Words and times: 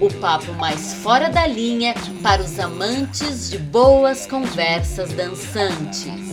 o 0.00 0.12
papo 0.20 0.52
mais 0.52 0.94
fora 0.94 1.28
da 1.28 1.44
linha 1.44 1.92
para 2.22 2.40
os 2.40 2.56
amantes 2.60 3.50
de 3.50 3.58
boas 3.58 4.26
conversas 4.26 5.12
dançantes. 5.12 6.32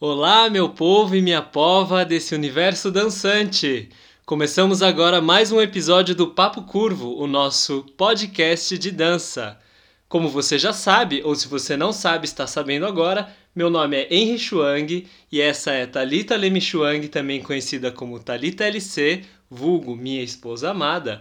Olá, 0.00 0.48
meu 0.48 0.70
povo 0.70 1.14
e 1.14 1.20
minha 1.20 1.42
pova 1.42 2.02
desse 2.02 2.34
universo 2.34 2.90
dançante! 2.90 3.90
Começamos 4.24 4.82
agora 4.82 5.20
mais 5.20 5.52
um 5.52 5.60
episódio 5.60 6.14
do 6.14 6.28
Papo 6.28 6.62
Curvo, 6.62 7.14
o 7.18 7.26
nosso 7.26 7.84
podcast 7.94 8.78
de 8.78 8.90
dança. 8.90 9.58
Como 10.08 10.30
você 10.30 10.58
já 10.58 10.72
sabe, 10.72 11.20
ou 11.22 11.34
se 11.34 11.46
você 11.46 11.76
não 11.76 11.92
sabe, 11.92 12.24
está 12.24 12.46
sabendo 12.46 12.86
agora, 12.86 13.28
meu 13.54 13.68
nome 13.68 13.98
é 13.98 14.14
Henry 14.14 14.38
Chuang 14.38 15.06
e 15.30 15.40
essa 15.42 15.72
é 15.72 15.84
Talita 15.84 16.34
Lemi 16.36 16.60
Chuang, 16.62 17.06
também 17.08 17.42
conhecida 17.42 17.92
como 17.92 18.18
Talita 18.18 18.64
LC, 18.64 19.24
vulgo 19.50 19.94
minha 19.94 20.22
esposa 20.22 20.70
amada. 20.70 21.20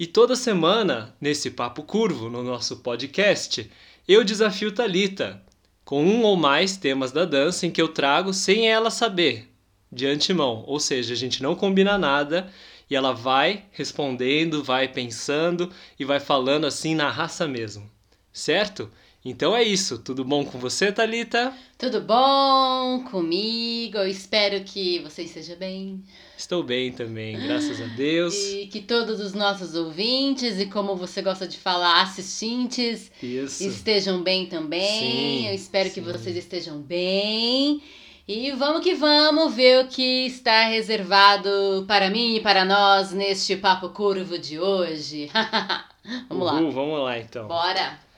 E 0.00 0.06
toda 0.06 0.34
semana, 0.34 1.14
nesse 1.20 1.50
Papo 1.50 1.82
Curvo, 1.82 2.30
no 2.30 2.42
nosso 2.42 2.78
podcast, 2.78 3.70
eu 4.08 4.24
desafio 4.24 4.72
Talita 4.72 5.42
com 5.84 6.02
um 6.02 6.22
ou 6.22 6.38
mais 6.38 6.78
temas 6.78 7.12
da 7.12 7.26
dança 7.26 7.66
em 7.66 7.70
que 7.70 7.82
eu 7.82 7.88
trago 7.88 8.32
sem 8.32 8.66
ela 8.66 8.88
saber, 8.88 9.52
de 9.92 10.06
antemão. 10.06 10.64
Ou 10.66 10.80
seja, 10.80 11.12
a 11.12 11.16
gente 11.16 11.42
não 11.42 11.54
combina 11.54 11.98
nada 11.98 12.50
e 12.88 12.96
ela 12.96 13.12
vai 13.12 13.66
respondendo, 13.72 14.64
vai 14.64 14.88
pensando 14.88 15.70
e 15.98 16.04
vai 16.06 16.18
falando 16.18 16.64
assim 16.66 16.94
na 16.94 17.10
raça 17.10 17.46
mesmo. 17.46 17.86
Certo? 18.32 18.90
Então 19.22 19.54
é 19.54 19.62
isso. 19.62 19.98
Tudo 19.98 20.24
bom 20.24 20.44
com 20.46 20.58
você, 20.58 20.90
Talita? 20.90 21.52
Tudo 21.76 22.00
bom 22.00 23.04
comigo? 23.10 23.98
Eu 23.98 24.08
espero 24.08 24.64
que 24.64 24.98
você 25.00 25.24
esteja 25.24 25.54
bem. 25.56 26.02
Estou 26.38 26.62
bem 26.62 26.90
também, 26.90 27.38
graças 27.38 27.82
a 27.82 27.84
Deus. 27.84 28.34
E 28.34 28.66
que 28.68 28.80
todos 28.80 29.20
os 29.20 29.34
nossos 29.34 29.74
ouvintes 29.74 30.58
e 30.58 30.66
como 30.66 30.96
você 30.96 31.20
gosta 31.20 31.46
de 31.46 31.58
falar, 31.58 32.00
assistentes, 32.00 33.12
Isso. 33.22 33.62
estejam 33.62 34.22
bem 34.22 34.46
também. 34.46 34.80
Sim, 35.42 35.48
Eu 35.48 35.54
espero 35.54 35.90
que 35.90 35.96
sim. 35.96 36.00
vocês 36.00 36.34
estejam 36.34 36.80
bem. 36.80 37.82
E 38.26 38.52
vamos 38.52 38.82
que 38.82 38.94
vamos 38.94 39.54
ver 39.54 39.84
o 39.84 39.88
que 39.88 40.26
está 40.26 40.64
reservado 40.68 41.84
para 41.86 42.08
mim 42.08 42.36
e 42.36 42.40
para 42.40 42.64
nós 42.64 43.12
neste 43.12 43.54
papo 43.56 43.90
curvo 43.90 44.38
de 44.38 44.58
hoje. 44.58 45.28
vamos 46.26 46.46
lá. 46.46 46.54
Uhul, 46.54 46.70
vamos 46.70 47.00
lá 47.00 47.18
então. 47.18 47.46
Bora. 47.46 48.09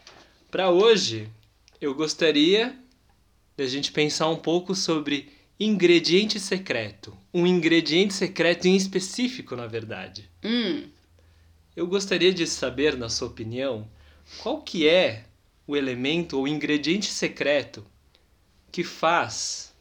Para 0.52 0.70
hoje, 0.70 1.30
eu 1.80 1.94
gostaria 1.94 2.78
da 3.56 3.66
gente 3.66 3.90
pensar 3.90 4.28
um 4.28 4.36
pouco 4.36 4.74
sobre 4.74 5.32
ingrediente 5.58 6.38
secreto. 6.38 7.16
Um 7.32 7.46
ingrediente 7.46 8.12
secreto 8.12 8.68
em 8.68 8.76
específico, 8.76 9.56
na 9.56 9.66
verdade. 9.66 10.28
Hum. 10.44 10.90
Eu 11.74 11.86
gostaria 11.86 12.34
de 12.34 12.46
saber, 12.46 12.98
na 12.98 13.08
sua 13.08 13.28
opinião, 13.28 13.88
qual 14.42 14.60
que 14.60 14.86
é 14.86 15.24
o 15.66 15.74
elemento 15.74 16.38
ou 16.38 16.46
ingrediente 16.46 17.06
secreto 17.06 17.82
que 18.70 18.84
faz 18.84 19.74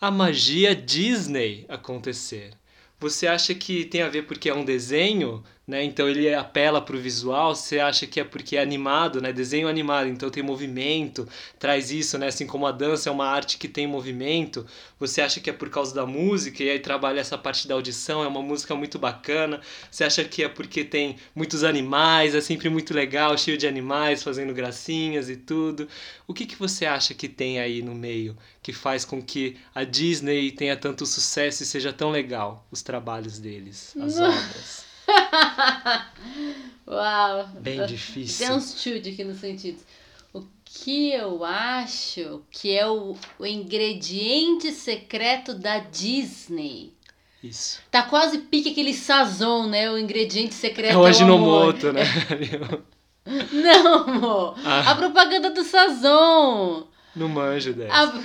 a 0.00 0.10
magia 0.10 0.74
Disney 0.74 1.64
acontecer. 1.68 2.50
Você 2.98 3.28
acha 3.28 3.54
que 3.54 3.84
tem 3.84 4.02
a 4.02 4.08
ver 4.08 4.26
porque 4.26 4.50
é 4.50 4.54
um 4.54 4.64
desenho, 4.64 5.44
né? 5.70 5.84
Então 5.84 6.08
ele 6.08 6.34
apela 6.34 6.80
para 6.82 6.96
o 6.96 7.00
visual. 7.00 7.54
Você 7.54 7.78
acha 7.78 8.06
que 8.06 8.18
é 8.18 8.24
porque 8.24 8.56
é 8.56 8.60
animado, 8.60 9.22
né? 9.22 9.32
Desenho 9.32 9.68
animado, 9.68 10.08
então 10.08 10.28
tem 10.28 10.42
movimento, 10.42 11.28
traz 11.60 11.92
isso, 11.92 12.18
né? 12.18 12.26
Assim 12.26 12.44
como 12.46 12.66
a 12.66 12.72
dança 12.72 13.08
é 13.08 13.12
uma 13.12 13.26
arte 13.26 13.56
que 13.56 13.68
tem 13.68 13.86
movimento. 13.86 14.66
Você 14.98 15.22
acha 15.22 15.38
que 15.38 15.48
é 15.48 15.52
por 15.52 15.70
causa 15.70 15.94
da 15.94 16.04
música 16.04 16.64
e 16.64 16.70
aí 16.70 16.80
trabalha 16.80 17.20
essa 17.20 17.38
parte 17.38 17.68
da 17.68 17.74
audição, 17.74 18.24
é 18.24 18.26
uma 18.26 18.42
música 18.42 18.74
muito 18.74 18.98
bacana. 18.98 19.60
Você 19.90 20.02
acha 20.02 20.24
que 20.24 20.42
é 20.42 20.48
porque 20.48 20.84
tem 20.84 21.16
muitos 21.34 21.62
animais, 21.62 22.34
é 22.34 22.40
sempre 22.40 22.68
muito 22.68 22.92
legal, 22.92 23.38
cheio 23.38 23.56
de 23.56 23.68
animais 23.68 24.24
fazendo 24.24 24.52
gracinhas 24.52 25.30
e 25.30 25.36
tudo. 25.36 25.86
O 26.26 26.34
que, 26.34 26.46
que 26.46 26.56
você 26.56 26.84
acha 26.84 27.14
que 27.14 27.28
tem 27.28 27.60
aí 27.60 27.80
no 27.80 27.94
meio 27.94 28.36
que 28.60 28.72
faz 28.72 29.04
com 29.04 29.22
que 29.22 29.56
a 29.72 29.84
Disney 29.84 30.50
tenha 30.50 30.76
tanto 30.76 31.06
sucesso 31.06 31.62
e 31.62 31.66
seja 31.66 31.92
tão 31.92 32.10
legal 32.10 32.66
os 32.72 32.82
trabalhos 32.82 33.38
deles, 33.38 33.94
as 34.00 34.18
obras? 34.18 34.89
Uau. 36.86 37.48
Bem 37.60 37.78
Tem 37.78 37.86
difícil. 37.86 38.52
uns 38.52 38.80
chute 38.80 39.10
aqui 39.10 39.24
no 39.24 39.34
sentido. 39.34 39.78
O 40.32 40.42
que 40.64 41.12
eu 41.12 41.44
acho 41.44 42.42
que 42.50 42.76
é 42.76 42.86
o, 42.86 43.16
o 43.38 43.46
ingrediente 43.46 44.72
secreto 44.72 45.54
da 45.54 45.78
Disney? 45.78 46.92
Isso. 47.42 47.80
Tá 47.90 48.02
quase 48.02 48.38
pique 48.38 48.70
aquele 48.70 48.92
sazon, 48.92 49.66
né? 49.66 49.90
O 49.90 49.96
ingrediente 49.96 50.54
secreto 50.54 50.90
É 50.90 50.94
é 50.94 50.96
o 50.96 51.00
o 51.00 51.06
Ajinomoto, 51.06 51.92
né? 51.92 52.02
Não, 53.52 53.94
amor. 54.08 54.54
Ah. 54.64 54.90
A 54.90 54.94
propaganda 54.94 55.50
do 55.50 55.62
sazon. 55.62 56.86
Não 57.14 57.28
manjo 57.28 57.72
dessa. 57.72 57.94
A... 57.94 58.20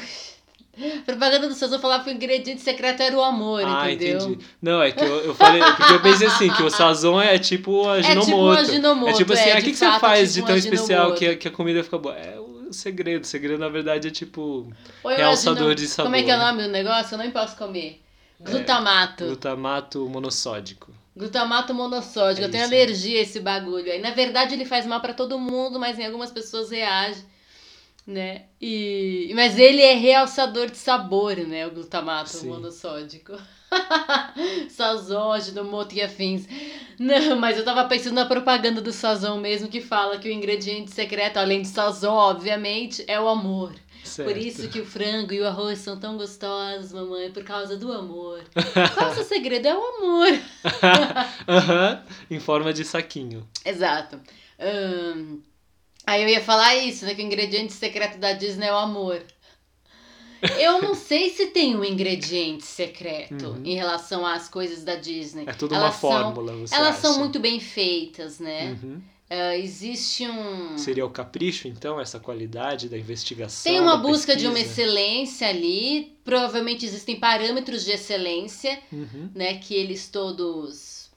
a 0.78 1.02
propaganda 1.06 1.48
do 1.48 1.54
sazon 1.54 1.80
falava 1.80 2.04
que 2.04 2.10
o 2.10 2.14
ingrediente 2.14 2.62
secreto 2.62 3.02
era 3.02 3.16
o 3.18 3.22
amor, 3.22 3.64
Ah, 3.66 3.92
entendeu? 3.92 4.20
entendi. 4.30 4.46
Não, 4.62 4.82
é 4.82 4.92
que 4.92 5.04
eu, 5.04 5.26
eu 5.26 5.36
falei, 5.36 5.62
porque 5.64 5.94
eu 5.94 6.02
pensei 6.02 6.28
assim, 6.28 6.52
que 6.52 6.64
o 6.64 6.70
sazon 6.70 7.20
é 7.22 7.38
tipo 7.40 7.72
o 7.84 7.90
Ajinomoto. 7.90 8.26
tipo 8.26 8.38
um 8.38 8.52
Ajinomoto, 8.52 9.10
É 9.10 9.14
tipo 9.14 9.34
assim, 9.34 9.50
é, 9.50 9.54
ah, 9.56 9.60
o 9.60 9.64
que, 9.64 9.72
que 9.72 9.78
você 9.78 10.00
faz 10.00 10.34
tipo 10.34 10.46
de 10.46 10.52
tão 10.52 10.58
especial 10.58 11.14
que, 11.14 11.28
a- 11.28 11.36
que 11.38 11.48
a 11.48 11.52
comida 11.52 11.84
fica 11.84 11.98
boa? 11.98 12.16
É 12.18 12.40
o 12.40 12.74
segredo. 12.74 13.24
O 13.24 13.28
segredo, 13.28 13.60
na 13.60 13.70
verdade, 13.70 14.08
é 14.08 14.12
tipo 14.12 14.68
eu 15.04 15.10
realçador 15.12 15.58
imagino- 15.64 15.76
de 15.76 15.88
sabor. 15.88 16.12
Como 16.12 16.16
é 16.16 16.24
que 16.24 16.32
é 16.32 16.36
o 16.36 16.40
né? 16.40 16.46
nome 16.46 16.64
do 16.64 16.70
negócio? 16.70 17.14
Eu 17.16 17.20
nem 17.20 17.32
posso 17.32 17.56
comer. 17.58 18.02
Glutamato. 18.40 19.26
glutamato 19.26 20.10
monossódico. 20.10 20.92
Glutamato 21.16 21.74
monossódico. 21.74 22.42
É 22.42 22.48
eu 22.48 22.52
tenho 22.52 22.66
isso. 22.66 22.74
alergia 22.74 23.20
a 23.20 23.22
esse 23.24 23.40
bagulho 23.40 23.90
aí. 23.92 24.02
Na 24.02 24.12
verdade, 24.12 24.54
ele 24.56 24.66
faz 24.66 24.86
mal 24.86 25.00
pra 25.00 25.14
todo 25.14 25.40
mundo, 25.40 25.80
mas 25.80 25.98
em 25.98 26.06
algumas 26.06 26.32
pessoas 26.32 26.70
reage, 26.70 27.24
né? 28.06 28.44
E... 28.62 29.32
Mas 29.34 29.58
ele 29.58 29.82
é 29.82 29.94
realçador 29.94 30.70
de 30.70 30.78
sabor, 30.78 31.36
né? 31.38 31.66
O 31.66 31.72
glutamato 31.72 32.30
Sim. 32.30 32.50
monossódico. 32.50 33.34
Sazon, 34.70 35.32
Ajinomoto 35.32 35.96
e 35.96 36.02
afins. 36.02 36.48
Não, 37.00 37.36
mas 37.36 37.58
eu 37.58 37.66
tava 37.66 37.86
pensando 37.86 38.14
na 38.14 38.26
propaganda 38.26 38.82
do 38.82 38.92
Sazon 38.92 39.38
mesmo, 39.38 39.68
que 39.68 39.82
fala 39.82 40.20
que 40.20 40.30
o 40.30 40.32
ingrediente 40.32 40.92
secreto, 40.92 41.38
além 41.38 41.62
de 41.62 41.68
Sazon, 41.68 42.14
obviamente, 42.14 43.04
é 43.08 43.20
o 43.20 43.28
amor. 43.28 43.74
Certo. 44.04 44.30
Por 44.30 44.38
isso 44.38 44.70
que 44.70 44.80
o 44.80 44.86
frango 44.86 45.34
e 45.34 45.42
o 45.42 45.48
arroz 45.48 45.80
são 45.80 46.00
tão 46.00 46.16
gostosos, 46.16 46.94
mamãe, 46.94 47.32
por 47.32 47.44
causa 47.44 47.76
do 47.76 47.92
amor. 47.92 48.44
Qual 48.94 49.08
é 49.08 49.12
o 49.12 49.16
seu 49.16 49.24
segredo? 49.24 49.68
É 49.68 49.76
o 49.76 49.82
amor. 49.82 50.28
Aham, 51.50 52.04
em 52.30 52.40
forma 52.40 52.72
de 52.72 52.86
saquinho. 52.86 53.48
Exato. 53.66 54.22
Ahn, 54.60 55.40
aí 56.06 56.24
eu 56.24 56.30
ia 56.30 56.42
falar 56.42 56.76
isso, 56.76 57.06
né? 57.06 57.14
Que 57.16 57.22
o 57.22 57.26
ingrediente 57.26 57.74
secreto 57.74 58.18
da 58.18 58.34
Disney 58.34 58.68
é 58.68 58.74
o 58.74 58.78
amor. 58.78 59.22
Eu 60.60 60.82
não 60.82 60.94
sei 60.94 61.30
se 61.32 61.48
tem 61.48 61.76
um 61.76 61.84
ingrediente 61.84 62.66
secreto 62.66 63.48
Uhum. 63.48 63.62
em 63.66 63.74
relação 63.76 64.26
às 64.26 64.48
coisas 64.48 64.84
da 64.84 64.96
Disney. 64.96 65.46
É 65.48 65.54
tudo 65.54 65.74
Elas 65.74 65.96
uma 65.96 66.00
são- 66.00 66.10
fórmula, 66.12 66.54
você 66.56 66.76
Elas 66.76 66.90
acha? 66.90 67.02
são 67.02 67.20
muito 67.20 67.40
bem 67.40 67.60
feitas, 67.60 68.40
né? 68.40 68.78
Uhum. 68.84 69.02
Ah, 69.28 69.58
existe 69.58 70.28
um. 70.28 70.78
Seria 70.78 71.04
o 71.04 71.10
capricho, 71.10 71.68
então, 71.68 72.00
essa 72.00 72.20
qualidade 72.20 72.88
da 72.88 72.96
investigação? 72.98 73.72
Tem 73.72 73.82
uma 73.82 73.98
busca 73.98 74.36
de 74.36 74.46
uma 74.46 74.54
pesquisa? 74.54 74.82
excelência 74.84 75.48
ali. 75.48 76.16
Provavelmente 76.24 76.86
existem 76.86 77.16
parâmetros 77.20 77.84
de 77.84 77.92
excelência. 77.92 78.80
Uhum. 78.92 79.32
né, 79.34 79.56
que 79.56 79.74
eles 79.74 80.10
todos 80.10 81.10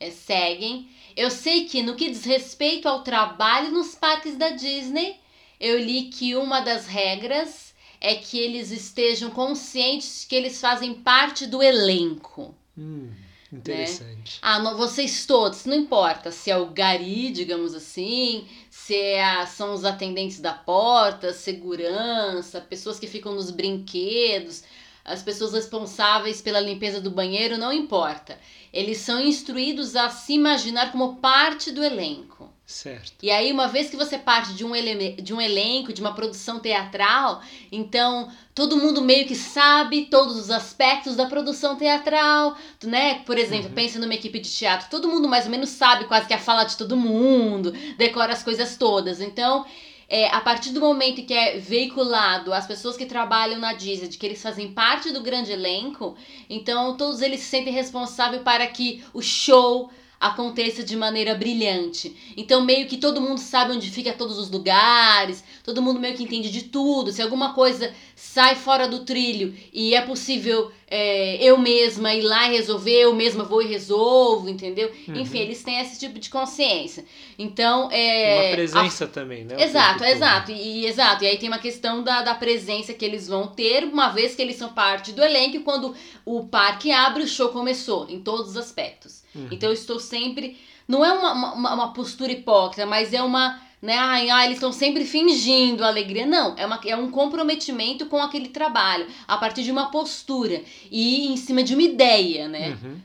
é, 0.00 0.10
seguem. 0.10 0.88
Eu 1.16 1.30
sei 1.30 1.66
que 1.66 1.82
no 1.82 1.94
que 1.96 2.10
diz 2.10 2.24
respeito 2.24 2.88
ao 2.88 3.02
trabalho 3.02 3.70
nos 3.70 3.94
parques 3.94 4.36
da 4.36 4.50
Disney, 4.50 5.16
eu 5.60 5.78
li 5.78 6.04
que 6.04 6.34
uma 6.34 6.60
das 6.60 6.86
regras 6.86 7.72
é 8.00 8.14
que 8.16 8.38
eles 8.38 8.70
estejam 8.70 9.30
conscientes 9.30 10.24
que 10.28 10.34
eles 10.34 10.60
fazem 10.60 10.94
parte 10.94 11.46
do 11.46 11.62
elenco. 11.62 12.54
Hum, 12.76 13.10
interessante. 13.52 14.38
Ah, 14.42 14.58
não, 14.58 14.76
vocês 14.76 15.24
todos, 15.24 15.64
não 15.64 15.74
importa 15.76 16.30
se 16.30 16.50
é 16.50 16.56
o 16.58 16.66
gari, 16.66 17.30
digamos 17.30 17.74
assim, 17.74 18.46
se 18.68 18.94
é 18.94 19.24
a- 19.24 19.46
são 19.46 19.72
os 19.72 19.84
atendentes 19.84 20.40
da 20.40 20.52
porta, 20.52 21.32
segurança, 21.32 22.60
pessoas 22.60 22.98
que 22.98 23.06
ficam 23.06 23.32
nos 23.34 23.50
brinquedos, 23.50 24.64
as 25.04 25.22
pessoas 25.22 25.52
responsáveis 25.52 26.40
pela 26.40 26.60
limpeza 26.60 27.00
do 27.00 27.10
banheiro, 27.10 27.58
não 27.58 27.72
importa. 27.72 28.38
Eles 28.72 28.98
são 28.98 29.20
instruídos 29.20 29.94
a 29.94 30.08
se 30.08 30.32
imaginar 30.32 30.90
como 30.90 31.16
parte 31.16 31.70
do 31.70 31.84
elenco. 31.84 32.52
Certo. 32.66 33.12
E 33.22 33.30
aí, 33.30 33.52
uma 33.52 33.68
vez 33.68 33.90
que 33.90 33.96
você 33.96 34.16
parte 34.16 34.54
de 34.54 34.64
um, 34.64 34.74
ele 34.74 35.12
de 35.20 35.34
um 35.34 35.40
elenco, 35.40 35.92
de 35.92 36.00
uma 36.00 36.14
produção 36.14 36.58
teatral, 36.58 37.42
então 37.70 38.32
todo 38.54 38.78
mundo 38.78 39.02
meio 39.02 39.26
que 39.26 39.34
sabe 39.34 40.06
todos 40.06 40.38
os 40.38 40.50
aspectos 40.50 41.14
da 41.14 41.26
produção 41.26 41.76
teatral, 41.76 42.56
né? 42.82 43.16
Por 43.26 43.36
exemplo, 43.36 43.68
uhum. 43.68 43.74
pensa 43.74 43.98
numa 43.98 44.14
equipe 44.14 44.40
de 44.40 44.50
teatro, 44.50 44.88
todo 44.88 45.08
mundo 45.08 45.28
mais 45.28 45.44
ou 45.44 45.50
menos 45.50 45.68
sabe 45.68 46.06
quase 46.06 46.26
que 46.26 46.32
a 46.32 46.38
fala 46.38 46.64
de 46.64 46.78
todo 46.78 46.96
mundo, 46.96 47.70
decora 47.98 48.32
as 48.32 48.42
coisas 48.42 48.78
todas. 48.78 49.20
Então, 49.20 49.66
é, 50.08 50.28
a 50.28 50.40
partir 50.40 50.70
do 50.70 50.80
momento 50.80 51.24
que 51.24 51.34
é 51.34 51.58
veiculado 51.58 52.52
as 52.52 52.66
pessoas 52.66 52.96
que 52.96 53.06
trabalham 53.06 53.58
na 53.58 53.72
Disney, 53.72 54.08
de 54.08 54.18
que 54.18 54.26
eles 54.26 54.42
fazem 54.42 54.72
parte 54.72 55.10
do 55.10 55.22
grande 55.22 55.52
elenco, 55.52 56.16
então 56.48 56.96
todos 56.96 57.22
eles 57.22 57.40
se 57.40 57.46
sentem 57.46 57.72
responsáveis 57.72 58.42
para 58.42 58.66
que 58.66 59.02
o 59.12 59.22
show 59.22 59.90
aconteça 60.28 60.82
de 60.82 60.96
maneira 60.96 61.34
brilhante. 61.34 62.16
Então, 62.36 62.64
meio 62.64 62.86
que 62.86 62.96
todo 62.96 63.20
mundo 63.20 63.38
sabe 63.38 63.72
onde 63.72 63.90
fica 63.90 64.12
todos 64.12 64.38
os 64.38 64.50
lugares, 64.50 65.44
todo 65.62 65.82
mundo 65.82 66.00
meio 66.00 66.16
que 66.16 66.22
entende 66.22 66.50
de 66.50 66.64
tudo. 66.64 67.12
Se 67.12 67.20
alguma 67.20 67.52
coisa 67.52 67.92
sai 68.16 68.54
fora 68.54 68.88
do 68.88 69.00
trilho 69.00 69.54
e 69.72 69.94
é 69.94 70.00
possível 70.00 70.72
é, 70.88 71.36
eu 71.42 71.58
mesma 71.58 72.14
ir 72.14 72.22
lá 72.22 72.48
e 72.48 72.52
resolver, 72.52 73.00
eu 73.00 73.14
mesma 73.14 73.44
vou 73.44 73.60
e 73.60 73.66
resolvo, 73.66 74.48
entendeu? 74.48 74.90
Uhum. 75.08 75.16
Enfim, 75.16 75.40
eles 75.40 75.62
têm 75.62 75.80
esse 75.80 75.98
tipo 75.98 76.18
de 76.18 76.30
consciência. 76.30 77.04
Então, 77.38 77.90
é. 77.92 78.46
Uma 78.46 78.54
presença 78.54 79.04
a... 79.04 79.08
também, 79.08 79.44
né? 79.44 79.62
Exato, 79.62 80.04
exato. 80.04 80.52
E, 80.52 80.86
exato. 80.86 81.24
E 81.24 81.26
aí 81.26 81.36
tem 81.36 81.48
uma 81.48 81.58
questão 81.58 82.02
da, 82.02 82.22
da 82.22 82.34
presença 82.34 82.94
que 82.94 83.04
eles 83.04 83.28
vão 83.28 83.48
ter, 83.48 83.84
uma 83.84 84.08
vez 84.08 84.34
que 84.34 84.40
eles 84.40 84.56
são 84.56 84.72
parte 84.72 85.12
do 85.12 85.22
elenco, 85.22 85.56
e 85.56 85.60
quando 85.60 85.94
o 86.24 86.44
parque 86.46 86.90
abre, 86.92 87.24
o 87.24 87.28
show 87.28 87.48
começou, 87.50 88.08
em 88.08 88.20
todos 88.20 88.50
os 88.50 88.56
aspectos. 88.56 89.23
Uhum. 89.34 89.48
Então 89.50 89.68
eu 89.68 89.74
estou 89.74 89.98
sempre. 89.98 90.58
Não 90.86 91.04
é 91.04 91.12
uma, 91.12 91.32
uma, 91.32 91.74
uma 91.74 91.92
postura 91.92 92.32
hipócrita, 92.32 92.86
mas 92.86 93.12
é 93.12 93.22
uma. 93.22 93.60
Né, 93.80 93.98
ai, 93.98 94.30
ai, 94.30 94.46
eles 94.46 94.56
estão 94.56 94.72
sempre 94.72 95.04
fingindo 95.04 95.84
alegria. 95.84 96.24
Não, 96.24 96.54
é, 96.56 96.64
uma, 96.64 96.80
é 96.86 96.96
um 96.96 97.10
comprometimento 97.10 98.06
com 98.06 98.16
aquele 98.16 98.48
trabalho, 98.48 99.06
a 99.28 99.36
partir 99.36 99.62
de 99.62 99.70
uma 99.70 99.90
postura 99.90 100.62
e 100.90 101.28
em 101.28 101.36
cima 101.36 101.62
de 101.62 101.74
uma 101.74 101.82
ideia, 101.82 102.48
né? 102.48 102.78
Uhum. 102.82 103.00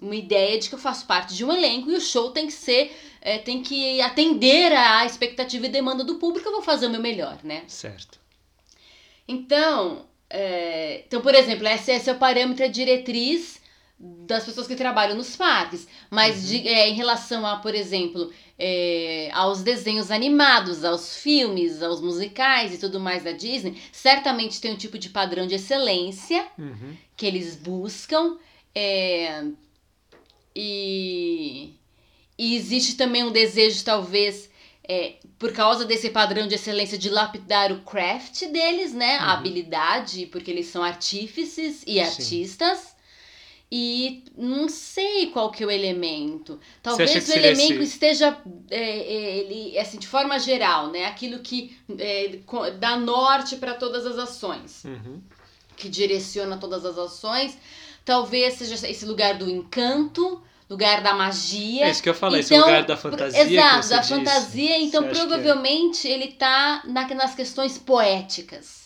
Uma 0.00 0.14
ideia 0.14 0.58
de 0.58 0.68
que 0.68 0.74
eu 0.76 0.78
faço 0.78 1.06
parte 1.06 1.34
de 1.34 1.44
um 1.44 1.52
elenco 1.52 1.90
e 1.90 1.96
o 1.96 2.00
show 2.00 2.30
tem 2.30 2.46
que 2.46 2.52
ser, 2.52 2.96
é, 3.20 3.38
tem 3.38 3.62
que 3.62 4.00
atender 4.00 4.72
à 4.72 5.04
expectativa 5.04 5.66
e 5.66 5.68
demanda 5.68 6.04
do 6.04 6.16
público, 6.16 6.48
eu 6.48 6.52
vou 6.52 6.62
fazer 6.62 6.86
o 6.86 6.90
meu 6.90 7.00
melhor, 7.00 7.38
né? 7.42 7.64
Certo. 7.66 8.20
Então, 9.26 10.06
é, 10.30 11.02
então 11.06 11.20
por 11.20 11.34
exemplo, 11.34 11.66
esse, 11.66 11.90
esse 11.90 12.08
é 12.08 12.12
o 12.12 12.18
parâmetro, 12.18 12.64
a 12.64 12.68
diretriz 12.68 13.61
das 14.02 14.44
pessoas 14.44 14.66
que 14.66 14.74
trabalham 14.74 15.16
nos 15.16 15.36
parques, 15.36 15.86
mas 16.10 16.42
uhum. 16.42 16.48
de, 16.48 16.68
é, 16.68 16.88
em 16.88 16.94
relação 16.94 17.46
a, 17.46 17.58
por 17.58 17.72
exemplo, 17.72 18.32
é, 18.58 19.30
aos 19.32 19.62
desenhos 19.62 20.10
animados, 20.10 20.84
aos 20.84 21.16
filmes, 21.16 21.80
aos 21.80 22.00
musicais 22.00 22.74
e 22.74 22.78
tudo 22.78 22.98
mais 22.98 23.22
da 23.22 23.30
Disney, 23.30 23.80
certamente 23.92 24.60
tem 24.60 24.72
um 24.72 24.76
tipo 24.76 24.98
de 24.98 25.08
padrão 25.08 25.46
de 25.46 25.54
excelência 25.54 26.44
uhum. 26.58 26.96
que 27.16 27.26
eles 27.26 27.54
buscam. 27.54 28.38
É, 28.74 29.44
e, 30.54 31.74
e 32.36 32.56
existe 32.56 32.96
também 32.96 33.22
um 33.22 33.30
desejo, 33.30 33.84
talvez, 33.84 34.50
é, 34.82 35.14
por 35.38 35.52
causa 35.52 35.84
desse 35.84 36.10
padrão 36.10 36.48
de 36.48 36.56
excelência, 36.56 36.98
de 36.98 37.08
lapidar 37.08 37.70
o 37.70 37.82
craft 37.82 38.46
deles, 38.46 38.92
né? 38.92 39.18
Uhum. 39.18 39.24
A 39.24 39.32
habilidade, 39.34 40.26
porque 40.26 40.50
eles 40.50 40.66
são 40.66 40.82
artífices 40.82 41.82
e 41.86 41.94
Sim. 41.94 42.00
artistas. 42.00 42.91
E 43.74 44.22
não 44.36 44.68
sei 44.68 45.28
qual 45.28 45.50
que 45.50 45.64
é 45.64 45.66
o 45.66 45.70
elemento. 45.70 46.60
Talvez 46.82 47.26
o 47.26 47.32
elemento 47.32 47.80
esse... 47.80 47.94
esteja 47.94 48.36
é, 48.70 48.78
é, 48.78 49.38
ele, 49.38 49.78
assim, 49.78 49.98
de 49.98 50.06
forma 50.06 50.38
geral, 50.38 50.88
né? 50.88 51.06
Aquilo 51.06 51.38
que 51.38 51.74
é, 51.98 52.38
dá 52.78 52.98
norte 52.98 53.56
para 53.56 53.72
todas 53.72 54.04
as 54.04 54.18
ações. 54.18 54.84
Uhum. 54.84 55.22
Que 55.74 55.88
direciona 55.88 56.58
todas 56.58 56.84
as 56.84 56.98
ações. 56.98 57.56
Talvez 58.04 58.52
seja 58.58 58.74
esse 58.86 59.06
lugar 59.06 59.38
do 59.38 59.48
encanto, 59.48 60.42
lugar 60.68 61.00
da 61.00 61.14
magia. 61.14 61.86
É 61.86 61.90
isso 61.90 62.02
que 62.02 62.10
eu 62.10 62.14
falei, 62.14 62.42
então, 62.42 62.58
esse 62.58 62.66
lugar 62.66 62.84
da 62.84 62.96
fantasia. 62.98 63.42
Exato, 63.42 63.88
da 63.88 64.02
fantasia. 64.02 64.82
Então, 64.82 65.04
é? 65.06 65.08
provavelmente, 65.08 66.06
ele 66.06 66.26
está 66.26 66.82
na, 66.84 67.08
nas 67.14 67.34
questões 67.34 67.78
poéticas 67.78 68.81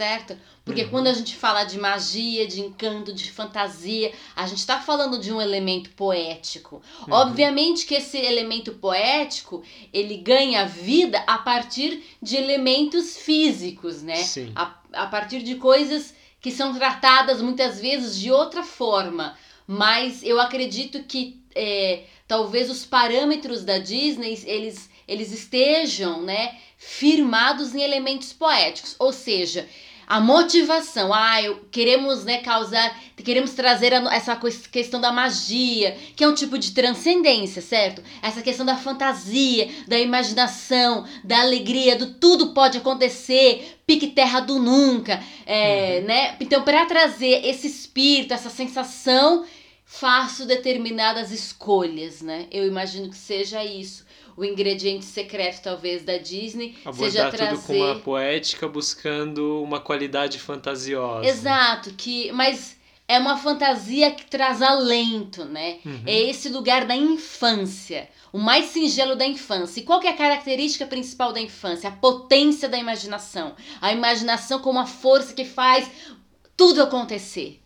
certo? 0.00 0.34
Porque 0.64 0.84
uhum. 0.84 0.88
quando 0.88 1.08
a 1.08 1.12
gente 1.12 1.36
fala 1.36 1.64
de 1.64 1.78
magia, 1.78 2.46
de 2.46 2.62
encanto, 2.62 3.12
de 3.12 3.30
fantasia, 3.30 4.10
a 4.34 4.46
gente 4.46 4.60
está 4.60 4.80
falando 4.80 5.20
de 5.20 5.30
um 5.30 5.42
elemento 5.42 5.90
poético. 5.90 6.80
Uhum. 7.00 7.12
Obviamente 7.12 7.84
que 7.84 7.96
esse 7.96 8.16
elemento 8.16 8.72
poético, 8.72 9.62
ele 9.92 10.16
ganha 10.16 10.64
vida 10.64 11.22
a 11.26 11.36
partir 11.36 12.02
de 12.22 12.34
elementos 12.34 13.18
físicos, 13.18 14.02
né? 14.02 14.16
Sim. 14.16 14.52
A, 14.54 14.74
a 14.94 15.06
partir 15.06 15.42
de 15.42 15.56
coisas 15.56 16.14
que 16.40 16.50
são 16.50 16.72
tratadas 16.72 17.42
muitas 17.42 17.78
vezes 17.78 18.18
de 18.18 18.32
outra 18.32 18.62
forma. 18.62 19.36
Mas 19.66 20.22
eu 20.22 20.40
acredito 20.40 21.02
que 21.02 21.42
é, 21.54 22.04
talvez 22.26 22.70
os 22.70 22.86
parâmetros 22.86 23.64
da 23.64 23.76
Disney, 23.76 24.40
eles, 24.46 24.88
eles 25.06 25.30
estejam, 25.30 26.22
né, 26.22 26.56
firmados 26.78 27.74
em 27.74 27.82
elementos 27.82 28.32
poéticos. 28.32 28.96
Ou 28.98 29.12
seja, 29.12 29.68
a 30.10 30.18
motivação, 30.18 31.14
ah, 31.14 31.40
eu, 31.40 31.64
queremos 31.70 32.24
né, 32.24 32.38
causar, 32.38 33.00
queremos 33.14 33.52
trazer 33.52 33.94
a, 33.94 34.12
essa 34.12 34.34
questão 34.72 35.00
da 35.00 35.12
magia, 35.12 35.96
que 36.16 36.24
é 36.24 36.28
um 36.28 36.34
tipo 36.34 36.58
de 36.58 36.72
transcendência, 36.72 37.62
certo? 37.62 38.02
Essa 38.20 38.42
questão 38.42 38.66
da 38.66 38.76
fantasia, 38.76 39.70
da 39.86 39.96
imaginação, 40.00 41.06
da 41.22 41.40
alegria, 41.40 41.94
do 41.94 42.14
tudo 42.14 42.52
pode 42.52 42.78
acontecer, 42.78 43.78
pique 43.86 44.08
terra 44.08 44.40
do 44.40 44.58
nunca, 44.58 45.22
é, 45.46 46.00
uhum. 46.00 46.06
né? 46.08 46.36
Então, 46.40 46.64
para 46.64 46.84
trazer 46.86 47.46
esse 47.46 47.68
espírito, 47.68 48.34
essa 48.34 48.50
sensação, 48.50 49.46
faço 49.84 50.44
determinadas 50.44 51.30
escolhas, 51.30 52.20
né? 52.20 52.48
Eu 52.50 52.66
imagino 52.66 53.10
que 53.10 53.16
seja 53.16 53.64
isso 53.64 54.09
o 54.40 54.44
ingrediente 54.44 55.04
secreto, 55.04 55.60
talvez, 55.62 56.02
da 56.02 56.16
Disney 56.16 56.74
Abordar 56.82 57.10
seja 57.10 57.30
trazer... 57.30 57.56
tudo 57.56 57.66
com 57.66 57.74
uma 57.74 57.98
poética, 58.00 58.66
buscando 58.66 59.62
uma 59.62 59.78
qualidade 59.78 60.38
fantasiosa. 60.38 61.28
Exato, 61.28 61.92
que 61.92 62.32
mas 62.32 62.78
é 63.06 63.18
uma 63.18 63.36
fantasia 63.36 64.10
que 64.12 64.24
traz 64.24 64.62
alento, 64.62 65.44
né? 65.44 65.80
Uhum. 65.84 66.02
É 66.06 66.22
esse 66.22 66.48
lugar 66.48 66.86
da 66.86 66.96
infância, 66.96 68.08
o 68.32 68.38
mais 68.38 68.66
singelo 68.66 69.14
da 69.14 69.26
infância. 69.26 69.80
E 69.80 69.82
qual 69.82 70.02
é 70.02 70.08
a 70.08 70.16
característica 70.16 70.86
principal 70.86 71.34
da 71.34 71.40
infância? 71.40 71.90
A 71.90 71.92
potência 71.92 72.66
da 72.66 72.78
imaginação. 72.78 73.54
A 73.78 73.92
imaginação 73.92 74.60
como 74.60 74.78
a 74.78 74.86
força 74.86 75.34
que 75.34 75.44
faz 75.44 75.90
tudo 76.56 76.82
acontecer, 76.82 77.60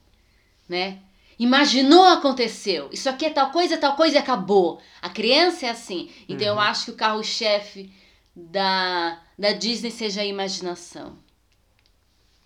né? 0.68 0.98
Imaginou, 1.38 2.04
aconteceu. 2.04 2.88
Isso 2.92 3.08
aqui 3.08 3.26
é 3.26 3.30
tal 3.30 3.50
coisa, 3.50 3.76
tal 3.76 3.96
coisa 3.96 4.16
e 4.16 4.18
acabou. 4.18 4.80
A 5.02 5.08
criança 5.08 5.66
é 5.66 5.70
assim. 5.70 6.10
Então 6.28 6.46
uhum. 6.46 6.54
eu 6.54 6.60
acho 6.60 6.86
que 6.86 6.90
o 6.92 6.96
carro-chefe 6.96 7.92
da, 8.34 9.20
da 9.38 9.52
Disney 9.52 9.90
seja 9.90 10.20
a 10.20 10.24
imaginação. 10.24 11.18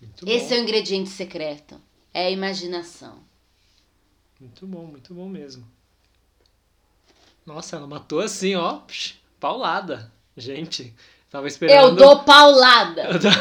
Muito 0.01 0.27
Esse 0.27 0.49
bom. 0.49 0.55
é 0.55 0.57
o 0.59 0.63
ingrediente 0.63 1.09
secreto. 1.09 1.79
É 2.13 2.27
a 2.27 2.31
imaginação. 2.31 3.23
Muito 4.39 4.65
bom, 4.65 4.85
muito 4.85 5.13
bom 5.13 5.27
mesmo. 5.27 5.67
Nossa, 7.45 7.75
ela 7.75 7.87
matou 7.87 8.19
assim, 8.19 8.55
ó. 8.55 8.81
Paulada. 9.39 10.11
Gente, 10.37 10.93
tava 11.29 11.47
esperando. 11.47 11.89
Eu 11.89 11.95
dou 11.95 12.23
paulada. 12.23 13.03
Eu 13.03 13.19
dou... 13.19 13.31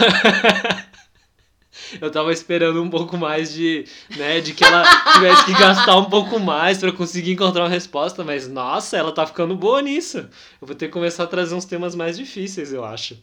eu 2.01 2.11
tava 2.11 2.33
esperando 2.33 2.83
um 2.83 2.91
pouco 2.91 3.17
mais 3.17 3.53
de, 3.53 3.85
né, 4.17 4.41
de 4.41 4.53
que 4.55 4.65
ela 4.65 4.85
tivesse 5.15 5.45
que 5.45 5.53
gastar 5.53 5.97
um 5.97 6.05
pouco 6.07 6.39
mais 6.39 6.79
para 6.79 6.93
conseguir 6.93 7.33
encontrar 7.33 7.63
uma 7.65 7.69
resposta, 7.69 8.23
mas 8.25 8.47
nossa, 8.49 8.97
ela 8.97 9.13
tá 9.13 9.27
ficando 9.27 9.55
boa 9.57 9.81
nisso. 9.83 10.19
Eu 10.19 10.67
vou 10.67 10.75
ter 10.75 10.87
que 10.87 10.93
começar 10.93 11.25
a 11.25 11.27
trazer 11.27 11.55
uns 11.55 11.65
temas 11.65 11.95
mais 11.95 12.17
difíceis, 12.17 12.73
eu 12.73 12.85
acho. 12.85 13.17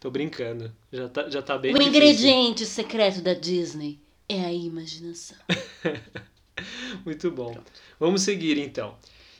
Tô 0.00 0.10
brincando. 0.10 0.70
Já 0.92 1.08
tá, 1.08 1.30
já 1.30 1.40
tá 1.42 1.56
bem 1.56 1.72
O 1.74 1.78
difícil. 1.78 1.90
ingrediente 1.96 2.66
secreto 2.66 3.20
da 3.22 3.32
Disney 3.34 3.98
é 4.28 4.44
a 4.44 4.52
imaginação. 4.52 5.36
Muito 7.04 7.30
bom. 7.30 7.56
Vamos 7.98 8.22
seguir 8.22 8.58
então. 8.58 8.96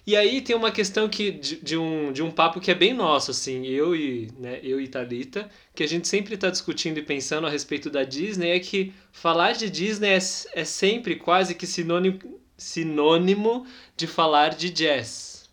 E 0.06 0.14
aí 0.16 0.42
tem 0.42 0.54
uma 0.54 0.70
questão 0.70 1.08
que, 1.08 1.30
de, 1.30 1.56
de, 1.56 1.76
um, 1.78 2.12
de 2.12 2.22
um 2.22 2.30
papo 2.30 2.60
que 2.60 2.70
é 2.70 2.74
bem 2.74 2.92
nosso, 2.92 3.30
assim, 3.30 3.66
eu 3.66 3.96
e, 3.96 4.30
né, 4.38 4.60
eu 4.62 4.78
e 4.78 4.86
Thalita, 4.86 5.48
que 5.74 5.82
a 5.82 5.88
gente 5.88 6.06
sempre 6.06 6.34
está 6.34 6.50
discutindo 6.50 6.98
e 6.98 7.02
pensando 7.02 7.46
a 7.46 7.50
respeito 7.50 7.88
da 7.88 8.04
Disney, 8.04 8.50
é 8.50 8.60
que 8.60 8.92
falar 9.10 9.52
de 9.52 9.70
Disney 9.70 10.10
é, 10.10 10.18
é 10.52 10.64
sempre 10.64 11.16
quase 11.16 11.54
que 11.54 11.66
sinônimo, 11.66 12.38
sinônimo 12.56 13.66
de 13.96 14.06
falar 14.06 14.50
de 14.50 14.68
jazz. 14.68 15.48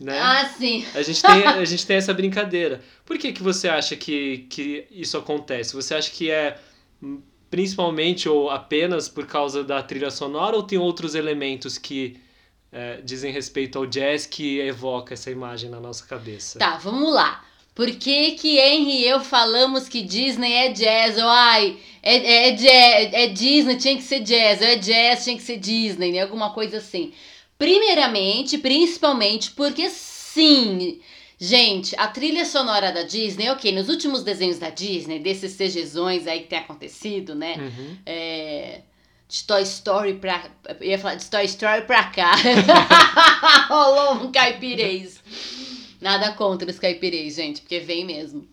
Né? 0.00 0.18
Ah, 0.18 0.52
sim. 0.58 0.84
A 0.92 1.02
gente 1.02 1.22
tem, 1.22 1.46
a 1.46 1.64
gente 1.64 1.86
tem 1.86 1.96
essa 1.96 2.12
brincadeira. 2.12 2.82
Por 3.04 3.16
que, 3.16 3.32
que 3.32 3.42
você 3.44 3.68
acha 3.68 3.94
que, 3.94 4.38
que 4.50 4.86
isso 4.90 5.16
acontece? 5.16 5.74
Você 5.74 5.94
acha 5.94 6.10
que 6.10 6.28
é 6.28 6.58
principalmente 7.48 8.28
ou 8.28 8.50
apenas 8.50 9.08
por 9.08 9.26
causa 9.26 9.62
da 9.62 9.82
trilha 9.82 10.10
sonora 10.10 10.56
ou 10.56 10.62
tem 10.62 10.78
outros 10.78 11.14
elementos 11.14 11.78
que 11.78 12.18
é, 12.72 13.00
dizem 13.02 13.30
respeito 13.30 13.78
ao 13.78 13.86
jazz 13.86 14.24
que 14.24 14.58
evoca 14.58 15.12
essa 15.12 15.30
imagem 15.30 15.68
na 15.68 15.78
nossa 15.78 16.06
cabeça. 16.06 16.58
Tá, 16.58 16.78
vamos 16.78 17.12
lá. 17.12 17.44
Por 17.74 17.90
que 17.90 18.32
que 18.32 18.58
Henry 18.58 19.00
e 19.00 19.08
eu 19.08 19.20
falamos 19.20 19.88
que 19.88 20.02
Disney 20.02 20.52
é 20.52 20.68
jazz? 20.72 21.16
Ou, 21.16 21.28
ai, 21.28 21.78
é, 22.02 22.16
é, 22.16 22.48
é, 22.50 23.24
é 23.24 23.26
Disney, 23.28 23.76
tinha 23.76 23.96
que 23.96 24.02
ser 24.02 24.20
jazz. 24.20 24.60
Ou 24.60 24.66
é 24.66 24.76
jazz, 24.76 25.24
tinha 25.24 25.36
que 25.36 25.42
ser 25.42 25.58
Disney, 25.58 26.12
né? 26.12 26.22
Alguma 26.22 26.52
coisa 26.52 26.78
assim. 26.78 27.12
Primeiramente, 27.58 28.58
principalmente, 28.58 29.52
porque 29.52 29.88
sim, 29.88 31.00
gente, 31.38 31.94
a 31.96 32.08
trilha 32.08 32.44
sonora 32.44 32.90
da 32.90 33.04
Disney, 33.04 33.48
ok, 33.50 33.72
nos 33.72 33.88
últimos 33.88 34.22
desenhos 34.22 34.58
da 34.58 34.68
Disney, 34.68 35.18
desses 35.18 35.56
CGzões 35.56 36.26
aí 36.26 36.40
que 36.40 36.48
tem 36.48 36.58
acontecido, 36.58 37.34
né? 37.34 37.56
Uhum. 37.56 37.96
É, 38.04 38.80
de 39.32 39.44
Toy 39.44 39.62
Story 39.62 40.14
pra. 40.14 40.44
Eu 40.78 40.86
ia 40.88 40.98
falar 40.98 41.14
de 41.14 41.24
Toy 41.24 41.44
Story 41.46 41.82
pra 41.86 42.04
cá. 42.04 42.32
Rolou 43.66 44.24
um 44.24 44.30
caipirês. 44.30 45.20
Nada 46.00 46.32
contra 46.32 46.70
os 46.70 46.78
caipirês, 46.78 47.34
gente, 47.36 47.62
porque 47.62 47.80
vem 47.80 48.04
mesmo. 48.04 48.46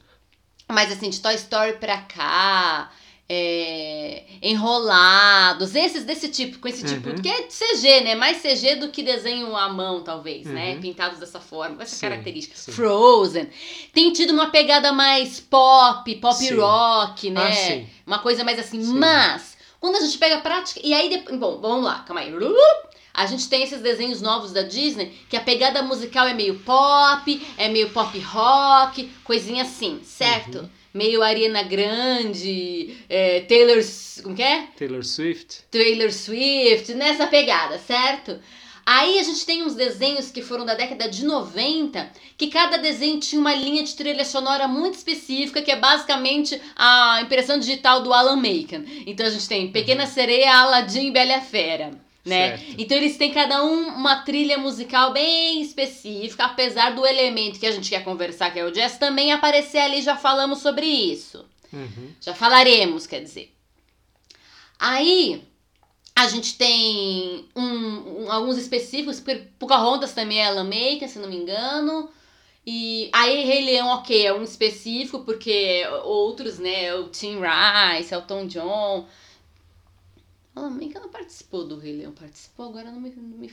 Mas 0.70 0.90
assim, 0.92 1.10
de 1.10 1.20
Toy 1.20 1.36
Story 1.36 1.74
pra 1.74 1.98
cá. 1.98 2.92
é, 3.32 4.24
enrolados, 4.42 5.76
esses 5.76 6.04
desse 6.04 6.30
tipo, 6.30 6.58
com 6.58 6.68
esse 6.68 6.84
tipo, 6.84 7.10
Uhum. 7.10 7.16
que 7.22 7.30
é 7.30 7.44
CG, 7.44 8.02
né? 8.02 8.16
Mais 8.16 8.42
CG 8.42 8.78
do 8.78 8.90
que 8.90 9.04
desenho 9.04 9.56
à 9.56 9.70
mão, 9.70 10.02
talvez, 10.04 10.48
né? 10.48 10.74
Uhum. 10.74 10.82
Pintados 10.82 11.20
dessa 11.20 11.40
forma, 11.40 11.76
com 11.76 11.84
essa 11.84 11.94
Sim, 11.96 12.02
característica. 12.02 12.58
sim. 12.58 12.72
Frozen. 12.72 13.48
Tem 13.94 14.12
tido 14.14 14.32
uma 14.34 14.50
pegada 14.50 14.92
mais 14.92 15.40
pop, 15.40 16.16
pop 16.16 16.36
Sim. 16.36 16.56
rock, 16.56 17.30
né? 17.30 17.48
Ah, 17.50 17.54
sim. 17.54 17.88
Uma 18.08 18.18
coisa 18.18 18.44
mais 18.44 18.58
assim, 18.58 18.82
Sim. 18.84 18.94
mas 18.98 19.49
quando 19.80 19.96
a 19.96 20.02
gente 20.02 20.18
pega 20.18 20.38
a 20.38 20.42
prática. 20.42 20.80
E 20.84 20.94
aí, 20.94 21.10
depois, 21.10 21.38
bom, 21.38 21.60
vamos 21.60 21.86
lá, 21.86 22.00
calma 22.00 22.22
aí. 22.22 22.34
A 23.14 23.26
gente 23.26 23.50
tem 23.50 23.64
esses 23.64 23.82
desenhos 23.82 24.22
novos 24.22 24.52
da 24.52 24.62
Disney 24.62 25.12
que 25.30 25.36
a 25.36 25.42
pegada 25.42 25.82
musical 25.82 26.28
é 26.28 26.34
meio 26.34 26.60
pop, 26.60 27.48
é 27.58 27.68
meio 27.68 27.90
pop 27.90 28.18
rock, 28.20 29.10
coisinha 29.24 29.64
assim, 29.64 30.00
certo? 30.04 30.60
Uhum. 30.60 30.70
Meio 30.94 31.22
Ariana 31.22 31.64
Grande, 31.64 32.98
é, 33.10 33.42
Taylor. 33.42 33.84
Como 34.24 34.36
que 34.36 34.42
é? 34.42 34.68
Taylor 34.78 35.04
Swift. 35.04 35.64
Taylor 35.70 36.12
Swift, 36.12 36.94
nessa 36.94 37.28
pegada, 37.28 37.78
certo? 37.78 38.40
Aí 38.92 39.20
a 39.20 39.24
gente 39.24 39.46
tem 39.46 39.62
uns 39.62 39.76
desenhos 39.76 40.32
que 40.32 40.42
foram 40.42 40.66
da 40.66 40.74
década 40.74 41.08
de 41.08 41.24
90, 41.24 42.12
que 42.36 42.48
cada 42.48 42.76
desenho 42.76 43.20
tinha 43.20 43.40
uma 43.40 43.54
linha 43.54 43.84
de 43.84 43.94
trilha 43.94 44.26
sonora 44.26 44.68
muito 44.68 44.96
específica, 44.96 45.62
que 45.62 45.70
é 45.70 45.76
basicamente 45.76 46.60
a 46.76 47.22
impressão 47.22 47.60
digital 47.60 48.02
do 48.02 48.12
Alan 48.12 48.38
Menken. 48.38 49.04
Então 49.06 49.28
a 49.28 49.30
gente 49.30 49.48
tem 49.48 49.72
Pequena 49.72 50.08
Sereia, 50.08 50.58
Aladdin 50.58 51.06
e 51.06 51.12
Bela 51.12 51.40
Fera. 51.40 51.92
Né? 52.26 52.58
Certo. 52.58 52.76
Então 52.80 52.98
eles 52.98 53.16
têm 53.16 53.32
cada 53.32 53.64
um 53.64 53.90
uma 53.90 54.24
trilha 54.24 54.58
musical 54.58 55.14
bem 55.14 55.62
específica, 55.62 56.46
apesar 56.46 56.96
do 56.96 57.06
elemento 57.06 57.60
que 57.60 57.68
a 57.68 57.72
gente 57.72 57.92
quer 57.92 58.04
conversar, 58.04 58.52
que 58.52 58.58
é 58.58 58.66
o 58.66 58.72
jazz, 58.72 58.98
também 58.98 59.32
aparecer 59.32 59.82
ali, 59.82 60.02
já 60.02 60.18
falamos 60.18 60.64
sobre 60.64 60.88
isso. 60.88 61.46
Uhum. 61.72 62.10
Já 62.20 62.34
falaremos, 62.34 63.06
quer 63.06 63.22
dizer. 63.22 63.54
Aí 64.80 65.48
a 66.20 66.28
gente 66.28 66.58
tem 66.58 67.48
um, 67.56 68.24
um- 68.26 68.32
alguns 68.32 68.58
específicos, 68.58 69.24
Pocahontas 69.58 70.14
também 70.14 70.40
é 70.40 70.48
Alan 70.48 70.66
Maker, 70.66 71.08
se 71.08 71.18
não 71.18 71.30
me 71.30 71.38
engano. 71.38 72.10
E 72.66 73.10
aí 73.14 73.46
Rei 73.46 73.64
Leão, 73.66 73.88
ok, 73.88 74.26
é 74.28 74.34
um 74.34 74.44
específico, 74.44 75.22
porque 75.22 75.84
outros, 76.04 76.60
né, 76.60 76.94
o 76.96 77.08
Tim 77.10 77.38
Rice, 77.40 78.14
Elton 78.14 78.48
John. 78.48 79.08
Alan 80.56 80.72
Maker 80.72 81.02
não 81.02 81.10
participou 81.10 81.66
do 81.66 81.78
Rei 81.78 81.96
Leão, 81.98 82.12
participou, 82.12 82.66
agora 82.68 82.92
não 82.92 83.00
me, 83.00 83.12
não 83.12 83.38
me, 83.38 83.52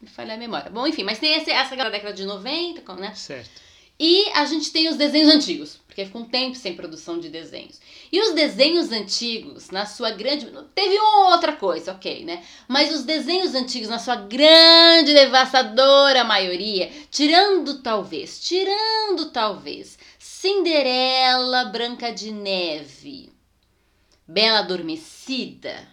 me 0.00 0.06
falha 0.08 0.34
a 0.34 0.36
memória. 0.36 0.70
Bom, 0.70 0.86
enfim, 0.86 1.04
mas 1.04 1.18
tem 1.18 1.34
esse, 1.34 1.50
essa 1.50 1.74
da 1.74 1.88
década 1.88 2.12
de 2.12 2.26
90, 2.26 2.94
né? 2.96 3.14
Certo. 3.14 3.71
E 4.04 4.28
a 4.34 4.44
gente 4.46 4.72
tem 4.72 4.88
os 4.88 4.96
desenhos 4.96 5.32
antigos, 5.32 5.78
porque 5.86 6.04
ficou 6.04 6.22
um 6.22 6.28
tempo 6.28 6.56
sem 6.56 6.74
produção 6.74 7.20
de 7.20 7.28
desenhos. 7.28 7.80
E 8.10 8.20
os 8.20 8.34
desenhos 8.34 8.90
antigos, 8.90 9.70
na 9.70 9.86
sua 9.86 10.10
grande. 10.10 10.50
Teve 10.74 10.98
outra 10.98 11.52
coisa, 11.52 11.92
ok, 11.92 12.24
né? 12.24 12.42
Mas 12.66 12.92
os 12.92 13.04
desenhos 13.04 13.54
antigos, 13.54 13.88
na 13.88 14.00
sua 14.00 14.16
grande, 14.16 15.14
devastadora 15.14 16.24
maioria, 16.24 16.90
tirando 17.12 17.80
talvez, 17.80 18.40
tirando 18.40 19.30
talvez, 19.30 19.96
Cinderela, 20.18 21.66
Branca 21.66 22.10
de 22.10 22.32
Neve, 22.32 23.32
Bela 24.26 24.58
Adormecida, 24.58 25.86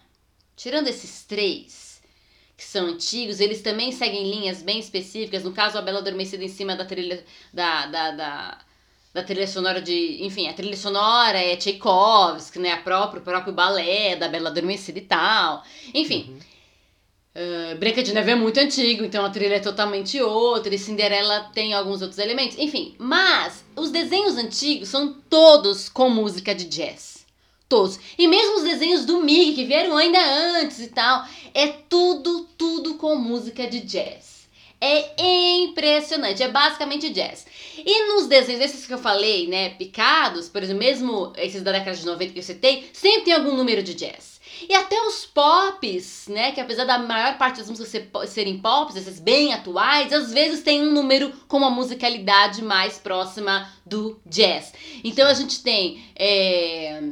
tirando 0.55 0.87
esses 0.87 1.25
três 1.25 1.78
que 2.59 2.65
são 2.65 2.87
antigos, 2.87 3.39
eles 3.39 3.61
também 3.61 3.89
seguem 3.89 4.29
linhas 4.29 4.61
bem 4.61 4.79
específicas. 4.79 5.45
No 5.45 5.53
caso, 5.53 5.77
a 5.77 5.81
Bela 5.81 5.99
Adormecida 5.99 6.43
em 6.43 6.49
cima 6.49 6.75
da 6.75 6.83
trilha 6.83 7.23
da, 7.53 7.85
da, 7.85 8.11
da, 8.11 8.57
da 9.13 9.23
trilha 9.23 9.47
sonora 9.47 9.81
de. 9.81 10.25
Enfim, 10.25 10.49
a 10.49 10.53
trilha 10.53 10.75
sonora 10.75 11.37
é 11.37 11.55
Tchaikovsky, 11.55 12.59
né? 12.59 12.73
A 12.73 12.77
próprio, 12.77 13.21
o 13.21 13.23
próprio 13.23 13.53
balé 13.53 14.17
da 14.17 14.27
Bela 14.27 14.49
Adormecida 14.49 14.99
e 14.99 15.03
tal. 15.03 15.63
Enfim. 15.93 16.37
Uh, 17.33 17.77
Branca 17.77 18.03
de 18.03 18.11
Neve 18.11 18.31
é 18.31 18.35
muito 18.35 18.59
antigo, 18.59 19.05
então 19.05 19.23
a 19.23 19.29
trilha 19.29 19.55
é 19.55 19.59
totalmente 19.59 20.19
outra, 20.19 20.75
e 20.75 20.77
Cinderela 20.77 21.49
tem 21.53 21.73
alguns 21.73 22.01
outros 22.01 22.19
elementos, 22.19 22.57
enfim. 22.57 22.95
Mas 22.97 23.63
os 23.77 23.91
desenhos 23.91 24.35
antigos 24.35 24.89
são 24.89 25.13
todos 25.29 25.87
com 25.87 26.09
música 26.09 26.53
de 26.53 26.65
jazz. 26.65 27.18
Todos. 27.69 27.99
E 28.17 28.27
mesmo 28.27 28.57
os 28.57 28.63
desenhos 28.63 29.05
do 29.05 29.21
Mickey, 29.21 29.53
que 29.53 29.65
vieram 29.65 29.95
ainda 29.95 30.19
antes 30.59 30.79
e 30.79 30.87
tal, 30.87 31.23
é 31.53 31.67
tudo, 31.67 32.49
tudo 32.57 32.95
com 32.95 33.15
música 33.15 33.67
de 33.67 33.81
jazz. 33.81 34.39
É 34.81 35.13
impressionante, 35.57 36.41
é 36.41 36.47
basicamente 36.47 37.09
jazz. 37.09 37.45
E 37.77 38.07
nos 38.07 38.27
desenhos, 38.27 38.61
esses 38.61 38.87
que 38.87 38.93
eu 38.93 38.97
falei, 38.97 39.45
né, 39.47 39.69
picados, 39.71 40.49
por 40.49 40.63
exemplo, 40.63 40.81
mesmo 40.83 41.31
esses 41.37 41.61
da 41.61 41.71
década 41.71 41.95
de 41.95 42.05
90 42.05 42.33
que 42.33 42.39
eu 42.39 42.43
citei, 42.43 42.89
sempre 42.91 43.25
tem 43.25 43.33
algum 43.33 43.55
número 43.55 43.83
de 43.83 43.93
jazz. 43.93 44.39
E 44.67 44.73
até 44.73 44.99
os 45.03 45.25
pops, 45.25 46.27
né, 46.27 46.51
que 46.53 46.59
apesar 46.59 46.85
da 46.85 46.97
maior 46.97 47.37
parte 47.37 47.57
das 47.59 47.69
músicas 47.69 47.89
ser- 47.91 48.09
serem 48.27 48.57
pops, 48.57 48.95
esses 48.95 49.19
bem 49.19 49.53
atuais, 49.53 50.11
às 50.11 50.33
vezes 50.33 50.63
tem 50.63 50.81
um 50.81 50.91
número 50.91 51.31
com 51.47 51.57
uma 51.57 51.69
musicalidade 51.69 52.63
mais 52.63 52.97
próxima 52.97 53.71
do 53.85 54.19
jazz. 54.25 54.73
Então 55.03 55.27
a 55.27 55.33
gente 55.33 55.61
tem... 55.61 56.03
é, 56.15 57.03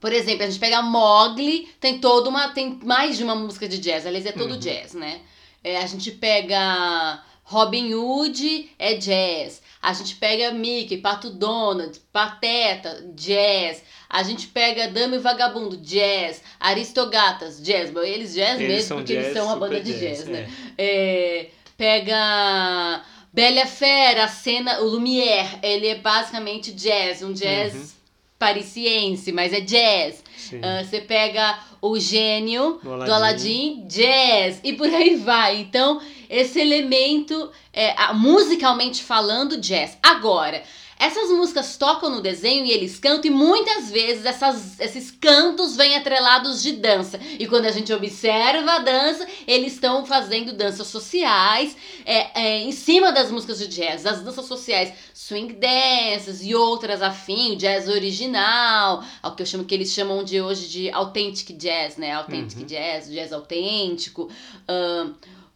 por 0.00 0.12
exemplo, 0.12 0.44
a 0.44 0.46
gente 0.46 0.58
pega 0.60 0.82
Mogli, 0.82 1.68
tem 1.80 1.98
toda 1.98 2.28
uma. 2.28 2.48
tem 2.48 2.78
mais 2.82 3.16
de 3.16 3.24
uma 3.24 3.34
música 3.34 3.68
de 3.68 3.78
jazz, 3.78 4.06
aliás, 4.06 4.26
é 4.26 4.32
todo 4.32 4.52
Uhum. 4.52 4.58
jazz, 4.58 4.94
né? 4.94 5.20
É, 5.62 5.78
a 5.78 5.86
gente 5.86 6.10
pega 6.12 7.22
Robin 7.42 7.94
Hood, 7.94 8.70
é 8.78 8.94
jazz. 8.94 9.62
A 9.80 9.92
gente 9.92 10.16
pega 10.16 10.50
Mickey, 10.52 10.98
Pato 10.98 11.30
Donald, 11.30 11.98
Pateta, 12.12 13.04
jazz. 13.14 13.82
A 14.08 14.22
gente 14.22 14.48
pega 14.48 14.88
Dama 14.88 15.16
e 15.16 15.18
Vagabundo, 15.18 15.76
jazz. 15.76 16.42
Aristogatas, 16.58 17.62
jazz. 17.62 17.92
Eles 18.04 18.34
jazz 18.34 18.60
Eles 18.60 18.68
mesmo, 18.68 18.96
porque 18.96 19.14
jazz, 19.14 19.24
eles 19.26 19.36
são 19.36 19.46
uma 19.46 19.56
banda 19.56 19.80
de 19.80 19.92
jazz, 19.92 20.18
jazz, 20.18 20.26
né? 20.26 20.48
É, 20.76 21.46
pega 21.76 23.02
Bela 23.32 23.66
Fera, 23.66 24.24
a 24.24 24.28
cena, 24.28 24.80
o 24.80 24.84
Lumière, 24.88 25.58
ele 25.62 25.86
é 25.86 25.94
basicamente 25.96 26.72
jazz, 26.72 27.22
um 27.22 27.32
jazz 27.32 27.74
Uhum. 27.74 27.97
Parisiense, 28.38 29.32
mas 29.32 29.52
é 29.52 29.60
jazz. 29.60 30.22
Ah, 30.62 30.82
Você 30.84 31.00
pega 31.00 31.58
o 31.82 31.98
gênio 31.98 32.78
Do 32.82 33.04
do 33.04 33.12
Aladdin, 33.12 33.84
jazz, 33.86 34.60
e 34.64 34.72
por 34.72 34.88
aí 34.88 35.16
vai. 35.16 35.58
Então, 35.58 36.00
esse 36.28 36.60
elemento, 36.60 37.50
é, 37.72 37.94
musicalmente 38.14 39.02
falando, 39.02 39.60
jazz. 39.60 39.98
Agora, 40.02 40.62
essas 40.98 41.30
músicas 41.30 41.76
tocam 41.76 42.10
no 42.10 42.20
desenho 42.20 42.64
e 42.64 42.72
eles 42.72 42.98
cantam, 42.98 43.30
e 43.30 43.34
muitas 43.34 43.90
vezes 43.90 44.24
essas, 44.24 44.80
esses 44.80 45.10
cantos 45.10 45.76
vêm 45.76 45.96
atrelados 45.96 46.62
de 46.62 46.72
dança. 46.72 47.20
E 47.38 47.46
quando 47.46 47.66
a 47.66 47.70
gente 47.70 47.92
observa 47.92 48.72
a 48.72 48.78
dança, 48.80 49.26
eles 49.46 49.74
estão 49.74 50.04
fazendo 50.04 50.52
danças 50.52 50.86
sociais 50.88 51.76
é, 52.04 52.40
é, 52.42 52.58
em 52.62 52.72
cima 52.72 53.12
das 53.12 53.30
músicas 53.30 53.58
de 53.58 53.68
jazz. 53.68 54.04
As 54.06 54.22
danças 54.22 54.46
sociais, 54.46 54.92
swing 55.14 55.54
dances 55.54 56.42
e 56.42 56.54
outras 56.54 57.00
afim, 57.02 57.52
o 57.52 57.56
jazz 57.56 57.88
original, 57.88 59.04
ao 59.22 59.34
que 59.36 59.42
eu 59.42 59.46
chamo 59.46 59.64
que 59.64 59.74
eles 59.74 59.92
chamam 59.92 60.24
de 60.24 60.40
hoje 60.40 60.68
de 60.68 60.90
authentic 60.90 61.56
jazz, 61.56 61.96
né? 61.96 62.12
Authentic 62.14 62.58
Uhum. 62.58 62.66
jazz, 62.66 63.08
jazz 63.08 63.32
autêntico. 63.32 64.28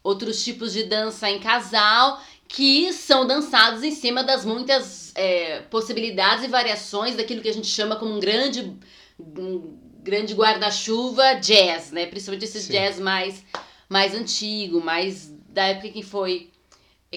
outros 0.04 0.42
tipos 0.44 0.72
de 0.72 0.84
dança 0.84 1.30
em 1.30 1.38
casal 1.38 2.20
que 2.48 2.92
são 2.92 3.26
dançados 3.26 3.82
em 3.82 3.92
cima 3.92 4.22
das 4.22 4.44
muitas 4.44 5.01
é, 5.14 5.60
possibilidades 5.70 6.44
e 6.44 6.48
variações 6.48 7.16
daquilo 7.16 7.42
que 7.42 7.48
a 7.48 7.52
gente 7.52 7.66
chama 7.66 7.96
como 7.96 8.14
um 8.14 8.20
grande, 8.20 8.76
um 9.18 9.78
grande 10.02 10.34
guarda-chuva 10.34 11.34
jazz, 11.34 11.92
né? 11.92 12.06
Principalmente 12.06 12.44
esses 12.44 12.64
Sim. 12.64 12.72
jazz 12.72 12.98
mais, 12.98 13.44
mais 13.88 14.14
antigo, 14.14 14.80
mais 14.80 15.32
da 15.48 15.64
época 15.66 15.90
que 15.90 16.02
foi 16.02 16.50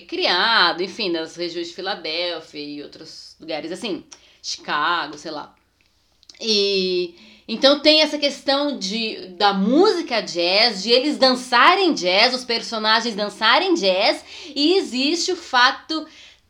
criado, 0.08 0.84
enfim, 0.84 1.10
nas 1.10 1.36
regiões 1.36 1.70
de 1.70 1.74
Filadélfia 1.74 2.60
e 2.60 2.84
outros 2.84 3.36
lugares 3.40 3.72
assim, 3.72 4.04
Chicago, 4.42 5.18
sei 5.18 5.32
lá. 5.32 5.56
E, 6.40 7.16
Então 7.48 7.80
tem 7.80 8.02
essa 8.02 8.18
questão 8.18 8.78
de 8.78 9.28
da 9.38 9.54
música 9.54 10.20
jazz, 10.22 10.84
de 10.84 10.92
eles 10.92 11.18
dançarem 11.18 11.94
jazz, 11.94 12.34
os 12.34 12.44
personagens 12.44 13.16
dançarem 13.16 13.74
jazz, 13.76 14.24
e 14.54 14.76
existe 14.76 15.32
o 15.32 15.36
fato 15.36 16.06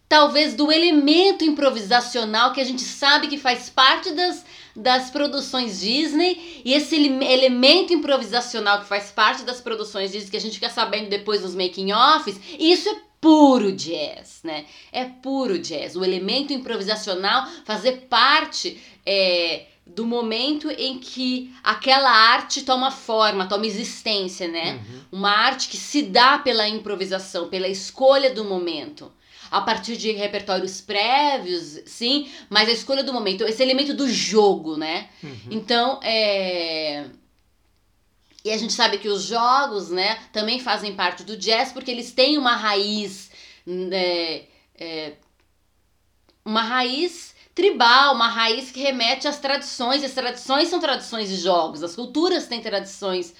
talvez 0.07 0.53
do 0.53 0.71
elemento 0.71 1.43
improvisacional 1.43 2.53
que 2.53 2.61
a 2.61 2.63
gente 2.63 2.81
sabe 2.81 3.27
que 3.27 3.37
faz 3.37 3.69
parte 3.69 4.11
das, 4.11 4.45
das 4.75 5.09
produções 5.09 5.79
Disney 5.79 6.61
e 6.63 6.73
esse 6.73 6.95
elemento 6.95 7.93
improvisacional 7.93 8.79
que 8.79 8.87
faz 8.87 9.11
parte 9.11 9.43
das 9.43 9.59
produções 9.59 10.11
Disney 10.11 10.29
que 10.29 10.37
a 10.37 10.41
gente 10.41 10.55
fica 10.55 10.69
sabendo 10.69 11.09
depois 11.09 11.41
nos 11.41 11.55
making 11.55 11.91
offs, 11.91 12.39
isso 12.59 12.89
é 12.89 12.95
puro 13.19 13.71
jazz, 13.71 14.41
né? 14.43 14.65
É 14.91 15.05
puro 15.05 15.57
jazz. 15.57 15.95
O 15.95 16.03
elemento 16.03 16.53
improvisacional 16.53 17.47
fazer 17.63 18.05
parte 18.07 18.79
é, 19.03 19.65
do 19.87 20.05
momento 20.05 20.69
em 20.69 20.99
que 20.99 21.51
aquela 21.63 22.11
arte 22.11 22.61
toma 22.61 22.91
forma, 22.91 23.47
toma 23.47 23.65
existência, 23.65 24.47
né? 24.47 24.73
Uhum. 24.73 25.01
Uma 25.13 25.31
arte 25.31 25.69
que 25.69 25.77
se 25.77 26.03
dá 26.03 26.37
pela 26.37 26.67
improvisação, 26.67 27.49
pela 27.49 27.67
escolha 27.67 28.31
do 28.31 28.43
momento 28.43 29.11
a 29.55 29.61
partir 29.61 29.95
de 29.95 30.11
repertórios 30.11 30.81
prévios, 30.81 31.79
sim, 31.85 32.29
mas 32.49 32.67
a 32.67 32.73
escolha 32.73 33.05
do 33.05 33.13
momento, 33.13 33.45
esse 33.45 33.63
elemento 33.63 33.93
do 33.93 34.09
jogo, 34.09 34.75
né? 34.75 35.07
Uhum. 35.23 35.47
Então, 35.49 35.99
é. 36.03 37.05
E 38.43 38.51
a 38.51 38.57
gente 38.57 38.73
sabe 38.73 38.97
que 38.97 39.07
os 39.07 39.23
jogos, 39.23 39.89
né, 39.89 40.19
também 40.33 40.59
fazem 40.59 40.93
parte 40.93 41.23
do 41.23 41.37
jazz 41.37 41.71
porque 41.71 41.89
eles 41.89 42.11
têm 42.11 42.37
uma 42.37 42.55
raiz, 42.55 43.31
né, 43.65 44.43
é, 44.77 45.13
uma 46.43 46.61
raiz 46.61 47.33
tribal, 47.55 48.13
uma 48.13 48.27
raiz 48.27 48.71
que 48.71 48.81
remete 48.81 49.25
às 49.25 49.39
tradições. 49.39 50.03
As 50.03 50.13
tradições 50.13 50.67
são 50.67 50.81
tradições 50.81 51.29
de 51.29 51.37
jogos, 51.37 51.81
as 51.81 51.95
culturas 51.95 52.45
têm 52.45 52.59
tradições 52.59 53.33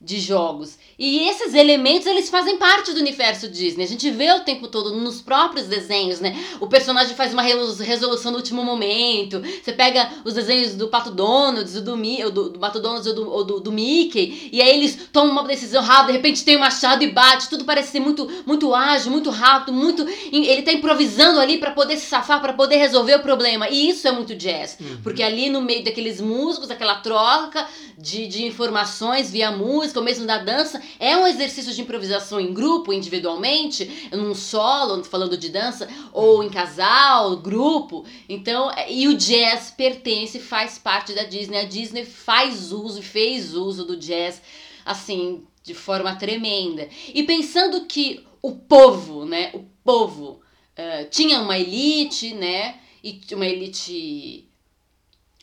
de 0.00 0.20
jogos. 0.20 0.78
E 0.98 1.28
esses 1.28 1.52
elementos, 1.54 2.06
eles 2.06 2.30
fazem 2.30 2.56
parte 2.56 2.92
do 2.92 3.00
universo 3.00 3.48
Disney. 3.48 3.84
A 3.84 3.88
gente 3.88 4.10
vê 4.10 4.32
o 4.32 4.40
tempo 4.40 4.66
todo 4.66 4.94
nos 4.94 5.20
próprios 5.20 5.66
desenhos, 5.66 6.20
né? 6.20 6.34
O 6.58 6.66
personagem 6.66 7.14
faz 7.14 7.32
uma 7.32 7.42
resolução 7.42 8.32
no 8.32 8.38
último 8.38 8.64
momento. 8.64 9.42
Você 9.62 9.72
pega 9.72 10.10
os 10.24 10.34
desenhos 10.34 10.74
do 10.74 10.88
Pato 10.88 11.10
Donald, 11.10 11.70
do, 11.80 11.96
do, 11.96 12.48
do 12.50 12.58
Pato 12.58 12.80
Donald 12.80 13.06
ou, 13.08 13.14
do, 13.14 13.30
ou 13.30 13.44
do, 13.44 13.60
do, 13.60 13.72
Mickey, 13.72 14.48
e 14.50 14.62
aí 14.62 14.70
eles 14.70 15.08
tomam 15.12 15.32
uma 15.32 15.44
decisão 15.44 15.82
rápida, 15.82 16.12
de 16.12 16.18
repente 16.18 16.44
tem 16.44 16.56
um 16.56 16.60
machado 16.60 17.04
e 17.04 17.10
bate. 17.10 17.50
Tudo 17.50 17.64
parece 17.64 17.92
ser 17.92 18.00
muito, 18.00 18.30
muito 18.46 18.74
ágil, 18.74 19.10
muito 19.10 19.30
rápido, 19.30 19.72
muito... 19.72 20.06
Ele 20.32 20.62
tá 20.62 20.72
improvisando 20.72 21.40
ali 21.40 21.58
para 21.58 21.72
poder 21.72 21.96
se 21.96 22.06
safar, 22.06 22.40
para 22.40 22.54
poder 22.54 22.76
resolver 22.76 23.16
o 23.16 23.20
problema. 23.20 23.68
E 23.68 23.90
isso 23.90 24.08
é 24.08 24.12
muito 24.12 24.34
jazz. 24.34 24.78
Uhum. 24.80 24.98
Porque 25.02 25.22
ali 25.22 25.50
no 25.50 25.60
meio 25.60 25.84
daqueles 25.84 26.20
músicos, 26.20 26.70
aquela 26.70 26.96
troca 26.96 27.66
de, 27.98 28.26
de 28.26 28.46
informações 28.46 29.30
via 29.30 29.50
música, 29.50 29.66
música 29.76 29.98
ou 29.98 30.04
mesmo 30.04 30.26
da 30.26 30.38
dança 30.38 30.80
é 30.98 31.16
um 31.16 31.26
exercício 31.26 31.72
de 31.72 31.82
improvisação 31.82 32.40
em 32.40 32.52
grupo, 32.52 32.92
individualmente, 32.92 34.08
num 34.12 34.34
solo, 34.34 35.02
falando 35.04 35.36
de 35.36 35.48
dança, 35.48 35.88
ou 36.12 36.42
em 36.42 36.48
casal, 36.48 37.36
grupo. 37.36 38.04
Então, 38.28 38.70
é, 38.70 38.92
e 38.92 39.08
o 39.08 39.16
jazz 39.16 39.70
pertence, 39.70 40.38
faz 40.38 40.78
parte 40.78 41.12
da 41.12 41.24
Disney. 41.24 41.58
A 41.58 41.64
Disney 41.64 42.04
faz 42.04 42.72
uso 42.72 43.00
e 43.00 43.02
fez 43.02 43.54
uso 43.54 43.84
do 43.84 43.96
jazz 43.96 44.42
assim, 44.86 45.44
de 45.64 45.74
forma 45.74 46.14
tremenda. 46.14 46.88
E 47.12 47.24
pensando 47.24 47.86
que 47.86 48.24
o 48.40 48.52
povo, 48.52 49.26
né, 49.26 49.50
o 49.52 49.64
povo 49.84 50.40
uh, 50.78 51.10
tinha 51.10 51.40
uma 51.40 51.58
elite, 51.58 52.32
né, 52.32 52.78
e 53.02 53.20
uma 53.32 53.46
elite 53.46 54.45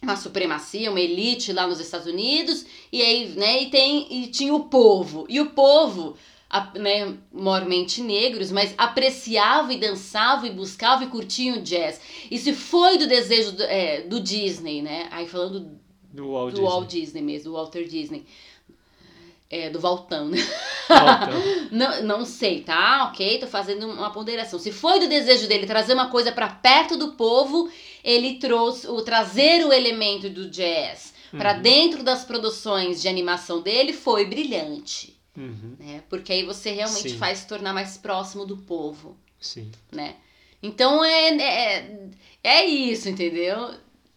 uma 0.03 0.15
supremacia, 0.15 0.89
uma 0.89 1.00
elite 1.00 1.51
lá 1.51 1.65
nos 1.67 1.79
Estados 1.79 2.07
Unidos, 2.07 2.65
e 2.91 3.01
aí, 3.01 3.29
né, 3.29 3.63
e 3.63 3.69
tem 3.69 4.07
e 4.10 4.27
tinha 4.27 4.53
o 4.53 4.65
povo. 4.65 5.25
E 5.29 5.39
o 5.39 5.51
povo, 5.51 6.15
né, 6.75 7.17
mormente 7.31 8.01
negros, 8.01 8.51
mas 8.51 8.74
apreciava 8.77 9.74
e 9.74 9.79
dançava 9.79 10.48
e 10.48 10.51
buscava 10.51 11.03
e 11.03 11.07
curtia 11.07 11.55
o 11.55 11.62
jazz. 11.62 12.00
E 12.29 12.38
se 12.38 12.53
foi 12.53 12.98
do 12.98 13.07
desejo 13.07 13.53
do, 13.53 13.63
é, 13.63 14.01
do 14.01 14.19
Disney, 14.19 14.81
né? 14.81 15.07
Aí 15.12 15.27
falando 15.27 15.79
do 16.13 16.31
Walt, 16.31 16.51
do 16.51 16.55
Disney. 16.55 16.69
Walt 16.69 16.89
Disney 16.89 17.22
mesmo, 17.22 17.51
do 17.51 17.53
Walter 17.53 17.86
Disney. 17.86 18.25
É, 19.53 19.69
do 19.69 19.79
Valtão, 19.79 20.29
né? 20.29 20.37
não, 21.72 22.03
não 22.03 22.25
sei, 22.25 22.61
tá? 22.61 23.09
Ok, 23.09 23.37
tô 23.37 23.46
fazendo 23.46 23.87
uma 23.87 24.09
ponderação. 24.09 24.57
Se 24.57 24.72
foi 24.72 25.00
do 25.00 25.07
desejo 25.07 25.48
dele 25.48 25.68
trazer 25.68 25.94
uma 25.94 26.09
coisa 26.09 26.31
para 26.31 26.50
perto 26.50 26.98
do 26.98 27.11
povo, 27.11 27.70
ele 28.03 28.39
trouxe 28.39 28.87
o 28.87 29.00
trazer 29.03 29.63
o 29.63 29.72
elemento 29.72 30.27
do 30.27 30.50
jazz 30.50 31.13
uhum. 31.31 31.37
para 31.37 31.53
dentro 31.53 32.01
das 32.01 32.24
produções 32.24 33.00
de 33.00 33.07
animação 33.07 33.61
dele 33.61 33.94
foi 33.94 34.25
brilhante. 34.25 35.20
Uhum. 35.37 35.75
Né? 35.79 36.03
Porque 36.09 36.33
aí 36.33 36.44
você 36.44 36.72
realmente 36.72 37.11
Sim. 37.11 37.18
faz 37.18 37.39
se 37.39 37.48
tornar 37.48 37.74
mais 37.74 37.98
próximo 37.98 38.46
do 38.46 38.57
povo. 38.57 39.16
Sim. 39.39 39.72
Né? 39.92 40.16
Então 40.61 41.03
é, 41.03 41.29
é, 41.37 42.09
é 42.44 42.66
isso, 42.66 43.09
entendeu? 43.09 43.72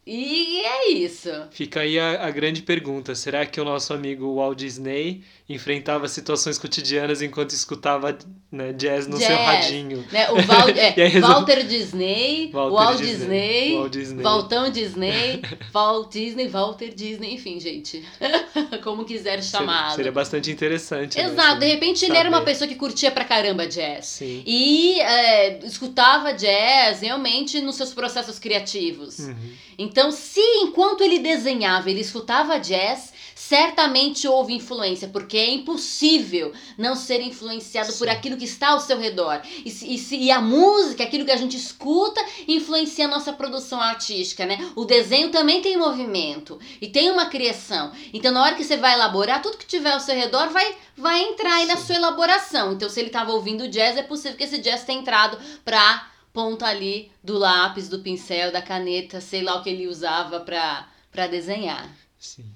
E 0.07 0.61
é 0.61 0.88
isso. 0.90 1.31
Fica 1.51 1.81
aí 1.81 1.99
a, 1.99 2.27
a, 2.27 2.31
grande 2.31 2.62
pergunta: 2.62 3.12
será 3.16 3.45
que 3.45 3.61
o 3.61 3.64
nosso 3.64 3.92
amigo 3.92 4.37
Walt 4.37 4.57
Disney 4.57 5.25
enfrentava 5.49 6.09
situações 6.09 6.59
cotidianas 6.59 7.23
enquanto 7.23 7.51
escutava 7.51 8.19
né, 8.51 8.73
jazz 8.73 9.07
no 9.07 9.17
jazz, 9.17 9.29
seu 9.29 9.37
radinho? 9.37 10.05
Né? 10.11 10.29
O 10.31 10.43
Val, 10.43 10.69
é, 10.75 11.21
Walter 11.21 11.65
Disney, 11.65 12.51
Walter 12.53 12.75
Walt 12.75 12.99
Disney, 12.99 13.17
Disney, 13.17 13.75
Walt 13.77 13.93
Disney, 13.93 14.23
Waltão 14.23 14.71
Disney, 14.71 15.43
Walt 15.73 16.13
Disney, 16.13 16.49
Walter 16.49 16.93
Disney, 16.93 17.35
enfim, 17.35 17.61
gente. 17.61 18.05
Como 18.83 19.05
quiser 19.05 19.41
chamar. 19.43 19.83
Seria, 19.83 19.97
seria, 19.97 20.13
bastante 20.13 20.51
interessante. 20.51 21.17
Né, 21.17 21.25
Exato, 21.25 21.61
né, 21.61 21.61
de 21.61 21.67
repente 21.67 22.01
saber. 22.01 22.13
ele 22.13 22.19
era 22.19 22.29
uma 22.29 22.43
pessoa 22.43 22.67
que 22.67 22.75
curtia 22.75 23.13
pra 23.13 23.25
caramba 23.25 23.69
jazz. 23.69 24.07
Sim. 24.07 24.43
E 24.45 25.01
é, 25.01 25.65
escutava 25.65 26.33
jazz 26.33 27.03
realmente 27.03 27.61
nos 27.61 27.77
seus 27.77 27.95
processos 27.95 28.41
criativos. 28.41 29.21
Uhum. 29.21 29.37
Então, 29.79 30.11
se 30.11 30.41
enquanto 30.63 31.03
ele 31.03 31.19
desenhava, 31.19 31.91
ele 31.91 32.01
escutava 32.01 32.59
jazz, 32.59 33.13
certamente 33.37 34.27
houve 34.27 34.55
influência, 34.55 35.09
porque 35.09 35.37
é 35.37 35.51
impossível 35.51 36.55
não 36.79 36.96
ser 36.96 37.20
influenciado 37.20 37.92
Sim. 37.92 37.99
por 37.99 38.09
aquilo 38.09 38.38
que 38.38 38.46
está 38.46 38.70
ao 38.70 38.81
seu 38.81 38.99
redor. 38.99 39.42
E, 39.62 39.68
e, 39.68 40.25
e, 40.25 40.31
a 40.31 40.40
música, 40.40 41.05
aquilo 41.05 41.27
que 41.27 41.31
a 41.31 41.37
gente 41.37 41.55
escuta, 41.55 42.18
influencia 42.49 43.05
a 43.05 43.09
nossa 43.09 43.35
produção 43.35 43.79
artística, 43.79 44.46
né? 44.46 44.72
O 44.75 44.87
desenho 44.87 45.31
também 45.31 45.61
tem 45.61 45.77
movimento 45.77 46.59
e 46.81 46.88
tem 46.88 47.11
uma 47.11 47.27
criação. 47.27 47.92
Então, 48.11 48.33
na 48.33 48.42
hora 48.42 48.55
que 48.55 48.64
você 48.64 48.79
vai 48.79 48.94
elaborar, 48.94 49.42
tudo 49.42 49.59
que 49.59 49.66
tiver 49.66 49.92
ao 49.92 50.01
seu 50.01 50.14
redor 50.14 50.49
vai, 50.49 50.75
vai 50.96 51.22
entrar 51.22 51.57
aí 51.57 51.66
Sim. 51.66 51.72
na 51.72 51.77
sua 51.77 51.96
elaboração. 51.96 52.72
Então, 52.72 52.88
se 52.88 52.99
ele 52.99 53.09
estava 53.09 53.33
ouvindo 53.33 53.68
jazz, 53.68 53.99
é 53.99 54.03
possível 54.03 54.38
que 54.38 54.44
esse 54.44 54.59
jazz 54.59 54.83
tenha 54.85 54.99
entrado 54.99 55.38
para 55.62 56.11
ponta 56.33 56.64
ali 56.64 57.12
do 57.22 57.37
lápis, 57.37 57.87
do 57.87 57.99
pincel, 57.99 58.51
da 58.51 58.62
caneta, 58.62 59.20
sei 59.20 59.42
lá 59.42 59.57
o 59.57 59.62
que 59.62 59.68
ele 59.68 59.87
usava 59.87 60.40
para 60.40 61.27
desenhar. 61.27 61.87
Sim. 62.18 62.56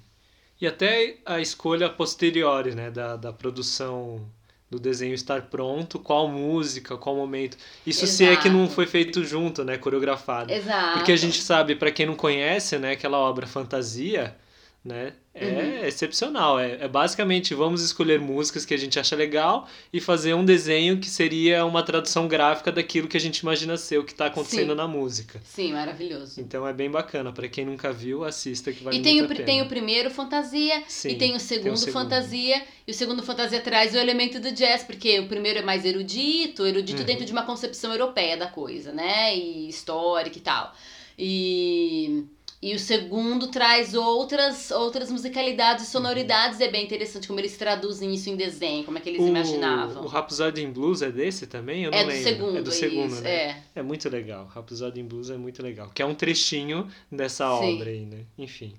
E 0.61 0.67
até 0.67 1.17
a 1.25 1.41
escolha 1.41 1.89
posterior, 1.89 2.65
né, 2.67 2.91
da, 2.91 3.15
da 3.15 3.33
produção 3.33 4.21
do 4.69 4.79
desenho 4.79 5.13
estar 5.13 5.41
pronto, 5.43 5.99
qual 5.99 6.29
música, 6.29 6.95
qual 6.95 7.15
momento. 7.15 7.57
Isso 7.85 8.05
Exato. 8.05 8.17
se 8.17 8.25
é 8.25 8.35
que 8.37 8.47
não 8.47 8.69
foi 8.69 8.85
feito 8.85 9.23
junto, 9.25 9.65
né, 9.65 9.77
coreografado. 9.77 10.53
Exato. 10.53 10.99
Porque 10.99 11.11
a 11.11 11.17
gente 11.17 11.41
sabe, 11.41 11.75
para 11.75 11.91
quem 11.91 12.05
não 12.05 12.15
conhece, 12.15 12.77
né, 12.77 12.91
aquela 12.91 13.17
obra 13.17 13.45
Fantasia, 13.45 14.37
né? 14.83 15.13
É 15.33 15.45
uhum. 15.45 15.85
excepcional. 15.85 16.59
É, 16.59 16.79
é, 16.81 16.87
basicamente 16.87 17.53
vamos 17.53 17.81
escolher 17.81 18.19
músicas 18.19 18.65
que 18.65 18.73
a 18.73 18.77
gente 18.77 18.99
acha 18.99 19.15
legal 19.15 19.67
e 19.93 20.01
fazer 20.01 20.33
um 20.33 20.43
desenho 20.43 20.99
que 20.99 21.09
seria 21.09 21.63
uma 21.65 21.83
tradução 21.83 22.27
gráfica 22.27 22.71
daquilo 22.71 23.07
que 23.07 23.15
a 23.15 23.19
gente 23.19 23.39
imagina 23.39 23.77
ser 23.77 23.99
o 23.99 24.03
que 24.03 24.11
está 24.11 24.25
acontecendo 24.25 24.71
Sim. 24.71 24.75
na 24.75 24.87
música. 24.87 25.39
Sim, 25.45 25.73
maravilhoso. 25.73 26.41
Então 26.41 26.67
é 26.67 26.73
bem 26.73 26.89
bacana. 26.89 27.31
Para 27.31 27.47
quem 27.47 27.63
nunca 27.63 27.93
viu, 27.93 28.25
assista 28.25 28.73
que 28.73 28.83
vai 28.83 28.95
E 28.95 29.01
tem 29.01 29.21
o, 29.21 29.27
tem 29.27 29.61
o 29.61 29.67
primeiro 29.67 30.09
fantasia 30.09 30.83
Sim, 30.87 31.09
e 31.09 31.15
tem 31.15 31.35
o, 31.35 31.39
segundo, 31.39 31.63
tem 31.63 31.71
o 31.73 31.77
segundo 31.77 31.93
fantasia. 31.93 32.63
E 32.85 32.91
o 32.91 32.93
segundo 32.93 33.23
fantasia 33.23 33.61
traz 33.61 33.93
o 33.93 33.97
elemento 33.97 34.39
do 34.39 34.51
jazz, 34.51 34.83
porque 34.83 35.19
o 35.19 35.27
primeiro 35.27 35.59
é 35.59 35.61
mais 35.61 35.85
erudito, 35.85 36.65
erudito 36.65 36.99
uhum. 36.99 37.05
dentro 37.05 37.23
de 37.23 37.31
uma 37.31 37.43
concepção 37.43 37.91
europeia 37.91 38.35
da 38.35 38.47
coisa, 38.47 38.91
né? 38.91 39.37
E 39.37 39.69
histórica 39.69 40.37
e 40.37 40.41
tal. 40.41 40.75
E 41.17 42.25
e 42.61 42.75
o 42.75 42.79
segundo 42.79 43.47
traz 43.47 43.95
outras, 43.95 44.69
outras 44.69 45.09
musicalidades 45.09 45.87
e 45.87 45.89
sonoridades. 45.89 46.61
É 46.61 46.69
bem 46.69 46.85
interessante 46.85 47.27
como 47.27 47.39
eles 47.39 47.57
traduzem 47.57 48.13
isso 48.13 48.29
em 48.29 48.35
desenho, 48.35 48.83
como 48.83 48.99
é 48.99 49.01
que 49.01 49.09
eles 49.09 49.21
o, 49.21 49.27
imaginavam. 49.27 50.03
O 50.03 50.07
Rhapsody 50.07 50.61
in 50.61 50.71
Blues 50.71 51.01
é 51.01 51.11
desse 51.11 51.47
também? 51.47 51.85
Eu 51.85 51.91
não 51.91 51.97
é 51.97 52.03
lembro. 52.03 52.17
Do 52.17 52.23
segundo, 52.23 52.57
é 52.57 52.61
do 52.61 52.71
segundo, 52.71 53.13
isso, 53.13 53.21
né? 53.23 53.31
É. 53.31 53.63
é 53.75 53.81
muito 53.81 54.07
legal. 54.09 54.45
Rhapsody 54.45 54.99
in 54.99 55.07
Blues 55.07 55.31
é 55.31 55.37
muito 55.37 55.63
legal. 55.63 55.89
Que 55.89 56.03
é 56.03 56.05
um 56.05 56.13
trechinho 56.13 56.87
dessa 57.11 57.45
Sim. 57.57 57.75
obra 57.75 57.89
aí, 57.89 58.05
né? 58.05 58.25
Enfim. 58.37 58.75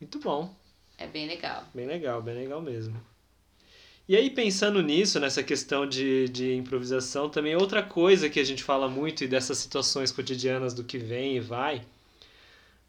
Muito 0.00 0.18
bom. 0.18 0.52
É 0.98 1.06
bem 1.06 1.28
legal. 1.28 1.64
Bem 1.72 1.86
legal, 1.86 2.20
bem 2.20 2.34
legal 2.34 2.60
mesmo. 2.60 3.00
E 4.08 4.16
aí, 4.16 4.28
pensando 4.28 4.82
nisso, 4.82 5.20
nessa 5.20 5.40
questão 5.40 5.86
de, 5.86 6.28
de 6.30 6.56
improvisação, 6.56 7.30
também 7.30 7.54
outra 7.54 7.80
coisa 7.80 8.28
que 8.28 8.40
a 8.40 8.44
gente 8.44 8.64
fala 8.64 8.88
muito 8.88 9.22
e 9.22 9.28
dessas 9.28 9.58
situações 9.58 10.10
cotidianas 10.10 10.74
do 10.74 10.82
que 10.82 10.98
vem 10.98 11.36
e 11.36 11.40
vai 11.40 11.82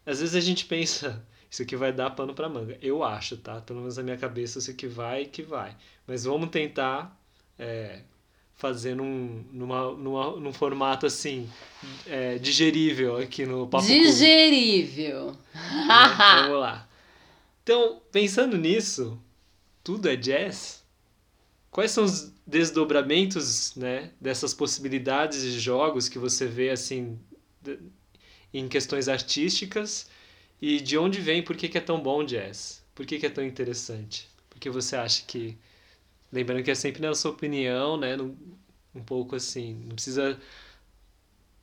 às 0.04 0.20
vezes 0.20 0.34
a 0.34 0.40
gente 0.40 0.64
pensa, 0.64 1.24
Isso 1.52 1.60
aqui 1.60 1.76
vai 1.76 1.92
dar 1.92 2.08
pano 2.08 2.32
pra 2.32 2.48
manga. 2.48 2.78
Eu 2.80 3.04
acho, 3.04 3.36
tá? 3.36 3.60
Pelo 3.60 3.80
menos 3.80 3.98
na 3.98 4.02
minha 4.02 4.16
cabeça, 4.16 4.58
isso 4.58 4.70
aqui 4.70 4.86
vai 4.86 5.26
que 5.26 5.42
vai. 5.42 5.76
Mas 6.06 6.24
vamos 6.24 6.48
tentar 6.48 7.14
é, 7.58 8.00
fazer 8.54 8.96
num, 8.96 9.44
numa, 9.52 9.92
numa, 9.92 10.40
num 10.40 10.50
formato 10.50 11.04
assim, 11.04 11.46
é, 12.06 12.38
digerível 12.38 13.18
aqui 13.18 13.44
no 13.44 13.68
Papo 13.68 13.86
Digerível. 13.86 15.32
Né? 15.52 15.88
Vamos 16.40 16.58
lá. 16.58 16.88
Então, 17.62 18.00
pensando 18.10 18.56
nisso, 18.56 19.20
tudo 19.84 20.08
é 20.08 20.16
jazz? 20.16 20.82
Quais 21.70 21.90
são 21.90 22.04
os 22.04 22.32
desdobramentos 22.46 23.76
né, 23.76 24.10
dessas 24.18 24.54
possibilidades 24.54 25.42
de 25.42 25.60
jogos 25.60 26.08
que 26.08 26.18
você 26.18 26.46
vê 26.46 26.70
assim 26.70 27.18
em 28.52 28.68
questões 28.68 29.08
artísticas 29.08 30.08
e 30.60 30.80
de 30.80 30.96
onde 30.96 31.20
vem, 31.20 31.42
por 31.42 31.56
que, 31.56 31.68
que 31.68 31.78
é 31.78 31.80
tão 31.80 32.00
bom 32.00 32.24
jazz? 32.24 32.82
Por 32.94 33.04
que, 33.04 33.18
que 33.18 33.26
é 33.26 33.30
tão 33.30 33.44
interessante? 33.44 34.28
Porque 34.48 34.70
você 34.70 34.94
acha 34.94 35.24
que. 35.26 35.58
Lembrando 36.30 36.62
que 36.62 36.70
é 36.70 36.74
sempre 36.74 37.02
na 37.02 37.14
sua 37.14 37.32
opinião, 37.32 37.96
né? 37.96 38.16
Um 38.94 39.02
pouco 39.04 39.34
assim. 39.34 39.74
Não 39.86 39.94
precisa 39.96 40.38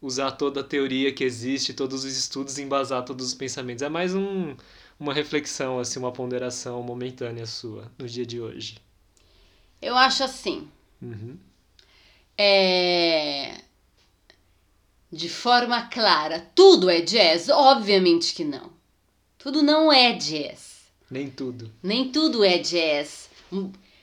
usar 0.02 0.32
toda 0.32 0.62
a 0.62 0.64
teoria 0.64 1.14
que 1.14 1.24
existe, 1.24 1.74
todos 1.74 2.04
os 2.04 2.18
estudos 2.18 2.58
e 2.58 2.62
embasar 2.62 3.04
todos 3.06 3.26
os 3.28 3.34
pensamentos. 3.34 3.82
É 3.82 3.90
mais 3.90 4.14
um, 4.14 4.56
uma 5.00 5.14
reflexão, 5.14 5.80
assim, 5.80 6.00
uma 6.00 6.12
ponderação 6.12 6.82
momentânea 6.84 7.46
sua 7.46 7.92
no 7.98 8.08
dia 8.08 8.26
de 8.26 8.42
hoje. 8.42 8.80
Eu 9.82 9.96
acho 9.96 10.24
assim. 10.24 10.70
Uhum. 11.02 11.38
É... 12.38 13.62
De 15.12 15.28
forma 15.30 15.82
clara, 15.88 16.48
tudo 16.54 16.90
é 16.90 17.02
jazz? 17.02 17.50
Obviamente 17.50 18.34
que 18.34 18.44
não. 18.44 18.72
Tudo 19.38 19.64
não 19.64 19.92
é 19.92 20.14
jazz. 20.14 20.80
Nem 21.10 21.30
tudo. 21.30 21.72
Nem 21.82 22.12
tudo 22.12 22.44
é 22.44 22.58
jazz. 22.60 23.30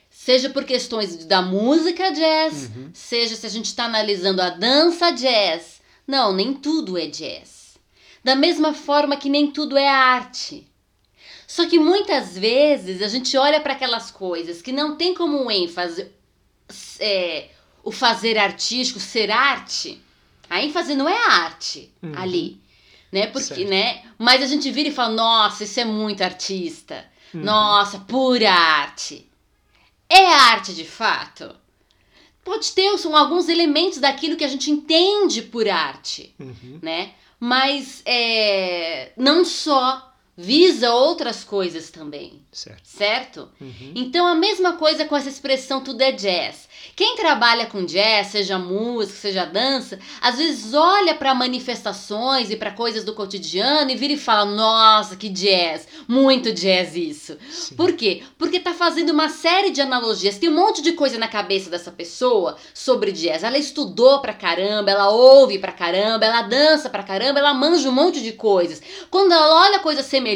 Seja 0.09 0.49
por 0.49 0.65
questões 0.65 1.23
da 1.25 1.41
música 1.41 2.11
jazz, 2.11 2.63
Uhum. 2.75 2.89
seja 2.93 3.35
se 3.35 3.45
a 3.45 3.49
gente 3.49 3.65
está 3.67 3.85
analisando 3.85 4.41
a 4.41 4.49
dança 4.49 5.11
jazz. 5.11 5.79
Não, 6.05 6.33
nem 6.33 6.53
tudo 6.53 6.97
é 6.97 7.05
jazz. 7.07 7.77
Da 8.23 8.35
mesma 8.35 8.73
forma 8.73 9.15
que 9.15 9.29
nem 9.29 9.49
tudo 9.51 9.77
é 9.77 9.87
arte. 9.87 10.67
Só 11.47 11.65
que 11.65 11.79
muitas 11.79 12.37
vezes 12.37 13.01
a 13.01 13.07
gente 13.07 13.37
olha 13.37 13.61
para 13.61 13.71
aquelas 13.73 14.11
coisas 14.11 14.61
que 14.61 14.73
não 14.73 14.97
tem 14.97 15.13
como 15.13 15.49
ênfase 15.49 16.11
é, 16.99 17.49
o 17.83 17.91
fazer 17.91 18.37
artístico, 18.37 18.99
ser 18.99 19.31
arte. 19.31 20.01
A 20.49 20.63
ênfase 20.63 20.95
não 20.95 21.07
é 21.09 21.17
a 21.17 21.31
arte 21.43 21.91
Uhum. 22.01 22.13
ali, 22.17 22.61
né? 23.11 23.27
Porque, 23.27 23.55
Certo. 23.55 23.69
né? 23.69 24.03
Mas 24.17 24.41
a 24.41 24.45
gente 24.47 24.69
vira 24.71 24.89
e 24.89 24.93
fala, 24.93 25.13
nossa, 25.13 25.63
isso 25.63 25.79
é 25.79 25.85
muito 25.85 26.21
artista. 26.23 27.05
Uhum. 27.33 27.43
Nossa, 27.43 27.99
pura 27.99 28.51
arte. 28.51 29.29
É 30.09 30.25
arte 30.33 30.73
de 30.73 30.85
fato? 30.85 31.53
Pode 32.43 32.71
ter 32.71 32.97
são 32.97 33.15
alguns 33.15 33.49
elementos 33.49 33.97
daquilo 33.99 34.37
que 34.37 34.43
a 34.45 34.47
gente 34.47 34.71
entende 34.71 35.41
por 35.41 35.67
arte, 35.67 36.33
Uhum. 36.39 36.79
né? 36.81 37.11
Mas 37.39 38.01
é, 38.05 39.11
não 39.17 39.43
só 39.45 40.13
visa 40.37 40.93
outras 40.93 41.43
coisas 41.43 41.89
também, 41.89 42.41
Certo. 42.51 42.81
certo? 42.85 43.49
Uhum. 43.59 43.93
Então 43.95 44.27
a 44.27 44.35
mesma 44.35 44.73
coisa 44.73 45.05
com 45.05 45.15
essa 45.17 45.29
expressão 45.29 45.81
tudo 45.83 46.01
é 46.01 46.11
jazz. 46.11 46.67
Quem 46.95 47.15
trabalha 47.15 47.65
com 47.65 47.83
jazz, 47.85 48.27
seja 48.27 48.57
música, 48.59 49.17
seja 49.19 49.45
dança, 49.45 49.97
às 50.21 50.37
vezes 50.37 50.73
olha 50.73 51.15
para 51.15 51.33
manifestações 51.33 52.49
e 52.51 52.55
para 52.55 52.71
coisas 52.71 53.03
do 53.03 53.13
cotidiano 53.13 53.89
e 53.91 53.95
vira 53.95 54.13
e 54.13 54.17
fala: 54.17 54.45
"Nossa, 54.45 55.15
que 55.15 55.27
jazz, 55.29 55.87
muito 56.07 56.51
jazz 56.53 56.95
isso". 56.95 57.37
Sim. 57.49 57.75
Por 57.75 57.93
quê? 57.93 58.21
Porque 58.37 58.59
tá 58.59 58.73
fazendo 58.73 59.09
uma 59.11 59.29
série 59.29 59.71
de 59.71 59.81
analogias. 59.81 60.37
Tem 60.37 60.49
um 60.49 60.55
monte 60.55 60.81
de 60.81 60.93
coisa 60.93 61.17
na 61.17 61.27
cabeça 61.27 61.69
dessa 61.69 61.91
pessoa 61.91 62.57
sobre 62.73 63.11
jazz. 63.11 63.43
Ela 63.43 63.57
estudou 63.57 64.19
pra 64.21 64.33
caramba, 64.33 64.91
ela 64.91 65.09
ouve 65.09 65.57
pra 65.59 65.71
caramba, 65.71 66.25
ela 66.25 66.43
dança 66.43 66.89
pra 66.89 67.03
caramba, 67.03 67.39
ela 67.39 67.53
manja 67.53 67.89
um 67.89 67.93
monte 67.93 68.21
de 68.21 68.33
coisas. 68.33 68.81
Quando 69.09 69.31
ela 69.31 69.61
olha 69.65 69.79
coisas 69.79 70.05
semelhantes, 70.05 70.26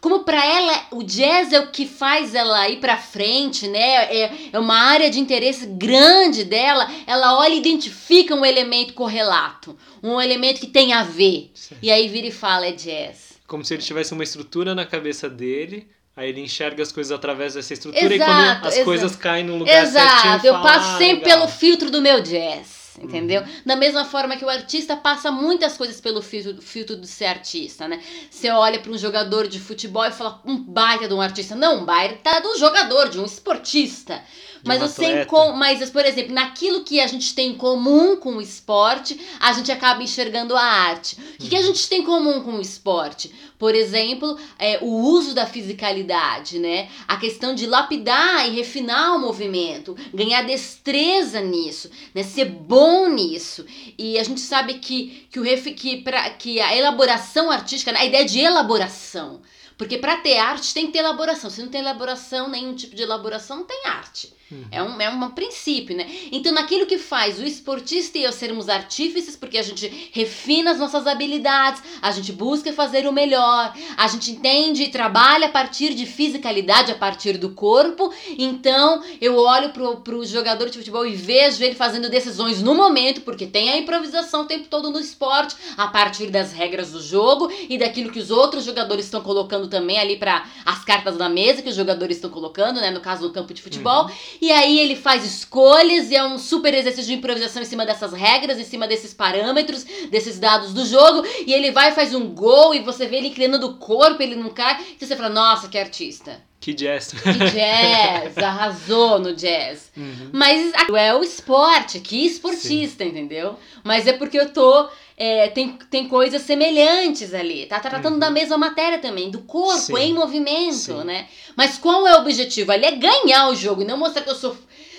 como 0.00 0.20
pra 0.20 0.44
ela 0.44 0.86
o 0.92 1.02
jazz 1.02 1.52
é 1.52 1.60
o 1.60 1.68
que 1.70 1.86
faz 1.86 2.34
ela 2.34 2.68
ir 2.68 2.78
pra 2.78 2.96
frente, 2.96 3.66
né? 3.68 4.04
É, 4.14 4.30
é 4.52 4.58
uma 4.58 4.76
área 4.78 5.10
de 5.10 5.18
interesse 5.20 5.66
grande 5.66 6.44
dela. 6.44 6.90
Ela 7.06 7.38
olha 7.38 7.54
e 7.54 7.58
identifica 7.58 8.34
um 8.34 8.44
elemento 8.44 8.94
correlato, 8.94 9.76
um 10.02 10.20
elemento 10.20 10.60
que 10.60 10.66
tem 10.66 10.92
a 10.92 11.02
ver. 11.02 11.50
Certo. 11.54 11.82
E 11.82 11.90
aí 11.90 12.08
vira 12.08 12.26
e 12.28 12.32
fala 12.32 12.66
é 12.66 12.72
jazz. 12.72 13.34
Como 13.46 13.64
se 13.64 13.74
ele 13.74 13.82
tivesse 13.82 14.12
uma 14.12 14.24
estrutura 14.24 14.74
na 14.74 14.84
cabeça 14.84 15.28
dele, 15.30 15.86
aí 16.16 16.28
ele 16.30 16.40
enxerga 16.40 16.82
as 16.82 16.90
coisas 16.90 17.12
através 17.12 17.54
dessa 17.54 17.72
estrutura 17.72 18.12
e 18.12 18.16
Exato, 18.16 18.30
quando 18.32 18.66
as 18.66 18.72
exato. 18.74 18.84
coisas 18.84 19.16
caem 19.16 19.44
no 19.44 19.56
lugar 19.56 19.86
certinho, 19.86 20.02
Exato, 20.04 20.46
eu 20.46 20.54
passo 20.54 20.94
"Ah, 20.94 20.98
sempre 20.98 21.24
legal." 21.24 21.38
pelo 21.40 21.48
filtro 21.48 21.90
do 21.90 22.02
meu 22.02 22.20
jazz. 22.20 22.75
Entendeu? 22.98 23.42
Uhum. 23.42 23.48
Da 23.66 23.76
mesma 23.76 24.04
forma 24.04 24.36
que 24.36 24.44
o 24.44 24.48
artista 24.48 24.96
passa 24.96 25.30
muitas 25.30 25.76
coisas 25.76 26.00
pelo 26.00 26.22
filtro, 26.22 26.62
filtro 26.62 26.96
de 26.96 27.06
ser 27.06 27.26
artista, 27.26 27.86
né? 27.86 28.02
Você 28.30 28.50
olha 28.50 28.78
para 28.80 28.90
um 28.90 28.98
jogador 28.98 29.46
de 29.46 29.60
futebol 29.60 30.04
e 30.04 30.10
fala 30.10 30.40
um 30.44 30.56
baita 30.56 31.06
de 31.06 31.12
um 31.12 31.20
artista. 31.20 31.54
Não, 31.54 31.82
um 31.82 31.84
baita 31.84 32.40
do 32.40 32.58
jogador, 32.58 33.08
de 33.10 33.20
um 33.20 33.24
esportista. 33.24 34.22
Mas 34.66 34.80
você 34.80 35.22
encon- 35.22 35.52
mas, 35.54 35.88
por 35.90 36.04
exemplo, 36.04 36.34
naquilo 36.34 36.82
que 36.84 37.00
a 37.00 37.06
gente 37.06 37.34
tem 37.34 37.50
em 37.50 37.56
comum 37.56 38.16
com 38.16 38.36
o 38.36 38.40
esporte, 38.42 39.18
a 39.40 39.52
gente 39.52 39.70
acaba 39.70 40.02
enxergando 40.02 40.56
a 40.56 40.62
arte. 40.62 41.16
O 41.16 41.38
que, 41.38 41.48
que 41.50 41.56
a 41.56 41.60
Uhum. 41.60 41.66
gente 41.66 41.88
tem 41.88 42.00
em 42.00 42.04
comum 42.04 42.42
com 42.42 42.52
o 42.52 42.60
esporte? 42.60 43.32
Por 43.58 43.74
exemplo, 43.74 44.38
é, 44.58 44.78
o 44.82 44.86
uso 44.86 45.34
da 45.34 45.46
fisicalidade, 45.46 46.58
né? 46.58 46.88
A 47.08 47.16
questão 47.16 47.54
de 47.54 47.66
lapidar 47.66 48.46
e 48.48 48.54
refinar 48.54 49.16
o 49.16 49.18
movimento, 49.20 49.96
ganhar 50.12 50.42
destreza 50.42 51.40
nisso, 51.40 51.90
né? 52.14 52.22
Ser 52.22 52.46
bom 52.46 53.08
nisso. 53.08 53.64
E 53.96 54.18
a 54.18 54.24
gente 54.24 54.40
sabe 54.40 54.74
que, 54.74 55.26
que, 55.30 55.38
o 55.40 55.42
refi, 55.42 55.72
que, 55.72 55.98
pra, 56.02 56.28
que 56.30 56.60
a 56.60 56.76
elaboração 56.76 57.50
artística, 57.50 57.92
né? 57.92 58.00
a 58.00 58.04
ideia 58.04 58.24
de 58.24 58.38
elaboração. 58.40 59.40
Porque 59.78 59.98
para 59.98 60.16
ter 60.18 60.38
arte 60.38 60.72
tem 60.72 60.86
que 60.86 60.92
ter 60.92 61.00
elaboração. 61.00 61.50
Se 61.50 61.60
não 61.60 61.68
tem 61.68 61.80
elaboração, 61.82 62.48
nenhum 62.48 62.74
tipo 62.74 62.94
de 62.96 63.02
elaboração, 63.02 63.58
não 63.58 63.64
tem 63.64 63.86
arte. 63.86 64.32
Uhum. 64.50 64.64
É 64.70 64.80
um, 64.80 65.00
é 65.00 65.10
um 65.10 65.30
princípio, 65.30 65.96
né? 65.96 66.06
Então, 66.30 66.52
naquilo 66.52 66.86
que 66.86 66.98
faz 66.98 67.40
o 67.40 67.44
esportista 67.44 68.16
e 68.16 68.22
eu 68.22 68.30
sermos 68.30 68.68
artífices, 68.68 69.34
porque 69.34 69.58
a 69.58 69.62
gente 69.62 70.10
refina 70.12 70.70
as 70.70 70.78
nossas 70.78 71.04
habilidades, 71.04 71.82
a 72.00 72.12
gente 72.12 72.32
busca 72.32 72.72
fazer 72.72 73.08
o 73.08 73.12
melhor, 73.12 73.74
a 73.96 74.06
gente 74.06 74.30
entende 74.30 74.84
e 74.84 74.88
trabalha 74.88 75.46
a 75.46 75.50
partir 75.50 75.94
de 75.94 76.06
fisicalidade, 76.06 76.92
a 76.92 76.94
partir 76.94 77.38
do 77.38 77.50
corpo. 77.50 78.12
Então, 78.38 79.02
eu 79.20 79.36
olho 79.36 79.70
pro, 79.70 79.96
pro 79.96 80.24
jogador 80.24 80.70
de 80.70 80.78
futebol 80.78 81.04
e 81.04 81.16
vejo 81.16 81.64
ele 81.64 81.74
fazendo 81.74 82.08
decisões 82.08 82.62
no 82.62 82.72
momento, 82.72 83.22
porque 83.22 83.46
tem 83.46 83.70
a 83.70 83.76
improvisação 83.76 84.42
o 84.42 84.46
tempo 84.46 84.68
todo 84.68 84.90
no 84.90 85.00
esporte, 85.00 85.56
a 85.76 85.88
partir 85.88 86.28
das 86.28 86.52
regras 86.52 86.92
do 86.92 87.02
jogo 87.02 87.50
e 87.68 87.76
daquilo 87.76 88.12
que 88.12 88.20
os 88.20 88.30
outros 88.30 88.64
jogadores 88.64 89.06
estão 89.06 89.20
colocando 89.22 89.66
também 89.66 89.98
ali 89.98 90.16
para 90.16 90.44
as 90.64 90.84
cartas 90.84 91.16
da 91.16 91.28
mesa 91.28 91.62
que 91.62 91.68
os 91.68 91.74
jogadores 91.74 92.16
estão 92.16 92.30
colocando, 92.30 92.80
né? 92.80 92.92
No 92.92 93.00
caso, 93.00 93.26
no 93.26 93.32
campo 93.32 93.52
de 93.52 93.60
futebol. 93.60 94.08
E 94.40 94.50
aí 94.52 94.78
ele 94.78 94.96
faz 94.96 95.24
escolhas 95.24 96.10
e 96.10 96.16
é 96.16 96.24
um 96.24 96.38
super 96.38 96.74
exercício 96.74 97.06
de 97.06 97.14
improvisação 97.14 97.62
em 97.62 97.66
cima 97.66 97.86
dessas 97.86 98.12
regras, 98.12 98.58
em 98.58 98.64
cima 98.64 98.86
desses 98.86 99.12
parâmetros, 99.14 99.84
desses 100.10 100.38
dados 100.38 100.72
do 100.72 100.84
jogo. 100.84 101.26
E 101.46 101.52
ele 101.52 101.70
vai 101.70 101.92
faz 101.92 102.14
um 102.14 102.28
gol 102.28 102.74
e 102.74 102.80
você 102.80 103.06
vê 103.06 103.16
ele 103.16 103.28
inclinando 103.28 103.66
o 103.66 103.76
corpo, 103.76 104.22
ele 104.22 104.36
não 104.36 104.50
cai. 104.50 104.84
E 105.00 105.04
você 105.04 105.16
fala, 105.16 105.28
nossa, 105.28 105.68
que 105.68 105.78
artista. 105.78 106.44
Que 106.60 106.74
jazz. 106.74 107.12
Que 107.12 107.50
jazz, 107.52 108.38
arrasou 108.42 109.20
no 109.20 109.34
jazz. 109.34 109.92
Uhum. 109.96 110.30
Mas 110.32 110.72
é 110.96 111.14
o 111.14 111.22
esporte, 111.22 112.00
que 112.00 112.26
esportista, 112.26 113.04
entendeu? 113.04 113.56
Mas 113.84 114.06
é 114.06 114.12
porque 114.12 114.38
eu 114.38 114.52
tô. 114.52 114.88
É, 115.16 115.48
tem, 115.48 115.78
tem 115.90 116.08
coisas 116.08 116.42
semelhantes 116.42 117.32
ali. 117.32 117.66
Tá 117.66 117.80
tratando 117.80 118.14
Uhum. 118.14 118.18
da 118.20 118.30
mesma 118.30 118.58
matéria 118.58 118.98
também, 118.98 119.30
do 119.30 119.40
corpo 119.40 119.78
Sim. 119.78 119.96
em 119.98 120.14
movimento, 120.14 120.74
Sim. 120.74 121.04
né? 121.04 121.26
Mas 121.56 121.78
qual 121.78 122.06
é 122.06 122.14
o 122.16 122.20
objetivo 122.20 122.70
ali? 122.72 122.84
É 122.84 122.92
ganhar 122.92 123.48
o 123.48 123.54
jogo 123.54 123.82
e 123.82 123.84
não 123.86 123.96
mostrar 123.96 124.22
que 124.22 124.30
eu 124.30 124.34
sou. 124.34 124.56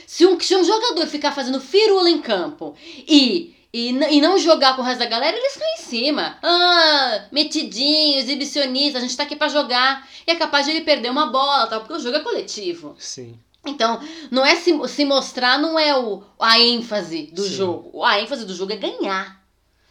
Se 0.07 0.25
um, 0.25 0.39
se 0.39 0.55
um 0.55 0.63
jogador 0.63 1.05
ficar 1.07 1.31
fazendo 1.33 1.59
firula 1.61 2.09
em 2.09 2.19
campo 2.19 2.75
e. 3.07 3.53
E, 3.73 3.89
e 3.89 4.21
não 4.21 4.39
jogar 4.39 4.75
com 4.75 4.81
o 4.81 4.85
resto 4.85 4.99
da 4.99 5.05
galera, 5.05 5.37
eles 5.37 5.55
caem 5.57 5.73
em 5.77 5.81
cima. 5.83 6.37
Ah, 6.41 7.25
metidinho, 7.31 8.17
exibicionista, 8.17 8.97
a 8.97 9.01
gente 9.01 9.15
tá 9.15 9.23
aqui 9.23 9.35
pra 9.35 9.49
jogar. 9.49 10.07
E 10.25 10.31
é 10.31 10.35
capaz 10.35 10.65
de 10.65 10.71
ele 10.71 10.81
perder 10.81 11.11
uma 11.11 11.27
bola, 11.27 11.67
tal, 11.67 11.81
porque 11.81 11.93
o 11.93 11.99
jogo 11.99 12.15
é 12.15 12.21
coletivo. 12.21 12.95
Sim. 12.97 13.37
Então, 13.65 13.99
não 14.31 14.45
é 14.45 14.55
se, 14.55 14.73
se 14.87 15.03
mostrar, 15.05 15.59
não 15.59 15.77
é 15.77 15.95
o, 15.99 16.23
a 16.39 16.57
ênfase 16.59 17.23
do 17.33 17.43
Sim. 17.43 17.55
jogo. 17.55 18.03
A 18.03 18.19
ênfase 18.21 18.45
do 18.45 18.55
jogo 18.55 18.71
é 18.71 18.77
ganhar. 18.77 19.36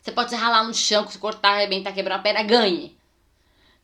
Você 0.07 0.13
pode 0.13 0.31
se 0.31 0.37
ralar 0.37 0.63
no 0.63 0.73
chão, 0.73 1.05
se 1.09 1.19
cortar, 1.19 1.55
arrebentar, 1.55 1.93
quebrar 1.93 2.15
a 2.15 2.19
perna, 2.21 2.41
ganhe. 2.45 2.97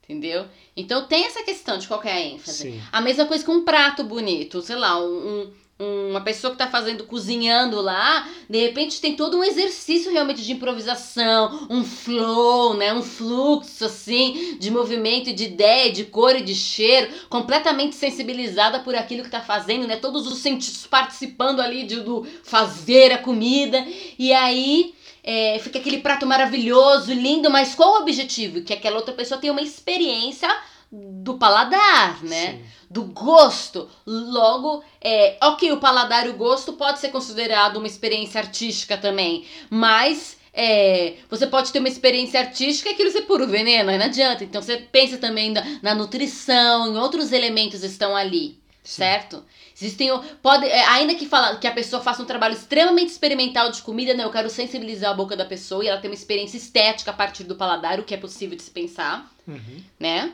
Entendeu? 0.04 0.46
Então 0.76 1.08
tem 1.08 1.24
essa 1.24 1.42
questão 1.42 1.78
de 1.78 1.88
qual 1.88 2.00
é 2.04 2.12
a 2.12 2.20
ênfase. 2.20 2.62
Sim. 2.62 2.82
A 2.92 3.00
mesma 3.00 3.26
coisa 3.26 3.44
com 3.44 3.54
um 3.54 3.64
prato 3.64 4.04
bonito, 4.04 4.62
sei 4.62 4.76
lá, 4.76 5.02
um, 5.04 5.50
um, 5.80 6.11
uma 6.11 6.20
pessoa 6.20 6.52
que 6.52 6.62
está 6.62 6.70
fazendo, 6.70 7.02
cozinhando 7.06 7.80
lá, 7.80 8.28
de 8.48 8.56
repente 8.56 9.00
tem 9.00 9.16
todo 9.16 9.37
um 9.37 9.42
exercício 9.42 10.12
realmente 10.12 10.44
de 10.44 10.52
improvisação, 10.52 11.66
um 11.68 11.82
flow, 11.82 12.74
né? 12.74 12.94
Um 12.94 13.02
fluxo, 13.02 13.85
assim, 13.85 14.56
de 14.61 14.70
movimento 14.70 15.28
e 15.28 15.32
de 15.32 15.46
ideia, 15.46 15.90
de 15.90 16.04
cor 16.04 16.37
e 16.37 16.42
de 16.42 16.54
cheiro, 16.54 17.12
completamente 17.28 17.96
sensibilizada 17.96 18.78
por 18.78 18.94
aquilo 18.94 19.22
que 19.22 19.28
está 19.28 19.40
fazendo, 19.40 19.88
né? 19.88 19.96
Todos 19.96 20.28
os 20.28 20.38
sentidos 20.38 20.87
participando 20.87 21.58
ali 21.58 21.82
de, 21.82 21.98
do 21.98 22.24
fazer 22.44 23.11
a 23.11 23.18
comida. 23.18 23.85
E 24.16 24.32
aí 24.32 24.94
é, 25.24 25.58
fica 25.61 25.78
aquele 25.78 25.98
prato 25.98 26.26
maravilhoso, 26.26 27.12
lindo, 27.12 27.50
mas 27.50 27.74
qual 27.74 27.94
o 27.94 28.02
objetivo? 28.02 28.62
Que 28.62 28.72
aquela 28.72 28.96
outra 28.96 29.14
pessoa 29.14 29.40
tenha 29.40 29.52
uma 29.52 29.62
experiência 29.62 30.48
do 30.90 31.35
paladar, 31.35 32.22
né? 32.22 32.52
Sim. 32.52 32.64
Do 32.90 33.04
gosto. 33.04 33.88
Logo, 34.06 34.85
é, 35.00 35.38
ok, 35.42 35.72
o 35.72 35.78
paladar 35.78 36.26
e 36.26 36.30
o 36.30 36.35
gosto 36.37 36.74
pode 36.74 36.98
ser 36.98 37.08
considerado 37.08 37.76
uma 37.76 37.87
experiência 37.87 38.40
artística 38.40 38.98
também, 38.98 39.46
mas 39.70 40.37
é, 40.52 41.14
você 41.30 41.46
pode 41.46 41.72
ter 41.72 41.78
uma 41.78 41.88
experiência 41.88 42.40
artística 42.40 42.90
e 42.90 42.92
aquilo 42.92 43.11
ser 43.11 43.22
puro 43.22 43.46
veneno, 43.46 43.90
não 43.90 44.04
adianta. 44.04 44.44
Então 44.44 44.61
você 44.61 44.76
pensa 44.76 45.16
também 45.16 45.50
na, 45.50 45.64
na 45.82 45.94
nutrição, 45.94 46.88
em 46.88 46.98
outros 46.98 47.32
elementos 47.32 47.82
estão 47.82 48.14
ali, 48.14 48.58
Sim. 48.85 49.02
certo? 49.02 49.42
Existem. 49.83 50.09
Pode, 50.40 50.64
é, 50.66 50.85
ainda 50.88 51.14
que, 51.14 51.27
fala, 51.27 51.57
que 51.57 51.66
a 51.66 51.73
pessoa 51.73 52.01
faça 52.01 52.23
um 52.23 52.27
trabalho 52.27 52.55
extremamente 52.55 53.11
experimental 53.11 53.71
de 53.71 53.83
comida, 53.83 54.14
né? 54.14 54.25
Eu 54.25 54.31
quero 54.31 54.49
sensibilizar 54.49 55.11
a 55.11 55.14
boca 55.14 55.37
da 55.37 55.45
pessoa 55.45 55.85
e 55.85 55.88
ela 55.88 56.01
ter 56.01 56.09
uma 56.09 56.14
experiência 56.14 56.57
estética 56.57 57.11
a 57.11 57.14
partir 57.14 57.45
do 57.45 57.57
paladar, 57.57 57.99
o 57.99 58.05
que 58.05 58.14
é 58.14 58.16
possível 58.16 58.57
de 58.57 58.62
se 58.62 58.71
pensar, 58.71 59.31
uhum. 59.47 59.83
né? 59.99 60.33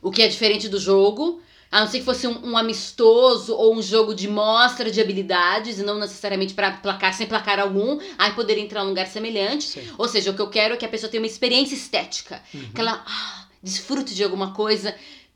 O 0.00 0.10
que 0.10 0.22
é 0.22 0.28
diferente 0.28 0.68
do 0.68 0.78
jogo. 0.78 1.42
A 1.72 1.80
não 1.80 1.88
ser 1.88 1.98
que 1.98 2.04
fosse 2.04 2.24
um, 2.28 2.50
um, 2.50 2.56
amistoso 2.56 3.52
ou 3.52 3.74
um 3.74 3.82
jogo 3.82 4.14
de 4.14 4.28
mostra 4.28 4.92
de 4.92 5.00
habilidades 5.00 5.80
e 5.80 5.82
não 5.82 5.98
necessariamente 5.98 6.54
para 6.54 6.70
placar 6.70 7.12
sem 7.12 7.26
placar 7.26 7.58
algum, 7.58 7.98
aí 8.16 8.32
poderia 8.32 8.62
entrar 8.62 8.84
num 8.84 8.90
lugar 8.90 9.08
semelhante. 9.08 9.64
Sim. 9.64 9.92
Ou 9.98 10.06
seja, 10.06 10.30
o 10.30 10.34
que 10.34 10.40
eu 10.40 10.48
quero 10.48 10.74
é 10.74 10.76
que 10.76 10.84
a 10.84 10.88
pessoa 10.88 11.10
tenha 11.10 11.20
uma 11.20 11.26
experiência 11.26 11.74
estética, 11.74 12.40
uhum. 12.54 12.70
que 12.72 12.80
ela 12.80 13.02
ah, 13.04 13.46
desfrute 13.60 14.14
de 14.14 14.22
alguma 14.22 14.54
coisa 14.54 14.94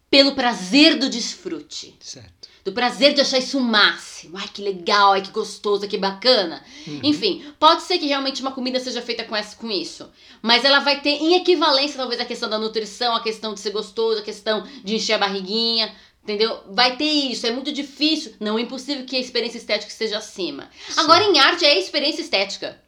pelo 0.09 0.37
prazer 0.37 0.96
do 0.96 1.11
desfrute. 1.11 1.96
Certo. 2.00 2.38
Do 2.68 2.72
prazer 2.72 3.14
de 3.14 3.22
achar 3.22 3.38
isso 3.38 3.57
o 3.57 3.62
máximo. 3.62 4.37
Ai, 4.37 4.46
que 4.52 4.61
legal, 4.61 5.12
ai, 5.12 5.22
que 5.22 5.31
gostoso, 5.31 5.88
que 5.88 5.96
bacana. 5.96 6.62
Uhum. 6.87 7.00
Enfim, 7.02 7.42
pode 7.59 7.81
ser 7.81 7.96
que 7.96 8.07
realmente 8.07 8.42
uma 8.42 8.52
comida 8.52 8.78
seja 8.78 9.00
feita 9.00 9.24
com, 9.24 9.35
essa, 9.35 9.57
com 9.57 9.70
isso. 9.70 10.07
Mas 10.42 10.66
ela 10.66 10.81
vai 10.81 11.00
ter 11.00 11.12
em 11.12 11.35
equivalência, 11.35 11.96
talvez, 11.96 12.20
a 12.20 12.26
questão 12.26 12.46
da 12.46 12.59
nutrição, 12.59 13.16
a 13.16 13.22
questão 13.22 13.54
de 13.54 13.61
ser 13.61 13.70
gostoso, 13.70 14.20
a 14.20 14.22
questão 14.22 14.68
de 14.85 14.96
encher 14.96 15.14
a 15.14 15.18
barriguinha. 15.18 15.96
Entendeu? 16.22 16.61
Vai 16.68 16.94
ter 16.98 17.07
isso, 17.07 17.46
é 17.46 17.50
muito 17.52 17.72
difícil. 17.72 18.35
Não 18.38 18.59
é 18.59 18.61
impossível 18.61 19.07
que 19.07 19.16
a 19.16 19.20
experiência 19.20 19.57
estética 19.57 19.90
esteja 19.90 20.18
acima. 20.18 20.68
Sim. 20.90 21.00
Agora, 21.00 21.24
em 21.24 21.38
arte, 21.38 21.64
é 21.64 21.78
experiência 21.78 22.20
estética 22.20 22.78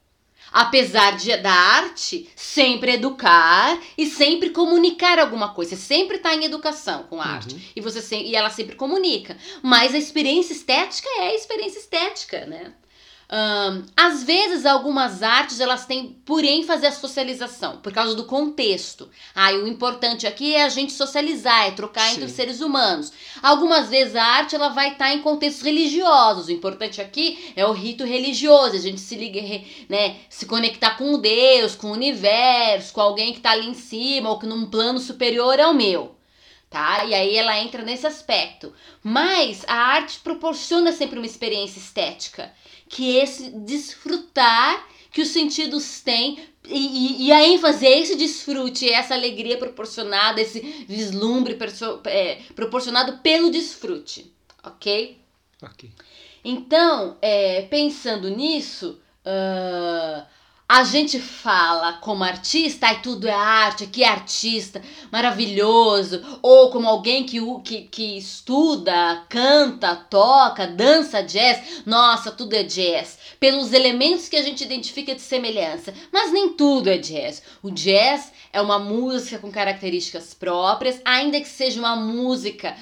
apesar 0.52 1.16
de, 1.16 1.36
da 1.36 1.52
arte, 1.52 2.28
sempre 2.34 2.92
educar 2.92 3.78
e 3.96 4.06
sempre 4.06 4.50
comunicar 4.50 5.18
alguma 5.18 5.54
coisa. 5.54 5.76
Você 5.76 5.82
sempre 5.82 6.16
está 6.16 6.34
em 6.34 6.44
educação 6.44 7.04
com 7.04 7.20
a 7.20 7.24
uhum. 7.24 7.30
arte. 7.30 7.72
E, 7.74 7.80
você 7.80 8.16
e 8.16 8.34
ela 8.34 8.50
sempre 8.50 8.76
comunica. 8.76 9.36
Mas 9.62 9.94
a 9.94 9.98
experiência 9.98 10.52
estética 10.52 11.08
é 11.18 11.28
a 11.28 11.34
experiência 11.34 11.78
estética, 11.78 12.46
né? 12.46 12.72
Um, 13.32 13.84
às 13.96 14.24
vezes, 14.24 14.66
algumas 14.66 15.22
artes 15.22 15.60
elas 15.60 15.86
têm 15.86 16.16
por 16.24 16.44
ênfase 16.44 16.84
a 16.84 16.90
socialização, 16.90 17.76
por 17.76 17.92
causa 17.92 18.12
do 18.16 18.24
contexto. 18.24 19.08
Ah, 19.32 19.52
o 19.52 19.68
importante 19.68 20.26
aqui 20.26 20.54
é 20.56 20.64
a 20.64 20.68
gente 20.68 20.92
socializar, 20.92 21.68
é 21.68 21.70
trocar 21.70 22.06
Sim. 22.06 22.14
entre 22.14 22.24
os 22.24 22.32
seres 22.32 22.60
humanos. 22.60 23.12
Algumas 23.40 23.88
vezes 23.88 24.16
a 24.16 24.24
arte 24.24 24.56
ela 24.56 24.70
vai 24.70 24.92
estar 24.92 25.14
em 25.14 25.22
contextos 25.22 25.62
religiosos. 25.62 26.48
O 26.48 26.52
importante 26.52 27.00
aqui 27.00 27.52
é 27.54 27.64
o 27.64 27.72
rito 27.72 28.04
religioso, 28.04 28.74
a 28.74 28.80
gente 28.80 29.00
se 29.00 29.14
liga, 29.14 29.40
né, 29.88 30.16
se 30.28 30.44
conectar 30.46 30.96
com 30.96 31.16
Deus, 31.20 31.76
com 31.76 31.88
o 31.88 31.92
universo, 31.92 32.92
com 32.92 33.00
alguém 33.00 33.32
que 33.32 33.38
está 33.38 33.52
ali 33.52 33.68
em 33.68 33.74
cima 33.74 34.28
ou 34.28 34.40
que 34.40 34.46
num 34.46 34.66
plano 34.66 34.98
superior 34.98 35.60
ao 35.60 35.72
meu 35.72 36.19
tá? 36.70 37.04
E 37.04 37.12
aí 37.12 37.36
ela 37.36 37.58
entra 37.58 37.82
nesse 37.82 38.06
aspecto. 38.06 38.72
Mas 39.02 39.64
a 39.66 39.74
arte 39.74 40.20
proporciona 40.20 40.92
sempre 40.92 41.18
uma 41.18 41.26
experiência 41.26 41.80
estética 41.80 42.52
que 42.88 43.16
esse 43.16 43.50
desfrutar 43.50 44.88
que 45.10 45.20
os 45.20 45.28
sentidos 45.28 46.00
têm 46.00 46.38
e, 46.64 47.26
e, 47.26 47.32
a 47.32 47.42
ênfase 47.42 47.86
é 47.86 47.98
esse 47.98 48.14
desfrute, 48.14 48.88
essa 48.88 49.14
alegria 49.14 49.56
proporcionada, 49.56 50.40
esse 50.40 50.60
vislumbre 50.86 51.58
é, 52.04 52.36
proporcionado 52.54 53.18
pelo 53.18 53.50
desfrute, 53.50 54.30
ok? 54.62 55.18
Ok. 55.62 55.90
Então, 56.44 57.16
é, 57.20 57.62
pensando 57.62 58.28
nisso, 58.28 59.00
uh, 59.24 60.26
a 60.70 60.84
gente 60.84 61.18
fala 61.18 61.94
como 61.94 62.22
artista, 62.22 62.86
ai 62.86 63.02
tudo 63.02 63.26
é 63.26 63.32
arte, 63.32 63.88
que 63.88 64.04
artista, 64.04 64.80
maravilhoso, 65.10 66.22
ou 66.40 66.70
como 66.70 66.86
alguém 66.86 67.24
que, 67.24 67.40
que, 67.64 67.82
que 67.88 68.16
estuda, 68.16 69.26
canta, 69.28 69.96
toca, 69.96 70.68
dança 70.68 71.24
jazz, 71.24 71.82
nossa, 71.84 72.30
tudo 72.30 72.54
é 72.54 72.62
jazz, 72.62 73.18
pelos 73.40 73.72
elementos 73.72 74.28
que 74.28 74.36
a 74.36 74.42
gente 74.42 74.62
identifica 74.62 75.12
de 75.12 75.20
semelhança, 75.20 75.92
mas 76.12 76.30
nem 76.30 76.50
tudo 76.50 76.88
é 76.88 76.98
jazz. 76.98 77.42
O 77.60 77.72
jazz 77.72 78.32
é 78.52 78.60
uma 78.60 78.78
música 78.78 79.40
com 79.40 79.50
características 79.50 80.34
próprias, 80.34 81.00
ainda 81.04 81.40
que 81.40 81.48
seja 81.48 81.80
uma 81.80 81.96
música 81.96 82.76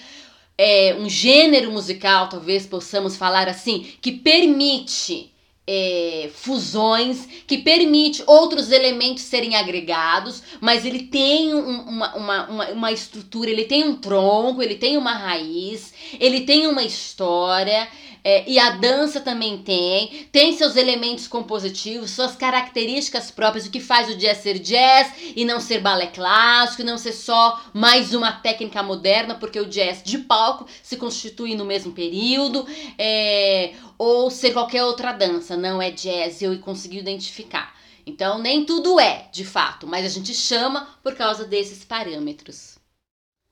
é, 0.59 0.95
um 1.01 1.09
gênero 1.09 1.73
musical, 1.73 2.29
talvez 2.29 2.67
possamos 2.67 3.17
falar 3.17 3.49
assim, 3.49 3.95
que 4.03 4.13
permite 4.13 5.33
é, 5.71 6.31
fusões 6.33 7.29
que 7.47 7.59
permite 7.59 8.23
outros 8.27 8.73
elementos 8.73 9.23
serem 9.23 9.55
agregados, 9.55 10.43
mas 10.63 10.87
ele 10.87 11.01
tem 11.01 11.55
um, 11.55 11.81
uma, 11.83 12.17
uma, 12.17 12.47
uma, 12.49 12.69
uma, 12.71 12.93
estrutura, 12.93 13.51
ele 13.51 13.65
tem 13.65 13.85
um 13.85 13.95
tronco, 13.97 14.63
ele 14.63 14.77
tem 14.77 14.97
uma 14.97 15.13
raiz, 15.13 15.93
ele 16.19 16.41
tem 16.41 16.67
uma 16.67 16.83
história. 16.83 17.87
É, 18.23 18.49
e 18.49 18.59
a 18.59 18.71
dança 18.71 19.21
também 19.21 19.59
tem, 19.59 20.29
tem 20.33 20.57
seus 20.57 20.77
elementos 20.77 21.29
compositivos, 21.29 22.11
suas 22.11 22.35
características 22.35 23.31
próprias, 23.31 23.67
o 23.67 23.71
que 23.71 23.81
faz 23.81 24.09
o 24.09 24.17
jazz 24.17 24.39
ser 24.39 24.59
jazz 24.59 25.13
e 25.37 25.45
não 25.45 25.61
ser 25.61 25.81
balé 25.81 26.07
clássico, 26.09 26.83
não 26.83 26.99
ser 26.99 27.13
só 27.13 27.61
mais 27.73 28.15
uma 28.15 28.33
técnica 28.33 28.83
moderna, 28.83 29.35
porque 29.35 29.61
o 29.61 29.69
jazz 29.69 30.03
de 30.03 30.19
palco 30.19 30.67
se 30.83 30.97
constitui 30.97 31.55
no 31.55 31.65
mesmo 31.65 31.93
período. 31.93 32.67
É, 32.99 33.75
ou 33.97 34.31
ser 34.31 34.53
qualquer 34.53 34.85
outra 34.85 35.13
dança, 35.13 35.57
não 35.57 35.83
é 35.83 35.91
jazz, 35.91 36.41
eu 36.41 36.57
consegui 36.61 36.99
identificar. 36.99 37.77
Então, 38.07 38.39
nem 38.39 38.65
tudo 38.65 38.99
é, 38.99 39.29
de 39.31 39.45
fato, 39.45 39.87
mas 39.87 40.07
a 40.07 40.09
gente 40.09 40.33
chama 40.33 40.89
por 41.03 41.15
causa 41.15 41.45
desses 41.45 41.85
parâmetros. 41.85 42.79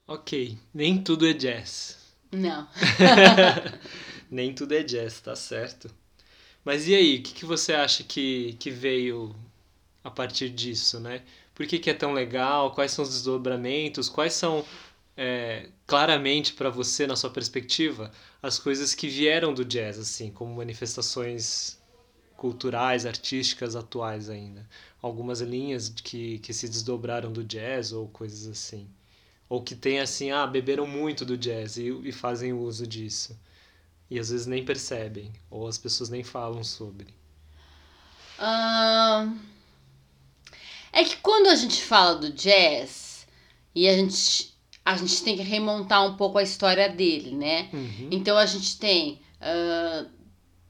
Ok, 0.08 0.56
nem 0.72 0.96
tudo 1.02 1.26
é 1.26 1.32
jazz. 1.32 1.98
Não. 2.32 2.66
nem 4.30 4.54
tudo 4.54 4.72
é 4.74 4.82
jazz, 4.82 5.20
tá 5.20 5.36
certo. 5.36 5.90
Mas 6.64 6.88
e 6.88 6.94
aí, 6.94 7.18
o 7.18 7.22
que, 7.22 7.32
que 7.32 7.44
você 7.44 7.72
acha 7.72 8.02
que, 8.02 8.54
que 8.58 8.70
veio 8.70 9.34
a 10.02 10.10
partir 10.10 10.50
disso, 10.50 11.00
né? 11.00 11.22
Por 11.54 11.66
que, 11.66 11.78
que 11.78 11.90
é 11.90 11.94
tão 11.94 12.12
legal? 12.12 12.72
Quais 12.72 12.92
são 12.92 13.04
os 13.04 13.10
desdobramentos? 13.10 14.08
Quais 14.08 14.34
são 14.34 14.64
é, 15.16 15.68
claramente 15.86 16.52
para 16.52 16.68
você, 16.68 17.06
na 17.06 17.16
sua 17.16 17.30
perspectiva, 17.30 18.12
as 18.42 18.58
coisas 18.58 18.94
que 18.94 19.08
vieram 19.08 19.54
do 19.54 19.64
jazz, 19.64 19.98
assim, 19.98 20.30
como 20.30 20.54
manifestações 20.54 21.78
culturais, 22.36 23.06
artísticas 23.06 23.74
atuais 23.74 24.28
ainda. 24.28 24.68
Algumas 25.00 25.40
linhas 25.40 25.88
que, 25.88 26.38
que 26.40 26.52
se 26.52 26.68
desdobraram 26.68 27.32
do 27.32 27.42
jazz 27.42 27.92
ou 27.92 28.08
coisas 28.08 28.46
assim. 28.46 28.86
Ou 29.48 29.62
que 29.62 29.74
tem 29.74 30.00
assim, 30.00 30.30
ah, 30.30 30.46
beberam 30.46 30.86
muito 30.86 31.24
do 31.24 31.36
jazz 31.36 31.78
e, 31.78 31.88
e 32.04 32.12
fazem 32.12 32.52
uso 32.52 32.86
disso. 32.86 33.38
E 34.10 34.18
às 34.18 34.30
vezes 34.30 34.46
nem 34.46 34.64
percebem, 34.64 35.32
ou 35.50 35.66
as 35.66 35.78
pessoas 35.78 36.08
nem 36.08 36.22
falam 36.22 36.62
sobre. 36.62 37.06
Uh... 38.38 39.36
É 40.92 41.04
que 41.04 41.16
quando 41.16 41.48
a 41.48 41.54
gente 41.54 41.82
fala 41.82 42.14
do 42.14 42.32
jazz 42.32 43.26
e 43.74 43.86
a 43.86 43.94
gente 43.94 44.56
a 44.86 44.96
gente 44.96 45.22
tem 45.24 45.36
que 45.36 45.42
remontar 45.42 46.06
um 46.06 46.16
pouco 46.16 46.38
a 46.38 46.44
história 46.44 46.88
dele, 46.88 47.32
né? 47.32 47.68
Uhum. 47.72 48.08
Então 48.12 48.38
a 48.38 48.46
gente 48.46 48.78
tem 48.78 49.20
uh, 49.42 50.08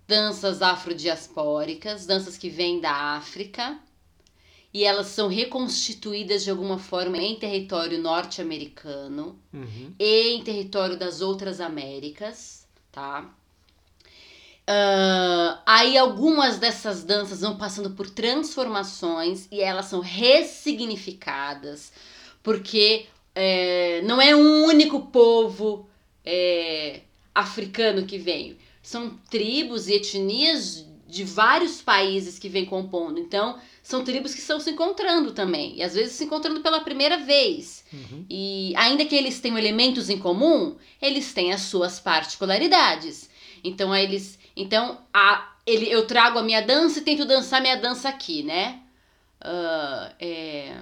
danças 0.08 0.62
afrodiaspóricas, 0.62 2.06
danças 2.06 2.38
que 2.38 2.48
vêm 2.48 2.80
da 2.80 2.90
África, 2.90 3.78
e 4.72 4.84
elas 4.84 5.08
são 5.08 5.28
reconstituídas 5.28 6.44
de 6.44 6.50
alguma 6.50 6.78
forma 6.78 7.18
em 7.18 7.38
território 7.38 8.00
norte-americano 8.00 9.38
uhum. 9.52 9.94
e 9.98 10.30
em 10.30 10.42
território 10.42 10.98
das 10.98 11.20
outras 11.20 11.60
Américas, 11.60 12.55
tá? 12.96 13.30
Uh, 14.68 15.60
aí 15.66 15.96
algumas 15.98 16.58
dessas 16.58 17.04
danças 17.04 17.42
vão 17.42 17.56
passando 17.58 17.90
por 17.90 18.08
transformações 18.08 19.46
e 19.52 19.60
elas 19.60 19.84
são 19.84 20.00
ressignificadas 20.00 21.92
porque 22.42 23.06
é, 23.34 24.00
não 24.02 24.20
é 24.20 24.34
um 24.34 24.64
único 24.64 25.08
povo 25.08 25.86
é, 26.24 27.02
africano 27.34 28.06
que 28.06 28.16
vem. 28.16 28.56
são 28.82 29.10
tribos 29.30 29.88
e 29.88 29.94
etnias 29.94 30.86
de 31.06 31.22
vários 31.22 31.82
países 31.82 32.38
que 32.38 32.48
vêm 32.48 32.64
compondo. 32.64 33.20
Então, 33.20 33.58
são 33.86 34.02
tribos 34.02 34.34
que 34.34 34.40
estão 34.40 34.58
se 34.58 34.68
encontrando 34.68 35.30
também. 35.30 35.76
E 35.76 35.82
às 35.84 35.94
vezes 35.94 36.14
se 36.14 36.24
encontrando 36.24 36.60
pela 36.60 36.80
primeira 36.80 37.18
vez. 37.18 37.84
Uhum. 37.92 38.26
E 38.28 38.74
ainda 38.74 39.04
que 39.04 39.14
eles 39.14 39.38
tenham 39.38 39.56
elementos 39.56 40.10
em 40.10 40.18
comum, 40.18 40.76
eles 41.00 41.32
têm 41.32 41.52
as 41.52 41.60
suas 41.60 42.00
particularidades. 42.00 43.30
Então, 43.62 43.94
eles. 43.94 44.40
Então, 44.56 45.00
a, 45.14 45.54
ele, 45.64 45.88
eu 45.88 46.04
trago 46.04 46.36
a 46.36 46.42
minha 46.42 46.62
dança 46.62 46.98
e 46.98 47.02
tento 47.02 47.24
dançar 47.24 47.60
minha 47.60 47.76
dança 47.76 48.08
aqui, 48.08 48.42
né? 48.42 48.80
Uh, 49.40 50.14
é, 50.18 50.80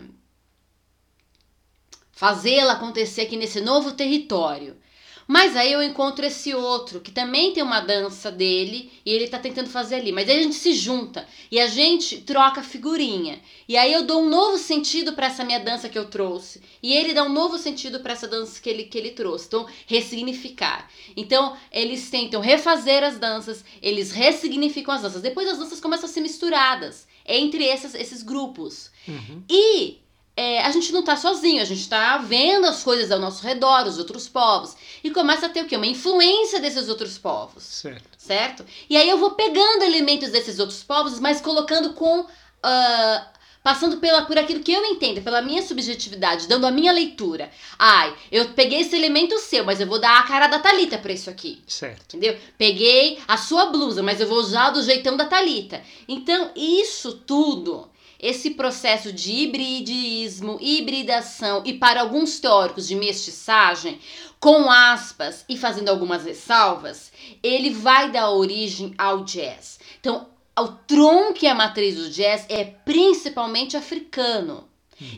Fazê-la 2.11 2.73
acontecer 2.73 3.21
aqui 3.21 3.37
nesse 3.37 3.61
novo 3.61 3.93
território. 3.93 4.79
Mas 5.27 5.57
aí 5.57 5.73
eu 5.73 5.83
encontro 5.83 6.25
esse 6.25 6.55
outro 6.55 7.01
que 7.01 7.11
também 7.11 7.53
tem 7.53 7.63
uma 7.63 7.81
dança 7.81 8.31
dele 8.31 8.93
e 9.05 9.11
ele 9.11 9.29
tá 9.29 9.39
tentando 9.39 9.69
fazer 9.69 9.97
ali. 9.97 10.13
Mas 10.13 10.29
aí 10.29 10.41
a 10.41 10.43
gente 10.43 10.57
se 10.57 10.75
junta 10.75 11.27
e 11.51 11.59
a 11.59 11.67
gente 11.67 12.21
troca 12.21 12.63
figurinha. 12.63 13.41
E 13.69 13.77
aí 13.77 13.93
eu 13.93 14.05
dou 14.05 14.23
um 14.23 14.29
novo 14.29 14.59
sentido 14.59 15.15
para 15.15 15.27
essa 15.27 15.45
minha 15.45 15.59
dança 15.61 15.89
que 15.89 15.99
eu 15.99 16.07
trouxe. 16.07 16.61
E 16.83 16.93
ele 16.93 17.15
dá 17.15 17.23
um 17.25 17.33
novo 17.33 17.57
sentido 17.59 18.01
para 18.01 18.13
essa 18.13 18.29
dança 18.29 18.61
que 18.61 18.69
ele, 18.69 18.85
que 18.85 18.99
ele 18.99 19.13
trouxe. 19.13 19.47
Então, 19.47 19.67
ressignificar. 19.87 20.91
Então, 21.17 21.57
eles 21.73 22.11
tentam 22.11 22.41
refazer 22.41 23.03
as 23.03 23.19
danças, 23.19 23.65
eles 23.81 24.13
ressignificam 24.13 24.95
as 24.95 25.03
danças. 25.03 25.23
Depois 25.23 25.49
as 25.49 25.59
danças 25.59 25.81
começam 25.81 26.09
a 26.09 26.13
ser 26.13 26.21
misturadas 26.21 27.07
entre 27.27 27.65
esses, 27.65 27.95
esses 27.95 28.23
grupos. 28.23 28.91
Uhum. 29.09 29.43
E 29.49 30.04
é, 30.37 30.63
a 30.63 30.71
gente 30.71 30.93
não 30.93 31.03
tá 31.03 31.17
sozinho, 31.17 31.63
a 31.63 31.65
gente 31.65 31.89
tá 31.89 32.19
vendo 32.19 32.67
as 32.67 32.83
coisas 32.83 33.11
ao 33.11 33.21
nosso 33.21 33.45
redor, 33.45 33.87
os 33.87 33.99
outros 33.99 34.29
povos. 34.29 34.77
E 35.03 35.11
começa 35.11 35.47
a 35.47 35.49
ter 35.49 35.63
o 35.63 35.67
quê? 35.67 35.77
Uma 35.77 35.87
influência 35.87 36.61
desses 36.61 36.89
outros 36.89 37.17
povos. 37.19 37.63
Certo. 37.63 38.09
Certo? 38.19 38.65
E 38.89 38.97
aí 38.97 39.09
eu 39.09 39.19
vou 39.19 39.33
pegando 39.33 39.85
elementos 39.85 40.31
desses 40.31 40.59
outros 40.59 40.83
povos, 40.83 41.21
mas 41.21 41.41
colocando 41.41 41.93
com. 41.93 42.27
ah, 42.63 43.27
passando 43.65 43.97
pela, 43.97 44.27
por 44.27 44.37
aquilo 44.37 44.63
que 44.63 44.75
eu 44.75 44.85
entendo, 44.85 45.23
pela 45.23 45.41
minha 45.41 45.63
subjetividade, 45.63 46.47
dando 46.47 46.67
a 46.67 46.71
minha 46.71 46.93
leitura. 46.93 47.51
Ai, 47.79 48.15
eu 48.31 48.51
peguei 48.51 48.83
esse 48.83 48.95
elemento 48.95 49.39
seu, 49.39 49.65
mas 49.65 49.81
eu 49.81 49.87
vou 49.87 49.99
dar 49.99 50.21
a 50.21 50.23
cara 50.25 50.49
da 50.49 50.59
Talita 50.59 50.99
pra 50.99 51.15
isso 51.15 51.31
aqui. 51.31 51.63
Certo. 51.67 52.15
Entendeu? 52.15 52.39
Peguei 52.59 53.19
a 53.27 53.39
sua 53.39 53.67
blusa, 53.67 54.03
mas 54.03 54.21
eu 54.21 54.29
vou 54.29 54.37
usar 54.37 54.69
do 54.69 54.83
jeitão 54.83 55.17
da 55.17 55.25
Talita. 55.25 55.83
Então, 56.07 56.51
isso 56.55 57.15
tudo, 57.27 57.89
esse 58.25 58.53
processo 58.53 59.13
de 59.13 59.31
hibridismo, 59.31 60.57
hibridação 60.59 61.63
e 61.63 61.75
para 61.75 62.01
alguns 62.01 62.41
teóricos 62.41 62.89
de 62.89 62.97
mestiçagem, 62.97 64.01
com 64.41 64.71
aspas 64.71 65.45
e 65.47 65.59
fazendo 65.59 65.91
algumas 65.91 66.25
ressalvas, 66.25 67.13
ele 67.43 67.69
vai 67.69 68.11
dar 68.11 68.31
origem 68.31 68.95
ao 68.97 69.25
jazz. 69.25 69.79
Então, 70.01 70.27
o 70.59 70.69
tronco 70.69 71.45
e 71.45 71.47
a 71.47 71.55
matriz 71.55 71.97
do 71.97 72.09
jazz 72.09 72.47
é 72.49 72.65
principalmente 72.65 73.77
africano. 73.77 74.67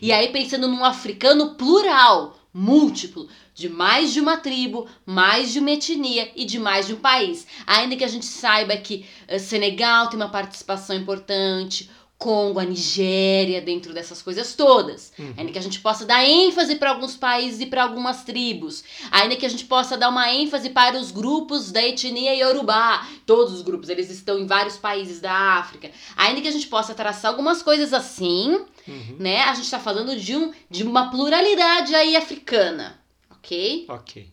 E 0.01 0.11
aí 0.11 0.27
pensando 0.27 0.67
num 0.67 0.83
africano 0.83 1.55
plural, 1.55 2.37
múltiplo, 2.53 3.29
de 3.53 3.69
mais 3.69 4.13
de 4.13 4.19
uma 4.19 4.37
tribo, 4.37 4.87
mais 5.05 5.53
de 5.53 5.59
uma 5.59 5.71
etnia 5.71 6.31
e 6.35 6.43
de 6.43 6.59
mais 6.59 6.87
de 6.87 6.93
um 6.93 6.99
país. 6.99 7.47
Ainda 7.65 7.95
que 7.95 8.03
a 8.03 8.07
gente 8.07 8.25
saiba 8.25 8.75
que 8.77 9.05
eh, 9.27 9.39
Senegal 9.39 10.09
tem 10.09 10.19
uma 10.19 10.29
participação 10.29 10.95
importante, 10.95 11.89
Congo, 12.17 12.59
a 12.59 12.63
Nigéria, 12.63 13.61
dentro 13.61 13.93
dessas 13.93 14.21
coisas 14.23 14.55
todas. 14.55 15.13
Uhum. 15.19 15.33
Ainda 15.37 15.51
que 15.51 15.59
a 15.59 15.61
gente 15.61 15.79
possa 15.79 16.03
dar 16.03 16.25
ênfase 16.25 16.75
para 16.75 16.89
alguns 16.89 17.15
países 17.15 17.61
e 17.61 17.67
para 17.67 17.83
algumas 17.83 18.23
tribos. 18.23 18.83
Ainda 19.11 19.35
que 19.35 19.45
a 19.45 19.49
gente 19.49 19.65
possa 19.65 19.95
dar 19.95 20.09
uma 20.09 20.31
ênfase 20.33 20.71
para 20.71 20.97
os 20.97 21.11
grupos 21.11 21.71
da 21.71 21.81
etnia 21.81 22.33
Yorubá. 22.35 23.07
Todos 23.25 23.53
os 23.53 23.61
grupos, 23.61 23.87
eles 23.89 24.09
estão 24.09 24.39
em 24.39 24.47
vários 24.47 24.77
países 24.77 25.19
da 25.21 25.31
África. 25.31 25.91
Ainda 26.15 26.41
que 26.41 26.47
a 26.47 26.51
gente 26.51 26.67
possa 26.67 26.95
traçar 26.95 27.29
algumas 27.31 27.61
coisas 27.61 27.93
assim, 27.93 28.65
Uhum. 28.87 29.17
né? 29.19 29.43
A 29.43 29.53
gente 29.53 29.65
está 29.65 29.79
falando 29.79 30.15
de, 30.15 30.35
um, 30.35 30.51
de 30.69 30.83
uma 30.83 31.11
pluralidade 31.11 31.93
aí 31.93 32.15
africana, 32.15 32.99
ok? 33.29 33.85
Ok. 33.89 34.31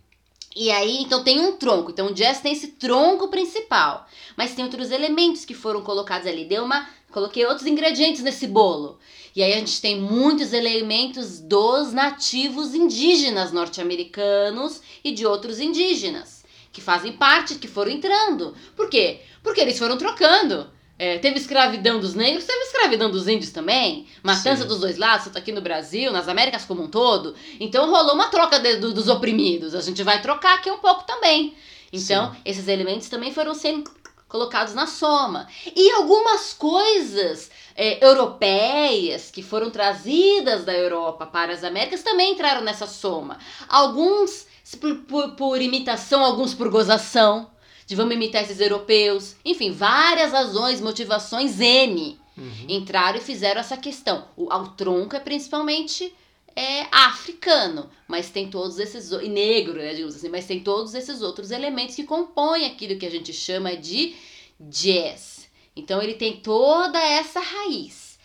E 0.56 0.70
aí, 0.70 1.02
então 1.02 1.24
tem 1.24 1.40
um 1.40 1.56
tronco. 1.56 1.90
Então 1.90 2.06
o 2.06 2.14
jazz 2.14 2.40
tem 2.40 2.52
esse 2.52 2.68
tronco 2.68 3.26
principal. 3.28 4.06
Mas 4.36 4.54
tem 4.54 4.64
outros 4.64 4.92
elementos 4.92 5.44
que 5.44 5.52
foram 5.52 5.82
colocados 5.82 6.28
ali. 6.28 6.44
Deu 6.44 6.64
uma. 6.64 6.88
Coloquei 7.14 7.46
outros 7.46 7.64
ingredientes 7.64 8.22
nesse 8.24 8.44
bolo. 8.44 8.98
E 9.36 9.40
aí 9.40 9.52
a 9.52 9.58
gente 9.58 9.80
tem 9.80 10.00
muitos 10.00 10.52
elementos 10.52 11.38
dos 11.38 11.92
nativos 11.92 12.74
indígenas 12.74 13.52
norte-americanos 13.52 14.80
e 15.04 15.12
de 15.12 15.24
outros 15.24 15.60
indígenas. 15.60 16.42
Que 16.72 16.80
fazem 16.80 17.12
parte, 17.12 17.54
que 17.54 17.68
foram 17.68 17.92
entrando. 17.92 18.52
Por 18.74 18.90
quê? 18.90 19.20
Porque 19.44 19.60
eles 19.60 19.78
foram 19.78 19.96
trocando. 19.96 20.68
É, 20.98 21.18
teve 21.18 21.38
escravidão 21.38 22.00
dos 22.00 22.14
negros, 22.14 22.44
teve 22.44 22.64
escravidão 22.64 23.08
dos 23.08 23.28
índios 23.28 23.52
também. 23.52 24.06
Matança 24.20 24.62
Sim. 24.62 24.68
dos 24.68 24.80
dois 24.80 24.96
lados, 24.98 25.26
tanto 25.26 25.38
aqui 25.38 25.52
no 25.52 25.60
Brasil, 25.60 26.10
nas 26.12 26.26
Américas 26.28 26.64
como 26.64 26.82
um 26.82 26.88
todo. 26.88 27.36
Então 27.60 27.88
rolou 27.88 28.14
uma 28.14 28.26
troca 28.26 28.58
de- 28.58 28.76
do- 28.78 28.92
dos 28.92 29.08
oprimidos. 29.08 29.72
A 29.76 29.80
gente 29.80 30.02
vai 30.02 30.20
trocar 30.20 30.54
aqui 30.56 30.68
um 30.68 30.78
pouco 30.78 31.04
também. 31.04 31.54
Então, 31.92 32.34
esses 32.44 32.66
elementos 32.66 33.08
também 33.08 33.32
foram 33.32 33.54
sendo 33.54 33.88
colocados 34.38 34.74
na 34.74 34.88
soma. 34.88 35.46
E 35.76 35.90
algumas 35.92 36.52
coisas 36.52 37.52
é, 37.76 38.04
europeias 38.04 39.30
que 39.30 39.44
foram 39.44 39.70
trazidas 39.70 40.64
da 40.64 40.72
Europa 40.74 41.24
para 41.24 41.52
as 41.52 41.62
Américas 41.62 42.02
também 42.02 42.32
entraram 42.32 42.60
nessa 42.60 42.84
soma. 42.88 43.38
Alguns 43.68 44.46
por, 44.80 44.96
por- 45.02 45.36
por 45.36 45.62
imitação, 45.62 46.24
alguns 46.24 46.52
por 46.52 46.68
gozação. 46.68 47.48
De 47.86 47.94
vamos 47.94 48.14
imitar 48.14 48.42
esses 48.42 48.60
europeus. 48.60 49.36
Enfim, 49.44 49.70
várias 49.70 50.32
razões, 50.32 50.80
motivações 50.80 51.60
N 51.60 52.18
Uhum. 52.36 52.66
entraram 52.68 53.18
e 53.18 53.20
fizeram 53.20 53.60
essa 53.60 53.76
questão. 53.76 54.24
O, 54.36 54.52
o 54.52 54.68
tronco 54.70 55.14
é 55.14 55.20
principalmente 55.20 56.12
é, 56.56 56.86
africano, 56.90 57.90
mas 58.06 58.30
tem 58.30 58.48
todos 58.48 58.78
esses 58.78 59.10
e 59.10 59.28
negro, 59.28 59.74
né, 59.74 59.92
digamos 59.92 60.14
assim, 60.14 60.28
mas 60.28 60.46
tem 60.46 60.60
todos 60.60 60.94
esses 60.94 61.20
outros 61.22 61.50
elementos 61.50 61.96
que 61.96 62.04
compõem 62.04 62.66
aquilo 62.66 62.98
que 62.98 63.06
a 63.06 63.10
gente 63.10 63.32
chama 63.32 63.76
de 63.76 64.14
jazz. 64.60 65.50
Então 65.76 66.00
ele 66.00 66.14
tem 66.14 66.36
toda 66.36 66.98
essa 66.98 67.40
raiz. 67.40 68.18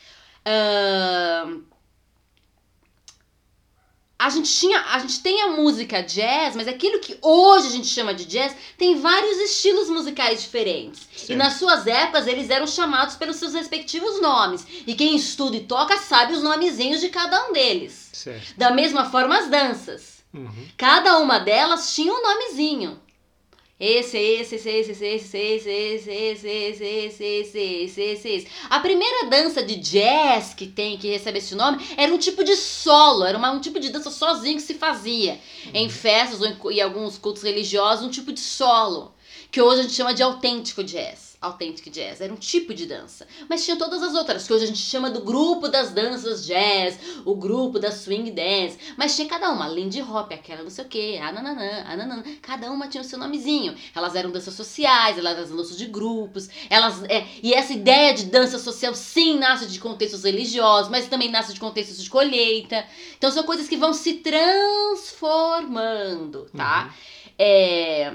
A 4.20 4.30
gente 4.30 4.52
tinha, 4.52 4.78
a 4.92 5.00
gente 5.00 5.22
tem 5.22 5.42
a 5.44 5.48
música 5.48 6.04
jazz, 6.04 6.54
mas 6.54 6.68
aquilo 6.68 7.00
que 7.00 7.18
hoje 7.22 7.68
a 7.68 7.72
gente 7.72 7.88
chama 7.88 8.14
de 8.14 8.26
jazz 8.26 8.54
tem 8.78 9.00
vários 9.00 9.38
estilos 9.38 9.90
musicais 9.90 10.42
diferentes. 10.42 11.08
E 11.16 11.20
Certo. 11.20 11.40
nas 11.40 11.54
suas 11.54 11.88
épocas 11.88 12.28
eles 12.28 12.50
eram 12.50 12.68
chamados 12.68 13.16
pelos 13.16 13.38
seus 13.38 13.54
respectivos 13.54 14.22
nomes. 14.22 14.68
E 14.86 14.94
quem 14.94 15.16
estuda 15.16 15.56
e 15.56 15.62
toca 15.62 15.98
sabe 15.98 16.34
os 16.34 16.44
nomezinhos 16.44 17.00
de 17.00 17.08
cada 17.08 17.48
um 17.48 17.54
deles. 17.54 18.10
Certo. 18.12 18.56
Da 18.58 18.72
mesma 18.72 19.10
forma 19.10 19.38
as 19.38 19.50
danças. 19.50 20.22
Uhum. 20.34 20.68
Cada 20.78 21.18
uma 21.20 21.40
delas 21.40 21.96
tinha 21.96 22.14
um 22.14 22.22
nomezinho. 22.22 23.00
Esse, 23.80 24.18
esse, 24.18 24.56
esse, 24.56 24.70
esse, 24.70 25.06
esse, 25.06 25.38
esse, 25.38 25.70
esse, 25.70 26.12
esse, 26.12 26.12
esse, 26.12 26.48
esse, 26.48 27.24
esse, 27.24 27.58
esse, 27.60 28.02
esse, 28.02 28.28
esse. 28.28 28.48
A 28.70 28.80
primeira 28.82 29.28
dança 29.30 29.64
de 29.64 29.76
jazz 29.78 30.54
que 30.54 30.68
tem, 30.68 30.98
que 30.98 31.08
recebe 31.08 31.38
esse 31.38 31.56
nome, 31.56 31.78
era 31.96 32.14
um 32.14 32.18
tipo 32.18 32.44
de 32.44 32.56
solo, 32.58 33.24
era 33.24 33.38
uma- 33.38 33.52
um 33.52 33.62
tipo 33.62 33.80
de 33.80 33.90
dança 33.90 34.12
sozinho 34.12 34.58
que 34.58 34.62
se 34.64 34.74
fazia. 34.74 35.40
Em 35.74 35.90
festas 35.90 36.42
ou 36.42 36.72
em 36.72 36.82
alguns 36.82 37.18
cultos 37.18 37.42
religiosos, 37.44 38.06
um 38.06 38.10
tipo 38.10 38.34
de 38.34 38.42
solo. 38.42 39.14
Que 39.50 39.62
hoje 39.62 39.80
a 39.80 39.84
gente 39.84 39.96
chama 39.96 40.14
de 40.14 40.22
autêntico 40.22 40.84
jazz. 40.84 41.29
Authentic 41.42 41.90
jazz. 41.90 42.20
Era 42.20 42.34
um 42.34 42.36
tipo 42.36 42.74
de 42.74 42.86
dança. 42.86 43.26
Mas 43.48 43.64
tinha 43.64 43.78
todas 43.78 44.04
as 44.04 44.14
outras, 44.14 44.46
que 44.46 44.54
hoje 44.54 44.66
a 44.66 44.68
gente 44.68 44.80
chama 44.80 45.10
do 45.10 45.22
grupo 45.22 45.70
das 45.70 45.92
danças 45.92 46.46
jazz, 46.46 47.00
o 47.24 47.34
grupo 47.34 47.80
da 47.80 47.92
swing 47.92 48.30
dance. 48.32 48.78
Mas 48.98 49.16
tinha 49.16 49.28
cada 49.28 49.50
uma, 49.50 49.68
Lindy 49.68 50.02
Hop, 50.02 50.34
aquela 50.34 50.64
não 50.64 50.70
sei 50.70 50.84
o 50.84 50.88
que, 50.88 51.18
ananã, 51.18 51.86
ananã. 51.88 52.24
Cada 52.42 52.70
uma 52.70 52.90
tinha 52.90 53.02
o 53.02 53.06
seu 53.06 53.18
nomezinho. 53.18 53.74
Elas 53.96 54.16
eram 54.16 54.32
danças 54.32 54.54
sociais, 54.54 55.18
elas 55.18 55.38
eram 55.38 55.56
danças 55.56 55.78
de 55.78 55.86
grupos. 55.86 56.50
Elas, 56.70 57.04
é, 57.04 57.26
e 57.42 57.54
essa 57.54 57.72
ideia 57.72 58.14
de 58.14 58.26
dança 58.26 58.60
social 58.60 58.94
sim 58.94 59.40
nasce 59.40 59.66
de 59.66 59.80
contextos 59.80 60.24
religiosos, 60.24 60.92
mas 60.92 61.08
também 61.08 61.32
nasce 61.32 61.54
de 61.54 61.60
contextos 61.60 62.04
de 62.04 62.10
colheita. 62.10 62.86
Então 63.18 63.32
são 63.32 63.44
coisas 63.44 63.70
que 63.70 63.78
vão 63.78 63.94
se 63.94 64.16
transformando, 64.16 66.50
tá? 66.56 66.94
É, 67.38 68.14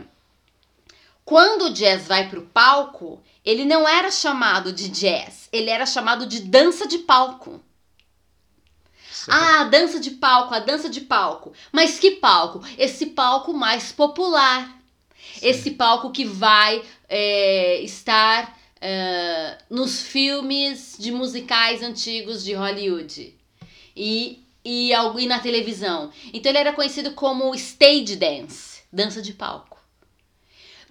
Quando 1.24 1.66
o 1.66 1.72
jazz 1.72 2.06
vai 2.06 2.28
pro 2.28 2.42
palco, 2.42 3.22
ele 3.44 3.64
não 3.64 3.88
era 3.88 4.10
chamado 4.10 4.72
de 4.72 4.88
jazz, 4.88 5.48
ele 5.52 5.70
era 5.70 5.86
chamado 5.86 6.26
de 6.26 6.40
dança 6.40 6.86
de 6.86 6.98
palco. 6.98 7.62
Ah, 9.28 9.62
a 9.62 9.64
dança 9.64 9.98
de 9.98 10.10
palco, 10.12 10.54
a 10.54 10.58
dança 10.58 10.88
de 10.88 11.00
palco. 11.00 11.52
Mas 11.72 11.98
que 11.98 12.12
palco? 12.12 12.60
Esse 12.76 13.06
palco 13.06 13.54
mais 13.54 13.90
popular. 13.90 14.78
Esse 15.40 15.72
palco 15.72 16.10
que 16.10 16.24
vai 16.24 16.82
é, 17.08 17.80
estar 17.80 18.58
é, 18.80 19.58
nos 19.70 20.02
filmes 20.02 20.96
de 20.98 21.10
musicais 21.10 21.82
antigos 21.82 22.44
de 22.44 22.52
Hollywood. 22.52 23.34
E, 23.96 24.44
e, 24.62 24.92
e 24.92 25.26
na 25.26 25.38
televisão. 25.38 26.12
Então 26.32 26.50
ele 26.50 26.58
era 26.58 26.72
conhecido 26.72 27.12
como 27.12 27.54
stage 27.54 28.16
dance, 28.16 28.82
dança 28.92 29.22
de 29.22 29.32
palco. 29.32 29.73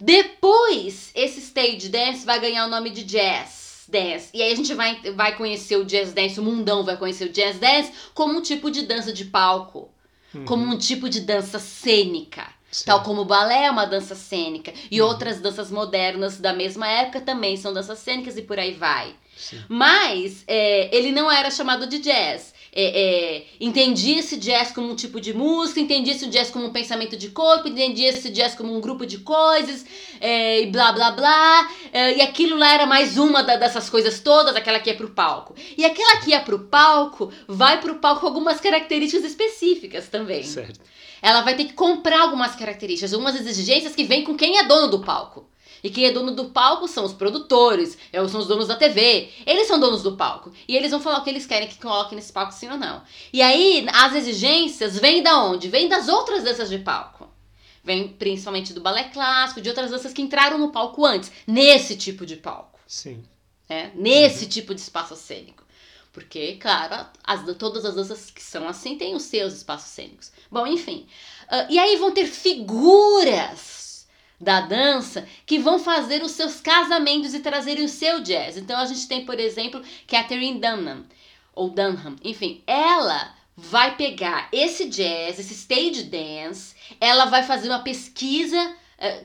Depois, 0.03 1.11
esse 1.15 1.39
stage 1.39 1.89
dance 1.89 2.25
vai 2.25 2.39
ganhar 2.39 2.65
o 2.65 2.69
nome 2.69 2.89
de 2.89 3.03
jazz 3.03 3.83
dance. 3.87 4.29
E 4.33 4.41
aí 4.41 4.51
a 4.51 4.55
gente 4.55 4.73
vai, 4.73 4.99
vai 5.13 5.35
conhecer 5.35 5.77
o 5.77 5.85
jazz 5.85 6.13
dance, 6.13 6.39
o 6.39 6.43
mundão 6.43 6.83
vai 6.83 6.97
conhecer 6.97 7.25
o 7.25 7.29
jazz 7.29 7.57
dance 7.59 7.91
como 8.13 8.37
um 8.37 8.41
tipo 8.41 8.69
de 8.69 8.83
dança 8.83 9.11
de 9.13 9.25
palco, 9.25 9.89
Uhum. 10.35 10.45
como 10.45 10.65
um 10.65 10.77
tipo 10.77 11.07
de 11.09 11.19
dança 11.21 11.59
cênica. 11.59 12.47
Sim. 12.71 12.85
Tal 12.85 13.03
como 13.03 13.21
o 13.21 13.25
balé 13.25 13.65
é 13.65 13.71
uma 13.71 13.85
dança 13.85 14.15
cênica. 14.15 14.73
E 14.89 14.99
Uhum. 14.99 15.07
outras 15.07 15.39
danças 15.39 15.69
modernas 15.69 16.39
da 16.39 16.51
mesma 16.53 16.87
época 16.87 17.21
também 17.21 17.55
são 17.55 17.71
danças 17.71 17.99
cênicas 17.99 18.35
e 18.35 18.41
por 18.41 18.57
aí 18.57 18.73
vai. 18.73 19.13
Sim. 19.37 19.61
Mas 19.69 20.43
é, 20.47 20.89
ele 20.95 21.11
não 21.11 21.31
era 21.31 21.51
chamado 21.51 21.85
de 21.85 21.99
jazz. 21.99 22.52
É, 22.75 23.35
é, 23.37 23.45
entendia-se 23.59 24.35
jazz 24.37 24.71
como 24.71 24.91
um 24.91 24.95
tipo 24.95 25.21
de 25.21 25.31
música, 25.33 25.79
entendia-se 25.79 26.25
o 26.25 26.29
jazz 26.29 26.49
como 26.49 26.65
um 26.65 26.71
pensamento 26.71 27.15
de 27.15 27.29
corpo, 27.29 27.67
entendia-se 27.67 28.29
jazz 28.31 28.55
como 28.55 28.75
um 28.75 28.81
grupo 28.81 29.05
de 29.05 29.19
coisas, 29.19 29.85
é, 30.19 30.61
e 30.61 30.65
blá 30.67 30.91
blá 30.91 31.11
blá. 31.11 31.69
é, 31.91 32.17
e 32.17 32.21
aquilo 32.21 32.57
lá 32.57 32.73
era 32.73 32.85
mais 32.87 33.15
uma 33.17 33.43
da- 33.43 33.57
dessas 33.57 33.89
coisas 33.89 34.19
todas, 34.21 34.55
aquela 34.55 34.79
que 34.79 34.89
ia 34.89 34.95
pro 34.95 35.11
palco. 35.11 35.53
E 35.77 35.85
aquela 35.85 36.19
que 36.21 36.31
ia 36.31 36.39
pro 36.41 36.59
palco, 36.59 37.31
vai 37.47 37.79
pro 37.79 37.95
palco 37.95 38.21
com 38.21 38.27
algumas 38.27 38.59
características 38.59 39.23
específicas 39.23 40.07
também. 40.07 40.43
Certo. 40.43 40.79
Ela 41.21 41.41
vai 41.41 41.55
ter 41.55 41.65
que 41.65 41.73
comprar 41.73 42.21
algumas 42.21 42.55
características, 42.55 43.13
algumas 43.13 43.35
exigências 43.39 43.95
que 43.95 44.03
vêm 44.03 44.23
com 44.23 44.35
quem 44.35 44.57
é 44.57 44.63
dono 44.63 44.87
do 44.87 44.99
palco. 44.99 45.47
E 45.83 45.89
quem 45.89 46.05
é 46.05 46.11
dono 46.11 46.31
do 46.31 46.45
palco 46.45 46.87
são 46.87 47.03
os 47.03 47.11
produtores, 47.11 47.97
é, 48.11 48.25
são 48.27 48.39
os 48.39 48.47
donos 48.47 48.67
da 48.67 48.75
TV. 48.75 49.29
Eles 49.45 49.67
são 49.67 49.77
donos 49.77 50.01
do 50.01 50.15
palco. 50.15 50.53
E 50.65 50.77
eles 50.77 50.91
vão 50.91 51.01
falar 51.01 51.19
o 51.19 51.23
que 51.23 51.29
eles 51.29 51.45
querem 51.45 51.67
que 51.67 51.77
coloque 51.77 52.15
nesse 52.15 52.31
palco, 52.31 52.53
sim 52.53 52.69
ou 52.69 52.77
não. 52.77 53.01
E 53.33 53.41
aí, 53.41 53.85
as 53.91 54.15
exigências 54.15 54.97
vêm 54.97 55.21
da 55.21 55.43
onde? 55.43 55.67
Vêm 55.67 55.89
das 55.89 56.07
outras 56.07 56.43
danças 56.43 56.69
de 56.69 56.79
palco. 56.79 57.27
Vem 57.83 58.07
principalmente 58.07 58.71
do 58.71 58.79
balé 58.79 59.03
clássico, 59.05 59.59
de 59.59 59.67
outras 59.67 59.91
danças 59.91 60.13
que 60.13 60.21
entraram 60.21 60.57
no 60.57 60.71
palco 60.71 61.05
antes, 61.05 61.29
nesse 61.45 61.97
tipo 61.97 62.25
de 62.25 62.37
palco 62.37 62.79
Sim. 62.87 63.21
né? 63.67 63.91
Nesse 63.93 64.45
tipo 64.45 64.73
de 64.73 64.79
espaço 64.79 65.17
cênico. 65.17 65.63
Porque, 66.13 66.57
claro, 66.61 67.07
as, 67.23 67.43
todas 67.57 67.83
as 67.83 67.95
danças 67.95 68.31
que 68.31 68.41
são 68.41 68.69
assim 68.69 68.97
têm 68.97 69.15
os 69.15 69.23
seus 69.23 69.53
espaços 69.53 69.89
cênicos. 69.89 70.31
Bom, 70.49 70.65
enfim. 70.65 71.07
Ah, 71.49 71.67
e 71.69 71.77
aí 71.77 71.97
vão 71.97 72.11
ter 72.11 72.27
figuras 72.27 73.82
da 74.43 74.61
dança 74.61 75.27
que 75.45 75.57
vão 75.57 75.79
fazer 75.79 76.21
os 76.21 76.31
seus 76.31 76.59
casamentos 76.59 77.33
e 77.33 77.39
trazerem 77.39 77.85
o 77.85 77.89
seu 77.89 78.21
jazz. 78.21 78.57
Então 78.57 78.77
a 78.77 78.85
gente 78.85 79.07
tem, 79.07 79.25
por 79.25 79.39
exemplo, 79.39 79.81
Catherine 80.07 80.59
Dunham, 80.59 81.05
ou 81.55 81.69
Dunham, 81.69 82.15
enfim, 82.23 82.61
ela 82.67 83.33
vai 83.55 83.95
pegar 83.95 84.49
esse 84.51 84.89
jazz, 84.89 85.39
esse 85.39 85.53
stage 85.53 86.03
dance, 86.03 86.75
ela 86.99 87.25
vai 87.25 87.43
fazer 87.43 87.69
uma 87.69 87.83
pesquisa 87.83 88.75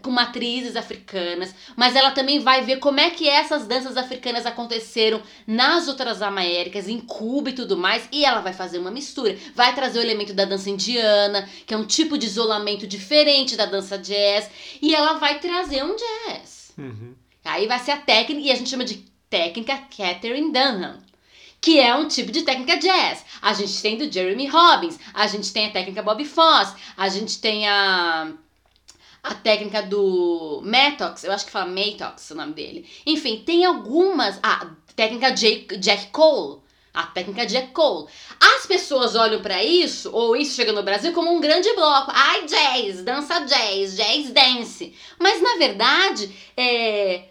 com 0.03 0.11
matrizes 0.11 0.76
africanas, 0.76 1.55
mas 1.76 1.95
ela 1.95 2.11
também 2.11 2.41
vai 2.41 2.62
ver 2.62 2.79
como 2.79 2.99
é 3.01 3.11
que 3.11 3.29
essas 3.29 3.66
danças 3.66 3.97
africanas 3.97 4.47
aconteceram 4.47 5.22
nas 5.47 5.87
outras 5.87 6.20
Américas, 6.20 6.89
em 6.89 6.99
Cuba 7.01 7.51
e 7.51 7.55
tudo 7.55 7.76
mais, 7.76 8.09
e 8.11 8.24
ela 8.24 8.41
vai 8.41 8.53
fazer 8.53 8.79
uma 8.79 8.91
mistura. 8.91 9.37
Vai 9.55 9.74
trazer 9.74 9.99
o 9.99 10.03
elemento 10.03 10.35
da 10.35 10.45
dança 10.45 10.68
indiana, 10.70 11.49
que 11.66 11.74
é 11.74 11.76
um 11.76 11.87
tipo 11.87 12.18
de 12.18 12.26
isolamento 12.26 12.87
diferente 12.87 13.57
da 13.57 13.66
dança 13.66 13.97
jazz, 13.99 14.51
e 14.83 14.95
ela 14.95 15.14
vai 15.14 15.39
trazer 15.39 15.85
um 15.85 15.95
jazz. 15.95 16.72
Uhum. 16.76 17.14
Aí 17.45 17.66
vai 17.66 17.79
ser 17.79 17.93
a 17.93 17.97
técnica, 17.97 18.49
e 18.49 18.51
a 18.51 18.57
gente 18.57 18.70
chama 18.70 18.85
de 18.85 19.05
técnica 19.31 19.76
Catherine 19.97 20.53
Dunham. 20.53 20.99
Que 21.61 21.81
é 21.81 21.93
um 21.95 22.07
tipo 22.07 22.31
de 22.31 22.43
técnica 22.43 22.76
jazz. 22.76 23.24
A 23.43 23.53
gente 23.53 23.83
tem 23.83 23.97
do 23.97 24.11
Jeremy 24.11 24.47
Robbins, 24.47 24.99
a 25.12 25.26
gente 25.26 25.53
tem 25.53 25.66
a 25.66 25.72
técnica 25.72 26.03
Bob 26.03 26.24
Foss, 26.24 26.72
a 26.97 27.09
gente 27.09 27.41
tem 27.41 27.68
a 27.68 28.33
a 29.29 29.35
técnica 29.35 29.83
do 29.83 30.62
Matox, 30.64 31.22
eu 31.22 31.33
acho 31.33 31.45
que 31.45 31.53
fala 31.53 31.66
Matox 31.66 32.31
o 32.31 32.35
nome 32.35 32.55
dele. 32.55 32.89
Enfim, 33.07 33.43
tem 33.45 33.64
algumas. 33.64 34.39
A 34.43 34.70
técnica 34.97 35.31
Jake, 35.31 35.76
Jack 35.76 36.07
Cole. 36.07 36.61
A 36.95 37.03
técnica 37.05 37.47
Jack 37.47 37.68
Cole. 37.72 38.09
As 38.41 38.66
pessoas 38.66 39.14
olham 39.14 39.43
pra 39.43 39.62
isso, 39.62 40.11
ou 40.12 40.35
isso 40.35 40.57
chega 40.57 40.72
no 40.72 40.83
Brasil, 40.83 41.12
como 41.12 41.31
um 41.31 41.41
grande 41.41 41.72
bloco. 41.74 42.11
Ai, 42.12 42.47
jazz, 42.47 43.03
dança 43.03 43.41
jazz, 43.41 43.97
jazz 43.97 44.31
dance. 44.31 44.95
Mas 45.18 45.43
na 45.43 45.57
verdade, 45.59 46.35
é. 46.57 47.24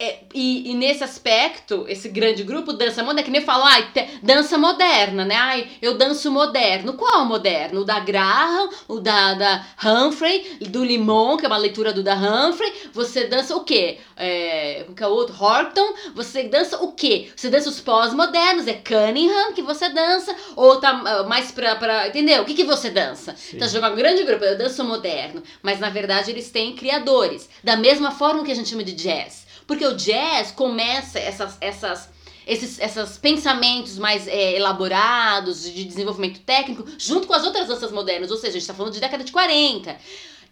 É, 0.00 0.20
e, 0.32 0.70
e 0.70 0.74
nesse 0.74 1.02
aspecto, 1.02 1.84
esse 1.88 2.08
grande 2.08 2.44
grupo 2.44 2.72
dança 2.72 3.02
moderna, 3.02 3.24
que 3.24 3.32
nem 3.32 3.40
falam, 3.40 3.66
ai, 3.66 3.90
dança 4.22 4.56
moderna, 4.56 5.24
né? 5.24 5.34
Ai, 5.34 5.68
eu 5.82 5.98
danço 5.98 6.30
moderno. 6.30 6.92
Qual 6.92 7.24
moderno? 7.24 7.80
O 7.80 7.84
da 7.84 7.98
Graham, 7.98 8.70
o 8.86 9.00
da, 9.00 9.34
da 9.34 9.66
Humphrey, 9.84 10.58
do 10.68 10.84
Limon, 10.84 11.36
que 11.36 11.46
é 11.46 11.48
uma 11.48 11.56
leitura 11.56 11.92
do 11.92 12.04
da 12.04 12.14
Humphrey. 12.14 12.72
Você 12.92 13.26
dança 13.26 13.56
o 13.56 13.64
quê? 13.64 13.98
É, 14.16 14.84
qual 14.84 14.94
que 14.94 15.02
é 15.02 15.06
o 15.08 15.10
outro? 15.10 15.34
Horton. 15.34 15.92
Você 16.14 16.44
dança 16.44 16.78
o 16.78 16.92
quê? 16.92 17.32
Você 17.34 17.50
dança 17.50 17.68
os 17.68 17.80
pós-modernos, 17.80 18.68
é 18.68 18.74
Cunningham 18.74 19.52
que 19.52 19.62
você 19.62 19.88
dança, 19.88 20.32
ou 20.54 20.76
tá 20.76 20.90
ah, 20.90 21.24
mais 21.24 21.50
pra, 21.50 21.74
pra 21.74 22.06
entendeu? 22.06 22.42
O 22.42 22.44
que, 22.44 22.54
que 22.54 22.62
você 22.62 22.88
dança? 22.88 23.34
Sim. 23.36 23.56
Então, 23.56 23.66
jogar 23.66 23.90
um 23.90 23.96
grande 23.96 24.22
grupo, 24.22 24.44
eu 24.44 24.56
danço 24.56 24.84
moderno, 24.84 25.42
mas 25.60 25.80
na 25.80 25.90
verdade 25.90 26.30
eles 26.30 26.52
têm 26.52 26.76
criadores, 26.76 27.50
da 27.64 27.76
mesma 27.76 28.12
forma 28.12 28.44
que 28.44 28.52
a 28.52 28.54
gente 28.54 28.68
chama 28.68 28.84
de 28.84 28.92
jazz. 28.92 29.47
Porque 29.68 29.86
o 29.86 29.94
jazz 29.94 30.50
começa 30.50 31.18
essas, 31.18 31.58
essas, 31.60 32.08
esses 32.46 32.80
essas 32.80 33.18
pensamentos 33.18 33.98
mais 33.98 34.26
é, 34.26 34.56
elaborados 34.56 35.62
de 35.62 35.84
desenvolvimento 35.84 36.40
técnico 36.40 36.86
junto 36.96 37.26
com 37.26 37.34
as 37.34 37.44
outras 37.44 37.68
danças 37.68 37.92
modernas, 37.92 38.30
ou 38.30 38.38
seja, 38.38 38.48
a 38.48 38.52
gente 38.52 38.62
está 38.62 38.72
falando 38.72 38.94
de 38.94 39.00
década 39.00 39.22
de 39.22 39.30
40. 39.30 39.94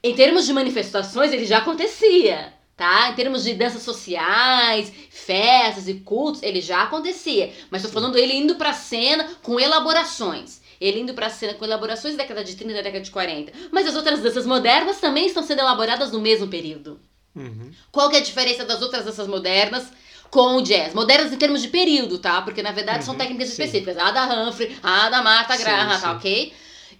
Em 0.02 0.14
termos 0.14 0.44
de 0.44 0.52
manifestações, 0.52 1.32
ele 1.32 1.46
já 1.46 1.58
acontecia. 1.58 2.52
Tá? 2.76 3.08
Em 3.08 3.14
termos 3.14 3.42
de 3.42 3.54
danças 3.54 3.82
sociais, 3.82 4.92
festas 5.08 5.88
e 5.88 5.94
cultos, 5.94 6.42
ele 6.42 6.60
já 6.60 6.82
acontecia. 6.82 7.50
Mas 7.70 7.80
tô 7.80 7.88
falando 7.88 8.18
ele 8.18 8.34
indo 8.34 8.56
pra 8.56 8.74
cena 8.74 9.26
com 9.42 9.58
elaborações. 9.58 10.60
Ele 10.78 11.00
indo 11.00 11.14
pra 11.14 11.30
cena 11.30 11.54
com 11.54 11.64
elaborações 11.64 12.14
da 12.14 12.22
década 12.22 12.44
de 12.44 12.54
30 12.54 12.70
e 12.70 12.76
da 12.76 12.82
década 12.82 13.02
de 13.02 13.10
40. 13.10 13.50
Mas 13.72 13.86
as 13.86 13.96
outras 13.96 14.20
danças 14.20 14.44
modernas 14.44 15.00
também 15.00 15.24
estão 15.24 15.42
sendo 15.42 15.60
elaboradas 15.60 16.12
no 16.12 16.20
mesmo 16.20 16.48
período. 16.48 17.00
Uhum. 17.36 17.70
Qual 17.92 18.08
que 18.10 18.16
é 18.16 18.20
a 18.20 18.22
diferença 18.22 18.64
das 18.64 18.80
outras 18.82 19.04
danças 19.04 19.28
modernas 19.28 19.84
com 20.30 20.56
o 20.56 20.62
jazz? 20.62 20.94
Modernas 20.94 21.32
em 21.32 21.36
termos 21.36 21.62
de 21.62 21.68
período, 21.68 22.18
tá? 22.18 22.40
Porque 22.42 22.62
na 22.62 22.72
verdade 22.72 23.04
são 23.04 23.12
Uhum, 23.12 23.18
técnicas 23.18 23.48
sim. 23.48 23.52
específicas. 23.52 23.98
A 23.98 24.10
da 24.10 24.24
Humphrey, 24.48 24.76
a 24.82 25.10
da 25.10 25.22
Martha 25.22 25.54
Sim, 25.56 25.62
Graham, 25.62 26.00
tá 26.00 26.12
ok? 26.12 26.52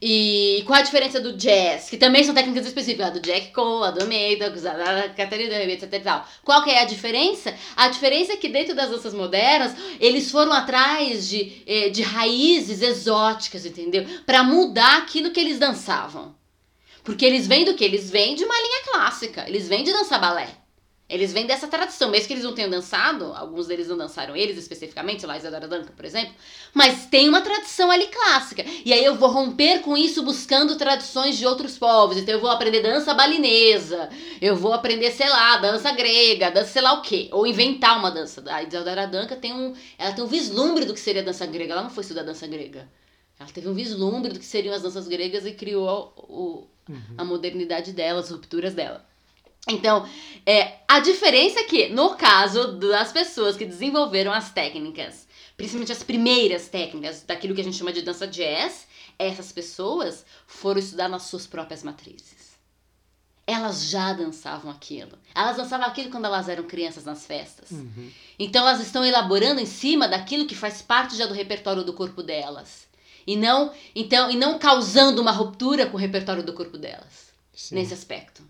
E 0.03 0.63
qual 0.67 0.79
a 0.79 0.83
diferença 0.83 1.19
do 1.19 1.33
jazz? 1.39 1.89
Que 1.89 1.97
também 1.97 2.23
são 2.23 2.35
técnicas 2.35 2.67
específicas, 2.67 3.07
a 3.07 3.11
do 3.11 3.21
Jack 3.21 3.51
Cole, 3.53 3.87
a 3.87 3.91
do 3.93 4.05
Maddox, 4.07 4.67
a 4.67 4.75
da 4.75 5.09
Catherine 5.09 5.49
Dunham, 5.49 5.71
etc 5.71 5.91
e 5.91 6.01
tal. 6.01 6.29
Qual 6.45 6.63
que 6.63 6.71
é 6.71 6.83
a 6.83 6.85
diferença? 6.85 7.55
A 7.75 7.89
diferença 7.89 8.35
é 8.35 8.37
que 8.37 8.49
dentro 8.49 8.75
das 8.75 8.91
danças 8.91 9.15
modernas, 9.15 9.75
eles 9.99 10.31
foram 10.31 10.53
atrás 10.53 11.27
de, 11.27 11.63
eh, 11.67 11.89
de 11.89 12.03
raízes 12.03 12.83
exóticas, 12.83 13.65
entendeu? 13.65 14.05
Pra 14.27 14.43
mudar 14.43 14.99
aquilo 14.99 15.31
que 15.31 15.41
eles 15.41 15.59
dançavam. 15.59 16.35
Porque 17.07 17.25
eles 17.25 17.47
vêm 17.47 17.65
do 17.65 17.75
que? 17.75 17.85
Eles 17.85 18.11
vêm 18.11 18.35
de 18.35 18.45
uma 18.45 18.55
linha 18.55 18.83
clássica. 18.91 19.49
Eles 19.49 19.69
vêm 19.69 19.85
de 19.85 19.93
dançar 19.93 20.21
balé. 20.21 20.49
Eles 21.09 21.33
vêm 21.33 21.47
dessa 21.47 21.69
tradição, 21.69 22.11
mesmo 22.11 22.27
que 22.27 22.33
eles 22.33 22.43
não 22.43 22.53
tenham 22.53 22.69
dançado, 22.69 23.27
alguns 23.27 23.69
deles 23.69 23.87
não 23.87 23.97
dançaram 23.97 24.35
eles 24.35 24.59
especificamente, 24.59 25.21
sei 25.21 25.29
lá, 25.29 25.37
Isadora 25.37 25.69
Duncan, 25.69 25.93
por 25.95 26.05
exemplo, 26.05 26.35
mas 26.75 27.07
tem 27.07 27.29
uma 27.29 27.41
tradição 27.41 27.93
ali 27.93 28.09
clássica. 28.09 28.65
E 28.85 28.93
aí 28.93 29.05
eu 29.05 29.15
vou 29.15 29.29
romper 29.29 29.83
com 29.83 29.97
isso 29.97 30.25
buscando 30.25 30.75
tradições 30.75 31.39
de 31.39 31.47
outros 31.47 31.79
povos. 31.79 32.17
Então 32.17 32.35
eu 32.35 32.41
vou 32.41 32.51
aprender 32.51 32.83
dança 32.83 33.15
balinesa, 33.15 34.11
eu 34.43 34.57
vou 34.57 34.73
aprender, 34.73 35.13
sei 35.13 35.29
lá, 35.29 35.59
dança 35.59 35.93
grega, 35.93 36.51
dança 36.51 36.73
sei 36.73 36.83
lá 36.83 36.95
o 36.95 37.03
quê, 37.03 37.29
ou 37.31 37.47
inventar 37.47 37.97
uma 37.97 38.11
dança. 38.11 38.43
A 38.49 38.65
Isadora 38.65 39.07
Duncan 39.07 39.37
tem 39.37 39.53
um, 39.53 39.75
ela 39.97 40.13
tem 40.13 40.25
um 40.25 40.27
vislumbre 40.27 40.85
do 40.85 40.93
que 40.93 40.99
seria 40.99 41.23
dança 41.23 41.47
grega, 41.47 41.73
ela 41.73 41.83
não 41.85 41.91
foi 41.91 42.03
estudar 42.03 42.25
dança 42.25 42.49
grega. 42.49 42.91
Ela 43.39 43.49
teve 43.51 43.69
um 43.69 43.75
vislumbre 43.75 44.33
do 44.33 44.41
que 44.41 44.45
seriam 44.45 44.75
as 44.75 44.83
danças 44.83 45.07
gregas 45.07 45.47
e 45.47 45.53
criou 45.53 46.13
o, 46.17 46.67
Uhum. 46.89 47.15
a 47.19 47.25
modernidade 47.25 47.93
dela, 47.93 48.21
as 48.21 48.31
rupturas 48.31 48.75
dela. 48.75 49.05
Então, 49.69 50.09
é, 50.45 50.79
a 50.87 51.01
diferença 51.01 51.61
é 51.61 51.65
que, 51.65 51.89
no 51.89 52.15
caso 52.15 52.73
das 52.79 53.11
pessoas 53.11 53.57
que 53.57 53.65
desenvolveram 53.65 54.33
as 54.33 54.53
técnicas, 54.53 55.27
principalmente 55.57 55.91
as 55.91 56.05
primeiras 56.05 56.69
técnicas 56.69 57.23
daquilo 57.23 57.55
que 57.55 57.61
a 57.61 57.65
gente 57.65 57.77
chama 57.77 57.93
de 57.93 58.03
dança 58.03 58.27
jazz, 58.29 58.87
essas 59.19 59.51
pessoas 59.51 60.25
foram 60.47 60.79
estudar 60.79 61.09
nas 61.09 61.25
suas 61.25 61.47
próprias 61.47 61.83
matrizes. 61.83 62.57
Elas 63.45 63.89
já 63.89 64.13
dançavam 64.13 64.71
aquilo. 64.71 65.19
Elas 65.35 65.57
dançavam 65.57 65.87
aquilo 65.87 66.11
quando 66.11 66.25
elas 66.25 66.49
eram 66.49 66.65
crianças 66.65 67.05
nas 67.05 67.27
festas. 67.27 67.71
Uhum. 67.71 68.11
Então 68.39 68.67
elas 68.67 68.81
estão 68.81 69.05
elaborando 69.05 69.61
em 69.61 69.67
cima 69.67 70.09
daquilo 70.09 70.47
que 70.47 70.55
faz 70.55 70.83
parte 70.83 71.17
já 71.17 71.27
do 71.27 71.35
repertório 71.35 71.85
do 71.85 71.93
corpo 71.93 72.23
delas. 72.23 72.86
E 73.27 73.37
não, 73.37 73.73
então, 73.95 74.31
e 74.31 74.37
não 74.37 74.59
causando 74.59 75.21
uma 75.21 75.33
ruptura 75.33 75.87
com 75.87 75.97
o 75.97 76.01
repertório 76.01 76.43
do 76.45 76.53
corpo 76.53 76.79
delas 76.79 77.33
Sim. 77.53 77.75
nesse 77.75 77.93
aspecto. 77.93 78.43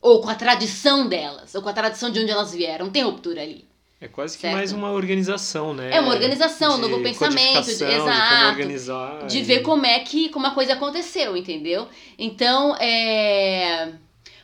Ou 0.00 0.20
com 0.20 0.28
a 0.28 0.34
tradição 0.34 1.06
delas, 1.08 1.54
ou 1.54 1.62
com 1.62 1.68
a 1.68 1.72
tradição 1.72 2.10
de 2.10 2.18
onde 2.20 2.30
elas 2.30 2.52
vieram. 2.52 2.86
Não 2.86 2.92
tem 2.92 3.04
ruptura 3.04 3.40
ali. 3.42 3.64
É 4.00 4.08
quase 4.08 4.34
que 4.36 4.40
Certo. 4.40 4.54
mais 4.56 4.72
uma 4.72 4.90
organização, 4.90 5.72
né? 5.72 5.90
É 5.94 6.00
uma 6.00 6.12
organização, 6.12 6.72
um 6.72 6.74
de 6.74 6.80
novo 6.88 7.00
pensamento, 7.04 7.64
de- 7.66 7.76
De 7.76 7.84
exato. 7.84 8.46
organizar. 8.48 9.26
De 9.28 9.38
e- 9.38 9.42
ver 9.44 9.60
como 9.60 9.86
é 9.86 10.00
que 10.00 10.28
como 10.30 10.44
a 10.48 10.50
coisa 10.50 10.72
aconteceu, 10.72 11.36
entendeu? 11.36 11.86
Então, 12.18 12.74
é. 12.80 13.92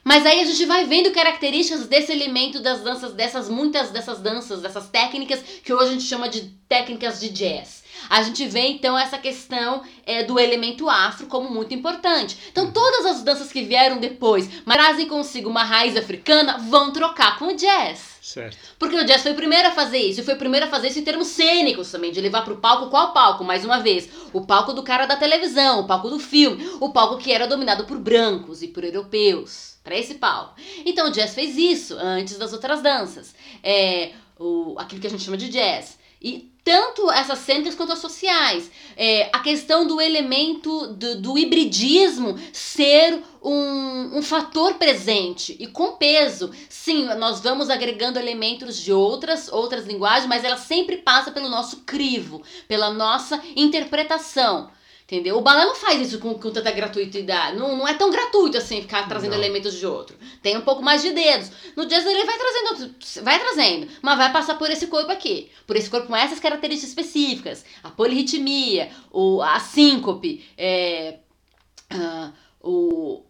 Mas 0.05 0.25
aí 0.25 0.41
a 0.41 0.45
gente 0.45 0.65
vai 0.65 0.85
vendo 0.85 1.11
características 1.11 1.89
desse 1.89 2.13
elemento 2.13 2.61
das 2.61 2.83
danças, 2.83 3.13
dessas 3.15 3.49
muitas 3.49 3.91
dessas 3.91 4.21
danças, 4.21 4.63
dessas 4.63 4.89
técnicas 4.91 5.41
que 5.65 5.75
hoje 5.75 5.89
a 5.89 5.93
gente 5.93 6.05
chama 6.05 6.29
de 6.29 6.43
técnicas 6.69 7.19
de 7.19 7.29
jazz. 7.31 7.83
A 8.09 8.23
gente 8.23 8.47
vê 8.47 8.69
então 8.69 8.99
essa 8.99 9.19
questão 9.19 9.83
é, 10.05 10.25
do 10.25 10.39
elemento 10.39 10.89
afro 10.89 11.27
como 11.27 11.51
muito 11.51 11.75
importante. 11.75 12.39
Então 12.51 12.73
todas 12.73 13.07
as 13.07 13.23
danças 13.23 13.53
que 13.53 13.63
vieram 13.63 13.99
depois, 13.99 14.49
mas 14.65 14.79
trazem 14.79 15.09
consigo 15.09 15.51
uma 15.51 15.65
raiz 15.65 15.97
africana, 15.97 16.57
vão 16.59 16.93
trocar 16.93 17.39
com 17.39 17.49
o 17.49 17.57
jazz. 17.57 18.19
Certo. 18.23 18.57
Porque 18.79 18.97
o 18.97 19.05
jazz 19.05 19.23
foi 19.23 19.33
o 19.33 19.37
primeiro 19.37 19.69
a 19.69 19.73
fazer 19.73 19.99
isso, 19.99 20.21
e 20.21 20.25
foi 20.25 20.35
o 20.35 20.39
primeiro 20.39 20.67
a 20.67 20.69
fazer 20.69 20.89
isso 20.89 20.99
em 20.99 21.05
termos 21.05 21.29
cênicos 21.29 21.91
também, 21.91 22.13
de 22.13 22.21
levar 22.21 22.43
pro 22.43 22.59
palco 22.59 22.91
qual 22.91 23.13
palco, 23.13 23.43
mais 23.43 23.65
uma 23.65 23.81
vez? 23.81 24.09
O 24.33 24.47
palco 24.47 24.73
do 24.73 24.83
cara 24.83 25.07
da 25.07 25.17
televisão, 25.17 25.81
o 25.81 25.87
palco 25.87 26.09
do 26.09 26.19
filme, 26.19 26.65
o 26.81 26.91
palco 26.91 27.19
que 27.19 27.33
era 27.33 27.47
dominado 27.47 27.85
por 27.85 27.99
brancos 27.99 28.63
e 28.63 28.69
por 28.69 28.85
europeus, 28.85 29.79
para 29.83 29.97
esse 29.97 30.15
palco. 30.15 30.55
Então 30.87 31.09
o 31.09 31.11
jazz 31.11 31.35
fez 31.35 31.57
isso 31.57 31.97
antes 31.99 32.39
das 32.39 32.53
outras 32.53 32.83
danças. 32.83 33.35
É, 33.63 34.13
o, 34.39 34.75
aquilo 34.79 35.01
que 35.01 35.07
a 35.07 35.11
gente 35.11 35.25
chama 35.25 35.37
de 35.37 35.49
jazz. 35.49 35.99
E 36.21 36.53
tanto 36.69 37.11
essas 37.11 37.39
cênicas 37.39 37.75
quanto 37.75 37.95
as 37.95 37.99
sociais. 37.99 38.71
É, 38.95 39.31
a 39.33 39.39
questão 39.39 39.87
do 39.87 40.03
elemento 40.03 40.89
do, 40.89 41.19
do 41.19 41.39
hibridismo 41.39 42.39
ser 42.53 43.23
um, 43.43 44.19
um 44.19 44.23
fator 44.23 44.75
presente 44.75 45.57
e 45.59 45.67
com 45.67 45.93
peso. 45.93 46.51
Sim, 46.69 47.07
nós 47.17 47.41
vamos 47.41 47.71
agregando 47.71 48.19
elementos 48.19 48.77
de 48.77 48.93
outras, 48.93 49.51
outras 49.51 49.87
linguagens, 49.87 50.29
mas 50.29 50.45
ela 50.45 50.59
sempre 50.59 50.99
passa 50.99 51.31
pelo 51.31 51.49
nosso 51.49 51.79
crivo, 51.87 52.43
pela 52.69 52.93
nossa 52.93 53.43
interpretação. 53.57 54.71
Entendeu? 55.11 55.39
O 55.39 55.41
balé 55.41 55.65
não 55.65 55.75
faz 55.75 56.07
isso 56.07 56.19
com, 56.19 56.35
com 56.35 56.51
tanta 56.51 56.71
gratuitidade. 56.71 57.57
Não, 57.57 57.75
não 57.79 57.89
é 57.89 57.95
tão 57.95 58.11
gratuito 58.11 58.59
assim 58.59 58.83
ficar 58.83 59.09
trazendo 59.09 59.31
não. 59.31 59.39
elementos 59.39 59.73
de 59.75 59.87
outro. 59.87 60.15
Tem 60.43 60.55
um 60.55 60.61
pouco 60.61 60.83
mais 60.83 61.01
de 61.01 61.13
dedos. 61.13 61.51
No 61.75 61.87
jazz 61.87 62.05
ele 62.05 62.27
vai 62.27 62.37
trazendo, 62.37 62.95
vai 63.23 63.41
trazendo, 63.41 63.89
mas 64.03 64.19
vai 64.19 64.31
passar 64.31 64.59
por 64.59 64.71
esse 64.71 64.87
corpo 64.87 65.11
aqui. 65.11 65.51
Por 65.67 65.77
esse 65.77 65.89
corpo 65.89 66.09
com 66.09 66.17
essas 66.17 66.39
características 66.39 66.91
específicas. 66.91 67.65
A 67.83 67.89
polirritmia, 67.89 68.91
o, 69.11 69.41
a 69.41 69.59
síncope, 69.59 70.47
é, 70.59 71.21
uh, 71.91 72.33
o, 72.61 73.25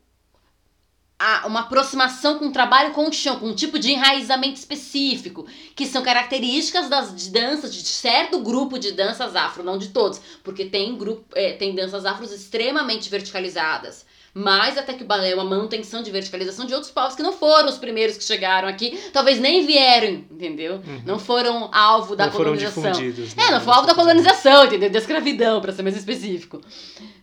a, 1.18 1.46
uma 1.46 1.60
aproximação 1.60 2.38
com 2.38 2.46
o 2.46 2.52
trabalho 2.52 2.92
com 2.92 3.08
o 3.08 3.12
chão, 3.12 3.40
com 3.40 3.48
um 3.48 3.54
tipo 3.54 3.78
de 3.78 3.90
enraizamento 3.90 4.58
específico, 4.58 5.46
que 5.74 5.84
são 5.84 6.02
características 6.02 6.88
das 6.88 7.14
de 7.14 7.30
danças, 7.30 7.74
de 7.74 7.82
certo 7.82 8.38
grupo 8.38 8.78
de 8.78 8.92
danças 8.92 9.34
afro, 9.34 9.64
não 9.64 9.76
de 9.76 9.88
todos, 9.88 10.20
porque 10.44 10.66
tem, 10.66 10.96
grupo, 10.96 11.24
é, 11.34 11.54
tem 11.54 11.74
danças 11.74 12.06
afros 12.06 12.30
extremamente 12.30 13.10
verticalizadas. 13.10 14.06
Mais 14.34 14.76
até 14.76 14.92
que 14.92 15.02
o 15.02 15.06
balé 15.06 15.30
é 15.30 15.34
uma 15.34 15.44
manutenção 15.44 16.02
de 16.02 16.10
verticalização 16.10 16.66
de 16.66 16.74
outros 16.74 16.92
povos 16.92 17.14
que 17.14 17.22
não 17.22 17.32
foram 17.32 17.68
os 17.68 17.78
primeiros 17.78 18.16
que 18.16 18.24
chegaram 18.24 18.68
aqui, 18.68 18.98
talvez 19.12 19.40
nem 19.40 19.66
vieram, 19.66 20.24
entendeu? 20.30 20.74
Uhum. 20.74 21.02
Não 21.04 21.18
foram 21.18 21.70
alvo 21.72 22.14
da 22.14 22.26
não 22.26 22.32
colonização. 22.32 22.82
Foram 22.82 22.92
difundidos, 22.92 23.34
né? 23.34 23.44
É, 23.44 23.50
não 23.50 23.60
foram 23.60 23.78
alvo 23.78 23.86
da 23.86 23.94
colonização, 23.94 24.64
entendeu? 24.66 24.90
Da 24.90 24.98
escravidão, 24.98 25.60
para 25.60 25.72
ser 25.72 25.82
mais 25.82 25.96
específico. 25.96 26.60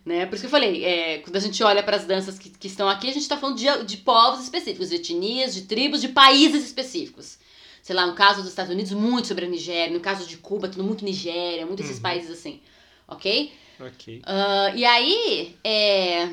Né? 0.04 0.26
Por 0.26 0.34
isso 0.34 0.42
que 0.42 0.46
eu 0.46 0.50
falei, 0.50 0.84
é, 0.84 1.18
quando 1.18 1.36
a 1.36 1.40
gente 1.40 1.62
olha 1.64 1.82
para 1.82 1.96
as 1.96 2.04
danças 2.04 2.38
que, 2.38 2.50
que 2.50 2.66
estão 2.66 2.88
aqui, 2.88 3.08
a 3.08 3.12
gente 3.12 3.22
está 3.22 3.36
falando 3.36 3.56
de, 3.56 3.84
de 3.84 3.96
povos 3.96 4.42
específicos, 4.42 4.90
de 4.90 4.96
etnias, 4.96 5.54
de 5.54 5.62
tribos, 5.62 6.00
de 6.00 6.08
países 6.08 6.64
específicos. 6.64 7.38
Sei 7.82 7.94
lá, 7.94 8.06
no 8.06 8.14
caso 8.14 8.40
dos 8.40 8.50
Estados 8.50 8.72
Unidos, 8.72 8.92
muito 8.92 9.28
sobre 9.28 9.46
a 9.46 9.48
Nigéria, 9.48 9.94
no 9.94 10.00
caso 10.00 10.26
de 10.26 10.36
Cuba, 10.36 10.68
tudo 10.68 10.84
muito 10.84 11.04
Nigéria, 11.04 11.64
muito 11.64 11.82
esses 11.82 11.96
uhum. 11.96 12.02
países 12.02 12.30
assim, 12.30 12.60
ok? 13.06 13.52
Ok. 13.80 14.18
Uh, 14.18 14.76
e 14.76 14.84
aí, 14.84 15.56
é, 15.62 16.28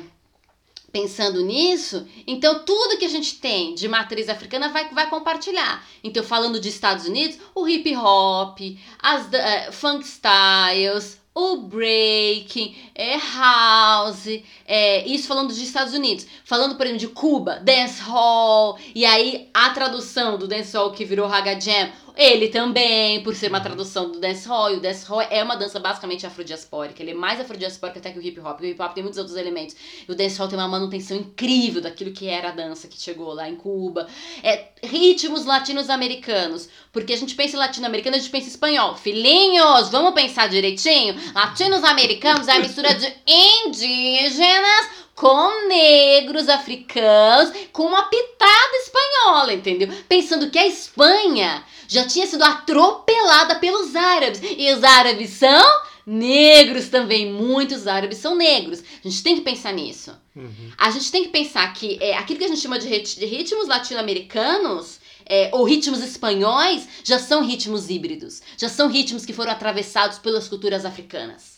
pensando 0.94 1.42
nisso, 1.42 2.06
então 2.24 2.64
tudo 2.64 2.96
que 2.96 3.04
a 3.04 3.08
gente 3.08 3.40
tem 3.40 3.74
de 3.74 3.88
matriz 3.88 4.28
africana 4.28 4.68
vai, 4.68 4.88
vai 4.90 5.10
compartilhar. 5.10 5.84
Então, 6.04 6.22
falando 6.22 6.60
de 6.60 6.68
Estados 6.68 7.08
Unidos, 7.08 7.36
o 7.52 7.66
hip 7.66 7.96
hop, 7.96 8.60
as 9.02 9.26
uh, 9.26 9.72
funk 9.72 10.04
styles, 10.06 11.20
o 11.34 11.56
breaking, 11.56 12.76
é 12.94 13.16
house, 13.16 14.40
é, 14.64 15.04
isso 15.04 15.26
falando 15.26 15.48
dos 15.48 15.58
Estados 15.58 15.92
Unidos. 15.92 16.28
Falando, 16.44 16.76
por 16.76 16.86
exemplo, 16.86 17.00
de 17.00 17.08
Cuba, 17.08 17.56
dance 17.56 18.00
hall, 18.02 18.78
e 18.94 19.04
aí 19.04 19.48
a 19.52 19.70
tradução 19.70 20.38
do 20.38 20.46
dance 20.46 20.76
hall 20.76 20.92
que 20.92 21.04
virou 21.04 21.26
Raga 21.26 21.60
Jam, 21.60 21.90
ele 22.16 22.48
também, 22.48 23.22
por 23.22 23.34
ser 23.34 23.48
uma 23.48 23.58
uhum. 23.58 23.64
tradução 23.64 24.12
do 24.12 24.20
dancehall, 24.20 24.72
e 24.72 24.76
o 24.76 24.80
dancehall 24.80 25.20
é 25.22 25.42
uma 25.42 25.56
dança 25.56 25.80
basicamente 25.80 26.24
afrodiaspórica. 26.24 27.02
Ele 27.02 27.10
é 27.10 27.14
mais 27.14 27.40
afrodiaspórico 27.40 27.98
até 27.98 28.12
que 28.12 28.18
o 28.18 28.22
hip 28.22 28.38
hop. 28.40 28.60
O 28.60 28.64
hip 28.64 28.80
hop 28.80 28.92
tem 28.94 29.02
muitos 29.02 29.18
outros 29.18 29.36
elementos. 29.36 29.74
E 30.08 30.10
o 30.10 30.14
dancehall 30.14 30.48
tem 30.48 30.56
uma 30.56 30.68
manutenção 30.68 31.16
incrível 31.16 31.80
daquilo 31.80 32.12
que 32.12 32.28
era 32.28 32.50
a 32.50 32.52
dança 32.52 32.86
que 32.86 33.00
chegou 33.00 33.34
lá 33.34 33.48
em 33.48 33.56
Cuba. 33.56 34.06
É 34.44 34.68
ritmos 34.84 35.44
latinos-americanos. 35.44 36.68
Porque 36.92 37.12
a 37.12 37.16
gente 37.16 37.34
pensa 37.34 37.56
em 37.56 37.58
latino-americano, 37.58 38.14
a 38.14 38.18
gente 38.20 38.30
pensa 38.30 38.46
em 38.46 38.50
espanhol. 38.50 38.94
Filhinhos, 38.94 39.88
vamos 39.88 40.14
pensar 40.14 40.48
direitinho? 40.48 41.16
Latinos-americanos 41.34 42.46
é 42.46 42.52
a 42.52 42.60
mistura 42.60 42.94
de 42.94 43.12
indígenas 43.26 45.04
com 45.14 45.68
negros 45.68 46.48
africanos, 46.48 47.52
com 47.72 47.84
uma 47.84 48.04
pitada 48.04 48.76
espanhola, 48.76 49.52
entendeu? 49.52 49.88
Pensando 50.08 50.50
que 50.50 50.58
a 50.58 50.66
Espanha 50.66 51.64
já 51.88 52.06
tinha 52.06 52.26
sido 52.26 52.42
atropelada 52.42 53.56
pelos 53.56 53.94
árabes. 53.94 54.40
E 54.42 54.72
os 54.72 54.82
árabes 54.82 55.30
são 55.30 55.82
negros 56.06 56.88
também. 56.88 57.32
Muitos 57.32 57.86
árabes 57.86 58.18
são 58.18 58.34
negros. 58.34 58.80
A 58.80 59.08
gente 59.08 59.22
tem 59.22 59.36
que 59.36 59.42
pensar 59.42 59.72
nisso. 59.72 60.14
Uhum. 60.34 60.72
A 60.76 60.90
gente 60.90 61.10
tem 61.10 61.24
que 61.24 61.30
pensar 61.30 61.72
que 61.72 61.98
é, 62.00 62.16
aquilo 62.16 62.38
que 62.38 62.44
a 62.44 62.48
gente 62.48 62.60
chama 62.60 62.78
de, 62.78 62.88
de 62.88 63.26
ritmos 63.26 63.68
latino-americanos. 63.68 65.02
É, 65.26 65.48
ou 65.54 65.64
ritmos 65.64 66.02
espanhóis 66.02 66.86
já 67.02 67.18
são 67.18 67.42
ritmos 67.42 67.88
híbridos, 67.88 68.42
já 68.58 68.68
são 68.68 68.90
ritmos 68.90 69.24
que 69.24 69.32
foram 69.32 69.52
atravessados 69.52 70.18
pelas 70.18 70.46
culturas 70.48 70.84
africanas. 70.84 71.54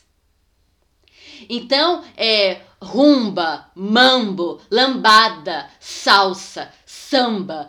Então, 1.48 2.02
é, 2.16 2.60
rumba, 2.80 3.70
mambo, 3.74 4.60
lambada, 4.70 5.68
salsa, 5.80 6.72
samba, 6.84 7.68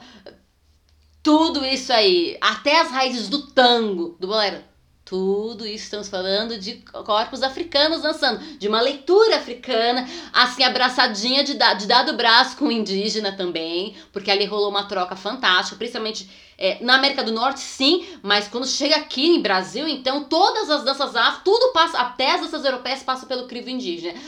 tudo 1.28 1.65
isso 1.65 1.91
aí, 1.91 2.38
até 2.39 2.80
as 2.80 2.89
raízes 2.89 3.28
do 3.28 3.47
tango, 3.47 4.15
do 4.17 4.28
bolero, 4.28 4.59
tudo 5.03 5.67
isso 5.67 5.84
estamos 5.84 6.07
falando 6.07 6.57
de 6.57 6.75
corpos 7.03 7.43
africanos 7.43 8.01
dançando, 8.01 8.39
de 8.57 8.65
uma 8.65 8.80
leitura 8.80 9.36
africana, 9.36 10.07
assim, 10.32 10.63
abraçadinha 10.63 11.43
de, 11.43 11.51
de 11.53 11.86
dado 11.86 12.13
braço 12.13 12.55
com 12.55 12.67
o 12.67 12.71
indígena 12.71 13.34
também, 13.34 13.93
porque 14.13 14.32
ali 14.32 14.45
rolou 14.45 14.69
uma 14.69 14.86
troca 14.86 15.17
fantástica, 15.17 15.75
principalmente 15.75 16.30
é, 16.58 16.84
na 16.84 16.95
América 16.95 17.24
do 17.24 17.32
Norte, 17.32 17.60
sim, 17.60 18.05
mas 18.24 18.47
quando 18.47 18.66
chega 18.66 18.95
aqui 18.95 19.28
em 19.28 19.41
Brasil, 19.41 19.88
então 19.88 20.24
todas 20.24 20.70
as 20.70 20.84
danças 20.84 21.16
afro, 21.16 21.41
tudo 21.45 21.72
passa, 21.72 21.99
até 21.99 22.32
as 22.32 22.41
danças 22.41 22.66
europeias 22.66 23.03
passam 23.03 23.28
pelo 23.28 23.47
crivo 23.47 23.70
indígena. 23.70 24.20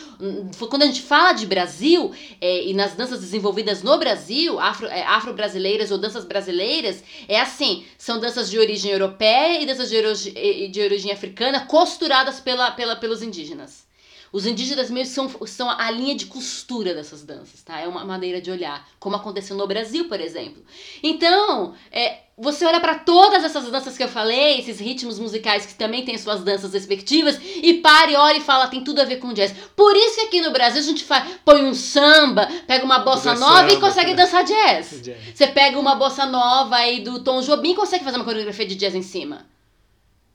Quando 0.70 0.84
a 0.84 0.86
gente 0.86 1.02
fala 1.02 1.34
de 1.34 1.48
Brasil, 1.48 2.14
é, 2.40 2.66
e 2.66 2.74
nas 2.74 2.94
danças 2.94 3.20
desenvolvidas 3.20 3.82
no 3.82 3.98
Brasil, 3.98 4.60
afro, 4.60 4.88
é, 4.88 5.04
afro-brasileiras 5.04 5.90
ou 5.90 5.98
danças 5.98 6.24
brasileiras, 6.24 7.04
é 7.28 7.40
assim: 7.40 7.86
são 7.98 8.20
danças 8.20 8.50
de 8.50 8.60
origem 8.60 8.92
europeia 8.92 9.62
e 9.62 9.66
danças 9.66 9.90
de, 9.90 10.68
de 10.68 10.82
origem 10.82 11.12
africana 11.12 11.66
costuradas 11.66 12.40
pela, 12.40 12.70
pela, 12.72 12.96
pelos 12.96 13.24
indígenas. 13.24 13.89
Os 14.32 14.46
indígenas 14.46 14.90
mesmo 14.92 15.14
são, 15.14 15.48
são 15.48 15.70
a 15.70 15.90
linha 15.90 16.16
de 16.16 16.28
costura 16.28 16.94
dessas 16.94 17.24
danças, 17.24 17.62
tá? 17.64 17.80
É 17.80 17.88
uma 17.88 18.06
maneira 18.06 18.40
de 18.40 18.52
olhar, 18.52 18.88
como 19.00 19.16
aconteceu 19.16 19.58
no 19.58 19.68
Brasil, 19.68 20.08
por 20.08 20.20
exemplo. 20.20 20.64
Então, 21.02 21.74
é, 21.92 22.20
você 22.38 22.66
olha 22.66 22.80
para 22.80 22.96
todas 22.96 23.44
essas 23.44 23.70
danças 23.70 23.98
que 23.98 24.04
eu 24.04 24.08
falei, 24.08 24.60
esses 24.60 24.80
ritmos 24.80 25.20
musicais 25.20 25.66
que 25.66 25.74
também 25.74 26.06
têm 26.06 26.18
suas 26.18 26.44
danças 26.44 26.74
respectivas, 26.74 27.40
e 27.42 27.76
para 27.76 28.12
e 28.12 28.16
olha 28.16 28.38
e 28.38 28.42
fala, 28.42 28.68
tem 28.68 28.84
tudo 28.84 29.02
a 29.02 29.06
ver 29.06 29.18
com 29.18 29.34
jazz. 29.34 29.54
Por 29.76 29.96
isso 29.96 30.16
que 30.16 30.22
aqui 30.28 30.42
no 30.42 30.52
Brasil 30.52 30.80
a 30.80 30.86
gente 30.86 31.04
faz, 31.04 31.28
põe 31.44 31.64
um 31.66 31.74
samba, 31.74 32.48
pega 32.68 32.86
uma 32.86 33.00
bossa 33.00 33.34
nova 33.34 33.62
samba, 33.62 33.74
e 33.74 33.80
consegue 33.80 34.12
né? 34.12 34.16
dançar 34.16 34.44
jazz. 34.44 35.02
jazz. 35.02 35.18
Você 35.34 35.48
pega 35.48 35.80
uma 35.80 35.96
bossa 35.96 36.26
nova 36.26 36.76
aí 36.76 37.02
do 37.02 37.24
Tom 37.24 37.42
Jobim 37.42 37.72
e 37.72 37.76
consegue 37.76 38.04
fazer 38.04 38.18
uma 38.18 38.26
coreografia 38.26 38.66
de 38.66 38.76
jazz 38.76 38.94
em 38.96 39.02
cima. 39.02 39.46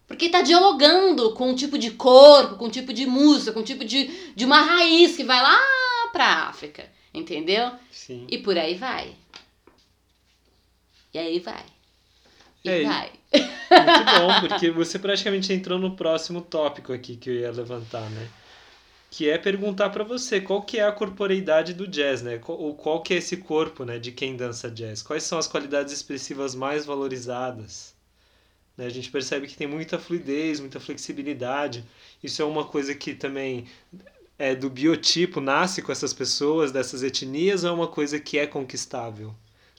Porque 0.06 0.26
está 0.26 0.42
dialogando 0.42 1.32
com 1.34 1.50
um 1.50 1.54
tipo 1.54 1.78
de 1.78 1.92
corpo, 1.92 2.56
com 2.56 2.66
um 2.66 2.70
tipo 2.70 2.92
de 2.92 3.06
música, 3.06 3.52
com 3.52 3.60
um 3.60 3.64
tipo 3.64 3.84
de, 3.84 4.32
de 4.34 4.44
uma 4.44 4.60
raiz 4.60 5.16
que 5.16 5.24
vai 5.24 5.40
lá 5.40 5.58
pra 6.12 6.48
África, 6.48 6.88
entendeu? 7.12 7.72
Sim. 7.90 8.26
E 8.28 8.38
por 8.38 8.56
aí 8.58 8.74
vai. 8.74 9.16
E 11.12 11.18
aí 11.18 11.38
vai. 11.38 11.64
E 12.64 12.68
é, 12.68 12.84
vai. 12.84 13.12
Muito 13.32 14.04
bom, 14.18 14.48
porque 14.48 14.70
você 14.70 14.98
praticamente 14.98 15.52
entrou 15.52 15.78
no 15.78 15.96
próximo 15.96 16.42
tópico 16.42 16.92
aqui 16.92 17.16
que 17.16 17.30
eu 17.30 17.34
ia 17.34 17.50
levantar, 17.50 18.08
né? 18.10 18.28
Que 19.10 19.30
é 19.30 19.38
perguntar 19.38 19.90
para 19.90 20.02
você 20.02 20.40
qual 20.40 20.62
que 20.62 20.78
é 20.78 20.84
a 20.84 20.92
corporeidade 20.92 21.72
do 21.72 21.86
jazz, 21.86 22.20
né? 22.20 22.40
Ou 22.46 22.74
qual 22.74 23.02
que 23.02 23.14
é 23.14 23.18
esse 23.18 23.36
corpo, 23.36 23.84
né, 23.84 23.98
de 23.98 24.10
quem 24.10 24.36
dança 24.36 24.70
jazz? 24.70 25.02
Quais 25.02 25.22
são 25.22 25.38
as 25.38 25.46
qualidades 25.46 25.92
expressivas 25.92 26.54
mais 26.54 26.84
valorizadas? 26.84 27.93
Né? 28.76 28.86
A 28.86 28.90
gente 28.90 29.10
percebe 29.10 29.46
que 29.46 29.56
tem 29.56 29.66
muita 29.66 29.98
fluidez, 29.98 30.60
muita 30.60 30.80
flexibilidade. 30.80 31.84
Isso 32.22 32.42
é 32.42 32.44
uma 32.44 32.64
coisa 32.64 32.94
que 32.94 33.14
também 33.14 33.66
é 34.38 34.54
do 34.54 34.68
biotipo, 34.68 35.40
nasce 35.40 35.82
com 35.82 35.92
essas 35.92 36.12
pessoas, 36.12 36.72
dessas 36.72 37.02
etnias, 37.02 37.64
ou 37.64 37.70
é 37.70 37.72
uma 37.72 37.88
coisa 37.88 38.18
que 38.18 38.38
é 38.38 38.46
conquistável? 38.46 39.34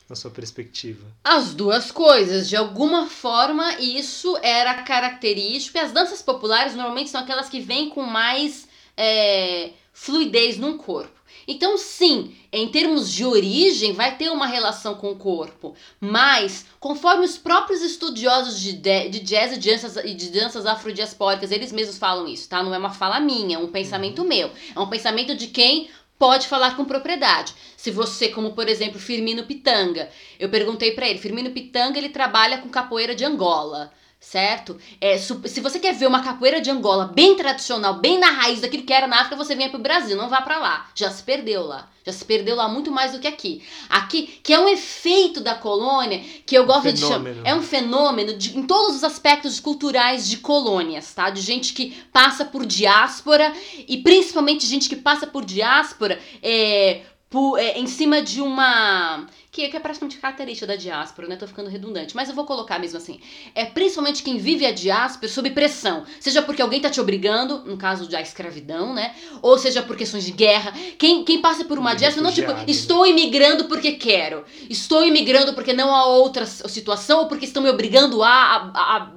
Na 0.07 0.15
sua 0.15 0.29
perspectiva? 0.29 1.03
As 1.23 1.55
duas 1.55 1.89
coisas. 1.89 2.47
De 2.47 2.55
alguma 2.55 3.07
forma, 3.07 3.79
isso 3.79 4.37
era 4.43 4.83
característico. 4.83 5.77
E 5.77 5.81
as 5.81 5.91
danças 5.91 6.21
populares 6.21 6.75
normalmente 6.75 7.09
são 7.09 7.21
aquelas 7.21 7.49
que 7.49 7.59
vêm 7.59 7.89
com 7.89 8.03
mais 8.03 8.67
é, 8.95 9.71
fluidez 9.91 10.59
no 10.59 10.77
corpo. 10.77 11.19
Então, 11.47 11.77
sim, 11.77 12.35
em 12.51 12.67
termos 12.67 13.11
de 13.11 13.25
origem, 13.25 13.93
vai 13.93 14.15
ter 14.17 14.29
uma 14.29 14.47
relação 14.47 14.95
com 14.95 15.11
o 15.11 15.15
corpo, 15.15 15.75
mas 15.99 16.65
conforme 16.79 17.25
os 17.25 17.37
próprios 17.37 17.81
estudiosos 17.81 18.59
de, 18.59 18.73
de 18.73 19.19
jazz 19.19 19.53
e 19.53 19.59
de 19.59 19.71
danças, 19.71 19.97
e 19.97 20.13
de 20.13 20.29
danças 20.29 20.65
afrodiaspóricas, 20.65 21.51
eles 21.51 21.71
mesmos 21.71 21.97
falam 21.97 22.27
isso, 22.27 22.49
tá? 22.49 22.63
Não 22.63 22.73
é 22.73 22.77
uma 22.77 22.91
fala 22.91 23.19
minha, 23.19 23.57
é 23.57 23.59
um 23.59 23.67
pensamento 23.67 24.21
uhum. 24.21 24.27
meu. 24.27 24.51
É 24.75 24.79
um 24.79 24.89
pensamento 24.89 25.35
de 25.35 25.47
quem 25.47 25.89
pode 26.17 26.47
falar 26.47 26.75
com 26.75 26.85
propriedade. 26.85 27.53
Se 27.75 27.91
você, 27.91 28.29
como 28.29 28.53
por 28.53 28.67
exemplo, 28.67 28.99
Firmino 28.99 29.43
Pitanga, 29.43 30.09
eu 30.39 30.49
perguntei 30.49 30.91
para 30.91 31.07
ele, 31.07 31.19
Firmino 31.19 31.51
Pitanga, 31.51 31.97
ele 31.97 32.09
trabalha 32.09 32.57
com 32.57 32.69
capoeira 32.69 33.13
de 33.13 33.25
Angola 33.25 33.91
certo? 34.19 34.77
É, 34.99 35.17
se 35.17 35.61
você 35.61 35.79
quer 35.79 35.93
ver 35.93 36.07
uma 36.07 36.23
capoeira 36.23 36.59
de 36.59 36.71
Angola 36.71 37.11
bem 37.13 37.35
tradicional, 37.35 37.95
bem 37.95 38.19
na 38.19 38.31
raiz 38.31 38.59
daquilo 38.59 38.83
que 38.83 38.91
era 38.91 39.07
na 39.07 39.17
África, 39.17 39.35
você 39.35 39.55
vem 39.55 39.69
pro 39.69 39.79
Brasil, 39.79 40.17
não 40.17 40.29
vá 40.29 40.41
para 40.41 40.57
lá. 40.57 40.89
Já 40.95 41.11
se 41.11 41.21
perdeu 41.21 41.63
lá. 41.63 41.89
Já 42.05 42.11
se 42.11 42.25
perdeu 42.25 42.55
lá 42.55 42.67
muito 42.67 42.91
mais 42.91 43.13
do 43.13 43.19
que 43.19 43.27
aqui. 43.27 43.63
Aqui, 43.89 44.39
que 44.43 44.53
é 44.53 44.59
um 44.59 44.67
efeito 44.67 45.41
da 45.41 45.55
colônia, 45.55 46.23
que 46.45 46.55
eu 46.55 46.65
gosto 46.65 46.91
de 46.91 46.99
chamar. 46.99 47.31
É 47.43 47.55
um 47.55 47.61
fenômeno 47.61 48.37
de, 48.37 48.57
em 48.57 48.63
todos 48.63 48.97
os 48.97 49.03
aspectos 49.03 49.59
culturais 49.59 50.27
de 50.27 50.37
colônias, 50.37 51.13
tá? 51.13 51.29
De 51.29 51.41
gente 51.41 51.73
que 51.73 51.91
passa 52.11 52.45
por 52.45 52.65
diáspora 52.65 53.53
e 53.87 53.97
principalmente 53.97 54.65
gente 54.65 54.89
que 54.89 54.95
passa 54.95 55.25
por 55.25 55.45
diáspora 55.45 56.19
é, 56.43 57.01
por, 57.29 57.57
é, 57.57 57.77
em 57.77 57.87
cima 57.87 58.21
de 58.21 58.41
uma 58.41 59.25
que, 59.51 59.67
que 59.69 59.77
é 59.77 59.79
praticamente 59.79 60.17
característica 60.17 60.67
da 60.67 60.75
diáspora, 60.75 61.27
né? 61.27 61.35
Tô 61.35 61.47
ficando 61.47 61.69
redundante, 61.69 62.15
mas 62.15 62.29
eu 62.29 62.35
vou 62.35 62.45
colocar 62.45 62.77
mesmo 62.77 62.97
assim. 62.97 63.19
É 63.53 63.65
principalmente 63.65 64.21
quem 64.21 64.37
vive 64.37 64.65
a 64.65 64.71
diáspora 64.71 65.31
sob 65.31 65.49
pressão, 65.51 66.05
seja 66.19 66.41
porque 66.41 66.61
alguém 66.61 66.81
tá 66.81 66.89
te 66.89 67.01
obrigando, 67.01 67.59
no 67.65 67.77
caso 67.77 68.07
da 68.09 68.21
escravidão, 68.21 68.93
né? 68.93 69.15
Ou 69.41 69.57
seja 69.57 69.81
por 69.81 69.95
questões 69.95 70.23
de 70.23 70.31
guerra. 70.31 70.73
Quem, 70.97 71.23
quem 71.23 71.41
passa 71.41 71.65
por 71.65 71.79
uma 71.79 71.93
diáspora, 71.93 72.23
não 72.23 72.33
tipo, 72.33 72.51
estou 72.67 73.05
imigrando 73.05 73.65
porque 73.65 73.93
quero, 73.93 74.43
estou 74.69 75.05
imigrando 75.05 75.53
porque 75.53 75.73
não 75.73 75.95
há 75.95 76.05
outra 76.05 76.45
situação 76.45 77.21
ou 77.21 77.27
porque 77.27 77.45
estão 77.45 77.63
me 77.63 77.69
obrigando 77.69 78.21
a, 78.21 78.29
a, 78.29 78.97
a 78.97 79.11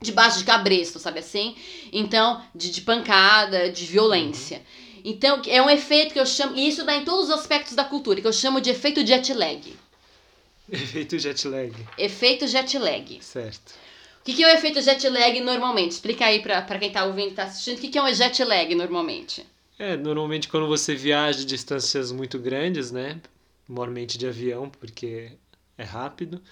debaixo 0.00 0.38
de 0.38 0.44
cabresto, 0.44 0.98
sabe 0.98 1.18
assim? 1.20 1.56
Então, 1.92 2.40
de, 2.54 2.70
de 2.70 2.80
pancada, 2.80 3.70
de 3.70 3.84
violência. 3.84 4.58
Uhum. 4.58 4.87
Então, 5.08 5.40
é 5.46 5.62
um 5.62 5.70
efeito 5.70 6.12
que 6.12 6.20
eu 6.20 6.26
chamo, 6.26 6.54
e 6.54 6.68
isso 6.68 6.84
dá 6.84 6.94
em 6.94 7.02
todos 7.02 7.30
os 7.30 7.30
aspectos 7.30 7.74
da 7.74 7.82
cultura, 7.82 8.20
que 8.20 8.26
eu 8.26 8.32
chamo 8.32 8.60
de 8.60 8.68
efeito 8.68 9.06
jet 9.06 9.32
lag. 9.32 9.74
Efeito 10.70 11.18
jet 11.18 11.48
lag. 11.48 11.72
Efeito 11.96 12.46
jet 12.46 12.78
lag. 12.78 13.18
Certo. 13.22 13.70
O 14.20 14.24
que, 14.24 14.34
que 14.34 14.44
é 14.44 14.52
o 14.52 14.54
efeito 14.54 14.82
jet 14.82 15.08
lag 15.08 15.40
normalmente? 15.40 15.92
Explica 15.92 16.26
aí 16.26 16.42
pra, 16.42 16.60
pra 16.60 16.78
quem 16.78 16.92
tá 16.92 17.06
ouvindo 17.06 17.30
e 17.30 17.34
tá 17.34 17.44
assistindo, 17.44 17.78
o 17.78 17.80
que, 17.80 17.88
que 17.88 17.96
é 17.96 18.02
um 18.02 18.12
jet 18.12 18.44
lag 18.44 18.74
normalmente? 18.74 19.46
É, 19.78 19.96
normalmente 19.96 20.46
quando 20.46 20.68
você 20.68 20.94
viaja 20.94 21.42
distâncias 21.42 22.12
muito 22.12 22.38
grandes, 22.38 22.92
né? 22.92 23.18
Normalmente 23.66 24.18
de 24.18 24.26
avião, 24.26 24.68
porque 24.68 25.32
é 25.78 25.84
rápido. 25.84 26.42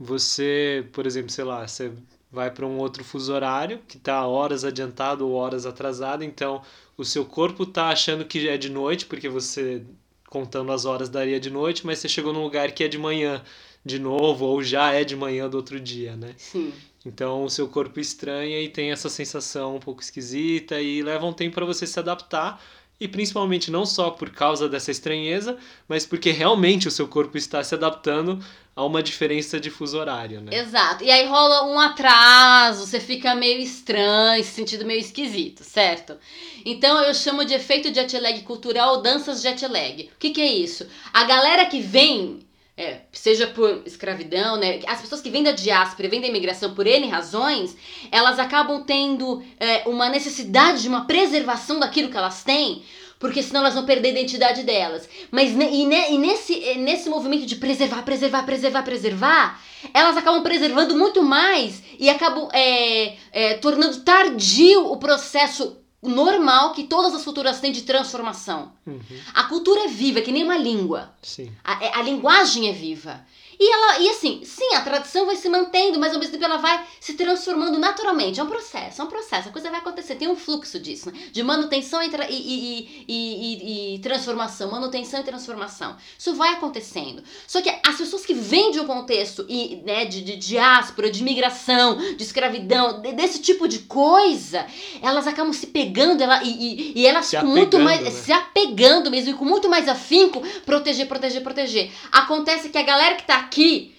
Você, 0.00 0.86
por 0.90 1.06
exemplo, 1.06 1.30
sei 1.30 1.44
lá, 1.44 1.68
você 1.68 1.92
vai 2.36 2.50
para 2.50 2.66
um 2.66 2.76
outro 2.76 3.02
fuso 3.02 3.32
horário 3.32 3.80
que 3.88 3.96
está 3.96 4.26
horas 4.26 4.62
adiantado 4.62 5.26
ou 5.26 5.32
horas 5.32 5.64
atrasado, 5.64 6.22
então 6.22 6.60
o 6.94 7.02
seu 7.02 7.24
corpo 7.24 7.62
está 7.62 7.88
achando 7.88 8.26
que 8.26 8.46
é 8.46 8.58
de 8.58 8.68
noite, 8.68 9.06
porque 9.06 9.26
você 9.26 9.82
contando 10.28 10.70
as 10.70 10.84
horas 10.84 11.08
daria 11.08 11.40
de 11.40 11.48
noite, 11.48 11.86
mas 11.86 11.98
você 11.98 12.08
chegou 12.08 12.34
num 12.34 12.42
lugar 12.42 12.72
que 12.72 12.84
é 12.84 12.88
de 12.88 12.98
manhã 12.98 13.42
de 13.82 13.98
novo 13.98 14.44
ou 14.44 14.62
já 14.62 14.92
é 14.92 15.02
de 15.02 15.16
manhã 15.16 15.48
do 15.48 15.56
outro 15.56 15.80
dia, 15.80 16.14
né? 16.14 16.34
Sim. 16.36 16.74
Então 17.06 17.42
o 17.42 17.48
seu 17.48 17.68
corpo 17.68 17.98
estranha 17.98 18.60
e 18.60 18.68
tem 18.68 18.90
essa 18.90 19.08
sensação 19.08 19.76
um 19.76 19.80
pouco 19.80 20.02
esquisita 20.02 20.78
e 20.78 21.02
leva 21.02 21.24
um 21.24 21.32
tempo 21.32 21.54
para 21.54 21.64
você 21.64 21.86
se 21.86 21.98
adaptar 21.98 22.62
e 22.98 23.06
principalmente 23.06 23.70
não 23.70 23.84
só 23.84 24.10
por 24.10 24.30
causa 24.30 24.68
dessa 24.68 24.90
estranheza, 24.90 25.58
mas 25.86 26.06
porque 26.06 26.30
realmente 26.30 26.88
o 26.88 26.90
seu 26.90 27.06
corpo 27.06 27.36
está 27.36 27.62
se 27.62 27.74
adaptando 27.74 28.42
a 28.74 28.84
uma 28.84 29.02
diferença 29.02 29.58
de 29.58 29.70
fuso 29.70 29.98
horário, 29.98 30.40
né? 30.40 30.54
Exato. 30.54 31.02
E 31.02 31.10
aí 31.10 31.26
rola 31.26 31.66
um 31.66 31.78
atraso, 31.78 32.86
você 32.86 33.00
fica 33.00 33.34
meio 33.34 33.58
estranho, 33.60 34.44
se 34.44 34.50
sentindo 34.50 34.84
meio 34.84 35.00
esquisito, 35.00 35.64
certo? 35.64 36.16
Então 36.64 37.02
eu 37.02 37.14
chamo 37.14 37.44
de 37.44 37.54
efeito 37.54 37.92
jet 37.92 38.18
lag 38.18 38.40
cultural 38.42 39.00
danças 39.00 39.40
jet 39.42 39.66
lag. 39.66 40.10
O 40.14 40.18
que, 40.18 40.30
que 40.30 40.40
é 40.40 40.52
isso? 40.52 40.86
A 41.12 41.24
galera 41.24 41.64
que 41.66 41.80
vem 41.80 42.45
é, 42.76 43.00
seja 43.10 43.46
por 43.46 43.82
escravidão, 43.86 44.58
né? 44.58 44.80
As 44.86 45.00
pessoas 45.00 45.22
que 45.22 45.30
vêm 45.30 45.42
da 45.42 45.52
diáspora, 45.52 46.08
vêm 46.08 46.20
da 46.20 46.26
imigração 46.26 46.74
por 46.74 46.86
N 46.86 47.08
razões, 47.08 47.74
elas 48.12 48.38
acabam 48.38 48.84
tendo 48.84 49.42
é, 49.58 49.88
uma 49.88 50.10
necessidade 50.10 50.82
de 50.82 50.88
uma 50.88 51.06
preservação 51.06 51.80
daquilo 51.80 52.10
que 52.10 52.16
elas 52.18 52.44
têm, 52.44 52.82
porque 53.18 53.42
senão 53.42 53.60
elas 53.60 53.72
vão 53.72 53.86
perder 53.86 54.08
a 54.08 54.12
identidade 54.12 54.62
delas. 54.62 55.08
Mas 55.30 55.52
e, 55.52 55.84
e 55.84 56.18
nesse, 56.18 56.74
nesse 56.74 57.08
movimento 57.08 57.46
de 57.46 57.56
preservar, 57.56 58.02
preservar, 58.02 58.44
preservar, 58.44 58.82
preservar, 58.82 59.62
elas 59.94 60.18
acabam 60.18 60.42
preservando 60.42 60.94
muito 60.98 61.22
mais 61.22 61.82
e 61.98 62.10
acabam 62.10 62.46
é, 62.52 63.14
é, 63.32 63.54
tornando 63.54 64.00
tardio 64.00 64.92
o 64.92 64.98
processo 64.98 65.78
normal 66.08 66.72
que 66.72 66.84
todas 66.84 67.14
as 67.14 67.24
culturas 67.24 67.60
têm 67.60 67.72
de 67.72 67.82
transformação. 67.82 68.72
Uhum. 68.86 69.00
A 69.34 69.44
cultura 69.44 69.84
é 69.84 69.88
viva, 69.88 70.18
é 70.18 70.22
que 70.22 70.32
nem 70.32 70.44
uma 70.44 70.56
língua. 70.56 71.10
Sim. 71.22 71.52
A, 71.64 71.84
é, 71.84 71.94
a 71.94 72.02
linguagem 72.02 72.68
é 72.68 72.72
viva. 72.72 73.20
E 73.58 73.72
ela, 73.72 73.98
e 74.00 74.10
assim, 74.10 74.42
sim, 74.44 74.74
a 74.74 74.80
tradição 74.82 75.26
vai 75.26 75.36
se 75.36 75.48
mantendo, 75.48 75.98
mas 75.98 76.12
ao 76.12 76.18
mesmo 76.18 76.32
tempo 76.32 76.44
ela 76.44 76.58
vai 76.58 76.84
se 77.00 77.14
transformando 77.14 77.78
naturalmente. 77.78 78.38
É 78.40 78.42
um 78.42 78.48
processo, 78.48 79.00
é 79.00 79.04
um 79.04 79.08
processo. 79.08 79.48
A 79.48 79.52
coisa 79.52 79.70
vai 79.70 79.80
acontecer, 79.80 80.16
tem 80.16 80.28
um 80.28 80.36
fluxo 80.36 80.78
disso, 80.78 81.10
né? 81.10 81.18
De 81.32 81.42
manutenção 81.42 82.02
e, 82.02 82.10
e, 82.30 83.04
e, 83.08 83.94
e, 83.94 83.98
transformação, 84.00 84.70
manutenção 84.70 85.20
e 85.20 85.22
transformação. 85.22 85.96
Isso 86.18 86.34
vai 86.34 86.50
acontecendo. 86.50 87.22
Só 87.46 87.60
que 87.60 87.70
as 87.86 87.96
pessoas 87.96 88.26
que 88.26 88.34
vêm 88.34 88.70
de 88.70 88.80
um 88.80 88.86
contexto 88.86 89.46
e, 89.48 89.82
né, 89.84 90.04
de, 90.04 90.22
de 90.22 90.36
diáspora, 90.36 91.10
de 91.10 91.22
migração, 91.22 91.96
de 92.16 92.22
escravidão, 92.22 93.00
de, 93.00 93.12
desse 93.12 93.40
tipo 93.40 93.66
de 93.66 93.80
coisa, 93.80 94.66
elas 95.02 95.26
acabam 95.26 95.52
se 95.52 95.68
pegando 95.68 96.22
ela, 96.22 96.42
e, 96.42 96.92
e, 96.94 97.06
elas 97.06 97.26
se 97.26 97.36
com 97.38 97.46
muito 97.46 97.78
mais. 97.78 98.02
Né? 98.02 98.10
se 98.10 98.32
apegando 98.32 99.10
mesmo, 99.10 99.30
e 99.30 99.34
com 99.34 99.44
muito 99.44 99.68
mais 99.68 99.88
afinco, 99.88 100.42
proteger, 100.64 101.06
proteger, 101.06 101.42
proteger. 101.42 101.90
Acontece 102.10 102.68
que 102.68 102.78
a 102.78 102.82
galera 102.82 103.14
que 103.14 103.24
tá 103.24 103.45
aqui 103.46 103.94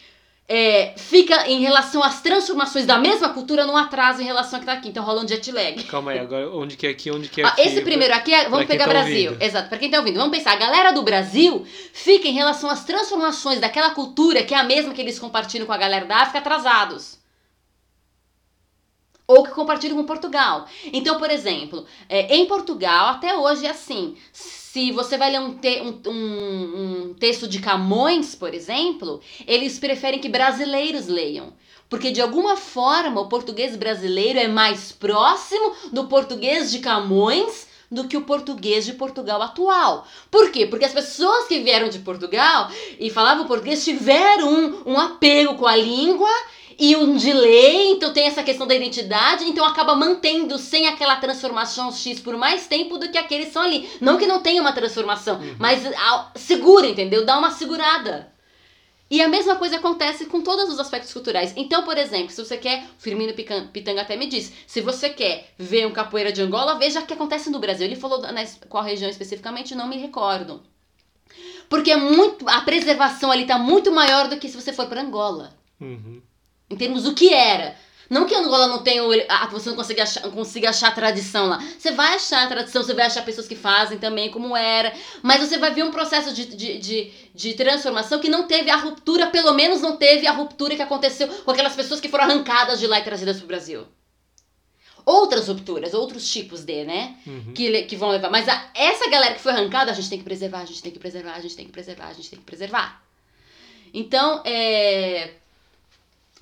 é, 0.49 0.93
fica 0.95 1.47
em 1.47 1.59
relação 1.59 2.01
às 2.01 2.21
transformações 2.21 2.85
da 2.85 2.97
mesma 2.97 3.29
cultura 3.29 3.65
num 3.65 3.75
atraso 3.75 4.21
em 4.21 4.25
relação 4.25 4.57
ao 4.57 4.59
que 4.61 4.65
tá 4.65 4.73
aqui. 4.73 4.89
Então 4.89 5.03
rola 5.03 5.23
um 5.23 5.27
jet 5.27 5.51
lag. 5.51 5.83
Calma 5.83 6.11
aí, 6.11 6.19
agora 6.19 6.49
onde 6.49 6.77
que 6.77 6.87
é 6.87 6.91
aqui, 6.91 7.11
onde 7.11 7.27
que 7.27 7.41
é 7.41 7.45
aqui? 7.45 7.61
esse 7.61 7.81
primeiro 7.81 8.13
aqui, 8.13 8.33
é, 8.33 8.49
vamos 8.49 8.65
pegar 8.65 8.85
tá 8.85 8.91
Brasil. 8.91 9.31
Ouvindo. 9.31 9.43
Exato, 9.43 9.67
para 9.67 9.77
quem 9.77 9.89
tá 9.89 9.97
ouvindo. 9.97 10.17
Vamos 10.17 10.35
pensar, 10.35 10.53
a 10.53 10.57
galera 10.57 10.91
do 10.91 11.01
Brasil 11.01 11.65
fica 11.91 12.27
em 12.27 12.33
relação 12.33 12.69
às 12.69 12.85
transformações 12.85 13.59
daquela 13.59 13.91
cultura 13.91 14.43
que 14.43 14.53
é 14.53 14.57
a 14.57 14.63
mesma 14.63 14.93
que 14.93 15.01
eles 15.01 15.19
compartilham 15.19 15.65
com 15.65 15.73
a 15.73 15.77
galera 15.77 16.05
da 16.05 16.17
África 16.17 16.39
atrasados 16.39 17.17
ou 19.27 19.43
que 19.43 19.51
compartilham 19.51 19.97
com 19.97 20.05
Portugal. 20.05 20.67
Então, 20.85 21.19
por 21.19 21.29
exemplo, 21.29 21.85
é, 22.07 22.33
em 22.33 22.45
Portugal, 22.45 23.09
até 23.09 23.35
hoje 23.35 23.65
é 23.65 23.71
assim. 23.71 24.15
Se 24.77 24.91
você 24.91 25.17
vai 25.17 25.31
ler 25.31 25.39
um, 25.39 25.57
te, 25.57 25.81
um, 25.81 25.99
um, 26.05 27.07
um 27.09 27.13
texto 27.15 27.47
de 27.47 27.57
Camões, 27.57 28.35
por 28.35 28.53
exemplo, 28.53 29.19
eles 29.47 29.79
preferem 29.79 30.19
que 30.19 30.29
brasileiros 30.29 31.07
leiam. 31.07 31.51
Porque 31.89 32.11
de 32.11 32.21
alguma 32.21 32.55
forma 32.55 33.19
o 33.19 33.27
português 33.27 33.75
brasileiro 33.75 34.37
é 34.37 34.47
mais 34.47 34.91
próximo 34.91 35.73
do 35.91 36.05
português 36.05 36.69
de 36.69 36.77
Camões 36.77 37.65
do 37.89 38.07
que 38.07 38.17
o 38.17 38.21
português 38.21 38.85
de 38.85 38.93
Portugal 38.93 39.41
atual. 39.41 40.05
Por 40.29 40.51
quê? 40.51 40.67
Porque 40.67 40.85
as 40.85 40.93
pessoas 40.93 41.47
que 41.47 41.57
vieram 41.61 41.89
de 41.89 41.97
Portugal 41.97 42.69
e 42.99 43.09
falavam 43.09 43.47
português 43.47 43.83
tiveram 43.83 44.47
um, 44.47 44.91
um 44.91 44.99
apego 44.99 45.55
com 45.55 45.65
a 45.65 45.75
língua 45.75 46.29
e 46.79 46.95
um 46.95 47.17
delay, 47.17 47.93
então 47.93 48.13
tem 48.13 48.27
essa 48.27 48.43
questão 48.43 48.67
da 48.67 48.75
identidade, 48.75 49.45
então 49.45 49.65
acaba 49.65 49.95
mantendo 49.95 50.59
sem 50.59 50.87
aquela 50.87 51.15
transformação 51.15 51.91
X 51.91 52.19
por 52.19 52.37
mais 52.37 52.67
tempo 52.67 52.99
do 52.99 53.09
que 53.09 53.17
aqueles 53.17 53.51
são 53.51 53.63
ali. 53.63 53.89
Não 53.99 54.17
que 54.17 54.27
não 54.27 54.41
tenha 54.41 54.61
uma 54.61 54.71
transformação, 54.71 55.39
uhum. 55.39 55.55
mas 55.57 55.81
segura, 56.35 56.85
entendeu? 56.85 57.25
Dá 57.25 57.37
uma 57.39 57.49
segurada. 57.49 58.31
E 59.09 59.21
a 59.21 59.27
mesma 59.27 59.55
coisa 59.55 59.77
acontece 59.77 60.25
com 60.25 60.41
todos 60.41 60.69
os 60.69 60.79
aspectos 60.79 61.11
culturais. 61.11 61.53
Então, 61.55 61.83
por 61.83 61.97
exemplo, 61.97 62.29
se 62.29 62.43
você 62.43 62.57
quer, 62.57 62.85
Firmino 62.99 63.33
Pitanga 63.33 64.01
até 64.01 64.15
me 64.15 64.27
disse, 64.27 64.53
se 64.67 64.81
você 64.81 65.09
quer 65.09 65.49
ver 65.57 65.87
um 65.87 65.91
capoeira 65.91 66.31
de 66.31 66.41
Angola, 66.41 66.77
veja 66.77 66.99
o 66.99 67.05
que 67.07 67.13
acontece 67.13 67.49
no 67.49 67.57
Brasil. 67.57 67.85
Ele 67.87 67.95
falou 67.95 68.21
né, 68.21 68.45
qual 68.69 68.83
região 68.83 69.09
especificamente, 69.09 69.73
não 69.73 69.87
me 69.87 69.97
recordo. 69.97 70.61
Porque 71.69 71.89
é 71.89 71.97
muito, 71.97 72.47
a 72.47 72.61
preservação 72.61 73.31
ali 73.31 73.43
está 73.43 73.57
muito 73.57 73.91
maior 73.91 74.27
do 74.27 74.37
que 74.37 74.49
se 74.49 74.61
você 74.61 74.73
for 74.73 74.87
para 74.87 75.01
Angola. 75.01 75.57
Uhum 75.79 76.21
em 76.69 76.75
termos 76.75 77.03
do 77.03 77.13
que 77.13 77.33
era. 77.33 77.75
Não 78.09 78.25
que 78.25 78.33
Angola 78.33 78.67
não 78.67 78.83
tenha, 78.83 79.03
ah, 79.27 79.47
você 79.47 79.69
não 79.69 79.75
consiga 79.75 80.03
achar, 80.03 80.21
consiga 80.31 80.69
achar 80.69 80.95
tradição 80.95 81.47
lá. 81.47 81.59
Você 81.77 81.91
vai 81.91 82.15
achar 82.15 82.47
tradição, 82.47 82.81
você 82.81 82.93
vai 82.93 83.05
achar 83.05 83.23
pessoas 83.23 83.47
que 83.47 83.55
fazem 83.55 83.97
também 83.97 84.31
como 84.31 84.55
era. 84.55 84.93
Mas 85.21 85.41
você 85.41 85.57
vai 85.57 85.73
ver 85.73 85.83
um 85.83 85.91
processo 85.91 86.33
de, 86.33 86.45
de, 86.45 86.77
de, 86.77 87.11
de 87.33 87.53
transformação 87.53 88.19
que 88.19 88.29
não 88.29 88.47
teve 88.47 88.69
a 88.69 88.77
ruptura, 88.77 89.27
pelo 89.27 89.53
menos 89.53 89.81
não 89.81 89.97
teve 89.97 90.25
a 90.25 90.31
ruptura 90.31 90.75
que 90.75 90.81
aconteceu 90.81 91.27
com 91.27 91.51
aquelas 91.51 91.75
pessoas 91.75 91.99
que 91.99 92.07
foram 92.07 92.23
arrancadas 92.23 92.79
de 92.79 92.87
lá 92.87 92.99
e 92.99 93.03
trazidas 93.03 93.37
para 93.37 93.45
o 93.45 93.47
Brasil. 93.47 93.85
Outras 95.05 95.47
rupturas, 95.47 95.93
outros 95.93 96.29
tipos 96.29 96.63
de, 96.63 96.83
né? 96.83 97.15
Uhum. 97.25 97.53
Que, 97.53 97.83
que 97.83 97.95
vão 97.95 98.09
levar. 98.09 98.29
Mas 98.29 98.47
a, 98.47 98.71
essa 98.73 99.09
galera 99.09 99.35
que 99.35 99.41
foi 99.41 99.51
arrancada, 99.51 99.91
a 99.91 99.93
gente 99.93 100.09
tem 100.09 100.19
que 100.19 100.25
preservar, 100.25 100.61
a 100.61 100.65
gente 100.65 100.81
tem 100.81 100.91
que 100.91 100.99
preservar, 100.99 101.33
a 101.33 101.41
gente 101.41 101.55
tem 101.55 101.65
que 101.65 101.71
preservar, 101.71 102.07
a 102.07 102.13
gente 102.13 102.29
tem 102.29 102.39
que 102.39 102.45
preservar. 102.45 103.03
Então, 103.93 104.41
é 104.45 105.33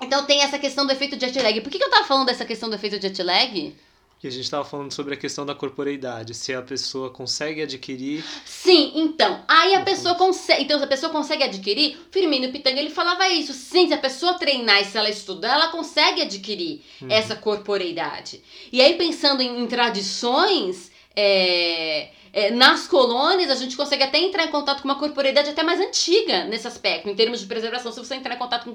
então 0.00 0.24
tem 0.26 0.42
essa 0.42 0.58
questão 0.58 0.86
do 0.86 0.92
efeito 0.92 1.18
jet 1.18 1.38
lag. 1.40 1.60
Por 1.60 1.70
que, 1.70 1.78
que 1.78 1.84
eu 1.84 1.90
tava 1.90 2.04
falando 2.04 2.26
dessa 2.26 2.44
questão 2.44 2.68
do 2.68 2.74
efeito 2.74 3.00
jet 3.00 3.22
lag? 3.22 3.74
Que 4.18 4.28
a 4.28 4.30
gente 4.30 4.44
estava 4.44 4.64
falando 4.64 4.92
sobre 4.92 5.12
a 5.12 5.16
questão 5.16 5.44
da 5.44 5.54
corporeidade, 5.54 6.32
se 6.32 6.54
a 6.54 6.62
pessoa 6.62 7.10
consegue 7.10 7.60
adquirir. 7.60 8.24
Sim, 8.46 8.92
então. 8.94 9.44
Aí 9.46 9.74
a 9.74 9.82
pessoa 9.82 10.14
consegue. 10.14 10.62
Então, 10.62 10.78
se 10.78 10.84
a 10.84 10.88
pessoa 10.88 11.12
consegue 11.12 11.42
adquirir, 11.42 11.98
Firmino 12.10 12.50
Pitanga 12.50 12.80
ele 12.80 12.88
falava 12.88 13.28
isso. 13.28 13.52
Sim, 13.52 13.88
se 13.88 13.92
a 13.92 13.98
pessoa 13.98 14.34
treinar 14.34 14.80
e 14.80 14.86
se 14.86 14.96
ela 14.96 15.10
estudar, 15.10 15.54
ela 15.54 15.68
consegue 15.68 16.22
adquirir 16.22 16.82
uhum. 17.02 17.08
essa 17.10 17.36
corporeidade. 17.36 18.42
E 18.72 18.80
aí, 18.80 18.94
pensando 18.94 19.42
em, 19.42 19.62
em 19.62 19.66
tradições. 19.66 20.90
É, 21.14 22.10
é, 22.36 22.50
nas 22.50 22.86
colônias, 22.86 23.50
a 23.50 23.54
gente 23.54 23.74
consegue 23.74 24.02
até 24.02 24.18
entrar 24.18 24.44
em 24.44 24.50
contato 24.50 24.82
com 24.82 24.88
uma 24.88 24.98
corporeidade 24.98 25.48
até 25.48 25.62
mais 25.62 25.80
antiga 25.80 26.44
nesse 26.44 26.68
aspecto, 26.68 27.08
em 27.08 27.16
termos 27.16 27.40
de 27.40 27.46
preservação, 27.46 27.90
se 27.90 27.98
você 27.98 28.14
entrar 28.14 28.34
em 28.34 28.38
contato 28.38 28.70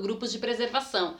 grupos 0.00 0.30
de 0.30 0.38
preservação. 0.38 1.16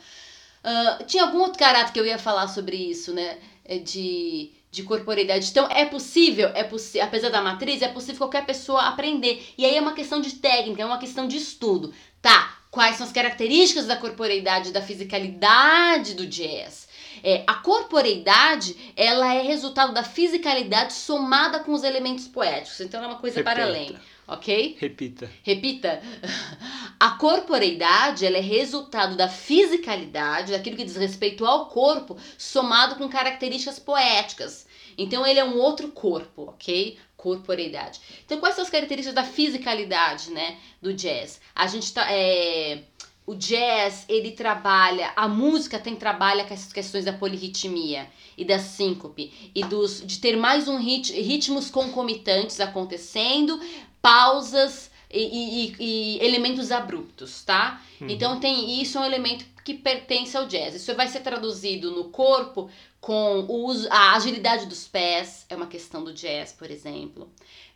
Uh, 0.63 1.05
tinha 1.07 1.25
algum 1.25 1.41
outro 1.41 1.59
caráter 1.59 1.93
que 1.93 1.99
eu 1.99 2.07
ia 2.07 2.17
falar 2.17 2.47
sobre 2.47 2.77
isso, 2.77 3.13
né? 3.13 3.39
É 3.65 3.79
de, 3.79 4.53
de 4.71 4.85
corporeidade. 4.85 5.49
Então, 5.51 5.67
é 5.69 5.85
possível, 5.85 6.51
é 6.55 6.61
apesar 7.03 7.29
da 7.29 7.43
matriz, 7.43 7.83
é 7.83 7.89
possível 7.89 8.19
qualquer 8.19 8.47
pessoa 8.47 8.83
aprender. 8.83 9.45
E 9.59 9.65
aí 9.65 9.75
é 9.75 9.81
uma 9.81 9.93
questão 9.93 10.21
de 10.21 10.37
técnica, 10.37 10.83
é 10.83 10.87
uma 10.87 10.99
questão 10.99 11.27
de 11.27 11.39
estudo. 11.39 11.93
Tá, 12.23 12.57
quais 12.71 12.99
são 12.99 13.07
as 13.07 13.13
características 13.13 13.87
da 13.87 13.97
corporeidade, 13.97 14.71
da 14.71 14.81
fisicalidade 14.81 16.15
do 16.15 16.25
jazz? 16.25 16.89
É, 17.23 17.45
a 17.47 17.55
corporeidade, 17.55 18.77
ela 18.97 19.35
é 19.35 19.43
resultado 19.43 19.93
da 19.93 20.03
fisicalidade 20.03 20.93
somada 20.93 21.61
com 21.61 21.73
os 21.73 21.83
elementos 21.83 22.27
poéticos. 22.27 22.81
Então 22.81 23.03
é 23.03 23.07
uma 23.07 23.19
coisa 23.19 23.37
Repita. 23.37 23.55
para 23.55 23.65
além, 23.65 23.97
ok? 24.27 24.77
Repita. 24.81 25.31
Repita. 25.43 26.03
A 26.99 27.13
corporeidade, 27.13 28.27
ela 28.27 28.37
é 28.37 28.43
resultado 28.43 29.17
da 29.17 29.27
fisicalidade, 29.27 30.53
daquilo 30.53 30.77
que 30.77 30.85
diz 30.85 30.97
respeito 30.97 31.47
ao 31.47 31.67
corpo, 31.67 32.19
somado 32.37 32.97
com 32.97 33.09
características 33.09 33.79
poéticas. 33.79 34.67
Então 34.99 35.27
ele 35.27 35.41
é 35.41 35.45
um 35.45 35.57
outro 35.57 35.89
corpo, 35.89 36.43
ok? 36.43 36.99
Corporeidade. 37.17 38.01
Então 38.25 38.39
quais 38.39 38.55
são 38.55 38.65
as 38.65 38.71
características 38.71 39.15
da 39.15 39.25
fisicalidade, 39.25 40.31
né, 40.31 40.59
do 40.81 40.93
jazz? 40.93 41.41
A 41.55 41.67
gente 41.67 41.91
tá 41.91 42.07
é, 42.13 42.83
o 43.27 43.35
jazz, 43.35 44.05
ele 44.09 44.33
trabalha, 44.33 45.13
a 45.15 45.29
música 45.29 45.79
tem 45.79 45.95
trabalha 45.95 46.45
com 46.45 46.55
essas 46.55 46.73
questões 46.73 47.05
da 47.05 47.13
polirritmia 47.13 48.09
e 48.37 48.45
da 48.45 48.59
síncope 48.59 49.53
e 49.55 49.65
dos 49.65 50.05
de 50.05 50.19
ter 50.19 50.37
mais 50.37 50.67
um 50.67 50.79
rit, 50.79 51.13
ritmos 51.13 51.71
concomitantes 51.71 52.59
acontecendo, 52.59 53.61
pausas 54.03 54.91
e, 55.11 55.21
e, 55.21 55.77
e 55.79 56.25
elementos 56.25 56.73
abruptos, 56.73 57.45
tá? 57.45 57.83
Uhum. 58.01 58.09
Então 58.09 58.41
tem 58.41 58.81
isso 58.81 58.99
é 58.99 59.03
um 59.03 59.05
elemento 59.05 59.45
que 59.65 59.75
pertence 59.75 60.37
ao 60.37 60.47
jazz. 60.47 60.75
Isso 60.75 60.95
vai 60.95 61.07
ser 61.07 61.21
traduzido 61.21 61.91
no 61.91 62.05
corpo 62.05 62.71
com 63.01 63.41
o 63.41 63.67
uso, 63.67 63.89
a 63.91 64.15
agilidade 64.15 64.67
dos 64.67 64.89
pés, 64.89 65.47
é 65.49 65.57
uma 65.57 65.67
questão 65.67 66.03
do 66.03 66.13
jazz, 66.13 66.53
por 66.53 66.71
exemplo. 66.71 67.31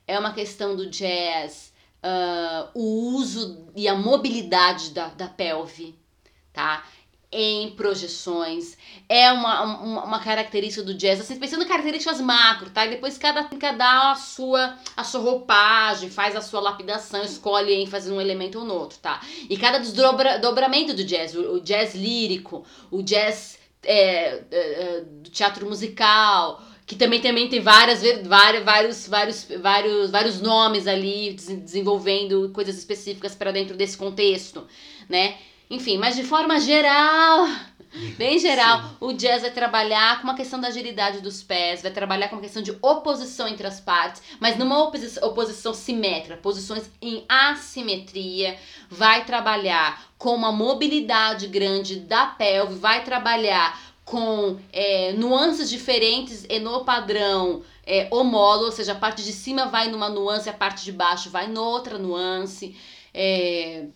É 0.07 0.19
uma 0.19 0.33
questão 0.33 0.77
do 0.77 0.89
jazz 0.89 1.73
uh, 2.05 2.69
o 2.75 3.17
uso 3.17 3.67
e 3.75 3.89
a 3.89 3.95
mobilidade 3.95 4.91
da, 4.91 5.09
da 5.09 5.27
pelve, 5.27 5.95
tá? 6.53 6.85
Em 7.33 7.71
projeções. 7.71 8.77
É 9.09 9.33
uma, 9.33 9.63
uma, 9.63 10.05
uma, 10.05 10.21
característica 10.21 10.85
do 10.85 10.95
jazz, 10.95 11.21
assim, 11.21 11.37
pensando 11.37 11.65
em 11.65 11.69
características 11.69 12.21
macro, 12.21 12.71
tá? 12.71 12.87
E 12.87 12.91
depois 12.91 13.19
cada 13.19 13.43
dá 13.43 14.13
a 14.13 14.15
sua, 14.15 14.77
a 14.97 15.03
sua 15.03 15.21
roupagem, 15.21 16.11
faz 16.11 16.37
a 16.37 16.41
sua 16.43 16.61
lapidação, 16.61 17.25
escolhe 17.25 17.73
ênfase 17.73 18.11
num 18.11 18.21
elemento 18.21 18.61
ou 18.61 18.65
no 18.65 18.75
outro, 18.75 18.99
tá? 18.99 19.21
E 19.49 19.57
cada 19.57 19.79
desdobramento 19.79 20.95
do 20.95 21.03
jazz, 21.03 21.35
o, 21.35 21.55
o 21.55 21.61
jazz 21.61 21.95
lírico, 21.95 22.65
o 22.91 23.03
jazz 23.03 23.59
é, 23.83 24.45
é, 24.51 24.51
é 24.53 25.01
do 25.01 25.31
teatro 25.31 25.67
musical, 25.67 26.63
que 26.87 26.97
também, 26.97 27.21
também 27.21 27.49
tem 27.49 27.61
várias, 27.61 28.03
várias, 28.27 28.65
vários, 28.65 29.09
vários, 29.09 29.49
vários, 29.61 30.11
vários 30.11 30.41
nomes 30.41 30.87
ali 30.87 31.33
desenvolvendo 31.33 32.51
coisas 32.53 32.77
específicas 32.77 33.35
para 33.35 33.53
dentro 33.53 33.77
desse 33.77 33.97
contexto, 33.97 34.67
né? 35.09 35.37
Enfim, 35.71 35.97
mas 35.97 36.15
de 36.15 36.23
forma 36.23 36.61
geral, 36.61 37.49
bem 38.19 38.39
geral, 38.39 38.83
Sim. 38.83 38.89
o 39.01 39.13
jazz 39.15 39.41
vai 39.41 39.51
trabalhar 39.51 40.19
com 40.19 40.25
uma 40.25 40.37
questão 40.37 40.61
da 40.61 40.69
agilidade 40.69 41.23
dos 41.23 41.43
pés, 41.43 41.81
vai 41.81 41.91
trabalhar 41.91 42.29
com 42.29 42.37
uma 42.37 42.43
questão 42.43 42.63
de 42.63 42.77
oposição 42.83 43.49
entre 43.49 43.67
as 43.67 43.81
partes, 43.81 44.23
mas 44.39 44.59
numa 44.59 44.83
oposição, 44.83 45.27
oposição 45.27 45.73
simétrica, 45.73 46.37
posições 46.37 46.91
em 47.01 47.25
assimetria, 47.27 48.59
vai 48.91 49.25
trabalhar 49.25 50.05
com 50.19 50.35
uma 50.35 50.53
mobilidade 50.53 51.47
grande 51.47 51.97
da 51.97 52.27
pelve, 52.27 52.75
vai 52.75 53.03
trabalhar 53.03 53.94
com 54.05 54.59
é, 54.73 55.13
nuances 55.13 55.71
diferentes 55.71 56.45
e 56.49 56.59
no 56.59 56.85
padrão 56.85 57.63
é, 57.87 58.09
homólogo, 58.11 58.67
ou 58.67 58.73
seja, 58.73 58.93
a 58.93 58.97
parte 58.97 59.23
de 59.23 59.33
cima 59.33 59.67
vai 59.67 59.89
numa 59.89 60.09
nuance, 60.09 60.49
a 60.49 60.53
parte 60.53 60.85
de 60.85 60.93
baixo 60.93 61.31
vai 61.31 61.47
noutra 61.47 61.99
nuance. 61.99 62.77
É, 63.13 63.87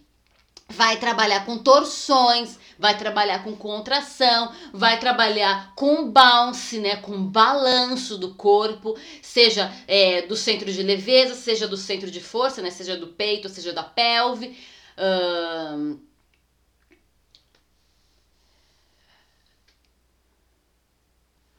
vai 0.70 0.98
trabalhar 0.98 1.46
com 1.46 1.56
torções, 1.58 2.58
vai 2.78 2.96
trabalhar 2.98 3.42
com 3.42 3.56
contração, 3.56 4.52
vai 4.72 5.00
trabalhar 5.00 5.72
com 5.74 6.10
bounce, 6.10 6.78
né, 6.78 6.96
com 6.96 7.24
balanço 7.24 8.18
do 8.18 8.34
corpo, 8.34 8.94
seja 9.22 9.72
é, 9.86 10.22
do 10.22 10.36
centro 10.36 10.70
de 10.70 10.82
leveza, 10.82 11.34
seja 11.34 11.66
do 11.66 11.76
centro 11.76 12.10
de 12.10 12.20
força, 12.20 12.60
né, 12.60 12.70
seja 12.70 12.96
do 12.96 13.08
peito, 13.08 13.48
seja 13.48 13.72
da 13.72 13.82
pelve. 13.82 14.56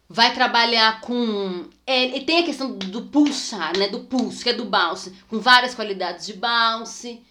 Vai 0.09 0.33
trabalhar 0.33 1.01
com. 1.01 1.69
É, 1.85 2.17
e 2.17 2.25
tem 2.25 2.39
a 2.39 2.45
questão 2.45 2.75
do 2.75 3.03
pulsar, 3.03 3.77
né? 3.77 3.87
Do 3.87 4.01
pulso, 4.01 4.41
que 4.41 4.49
é 4.49 4.53
do 4.53 4.65
bounce, 4.65 5.11
com 5.29 5.39
várias 5.39 5.75
qualidades 5.75 6.25
de 6.25 6.33
bounce. 6.33 7.23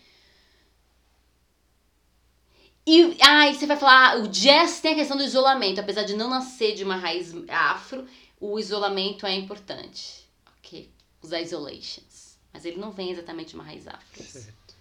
E 2.87 3.19
aí 3.21 3.51
ah, 3.51 3.53
você 3.53 3.67
vai 3.67 3.77
falar, 3.77 4.13
ah, 4.13 4.19
o 4.21 4.29
jazz 4.29 4.81
tem 4.81 4.93
a 4.93 4.97
questão 4.97 5.17
do 5.17 5.23
isolamento, 5.23 5.79
apesar 5.79 6.05
de 6.05 6.17
não 6.17 6.31
nascer 6.31 6.75
de 6.75 6.85
uma 6.85 6.97
raiz 6.97 7.35
afro, 7.49 8.07
o 8.41 8.59
isolamento 8.59 9.27
é 9.27 9.35
importante. 9.35 10.27
Ok? 10.59 10.91
Os 11.21 11.33
isolations. 11.33 12.39
Mas 12.51 12.65
ele 12.65 12.79
não 12.79 12.91
vem 12.91 13.11
exatamente 13.11 13.51
de 13.51 13.57
uma 13.57 13.65
raiz 13.65 13.87
afro. 13.87 14.23
Certo. 14.23 14.75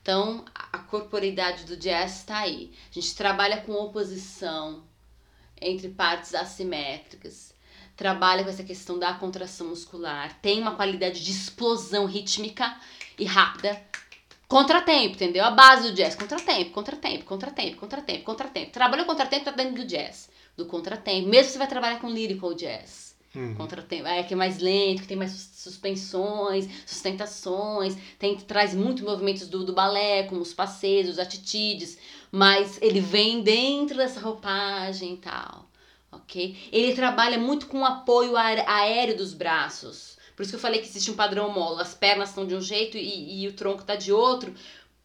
Então, 0.00 0.44
a 0.54 0.78
corporeidade 0.78 1.64
do 1.64 1.76
jazz 1.76 2.20
está 2.20 2.38
aí. 2.38 2.72
A 2.88 2.94
gente 2.94 3.14
trabalha 3.16 3.62
com 3.62 3.72
oposição, 3.72 4.84
entre 5.60 5.88
partes 5.88 6.34
assimétricas. 6.34 7.54
Trabalha 7.96 8.44
com 8.44 8.50
essa 8.50 8.62
questão 8.62 8.98
da 8.98 9.12
contração 9.14 9.68
muscular. 9.68 10.38
Tem 10.40 10.60
uma 10.60 10.76
qualidade 10.76 11.24
de 11.24 11.30
explosão 11.30 12.06
rítmica 12.06 12.76
e 13.18 13.24
rápida. 13.24 13.80
Contratempo, 14.46 15.14
entendeu? 15.16 15.44
A 15.44 15.50
base 15.50 15.90
do 15.90 15.94
jazz. 15.94 16.14
Contratempo, 16.14 16.70
contratempo, 16.70 17.24
contratempo, 17.24 17.76
contratempo, 17.76 18.24
contratempo. 18.24 18.72
Trabalhou 18.72 19.04
contratempo, 19.04 19.44
tá 19.44 19.50
dentro 19.50 19.74
do 19.74 19.84
jazz. 19.84 20.30
Do 20.56 20.64
contratempo. 20.66 21.28
Mesmo 21.28 21.52
você 21.52 21.58
vai 21.58 21.66
trabalhar 21.66 22.00
com 22.00 22.08
lyrical 22.08 22.54
jazz. 22.54 23.16
Uhum. 23.34 23.54
Contratempo. 23.56 24.06
É 24.06 24.22
que 24.22 24.32
é 24.32 24.36
mais 24.36 24.58
lento, 24.58 25.02
que 25.02 25.08
tem 25.08 25.16
mais 25.16 25.32
suspensões, 25.32 26.66
sustentações, 26.86 27.96
tem, 28.18 28.36
traz 28.36 28.74
muito 28.74 29.04
movimentos 29.04 29.48
do, 29.48 29.64
do 29.64 29.74
balé, 29.74 30.22
como 30.22 30.40
os 30.40 30.54
passeios, 30.54 31.10
os 31.10 31.18
atitudes 31.18 31.98
mas 32.30 32.78
ele 32.82 33.00
vem 33.00 33.42
dentro 33.42 33.96
dessa 33.96 34.20
roupagem 34.20 35.14
e 35.14 35.16
tal, 35.16 35.68
ok? 36.12 36.56
Ele 36.70 36.94
trabalha 36.94 37.38
muito 37.38 37.66
com 37.66 37.80
o 37.80 37.84
apoio 37.84 38.36
aéreo 38.36 39.16
dos 39.16 39.32
braços. 39.32 40.16
Por 40.36 40.42
isso 40.42 40.52
que 40.52 40.56
eu 40.56 40.60
falei 40.60 40.80
que 40.80 40.86
existe 40.86 41.10
um 41.10 41.16
padrão 41.16 41.52
molo. 41.52 41.80
As 41.80 41.94
pernas 41.94 42.28
estão 42.28 42.46
de 42.46 42.54
um 42.54 42.60
jeito 42.60 42.96
e, 42.96 43.42
e 43.42 43.48
o 43.48 43.54
tronco 43.54 43.80
está 43.80 43.96
de 43.96 44.12
outro. 44.12 44.54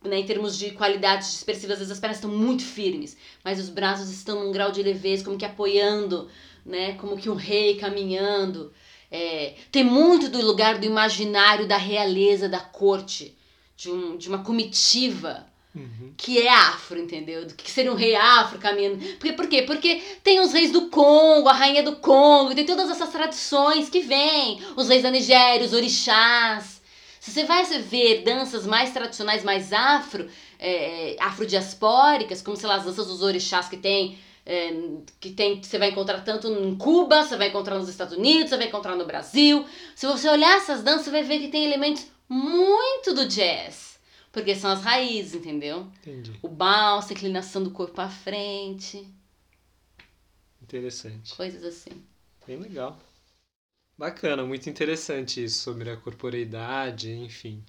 Né, 0.04 0.20
em 0.20 0.26
termos 0.26 0.58
de 0.58 0.72
qualidade 0.72 1.24
expressiva, 1.24 1.72
às 1.72 1.80
vezes 1.80 1.94
as 1.94 2.00
pernas 2.00 2.18
estão 2.18 2.30
muito 2.30 2.62
firmes, 2.62 3.16
mas 3.42 3.58
os 3.58 3.70
braços 3.70 4.10
estão 4.10 4.44
num 4.44 4.52
grau 4.52 4.70
de 4.70 4.84
leveza, 4.84 5.24
como 5.24 5.38
que 5.38 5.46
apoiando, 5.46 6.28
né, 6.66 6.96
como 6.96 7.16
que 7.16 7.30
um 7.30 7.36
rei 7.36 7.78
caminhando. 7.78 8.74
É, 9.10 9.56
tem 9.72 9.82
muito 9.82 10.28
do 10.28 10.46
lugar 10.46 10.78
do 10.78 10.86
imaginário 10.86 11.70
da 11.70 11.78
realeza 11.78 12.50
da 12.50 12.60
corte, 12.60 13.38
de, 13.78 13.90
um, 13.90 14.18
de 14.18 14.28
uma 14.28 14.44
comitiva 14.44 15.48
Uhum. 15.76 16.14
que 16.16 16.40
é 16.40 16.50
afro, 16.50 17.00
entendeu? 17.00 17.48
Do 17.48 17.56
que 17.56 17.72
seria 17.72 17.92
um 17.92 17.96
rei 17.96 18.16
afro 18.16 18.60
caminhando. 18.60 19.00
Por 19.18 19.26
quê? 19.26 19.34
Por 19.34 19.48
quê? 19.48 19.62
Porque 19.64 20.02
tem 20.24 20.40
os 20.40 20.54
reis 20.54 20.72
do 20.72 20.88
Congo, 20.90 21.50
a 21.50 21.54
rainha 21.54 21.82
do 21.82 21.96
Congo, 21.96 22.54
tem 22.54 22.66
todas 22.66 22.92
essas 22.92 23.10
tradições 23.10 23.90
que 23.90 24.02
vêm. 24.02 24.62
Os 24.76 24.88
reis 24.88 25.02
da 25.02 25.10
Nigéria, 25.10 25.66
os 25.66 25.74
orixás. 25.74 26.80
Se 27.20 27.32
você 27.32 27.44
vai 27.46 27.64
ver 27.64 28.22
danças 28.22 28.68
mais 28.68 28.92
tradicionais, 28.92 29.44
mais 29.44 29.74
afro, 29.74 30.30
é, 30.60 31.16
afrodiaspóricas, 31.20 32.42
como 32.42 32.56
sei 32.56 32.70
lá, 32.70 32.76
as 32.76 32.84
danças 32.84 33.08
dos 33.08 33.22
orixás 33.22 33.68
que 33.68 33.78
tem. 33.78 34.18
É, 34.46 34.74
que 35.22 35.32
tem, 35.32 35.64
você 35.64 35.78
vai 35.80 35.90
encontrar 35.90 36.20
tanto 36.20 36.50
em 36.50 36.76
Cuba, 36.76 37.24
você 37.24 37.38
vai 37.38 37.48
encontrar 37.48 37.80
nos 37.80 37.88
Estados 37.88 38.18
Unidos, 38.18 38.50
você 38.50 38.58
vai 38.58 38.68
encontrar 38.68 38.96
no 38.96 39.06
Brasil. 39.06 39.66
Se 39.96 40.06
você 40.06 40.28
olhar 40.28 40.58
essas 40.58 40.84
danças, 40.84 41.06
você 41.06 41.12
vai 41.12 41.24
ver 41.24 41.40
que 41.40 41.48
tem 41.48 41.64
elementos 41.64 42.06
muito 42.28 43.14
do 43.14 43.26
jazz. 43.26 43.93
Porque 44.34 44.56
são 44.56 44.72
as 44.72 44.82
raízes, 44.82 45.36
entendeu? 45.36 45.88
Entendi. 46.02 46.34
O 46.42 46.50
balsa, 46.50 47.14
a 47.14 47.14
inclinação 47.14 47.64
do 47.64 47.72
corpo 47.72 48.02
à 48.02 48.10
frente, 48.10 49.08
Interessante. 50.62 51.36
coisas 51.36 51.64
assim. 51.64 52.04
Bem 52.48 52.58
legal. 52.58 53.00
Bacana, 53.96 54.44
muito 54.44 54.68
interessante 54.68 55.44
isso 55.44 55.62
sobre 55.62 55.90
a 55.92 55.96
corporeidade, 55.96 57.12
enfim. 57.12 57.64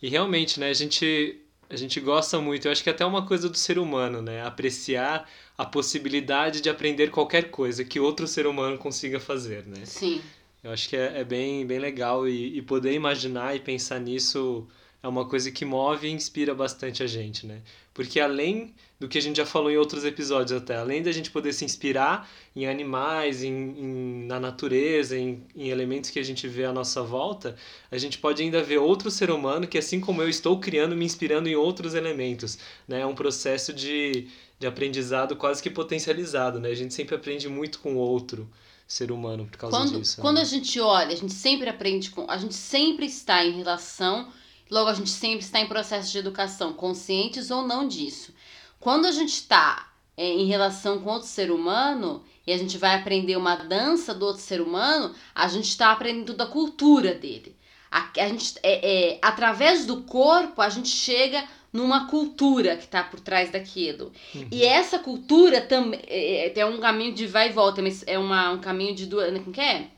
E 0.00 0.08
realmente, 0.08 0.58
né, 0.58 0.70
a 0.70 0.74
gente 0.74 1.42
a 1.68 1.76
gente 1.76 1.98
gosta 1.98 2.40
muito, 2.40 2.66
eu 2.66 2.72
acho 2.72 2.82
que 2.82 2.88
é 2.88 2.92
até 2.92 3.04
uma 3.04 3.26
coisa 3.26 3.48
do 3.48 3.56
ser 3.56 3.76
humano, 3.76 4.22
né, 4.22 4.40
apreciar 4.46 5.28
a 5.58 5.66
possibilidade 5.66 6.60
de 6.60 6.70
aprender 6.70 7.10
qualquer 7.10 7.50
coisa 7.50 7.84
que 7.84 7.98
outro 7.98 8.26
ser 8.28 8.46
humano 8.46 8.78
consiga 8.78 9.18
fazer, 9.18 9.66
né? 9.66 9.84
Sim. 9.84 10.22
Eu 10.62 10.70
acho 10.70 10.88
que 10.88 10.96
é, 10.96 11.20
é 11.20 11.24
bem, 11.24 11.66
bem 11.66 11.80
legal 11.80 12.26
e, 12.28 12.56
e 12.56 12.62
poder 12.62 12.92
imaginar 12.92 13.54
e 13.56 13.60
pensar 13.60 13.98
nisso 14.00 14.66
é 15.02 15.08
uma 15.08 15.24
coisa 15.24 15.50
que 15.50 15.64
move 15.64 16.08
e 16.08 16.10
inspira 16.10 16.54
bastante 16.54 17.02
a 17.02 17.06
gente, 17.06 17.46
né? 17.46 17.62
Porque 17.94 18.18
além 18.18 18.74
do 18.98 19.08
que 19.08 19.18
a 19.18 19.22
gente 19.22 19.36
já 19.36 19.46
falou 19.46 19.70
em 19.70 19.76
outros 19.76 20.04
episódios 20.04 20.60
até, 20.60 20.76
além 20.76 21.02
da 21.02 21.12
gente 21.12 21.30
poder 21.30 21.52
se 21.52 21.64
inspirar 21.64 22.28
em 22.54 22.66
animais, 22.66 23.42
em, 23.42 23.52
em, 23.52 24.26
na 24.26 24.40
natureza, 24.40 25.16
em, 25.16 25.42
em 25.54 25.68
elementos 25.68 26.10
que 26.10 26.18
a 26.18 26.22
gente 26.22 26.48
vê 26.48 26.64
à 26.64 26.72
nossa 26.72 27.02
volta, 27.02 27.56
a 27.90 27.98
gente 27.98 28.18
pode 28.18 28.42
ainda 28.42 28.62
ver 28.62 28.78
outro 28.78 29.10
ser 29.10 29.30
humano 29.30 29.66
que, 29.66 29.78
assim 29.78 30.00
como 30.00 30.22
eu, 30.22 30.28
estou 30.28 30.58
criando, 30.58 30.96
me 30.96 31.04
inspirando 31.04 31.48
em 31.48 31.54
outros 31.54 31.94
elementos, 31.94 32.58
né? 32.88 33.00
É 33.00 33.06
um 33.06 33.14
processo 33.14 33.72
de, 33.72 34.28
de 34.58 34.66
aprendizado 34.66 35.36
quase 35.36 35.62
que 35.62 35.70
potencializado, 35.70 36.58
né? 36.58 36.70
A 36.70 36.74
gente 36.74 36.92
sempre 36.92 37.14
aprende 37.14 37.48
muito 37.48 37.78
com 37.78 37.94
o 37.94 37.98
outro 37.98 38.48
ser 38.86 39.10
humano 39.10 39.46
por 39.46 39.58
causa 39.58 39.76
Quando, 39.76 39.98
disso. 39.98 40.20
quando 40.20 40.36
né? 40.36 40.42
a 40.42 40.44
gente 40.44 40.78
olha, 40.80 41.12
a 41.12 41.16
gente 41.16 41.32
sempre 41.32 41.68
aprende 41.68 42.10
com. 42.10 42.30
A 42.30 42.36
gente 42.38 42.54
sempre 42.54 43.06
está 43.06 43.44
em 43.44 43.56
relação. 43.56 44.28
Logo, 44.70 44.90
a 44.90 44.94
gente 44.94 45.10
sempre 45.10 45.44
está 45.44 45.60
em 45.60 45.66
processo 45.66 46.10
de 46.10 46.18
educação, 46.18 46.72
conscientes 46.72 47.50
ou 47.50 47.62
não 47.62 47.86
disso. 47.86 48.34
Quando 48.80 49.06
a 49.06 49.12
gente 49.12 49.32
está 49.32 49.92
é, 50.16 50.26
em 50.26 50.46
relação 50.46 51.00
com 51.00 51.10
outro 51.10 51.28
ser 51.28 51.50
humano 51.50 52.24
e 52.46 52.52
a 52.52 52.58
gente 52.58 52.78
vai 52.78 52.94
aprender 52.94 53.36
uma 53.36 53.54
dança 53.54 54.14
do 54.14 54.26
outro 54.26 54.42
ser 54.42 54.60
humano, 54.60 55.14
a 55.34 55.46
gente 55.48 55.68
está 55.68 55.92
aprendendo 55.92 56.34
da 56.34 56.46
cultura 56.46 57.14
dele. 57.14 57.56
A, 57.90 58.10
a 58.16 58.28
gente, 58.28 58.54
é, 58.62 59.14
é, 59.14 59.18
através 59.22 59.86
do 59.86 60.02
corpo, 60.02 60.60
a 60.60 60.68
gente 60.68 60.88
chega 60.88 61.44
numa 61.72 62.08
cultura 62.08 62.76
que 62.76 62.84
está 62.84 63.02
por 63.02 63.20
trás 63.20 63.50
daquilo. 63.50 64.12
Uhum. 64.34 64.48
E 64.50 64.64
essa 64.64 64.98
cultura 64.98 65.60
também 65.60 66.00
é, 66.06 66.48
é, 66.48 66.58
é 66.58 66.66
um 66.66 66.78
caminho 66.78 67.14
de 67.14 67.26
vai 67.26 67.50
e 67.50 67.52
volta, 67.52 67.82
mas 67.82 68.02
é 68.06 68.18
uma, 68.18 68.52
um 68.52 68.60
caminho 68.60 68.94
de 68.94 69.06
duas. 69.06 69.30
Como 69.38 69.52
que 69.52 69.60
é? 69.60 69.88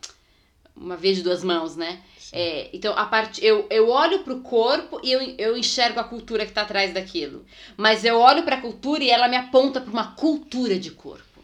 Uma 0.77 0.97
vez 0.97 1.17
de 1.17 1.23
duas 1.23 1.45
mãos, 1.45 1.77
né? 1.77 2.01
É, 2.33 2.69
então, 2.73 2.95
a 2.97 3.07
part... 3.07 3.43
eu, 3.43 3.67
eu 3.71 3.89
olho 3.89 4.23
pro 4.23 4.41
corpo 4.41 5.01
e 5.03 5.11
eu, 5.13 5.21
eu 5.39 5.57
enxergo 5.57 5.99
a 5.99 6.05
cultura 6.05 6.45
que 6.45 6.53
tá 6.53 6.63
atrás 6.63 6.93
daquilo. 6.93 7.45
Mas 7.77 8.05
eu 8.05 8.19
olho 8.19 8.43
pra 8.43 8.61
cultura 8.61 9.03
e 9.03 9.11
ela 9.11 9.29
me 9.29 9.37
aponta 9.37 9.81
pra 9.81 9.91
uma 9.91 10.15
cultura 10.15 10.79
de 10.79 10.91
corpo. 10.91 11.43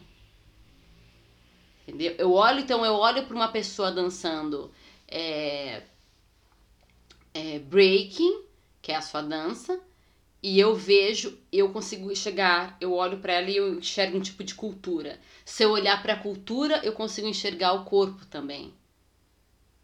Entendeu? 1.86 2.14
Eu 2.18 2.32
olho, 2.32 2.60
então, 2.60 2.84
eu 2.84 2.94
olho 2.94 3.24
pra 3.26 3.36
uma 3.36 3.48
pessoa 3.48 3.90
dançando 3.90 4.70
é, 5.08 5.82
é, 7.32 7.58
breaking, 7.58 8.42
que 8.80 8.92
é 8.92 8.96
a 8.96 9.02
sua 9.02 9.22
dança, 9.22 9.80
e 10.42 10.60
eu 10.60 10.74
vejo, 10.74 11.38
eu 11.50 11.70
consigo 11.72 12.14
chegar, 12.14 12.76
eu 12.80 12.92
olho 12.92 13.18
pra 13.18 13.32
ela 13.32 13.50
e 13.50 13.56
eu 13.56 13.78
enxergo 13.78 14.18
um 14.18 14.20
tipo 14.20 14.44
de 14.44 14.54
cultura. 14.54 15.18
Se 15.44 15.62
eu 15.62 15.70
olhar 15.70 16.02
pra 16.02 16.16
cultura, 16.16 16.80
eu 16.84 16.92
consigo 16.92 17.26
enxergar 17.26 17.72
o 17.72 17.84
corpo 17.84 18.26
também. 18.26 18.72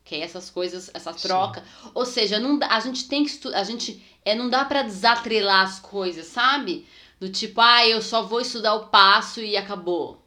Que 0.04 0.16
é 0.16 0.20
essas 0.20 0.50
coisas, 0.50 0.90
essa 0.92 1.12
Sim. 1.12 1.28
troca. 1.28 1.64
Ou 1.94 2.04
seja, 2.04 2.38
não 2.38 2.58
dá- 2.58 2.68
a 2.68 2.80
gente 2.80 3.06
tem 3.08 3.24
que 3.24 3.30
estudar, 3.30 3.60
a 3.60 3.64
gente 3.64 4.02
é, 4.24 4.34
não 4.34 4.48
dá 4.50 4.64
pra 4.64 4.82
desatrelar 4.82 5.64
as 5.66 5.78
coisas, 5.78 6.26
sabe? 6.26 6.86
Do 7.20 7.28
tipo, 7.28 7.60
ah, 7.60 7.86
eu 7.86 8.00
só 8.02 8.22
vou 8.22 8.40
estudar 8.40 8.74
o 8.74 8.86
passo 8.88 9.40
e 9.40 9.56
acabou. 9.56 10.24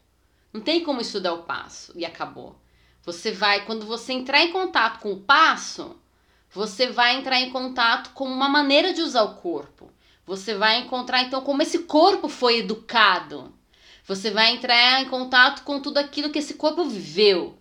Não 0.53 0.61
tem 0.61 0.83
como 0.83 1.01
estudar 1.01 1.33
o 1.33 1.43
passo 1.43 1.91
e 1.95 2.05
acabou. 2.05 2.55
Você 3.03 3.31
vai, 3.31 3.65
quando 3.65 3.85
você 3.85 4.13
entrar 4.13 4.41
em 4.43 4.51
contato 4.51 4.99
com 4.99 5.11
o 5.11 5.19
passo, 5.19 5.95
você 6.51 6.87
vai 6.87 7.17
entrar 7.17 7.39
em 7.41 7.49
contato 7.51 8.11
com 8.13 8.25
uma 8.25 8.47
maneira 8.47 8.93
de 8.93 9.01
usar 9.01 9.23
o 9.23 9.35
corpo. 9.35 9.91
Você 10.25 10.53
vai 10.53 10.79
encontrar 10.79 11.23
então 11.23 11.41
como 11.41 11.61
esse 11.63 11.79
corpo 11.79 12.29
foi 12.29 12.59
educado. 12.59 13.51
Você 14.05 14.31
vai 14.31 14.51
entrar 14.53 15.01
em 15.01 15.09
contato 15.09 15.63
com 15.63 15.81
tudo 15.81 15.97
aquilo 15.97 16.29
que 16.29 16.39
esse 16.39 16.53
corpo 16.53 16.85
viveu. 16.85 17.57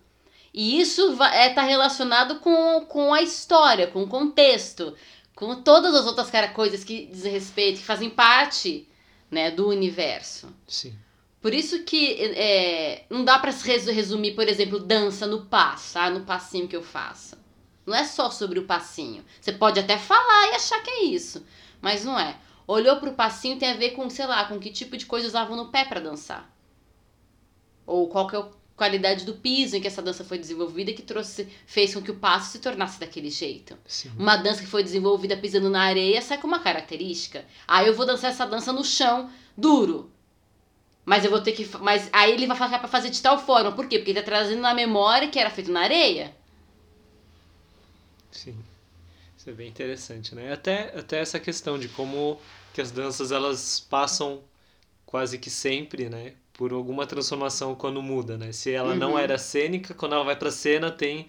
E 0.53 0.79
isso 0.79 1.13
está 1.13 1.33
é, 1.33 1.49
tá 1.49 1.63
relacionado 1.63 2.39
com, 2.39 2.85
com 2.85 3.13
a 3.13 3.21
história, 3.21 3.87
com 3.87 4.03
o 4.03 4.07
contexto, 4.07 4.95
com 5.35 5.61
todas 5.63 5.95
as 5.95 6.05
outras 6.05 6.29
cara, 6.29 6.49
coisas 6.49 6.83
que 6.83 7.07
dizem 7.07 7.31
respeito, 7.31 7.79
que 7.79 7.85
fazem 7.85 8.09
parte 8.09 8.87
né, 9.31 9.49
do 9.49 9.67
universo. 9.67 10.53
Sim. 10.67 10.95
Por 11.41 11.53
isso 11.53 11.83
que 11.83 12.13
é, 12.21 13.05
não 13.09 13.25
dá 13.25 13.37
para 13.39 13.51
resumir, 13.51 14.33
por 14.33 14.47
exemplo, 14.47 14.79
dança 14.79 15.27
no 15.27 15.45
passo, 15.47 15.99
ah, 15.99 16.09
no 16.09 16.21
passinho 16.21 16.67
que 16.67 16.75
eu 16.75 16.83
faço. 16.83 17.35
Não 17.85 17.93
é 17.93 18.05
só 18.05 18.29
sobre 18.29 18.59
o 18.59 18.65
passinho. 18.65 19.25
Você 19.41 19.51
pode 19.51 19.79
até 19.79 19.97
falar 19.97 20.51
e 20.51 20.55
achar 20.55 20.81
que 20.81 20.89
é 20.89 21.03
isso, 21.03 21.45
mas 21.81 22.05
não 22.05 22.17
é. 22.17 22.37
Olhou 22.65 22.95
pro 22.97 23.11
passinho 23.13 23.59
tem 23.59 23.71
a 23.71 23.75
ver 23.75 23.89
com, 23.91 24.09
sei 24.09 24.25
lá, 24.25 24.45
com 24.45 24.57
que 24.57 24.71
tipo 24.71 24.95
de 24.95 25.05
coisa 25.05 25.27
usavam 25.27 25.57
no 25.57 25.69
pé 25.69 25.83
para 25.83 25.99
dançar. 25.99 26.49
Ou 27.85 28.07
qual 28.07 28.25
que 28.25 28.37
é 28.37 28.39
a 28.39 28.47
qualidade 28.83 29.23
do 29.23 29.35
piso 29.35 29.77
em 29.77 29.81
que 29.81 29.87
essa 29.87 30.01
dança 30.01 30.25
foi 30.25 30.37
desenvolvida 30.37 30.91
que 30.91 31.01
trouxe, 31.01 31.47
fez 31.65 31.93
com 31.93 32.01
que 32.01 32.11
o 32.11 32.15
passo 32.15 32.51
se 32.51 32.59
tornasse 32.59 32.99
daquele 32.99 33.29
jeito. 33.29 33.77
Sim. 33.87 34.11
Uma 34.17 34.35
dança 34.35 34.59
que 34.59 34.67
foi 34.67 34.83
desenvolvida 34.83 35.37
pisando 35.37 35.69
na 35.69 35.83
areia 35.83 36.21
sai 36.21 36.37
com 36.37 36.47
uma 36.47 36.59
característica. 36.59 37.45
Aí 37.65 37.87
eu 37.87 37.93
vou 37.93 38.05
dançar 38.05 38.31
essa 38.31 38.45
dança 38.45 38.73
no 38.73 38.83
chão 38.83 39.31
duro. 39.55 40.11
Mas 41.05 41.23
eu 41.23 41.31
vou 41.31 41.39
ter 41.39 41.53
que. 41.53 41.65
Mas 41.77 42.09
aí 42.11 42.33
ele 42.33 42.45
vai 42.45 42.57
falar 42.57 42.79
pra 42.79 42.89
fazer 42.89 43.09
de 43.09 43.21
tal 43.21 43.39
forma. 43.39 43.71
Por 43.71 43.87
quê? 43.87 43.99
Porque 43.99 44.11
ele 44.11 44.19
tá 44.19 44.25
trazendo 44.25 44.61
na 44.61 44.73
memória 44.73 45.29
que 45.29 45.39
era 45.39 45.49
feito 45.49 45.71
na 45.71 45.81
areia. 45.81 46.35
Sim. 48.31 48.57
Isso 49.37 49.49
é 49.49 49.53
bem 49.53 49.69
interessante, 49.69 50.35
né? 50.35 50.51
Até, 50.51 50.97
até 50.97 51.19
essa 51.19 51.39
questão 51.39 51.79
de 51.79 51.87
como 51.87 52.37
que 52.73 52.81
as 52.81 52.91
danças 52.91 53.31
elas 53.31 53.79
passam 53.79 54.43
quase 55.05 55.37
que 55.37 55.49
sempre, 55.49 56.09
né? 56.09 56.33
Por 56.53 56.71
alguma 56.71 57.05
transformação 57.07 57.73
quando 57.75 58.01
muda, 58.01 58.37
né? 58.37 58.51
Se 58.51 58.71
ela 58.71 58.93
não 58.95 59.13
Uhum. 59.13 59.19
era 59.19 59.37
cênica, 59.37 59.93
quando 59.93 60.13
ela 60.13 60.23
vai 60.23 60.35
pra 60.35 60.51
cena 60.51 60.91
tem, 60.91 61.27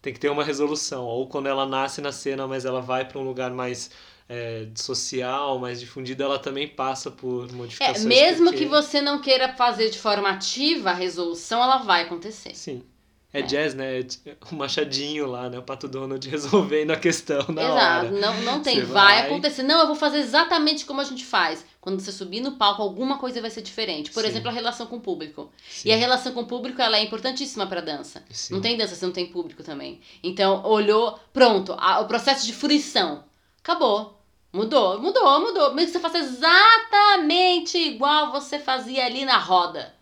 tem 0.00 0.12
que 0.12 0.20
ter 0.20 0.28
uma 0.30 0.44
resolução. 0.44 1.04
Ou 1.04 1.26
quando 1.28 1.48
ela 1.48 1.66
nasce 1.66 2.00
na 2.00 2.12
cena, 2.12 2.46
mas 2.46 2.64
ela 2.64 2.80
vai 2.80 3.04
para 3.04 3.18
um 3.18 3.24
lugar 3.24 3.50
mais 3.50 3.90
é, 4.32 4.68
social, 4.76 5.58
mais 5.58 5.80
difundido, 5.80 6.22
ela 6.22 6.38
também 6.38 6.68
passa 6.68 7.10
por 7.10 7.48
É, 7.48 7.52
modificações. 7.52 8.04
mesmo 8.04 8.44
porque- 8.44 8.58
que 8.60 8.64
você 8.66 9.00
não 9.00 9.20
queira 9.20 9.52
fazer 9.54 9.90
de 9.90 9.98
forma 9.98 10.28
ativa, 10.30 10.90
a 10.90 10.94
resolução 10.94 11.60
ela 11.60 11.78
vai 11.78 12.02
acontecer. 12.02 12.54
Sim. 12.54 12.84
É, 13.32 13.42
jazz, 13.42 13.74
né? 13.74 13.98
É 13.98 14.36
O 14.52 14.54
machadinho 14.54 15.26
lá, 15.26 15.48
né? 15.50 15.58
O 15.58 15.62
Pato 15.64 15.88
Donald 15.88 16.28
resolvendo 16.30 16.92
a 16.92 16.96
questão 16.96 17.44
na 17.48 17.62
Exato. 17.62 18.06
hora. 18.06 18.10
Não, 18.12 18.40
não 18.42 18.62
tem. 18.62 18.80
Vai, 18.84 18.86
vai- 19.22 19.26
acontecer. 19.26 19.64
Não, 19.64 19.80
eu 19.80 19.86
vou 19.88 19.96
fazer 19.96 20.18
exatamente 20.18 20.84
como 20.84 21.00
a 21.00 21.04
gente 21.04 21.24
faz. 21.24 21.64
Quando 21.80 21.98
você 22.00 22.12
subir 22.12 22.40
no 22.40 22.52
palco, 22.56 22.82
alguma 22.82 23.16
coisa 23.18 23.40
vai 23.40 23.48
ser 23.50 23.62
diferente. 23.62 24.10
Por 24.10 24.22
Sim. 24.22 24.28
exemplo, 24.28 24.50
a 24.50 24.52
relação 24.52 24.86
com 24.86 24.96
o 24.96 25.00
público. 25.00 25.50
Sim, 25.68 25.88
E 25.88 25.92
a 25.92 25.96
relação 25.96 26.32
com 26.34 26.40
o 26.42 26.46
público 26.46 26.80
ela 26.82 26.98
é 26.98 27.02
importantíssima 27.04 27.66
para 27.66 27.80
dança. 27.80 28.22
sim. 28.30 28.52
Não 28.52 28.60
tem 28.60 28.76
dança 28.76 28.94
se 28.94 29.04
não 29.04 29.12
tem 29.12 29.26
público 29.32 29.62
também. 29.62 29.98
Então, 30.22 30.62
olhou, 30.66 31.18
pronto, 31.32 31.72
a- 31.78 32.00
o 32.00 32.06
processo 32.06 32.44
de 32.46 32.52
fruição. 32.52 33.24
Acabou. 33.62 34.20
Mudou, 34.52 35.00
mudou, 35.00 35.40
mudou. 35.40 35.72
Mesmo 35.74 35.92
que 35.92 35.98
você 35.98 36.00
faça 36.00 36.18
exatamente 36.18 37.78
igual 37.78 38.30
você 38.32 38.58
fazia 38.58 39.06
ali 39.06 39.24
na 39.24 39.38
roda. 39.38 39.94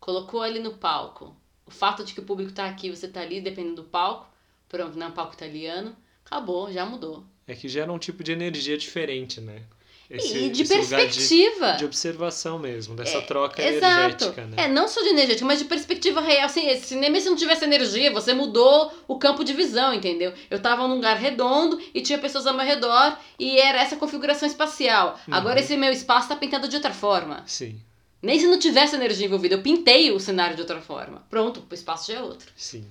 Colocou 0.00 0.42
ali 0.42 0.58
no 0.58 0.72
palco. 0.74 1.34
O 1.66 1.70
fato 1.70 2.04
de 2.04 2.12
que 2.14 2.20
o 2.20 2.24
público 2.24 2.52
tá 2.52 2.66
aqui, 2.66 2.90
você 2.90 3.06
tá 3.08 3.20
ali, 3.20 3.40
dependendo 3.40 3.76
do 3.76 3.84
palco. 3.84 4.26
Pronto, 4.68 4.98
não 4.98 5.06
é 5.06 5.10
um 5.10 5.12
palco 5.12 5.34
italiano. 5.34 5.94
Acabou, 6.24 6.72
já 6.72 6.84
mudou. 6.84 7.24
É 7.46 7.54
que 7.54 7.68
gera 7.68 7.92
um 7.92 7.98
tipo 7.98 8.24
de 8.24 8.32
energia 8.32 8.76
diferente, 8.76 9.40
né? 9.40 9.62
Esse, 10.10 10.36
e 10.36 10.50
de 10.50 10.64
perspectiva. 10.64 11.72
De, 11.72 11.78
de 11.78 11.84
observação 11.84 12.58
mesmo, 12.58 12.94
dessa 12.94 13.18
É, 13.18 13.20
troca 13.22 13.62
Exato. 13.62 13.84
energética, 13.84 14.46
né? 14.46 14.64
É, 14.64 14.68
não 14.68 14.86
só 14.86 15.00
de 15.02 15.08
energética, 15.08 15.46
mas 15.46 15.58
de 15.58 15.64
perspectiva 15.64 16.20
real. 16.20 16.46
Assim, 16.46 16.74
se 16.78 16.94
nem 16.94 17.10
mesmo 17.10 17.24
se 17.24 17.30
não 17.30 17.36
tivesse 17.36 17.64
energia, 17.64 18.12
você 18.12 18.34
mudou 18.34 18.92
o 19.08 19.18
campo 19.18 19.42
de 19.42 19.52
visão, 19.52 19.94
entendeu? 19.94 20.32
Eu 20.50 20.60
tava 20.60 20.86
num 20.86 20.94
lugar 20.96 21.16
redondo 21.16 21.80
e 21.94 22.00
tinha 22.02 22.18
pessoas 22.18 22.46
ao 22.46 22.54
meu 22.54 22.64
redor 22.64 23.18
e 23.38 23.58
era 23.58 23.80
essa 23.80 23.96
configuração 23.96 24.46
espacial. 24.46 25.18
Uhum. 25.26 25.34
Agora 25.34 25.60
esse 25.60 25.76
meu 25.76 25.92
espaço 25.92 26.28
tá 26.28 26.36
pintado 26.36 26.68
de 26.68 26.76
outra 26.76 26.92
forma. 26.92 27.42
Sim, 27.46 27.80
Nem 28.22 28.38
se 28.38 28.46
não 28.46 28.58
tivesse 28.58 28.94
energia 28.94 29.26
envolvida, 29.26 29.54
eu 29.54 29.62
pintei 29.62 30.10
o 30.12 30.20
cenário 30.20 30.54
de 30.54 30.62
outra 30.62 30.80
forma. 30.80 31.22
Pronto, 31.30 31.62
o 31.70 31.74
espaço 31.74 32.12
já 32.12 32.18
é 32.18 32.22
outro. 32.22 32.50
sim. 32.56 32.84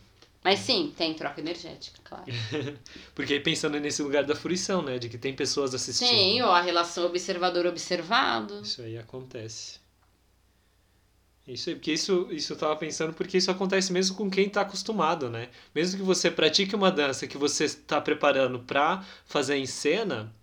Mas 0.44 0.60
sim, 0.60 0.94
tem 0.98 1.14
troca 1.14 1.40
energética, 1.40 2.00
claro. 2.04 2.26
Porque 3.16 3.34
aí 3.34 3.40
pensando 3.40 3.80
nesse 3.80 4.02
lugar 4.02 4.26
da 4.26 4.36
fruição, 4.36 4.82
né? 4.82 5.00
De 5.00 5.08
que 5.08 5.18
tem 5.18 5.34
pessoas 5.34 5.74
assistindo. 5.74 6.10
Sim, 6.10 6.42
ou 6.42 6.52
a 6.52 6.62
relação 6.62 7.06
observador-observado. 7.06 8.62
Isso 8.62 8.82
aí 8.82 8.98
acontece. 8.98 9.80
Isso 11.48 11.70
aí, 11.70 11.76
porque 11.76 11.94
isso, 11.94 12.28
isso 12.32 12.54
eu 12.54 12.58
tava 12.58 12.76
pensando, 12.76 13.14
porque 13.14 13.38
isso 13.38 13.52
acontece 13.52 13.92
mesmo 13.92 14.16
com 14.16 14.30
quem 14.30 14.50
tá 14.50 14.62
acostumado, 14.62 15.30
né? 15.30 15.50
Mesmo 15.74 15.98
que 16.00 16.06
você 16.06 16.30
pratique 16.32 16.76
uma 16.76 16.92
dança 16.92 17.28
que 17.28 17.38
você 17.38 17.66
está 17.66 18.00
preparando 18.02 18.60
pra 18.60 19.06
fazer 19.26 19.56
em 19.56 19.66
cena, 19.66 20.34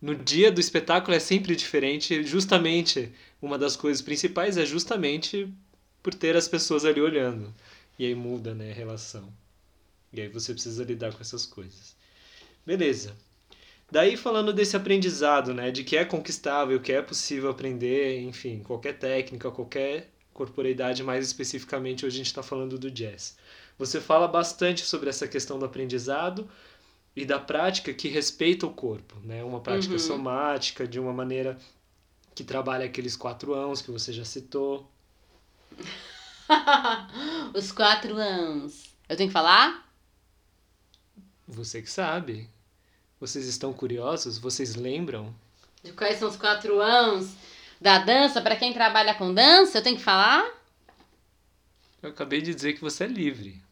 no 0.00 0.14
dia 0.14 0.50
do 0.52 0.60
espetáculo 0.60 1.14
é 1.14 1.20
sempre 1.20 1.56
diferente. 1.56 2.22
Justamente, 2.24 3.12
uma 3.40 3.58
das 3.58 3.76
coisas 3.76 4.02
principais 4.02 4.56
é 4.56 4.66
justamente 4.66 5.50
por 6.02 6.14
ter 6.14 6.36
as 6.36 6.48
pessoas 6.48 6.84
ali 6.84 7.00
olhando. 7.00 7.54
E 7.98 8.06
aí 8.06 8.14
muda, 8.14 8.54
né, 8.54 8.70
a 8.70 8.74
relação. 8.74 9.30
E 10.20 10.22
aí 10.22 10.28
você 10.28 10.52
precisa 10.52 10.84
lidar 10.84 11.12
com 11.14 11.20
essas 11.20 11.46
coisas. 11.46 11.96
Beleza. 12.66 13.16
Daí 13.90 14.16
falando 14.16 14.52
desse 14.52 14.76
aprendizado, 14.76 15.54
né, 15.54 15.70
de 15.70 15.84
que 15.84 15.96
é 15.96 16.04
conquistável, 16.04 16.80
que 16.80 16.92
é 16.92 17.02
possível 17.02 17.50
aprender, 17.50 18.20
enfim, 18.22 18.60
qualquer 18.64 18.98
técnica, 18.98 19.50
qualquer 19.50 20.10
corporeidade, 20.34 21.02
mais 21.02 21.24
especificamente 21.26 22.04
hoje 22.04 22.16
a 22.16 22.18
gente 22.18 22.26
está 22.26 22.42
falando 22.42 22.78
do 22.78 22.90
jazz. 22.90 23.36
Você 23.78 24.00
fala 24.00 24.26
bastante 24.28 24.82
sobre 24.84 25.08
essa 25.08 25.28
questão 25.28 25.58
do 25.58 25.64
aprendizado 25.64 26.48
e 27.16 27.24
da 27.24 27.38
prática 27.38 27.92
que 27.94 28.08
respeita 28.08 28.66
o 28.66 28.72
corpo, 28.72 29.16
né, 29.24 29.44
uma 29.44 29.60
prática 29.60 29.94
Uhum. 29.94 29.98
somática 29.98 30.86
de 30.86 30.98
uma 31.00 31.12
maneira 31.12 31.58
que 32.34 32.44
trabalha 32.44 32.84
aqueles 32.86 33.16
quatro 33.16 33.54
ãos 33.54 33.82
que 33.82 33.90
você 33.90 34.12
já 34.12 34.24
citou. 34.24 34.90
Os 37.54 37.72
quatro 37.72 38.16
anos. 38.16 38.94
Eu 39.08 39.16
tenho 39.16 39.28
que 39.28 39.32
falar? 39.32 39.85
Você 41.46 41.80
que 41.80 41.90
sabe. 41.90 42.48
Vocês 43.20 43.46
estão 43.46 43.72
curiosos? 43.72 44.38
Vocês 44.38 44.74
lembram? 44.74 45.34
De 45.82 45.92
quais 45.92 46.18
são 46.18 46.28
os 46.28 46.36
quatro 46.36 46.80
anos 46.80 47.34
da 47.80 47.98
dança? 47.98 48.42
Pra 48.42 48.56
quem 48.56 48.72
trabalha 48.72 49.14
com 49.14 49.32
dança, 49.32 49.78
eu 49.78 49.82
tenho 49.82 49.96
que 49.96 50.02
falar? 50.02 50.44
Eu 52.02 52.10
acabei 52.10 52.42
de 52.42 52.54
dizer 52.54 52.74
que 52.74 52.80
você 52.80 53.04
é 53.04 53.08
livre. 53.08 53.62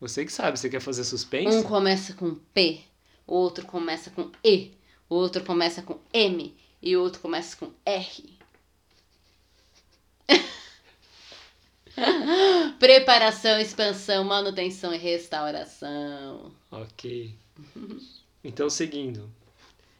Você 0.00 0.24
que 0.24 0.32
sabe, 0.32 0.58
você 0.58 0.68
quer 0.68 0.80
fazer 0.80 1.04
suspense? 1.04 1.56
Um 1.56 1.62
começa 1.62 2.12
com 2.12 2.34
P, 2.34 2.82
o 3.26 3.34
outro 3.34 3.64
começa 3.64 4.10
com 4.10 4.30
E, 4.44 4.72
o 5.08 5.14
outro 5.14 5.42
começa 5.44 5.82
com 5.82 5.98
M 6.12 6.54
e 6.82 6.96
o 6.96 7.00
outro 7.00 7.20
começa 7.20 7.56
com 7.56 7.72
R. 7.86 8.33
Preparação, 12.78 13.58
expansão, 13.60 14.24
manutenção 14.24 14.92
e 14.94 14.98
restauração. 14.98 16.52
Ok. 16.70 17.34
Então, 18.42 18.68
seguindo. 18.68 19.30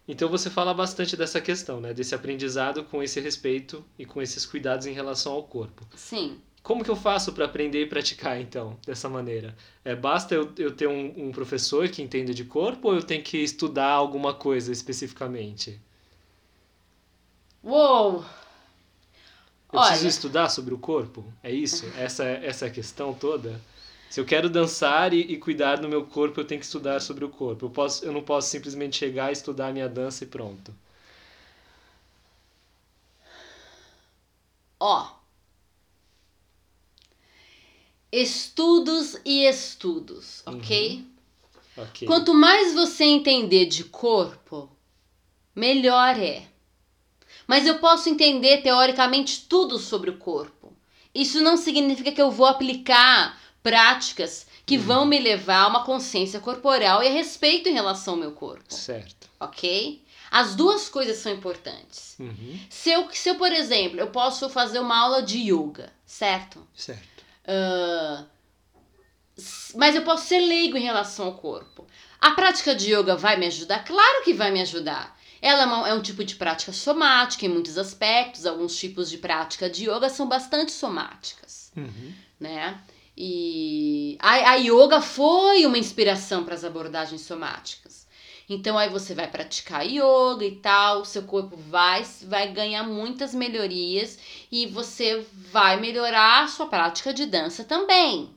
Então, 0.07 0.28
você 0.28 0.51
fala 0.51 0.74
bastante 0.74 1.16
dessa 1.16 1.40
questão, 1.40 1.80
né? 1.80 1.95
Desse 1.95 2.14
aprendizado 2.14 2.84
com 2.84 3.03
esse 3.03 3.20
respeito 3.20 3.84
e 3.99 4.05
com 4.05 4.20
esses 4.20 4.45
cuidados 4.45 4.86
em 4.86 4.92
relação 4.92 5.32
ao 5.32 5.45
corpo. 5.45 5.86
Sim. 5.97 6.38
Como 6.62 6.82
que 6.82 6.90
eu 6.90 6.97
faço 6.97 7.32
para 7.32 7.45
aprender 7.45 7.82
e 7.82 7.86
praticar, 7.86 8.40
então, 8.40 8.78
dessa 8.86 9.09
maneira? 9.09 9.55
É, 9.84 9.95
basta 9.95 10.34
eu, 10.34 10.51
eu 10.59 10.74
ter 10.74 10.86
um, 10.86 11.26
um 11.28 11.30
professor 11.30 11.88
que 11.88 12.03
entenda 12.03 12.32
de 12.32 12.45
corpo 12.45 12.88
ou 12.88 12.95
eu 12.95 13.03
tenho 13.03 13.22
que 13.22 13.36
estudar 13.38 13.90
alguma 13.90 14.32
coisa 14.32 14.72
especificamente? 14.72 15.80
Uou! 17.62 18.24
Eu 19.74 19.80
preciso 19.80 20.04
Olha. 20.04 20.08
estudar 20.08 20.48
sobre 20.50 20.72
o 20.72 20.78
corpo? 20.78 21.24
É 21.42 21.50
isso? 21.50 21.84
Essa, 21.98 22.22
essa 22.22 22.66
é 22.66 22.68
a 22.68 22.70
questão 22.70 23.12
toda? 23.12 23.60
Se 24.08 24.20
eu 24.20 24.24
quero 24.24 24.48
dançar 24.48 25.12
e, 25.12 25.18
e 25.20 25.36
cuidar 25.36 25.76
do 25.76 25.88
meu 25.88 26.06
corpo, 26.06 26.38
eu 26.40 26.44
tenho 26.44 26.60
que 26.60 26.64
estudar 26.64 27.00
sobre 27.00 27.24
o 27.24 27.28
corpo. 27.28 27.66
Eu, 27.66 27.70
posso, 27.70 28.04
eu 28.04 28.12
não 28.12 28.22
posso 28.22 28.48
simplesmente 28.48 28.96
chegar, 28.96 29.32
estudar 29.32 29.66
a 29.68 29.72
minha 29.72 29.88
dança 29.88 30.22
e 30.22 30.28
pronto. 30.28 30.72
Ó. 34.78 35.08
Estudos 38.12 39.20
e 39.24 39.44
estudos, 39.44 40.44
ok? 40.46 41.04
Ok. 41.76 42.06
Quanto 42.06 42.32
mais 42.32 42.72
você 42.74 43.02
entender 43.02 43.66
de 43.66 43.82
corpo, 43.82 44.70
melhor 45.52 46.16
é. 46.16 46.53
Mas 47.47 47.66
eu 47.66 47.78
posso 47.78 48.09
entender 48.09 48.62
teoricamente 48.62 49.42
tudo 49.49 49.78
sobre 49.78 50.11
o 50.11 50.16
corpo. 50.18 50.72
Isso 51.14 51.40
não 51.40 51.57
significa 51.57 52.11
que 52.12 52.20
eu 52.22 52.30
vou 52.30 52.47
aplicar 52.47 53.38
práticas 53.62 54.47
que 54.66 54.76
vão 54.78 55.05
me 55.07 55.18
levar 55.18 55.62
a 55.62 55.68
uma 55.68 55.84
consciência 55.84 56.40
corporal 56.40 57.03
e 57.03 57.09
a 57.09 57.11
respeito 57.12 57.68
em 57.68 57.72
relação 57.74 58.14
ao 58.14 58.20
meu 58.20 58.32
corpo, 58.32 58.72
Certo. 58.72 59.28
ok? 59.38 60.03
As 60.30 60.55
duas 60.57 60.88
coisas 60.88 61.18
são 61.18 61.30
importantes. 61.32 62.16
Uhum. 62.18 62.59
Se 62.68 62.90
eu, 62.90 63.09
se 63.12 63.28
eu, 63.28 63.34
por 63.36 63.53
exemplo, 63.53 64.01
eu 64.01 64.09
posso 64.09 64.49
fazer 64.49 64.80
uma 64.80 64.99
aula 64.99 65.22
de 65.22 65.38
yoga, 65.38 65.92
certo? 66.05 66.66
Certo. 66.74 67.24
S- 69.36 69.76
mas 69.76 69.95
eu 69.95 70.03
posso 70.03 70.26
ser 70.26 70.38
leigo 70.40 70.76
em 70.76 70.82
relação 70.84 71.26
ao 71.26 71.34
corpo. 71.34 71.86
A 72.20 72.32
prática 72.32 72.74
de 72.74 72.92
yoga 72.95 73.16
vai 73.16 73.36
me 73.36 73.47
ajudar? 73.47 73.84
Claro 73.84 74.22
que 74.24 74.32
vai 74.32 74.51
me 74.51 74.61
ajudar. 74.62 75.16
Ela 75.45 75.86
é, 75.86 75.90
é 75.90 75.95
um 75.95 76.01
tipo 76.01 76.24
de 76.24 76.36
prática 76.36 76.72
somática 76.72 77.45
em 77.45 77.51
muitos 77.51 77.76
aspectos. 77.76 78.47
Alguns 78.47 78.74
tipos 78.74 79.11
de 79.11 79.18
prática 79.18 79.68
de 79.68 79.84
yoga 79.90 80.09
são 80.09 80.26
bastante 80.26 80.72
somáticas, 80.72 81.70
Uhum. 81.76 82.14
né? 82.40 82.80
E 83.14 84.16
a, 84.20 84.53
a 84.53 84.55
yoga 84.55 85.03
foi 85.03 85.66
uma 85.66 85.76
inspiração 85.76 86.45
para 86.45 86.55
as 86.55 86.64
abordagens 86.64 87.20
somáticas. 87.20 88.07
Então 88.49 88.78
aí 88.78 88.88
você 88.88 89.14
vai 89.14 89.28
praticar 89.30 89.86
yoga 89.86 90.45
e 90.45 90.57
tal, 90.57 91.05
seu 91.05 91.24
corpo 91.24 91.57
vai, 91.57 92.05
vai 92.22 92.51
ganhar 92.51 92.82
muitas 92.82 93.34
melhorias 93.34 94.18
e 94.51 94.66
você 94.66 95.26
vai 95.53 95.78
melhorar 95.78 96.45
a 96.45 96.49
sua 96.49 96.66
prática 96.66 97.12
de 97.12 97.26
dança 97.26 97.64
também. 97.64 98.34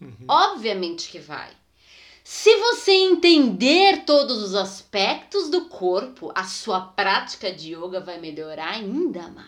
Uhum. 0.00 0.24
Obviamente 0.26 1.10
que 1.10 1.18
vai. 1.18 1.50
Se 2.28 2.56
você 2.56 2.90
entender 2.90 4.04
todos 4.04 4.42
os 4.42 4.56
aspectos 4.56 5.48
do 5.48 5.66
corpo, 5.66 6.32
a 6.34 6.42
sua 6.42 6.80
prática 6.80 7.52
de 7.52 7.72
yoga 7.72 8.00
vai 8.00 8.18
melhorar 8.18 8.70
ainda 8.70 9.28
mais. 9.28 9.46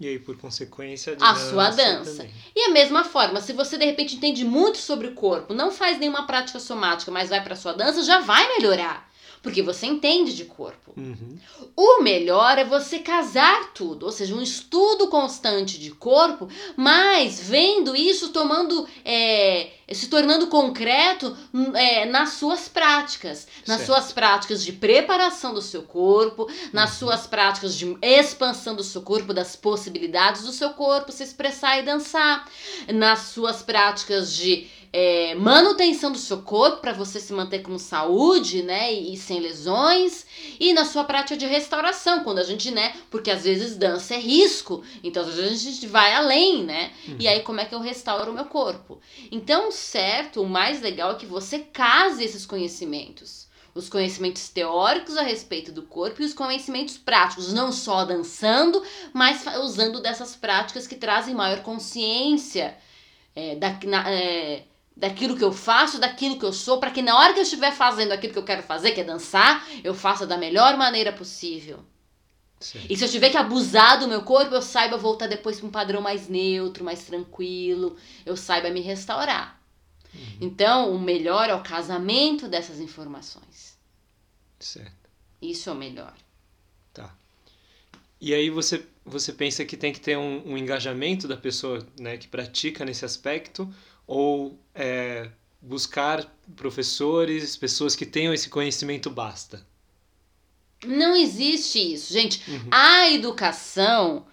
E 0.00 0.08
aí, 0.08 0.18
por 0.18 0.36
consequência, 0.36 1.16
A 1.20 1.36
sua 1.36 1.70
dança. 1.70 2.16
também. 2.16 2.34
E 2.56 2.62
a 2.64 2.70
mesma 2.70 3.04
forma, 3.04 3.40
se 3.40 3.52
você 3.52 3.78
de 3.78 3.84
repente 3.84 4.16
entende 4.16 4.44
muito 4.44 4.78
sobre 4.78 5.06
o 5.06 5.14
corpo, 5.14 5.54
não 5.54 5.70
faz 5.70 5.96
nenhuma 5.96 6.26
prática 6.26 6.58
somática, 6.58 7.12
mas 7.12 7.30
vai 7.30 7.40
para 7.40 7.54
sua 7.54 7.72
dança, 7.72 8.02
já 8.02 8.18
vai 8.18 8.58
melhorar, 8.58 9.08
porque 9.40 9.62
você 9.62 9.86
entende 9.86 10.34
de 10.34 10.44
corpo. 10.44 10.92
Uhum. 10.96 11.38
O 11.76 12.02
melhor 12.02 12.58
é 12.58 12.64
você 12.64 12.98
casar 12.98 13.72
tudo, 13.72 14.06
ou 14.06 14.12
seja, 14.12 14.34
um 14.34 14.42
estudo 14.42 15.06
constante 15.06 15.78
de 15.78 15.92
corpo, 15.92 16.48
mas 16.76 17.38
vendo 17.40 17.94
isso 17.94 18.30
tomando, 18.30 18.88
é, 19.04 19.70
se 19.94 20.08
tornando 20.08 20.48
concreto 20.48 21.36
hum, 21.54 21.74
é, 21.76 22.04
nas 22.06 22.30
suas 22.30 22.68
práticas, 22.68 23.46
nas 23.66 23.78
Certo. 23.78 23.86
suas 23.86 24.12
práticas 24.12 24.64
de 24.64 24.72
preparação 24.72 25.54
do 25.54 25.62
seu 25.62 25.82
corpo, 25.82 26.50
nas 26.72 26.90
Uhum. 26.92 26.98
suas 27.08 27.26
práticas 27.26 27.74
de 27.76 27.96
expansão 28.02 28.74
do 28.74 28.82
seu 28.82 29.02
corpo, 29.02 29.32
das 29.32 29.54
possibilidades 29.54 30.42
do 30.42 30.52
seu 30.52 30.70
corpo 30.70 31.12
se 31.12 31.22
expressar 31.22 31.78
e 31.78 31.82
dançar, 31.82 32.48
nas 32.92 33.20
suas 33.20 33.62
práticas 33.62 34.34
de 34.34 34.66
é, 34.92 35.34
manutenção 35.34 36.10
do 36.10 36.18
seu 36.18 36.38
corpo 36.38 36.78
para 36.78 36.92
você 36.92 37.20
se 37.20 37.32
manter 37.32 37.60
com 37.60 37.78
saúde, 37.78 38.62
né, 38.62 38.92
e, 38.92 39.14
e 39.14 39.16
sem 39.16 39.40
lesões, 39.40 40.25
e 40.60 40.72
na 40.72 40.84
sua 40.84 41.04
prática 41.04 41.36
de 41.36 41.46
restauração, 41.46 42.22
quando 42.24 42.38
a 42.38 42.42
gente, 42.44 42.70
né, 42.70 42.94
porque 43.10 43.30
às 43.30 43.44
vezes 43.44 43.76
dança 43.76 44.14
é 44.14 44.18
risco, 44.18 44.82
então 45.02 45.22
às 45.22 45.34
vezes 45.34 45.66
a 45.66 45.70
gente 45.70 45.86
vai 45.86 46.12
além, 46.14 46.64
né, 46.64 46.92
e 47.18 47.26
aí 47.28 47.40
como 47.42 47.60
é 47.60 47.64
que 47.64 47.74
eu 47.74 47.80
restauro 47.80 48.30
o 48.30 48.34
meu 48.34 48.46
corpo? 48.46 49.00
Então, 49.30 49.70
certo, 49.70 50.42
o 50.42 50.48
mais 50.48 50.80
legal 50.80 51.12
é 51.12 51.14
que 51.16 51.26
você 51.26 51.58
case 51.60 52.24
esses 52.24 52.44
conhecimentos. 52.46 53.46
Os 53.74 53.90
conhecimentos 53.90 54.48
teóricos 54.48 55.18
a 55.18 55.22
respeito 55.22 55.70
do 55.70 55.82
corpo 55.82 56.22
e 56.22 56.24
os 56.24 56.32
conhecimentos 56.32 56.96
práticos, 56.96 57.52
não 57.52 57.70
só 57.70 58.06
dançando, 58.06 58.82
mas 59.12 59.44
usando 59.62 60.00
dessas 60.00 60.34
práticas 60.34 60.86
que 60.86 60.94
trazem 60.94 61.34
maior 61.34 61.60
consciência 61.62 62.74
é, 63.34 63.54
da, 63.56 63.78
na- 63.84 64.10
é, 64.10 64.62
daquilo 64.96 65.36
que 65.36 65.44
eu 65.44 65.52
faço, 65.52 66.00
daquilo 66.00 66.38
que 66.38 66.44
eu 66.44 66.52
sou, 66.52 66.80
para 66.80 66.90
que 66.90 67.02
na 67.02 67.18
hora 67.18 67.34
que 67.34 67.40
eu 67.40 67.44
estiver 67.44 67.72
fazendo 67.72 68.12
aquilo 68.12 68.32
que 68.32 68.38
eu 68.38 68.44
quero 68.44 68.62
fazer, 68.62 68.92
que 68.92 69.00
é 69.00 69.04
dançar, 69.04 69.66
eu 69.84 69.94
faça 69.94 70.26
da 70.26 70.38
melhor 70.38 70.76
maneira 70.76 71.12
possível. 71.12 71.84
Sim. 72.58 72.80
E 72.88 72.96
se 72.96 73.04
eu 73.04 73.08
tiver 73.08 73.28
que 73.28 73.36
abusar 73.36 74.00
do 74.00 74.08
meu 74.08 74.22
corpo, 74.22 74.54
eu 74.54 74.62
saiba 74.62 74.96
voltar 74.96 75.26
depois 75.26 75.58
para 75.58 75.68
um 75.68 75.70
padrão 75.70 76.00
mais 76.00 76.28
neutro, 76.28 76.82
mais 76.82 77.04
tranquilo, 77.04 77.96
eu 78.24 78.34
saiba 78.34 78.70
me 78.70 78.80
restaurar. 78.80 79.60
Uhum. 80.14 80.38
Então, 80.40 80.90
o 80.90 80.98
melhor 80.98 81.50
é 81.50 81.54
o 81.54 81.62
casamento 81.62 82.48
dessas 82.48 82.80
informações. 82.80 83.76
Certo. 84.58 85.10
Isso 85.42 85.68
é 85.68 85.72
o 85.72 85.76
melhor. 85.76 86.14
Tá. 86.94 87.14
E 88.18 88.32
aí 88.32 88.48
você, 88.48 88.86
você 89.04 89.30
pensa 89.30 89.62
que 89.66 89.76
tem 89.76 89.92
que 89.92 90.00
ter 90.00 90.16
um, 90.16 90.52
um 90.52 90.56
engajamento 90.56 91.28
da 91.28 91.36
pessoa 91.36 91.86
né, 92.00 92.16
que 92.16 92.26
pratica 92.26 92.86
nesse 92.86 93.04
aspecto 93.04 93.70
ou 94.06 94.58
é, 94.74 95.30
buscar 95.60 96.24
professores, 96.54 97.56
pessoas 97.56 97.96
que 97.96 98.06
tenham 98.06 98.32
esse 98.32 98.48
conhecimento 98.48 99.10
basta? 99.10 99.66
Não 100.84 101.16
existe 101.16 101.78
isso, 101.94 102.12
gente. 102.12 102.42
Uhum. 102.50 102.68
A 102.70 103.10
educação, 103.10 104.26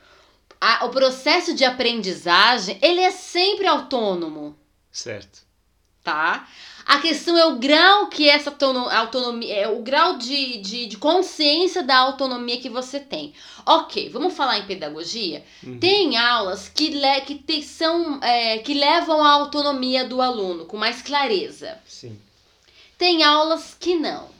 a- 0.60 0.86
o 0.86 0.90
processo 0.90 1.54
de 1.56 1.64
aprendizagem, 1.64 2.78
ele 2.82 3.00
é 3.00 3.12
sempre 3.12 3.66
autônomo. 3.66 4.56
Certo. 4.92 5.42
Tá? 6.04 6.48
A 6.86 7.00
questão 7.00 7.38
é 7.38 7.46
o 7.46 7.56
grau 7.56 8.08
que 8.08 8.30
essa 8.30 8.50
autono- 8.50 8.90
autonomia, 8.90 9.54
é 9.56 9.68
o 9.70 9.82
grau 9.82 10.18
de, 10.18 10.58
de, 10.58 10.86
de 10.86 10.98
consciência 10.98 11.82
da 11.82 11.98
autonomia 11.98 12.60
que 12.60 12.70
você 12.70 13.00
tem. 13.00 13.34
Ok, 13.66 14.10
vamos 14.10 14.34
falar 14.34 14.60
em 14.60 14.66
pedagogia? 14.66 15.46
Uhum. 15.64 15.80
Tem 15.80 16.18
aulas 16.18 16.68
que, 16.68 16.90
le, 16.90 17.22
que, 17.22 17.36
te, 17.36 17.64
são, 17.64 18.22
é, 18.22 18.58
que 18.58 18.74
levam 18.74 19.24
à 19.24 19.32
autonomia 19.32 20.04
do 20.04 20.22
aluno 20.22 20.66
com 20.66 20.76
mais 20.76 21.02
clareza. 21.02 21.80
Sim. 21.88 22.20
Tem 22.98 23.24
aulas 23.24 23.76
que 23.80 23.96
não. 23.96 24.33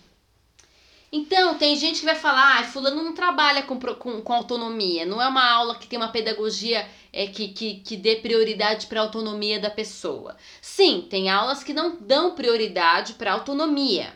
Então, 1.16 1.60
tem 1.60 1.76
gente 1.76 2.00
que 2.00 2.08
vai 2.08 2.16
falar, 2.16 2.60
ah, 2.60 2.64
fulano 2.64 3.04
não 3.04 3.14
trabalha 3.14 3.62
com, 3.62 3.80
com, 3.80 4.20
com 4.20 4.34
autonomia. 4.34 5.06
Não 5.06 5.22
é 5.22 5.28
uma 5.28 5.48
aula 5.48 5.76
que 5.76 5.86
tem 5.86 5.96
uma 5.96 6.08
pedagogia 6.08 6.90
é, 7.14 7.28
que, 7.28 7.50
que, 7.50 7.82
que 7.82 7.96
dê 7.96 8.16
prioridade 8.16 8.88
para 8.88 9.00
a 9.00 9.04
autonomia 9.04 9.60
da 9.60 9.70
pessoa. 9.70 10.36
Sim, 10.60 11.06
tem 11.08 11.30
aulas 11.30 11.64
que 11.64 11.72
não 11.72 11.98
dão 12.02 12.34
prioridade 12.34 13.14
para 13.14 13.30
a 13.30 13.36
autonomia. 13.36 14.12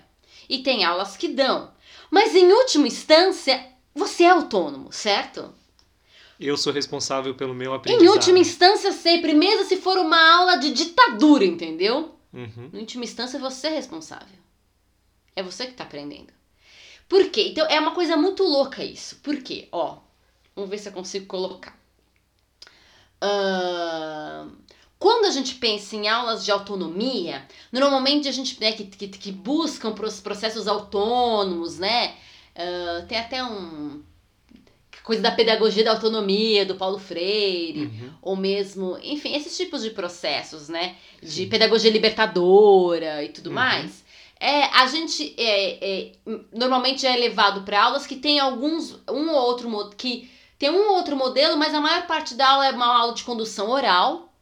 E 0.49 0.63
tem 0.63 0.83
aulas 0.83 1.15
que 1.15 1.27
dão. 1.27 1.71
Mas, 2.09 2.33
em 2.33 2.51
última 2.51 2.87
instância, 2.87 3.63
você 3.93 4.23
é 4.23 4.29
autônomo, 4.29 4.91
certo? 4.91 5.53
Eu 6.39 6.57
sou 6.57 6.73
responsável 6.73 7.35
pelo 7.35 7.53
meu 7.53 7.73
Em 7.73 7.75
aprendizado. 7.75 8.11
última 8.11 8.39
instância, 8.39 8.91
sempre, 8.91 9.35
mesmo 9.35 9.65
se 9.65 9.77
for 9.77 9.99
uma 9.99 10.35
aula 10.35 10.55
de 10.55 10.73
ditadura, 10.73 11.45
entendeu? 11.45 12.15
Uhum. 12.33 12.71
Em 12.73 12.79
última 12.79 13.03
instância, 13.03 13.39
você 13.39 13.67
é 13.67 13.75
responsável. 13.75 14.39
É 15.35 15.43
você 15.43 15.67
que 15.67 15.73
tá 15.73 15.83
aprendendo. 15.83 16.36
Por 17.07 17.29
quê? 17.29 17.47
Então, 17.49 17.65
é 17.67 17.79
uma 17.79 17.91
coisa 17.91 18.17
muito 18.17 18.43
louca 18.43 18.83
isso. 18.83 19.15
Por 19.17 19.37
quê? 19.41 19.67
Ó, 19.71 19.97
vamos 20.55 20.69
ver 20.69 20.77
se 20.77 20.89
eu 20.89 20.93
consigo 20.93 21.25
colocar. 21.25 21.77
Ahn, 23.21 24.49
quando 24.99 25.25
a 25.25 25.31
gente 25.31 25.55
pensa 25.55 25.95
em 25.95 26.07
aulas 26.07 26.43
de 26.43 26.51
autonomia, 26.51 27.45
normalmente 27.71 28.27
a 28.27 28.31
gente, 28.31 28.59
né, 28.59 28.71
que, 28.71 28.85
que, 28.85 29.07
que 29.07 29.31
buscam 29.31 29.93
processos 29.93 30.67
autônomos, 30.67 31.77
né? 31.79 32.15
Ah, 32.55 33.05
tem 33.07 33.17
até 33.17 33.43
um... 33.43 34.01
Coisa 35.03 35.21
da 35.21 35.31
pedagogia 35.31 35.85
da 35.85 35.91
autonomia, 35.91 36.65
do 36.65 36.75
Paulo 36.75 36.99
Freire 36.99 37.85
Uhum. 37.85 38.13
ou 38.21 38.35
mesmo, 38.35 38.97
enfim, 39.01 39.33
esses 39.35 39.55
tipos 39.55 39.81
de 39.81 39.91
processos, 39.91 40.67
né? 40.67 40.97
De 41.21 41.29
Sim. 41.43 41.49
pedagogia 41.49 41.89
libertadora 41.89 43.23
e 43.23 43.29
tudo 43.29 43.47
Uhum. 43.47 43.53
mais. 43.55 44.03
É, 44.39 44.65
a 44.65 44.88
gente 44.88 45.33
é, 45.38 46.09
é, 46.09 46.11
normalmente 46.53 47.05
é 47.05 47.15
levado 47.15 47.63
para 47.63 47.83
aulas 47.83 48.05
que 48.05 48.15
tem 48.15 48.39
alguns, 48.39 48.99
um 49.09 49.29
ou 49.29 49.35
outro 49.35 49.95
que 49.97 50.29
tem 50.59 50.69
um 50.69 50.89
ou 50.89 50.95
outro 50.95 51.15
modelo, 51.15 51.57
mas 51.57 51.73
a 51.73 51.81
maior 51.81 52.07
parte 52.07 52.35
da 52.35 52.49
aula 52.49 52.67
é 52.67 52.71
uma 52.71 52.85
aula 52.85 53.13
de 53.13 53.23
condução 53.23 53.69
oral, 53.69 54.33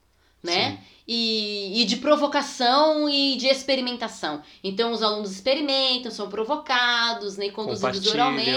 né? 0.44 0.80
E, 1.08 1.82
e 1.82 1.86
de 1.86 1.98
provocação 1.98 3.08
e 3.08 3.36
de 3.38 3.48
experimentação. 3.48 4.42
Então 4.64 4.92
os 4.92 5.04
alunos 5.04 5.32
experimentam, 5.32 6.12
são 6.12 6.30
provocados, 6.30 7.38
né? 7.38 7.50
Conduzidos 7.50 8.08
oralmente. 8.08 8.50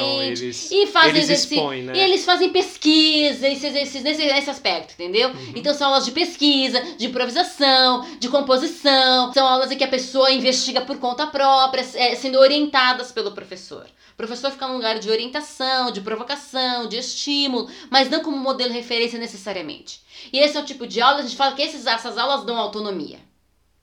eles, 0.43 0.71
E 0.71 0.87
fazem 0.87 1.11
eles 1.11 1.29
expõem, 1.29 1.83
né? 1.83 1.93
E 1.95 2.01
eles 2.01 2.25
fazem 2.25 2.49
pesquisa, 2.51 3.47
esse 3.47 3.67
exercício 3.67 4.03
nesse, 4.03 4.25
nesse 4.25 4.51
aspecto, 4.51 4.95
entendeu? 4.95 5.29
Uhum. 5.29 5.53
Então 5.55 5.75
são 5.75 5.89
aulas 5.89 6.05
de 6.05 6.13
pesquisa, 6.13 6.81
de 6.97 7.07
improvisação, 7.07 8.07
de 8.19 8.29
composição, 8.29 9.33
são 9.33 9.47
aulas 9.47 9.71
em 9.71 9.77
que 9.77 9.85
a 9.85 9.89
pessoa 9.89 10.31
investiga 10.31 10.81
por 10.81 10.99
conta 10.99 11.27
própria, 11.27 11.87
é, 11.95 12.15
sendo 12.15 12.39
orientadas 12.39 13.13
pelo 13.13 13.33
professor. 13.33 13.87
O 14.13 14.17
professor 14.17 14.51
fica 14.51 14.67
num 14.67 14.75
lugar 14.75 14.99
de 14.99 15.09
orientação, 15.11 15.93
de 15.93 16.01
provocação, 16.01 16.89
de 16.89 16.97
estímulo, 16.97 17.69
mas 17.89 18.11
não 18.11 18.21
como 18.21 18.37
modelo 18.37 18.71
de 18.71 18.77
referência 18.77 19.19
necessariamente. 19.19 20.01
E 20.33 20.39
esse 20.39 20.57
é 20.57 20.61
o 20.61 20.65
tipo 20.65 20.87
de 20.87 21.01
aula, 21.01 21.21
a 21.21 21.23
gente 21.23 21.37
fala 21.37 21.55
que 21.55 21.63
esses, 21.63 21.87
essas 21.87 22.17
aulas 22.19 22.45
dão 22.45 22.57
autonomia, 22.59 23.19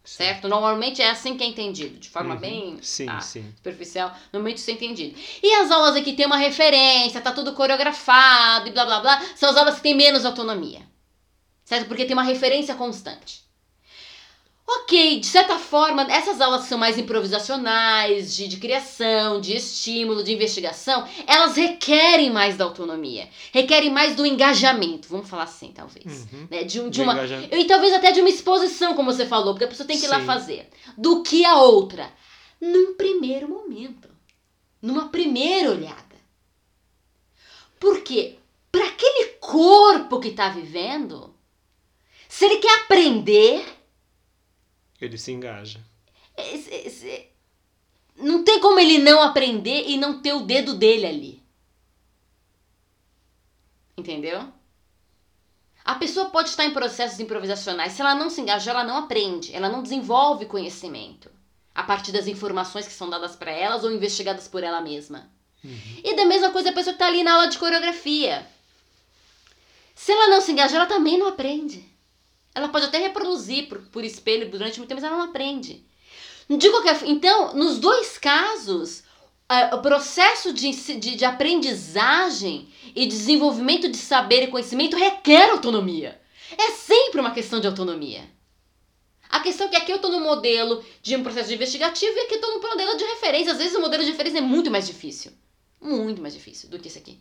Sim. 0.03 0.17
certo? 0.17 0.47
Normalmente 0.47 1.01
é 1.01 1.09
assim 1.09 1.37
que 1.37 1.43
é 1.43 1.47
entendido, 1.47 1.97
de 1.99 2.09
forma 2.09 2.35
Uhum. 2.35 2.39
bem 2.39 2.77
Sim, 2.81 3.07
ah, 3.09 3.21
sim. 3.21 3.51
superficial, 3.57 4.15
normalmente 4.33 4.57
isso 4.57 4.69
é 4.69 4.73
entendido. 4.73 5.17
E 5.41 5.53
as 5.55 5.71
aulas 5.71 5.95
aqui 5.95 6.13
tem 6.13 6.25
uma 6.25 6.37
referência, 6.37 7.21
tá 7.21 7.31
tudo 7.31 7.53
coreografado 7.53 8.67
e 8.67 8.71
blá 8.71 8.85
blá 8.85 8.99
blá, 8.99 9.21
são 9.35 9.49
as 9.49 9.57
aulas 9.57 9.75
que 9.75 9.81
têm 9.81 9.95
menos 9.95 10.25
autonomia. 10.25 10.81
Certo? 11.63 11.87
Porque 11.87 12.05
tem 12.05 12.13
uma 12.13 12.23
referência 12.23 12.75
constante. 12.75 13.44
Ok, 14.67 15.19
de 15.19 15.27
certa 15.27 15.59
forma, 15.59 16.11
essas 16.11 16.41
aulas 16.41 16.63
que 16.63 16.69
são 16.69 16.77
mais 16.77 16.97
improvisacionais, 16.97 18.35
de, 18.35 18.47
de 18.47 18.57
criação, 18.57 19.39
de 19.39 19.55
estímulo, 19.55 20.23
de 20.23 20.33
investigação, 20.33 21.07
elas 21.27 21.55
requerem 21.55 22.31
mais 22.31 22.57
da 22.57 22.65
autonomia, 22.65 23.29
requerem 23.53 23.91
mais 23.91 24.15
do 24.15 24.25
engajamento, 24.25 25.07
vamos 25.07 25.29
falar 25.29 25.43
assim, 25.43 25.71
talvez. 25.71 26.05
Uhum. 26.05 26.47
Né? 26.49 26.63
De, 26.63 26.89
de 26.89 27.01
uma, 27.01 27.13
engajamento. 27.13 27.55
e 27.55 27.65
talvez 27.65 27.93
até 27.93 28.11
de 28.11 28.21
uma 28.21 28.29
exposição, 28.29 28.95
como 28.95 29.13
você 29.13 29.27
falou, 29.27 29.53
porque 29.53 29.65
a 29.65 29.67
pessoa 29.67 29.85
tem 29.85 29.99
que 29.99 30.05
ir 30.05 30.09
lá 30.09 30.19
Sim. 30.19 30.25
fazer. 30.25 30.69
Do 30.97 31.21
que 31.21 31.45
a 31.45 31.57
outra. 31.57 32.11
Num 32.59 32.95
primeiro 32.95 33.47
momento. 33.47 34.09
Numa 34.81 35.09
primeira 35.09 35.69
olhada. 35.69 36.15
Porque 37.79 38.39
para 38.71 38.87
aquele 38.87 39.25
corpo 39.39 40.19
que 40.19 40.29
está 40.29 40.49
vivendo, 40.49 41.35
se 42.27 42.45
ele 42.45 42.57
quer 42.57 42.81
aprender, 42.81 43.63
Ele 44.99 45.17
se 45.17 45.31
engaja. 45.31 45.79
esse- 46.37 46.69
esse- 46.73 47.27
não 48.17 48.43
tem 48.43 48.59
como 48.59 48.77
ele 48.79 48.97
não 48.97 49.21
aprender 49.21 49.85
e 49.87 49.97
não 49.97 50.21
ter 50.21 50.33
o 50.33 50.41
dedo 50.41 50.73
dele 50.73 51.05
ali. 51.05 51.43
Entendeu? 53.97 54.51
A 55.83 55.95
pessoa 55.95 56.29
pode 56.29 56.49
estar 56.49 56.65
em 56.65 56.73
processos 56.73 57.19
improvisacionais. 57.19 57.93
Se 57.93 58.01
ela 58.01 58.15
não 58.15 58.29
se 58.29 58.41
engaja, 58.41 58.71
ela 58.71 58.83
não 58.83 58.97
aprende. 58.97 59.55
Ela 59.55 59.69
não 59.69 59.83
desenvolve 59.83 60.45
conhecimento 60.45 61.31
a 61.73 61.83
partir 61.83 62.11
das 62.11 62.27
informações 62.27 62.87
que 62.87 62.93
são 62.93 63.09
dadas 63.09 63.35
para 63.35 63.51
elas 63.51 63.83
ou 63.83 63.91
investigadas 63.91 64.47
por 64.47 64.63
ela 64.63 64.81
mesma. 64.81 65.29
Uhum. 65.63 66.01
E 66.03 66.15
da 66.15 66.25
mesma 66.25 66.49
coisa 66.51 66.69
a 66.69 66.73
pessoa 66.73 66.93
que 66.93 67.01
está 67.01 67.07
ali 67.07 67.23
na 67.23 67.33
aula 67.33 67.47
de 67.47 67.57
coreografia. 67.57 68.45
Se 69.93 70.11
ela 70.11 70.27
não 70.27 70.41
se 70.41 70.51
engaja, 70.51 70.75
ela 70.75 70.85
também 70.85 71.17
não 71.17 71.27
aprende. 71.27 71.87
Ela 72.55 72.69
pode 72.69 72.85
até 72.85 72.97
reproduzir 72.97 73.67
por, 73.67 73.79
por 73.79 74.03
espelho 74.03 74.49
durante 74.49 74.79
muito 74.79 74.89
tempo, 74.89 75.01
mas 75.01 75.11
ela 75.11 75.17
não 75.17 75.29
aprende. 75.29 75.85
De 76.49 76.69
qualquer 76.69 76.97
Então, 77.05 77.53
nos 77.53 77.77
dois 77.79 78.17
casos, 78.17 79.03
o 79.73 79.77
processo 79.79 80.53
de, 80.53 80.71
de, 80.71 81.15
de 81.15 81.25
aprendizagem 81.25 82.67
e 82.95 83.05
desenvolvimento 83.05 83.89
de 83.89 83.97
saber 83.97 84.43
e 84.43 84.47
conhecimento 84.47 84.97
requer 84.97 85.51
autonomia. 85.51 86.19
É 86.57 86.71
sempre 86.71 87.19
uma 87.19 87.31
questão 87.31 87.59
de 87.59 87.67
autonomia. 87.67 88.23
A 89.29 89.39
questão 89.41 89.67
é 89.67 89.69
que 89.69 89.75
aqui 89.75 89.91
eu 89.91 89.97
estou 89.97 90.11
no 90.11 90.21
modelo 90.21 90.83
de 91.01 91.15
um 91.15 91.23
processo 91.23 91.53
investigativo 91.53 92.15
e 92.15 92.21
aqui 92.21 92.35
eu 92.35 92.39
estou 92.39 92.53
no 92.53 92.61
modelo 92.61 92.95
de 92.95 93.03
referência. 93.03 93.51
Às 93.51 93.57
vezes 93.57 93.75
o 93.75 93.81
modelo 93.81 94.03
de 94.03 94.11
referência 94.11 94.37
é 94.37 94.41
muito 94.41 94.71
mais 94.71 94.87
difícil. 94.87 95.31
Muito 95.81 96.21
mais 96.21 96.33
difícil 96.33 96.69
do 96.69 96.79
que 96.79 96.87
esse 96.87 96.99
aqui. 96.99 97.19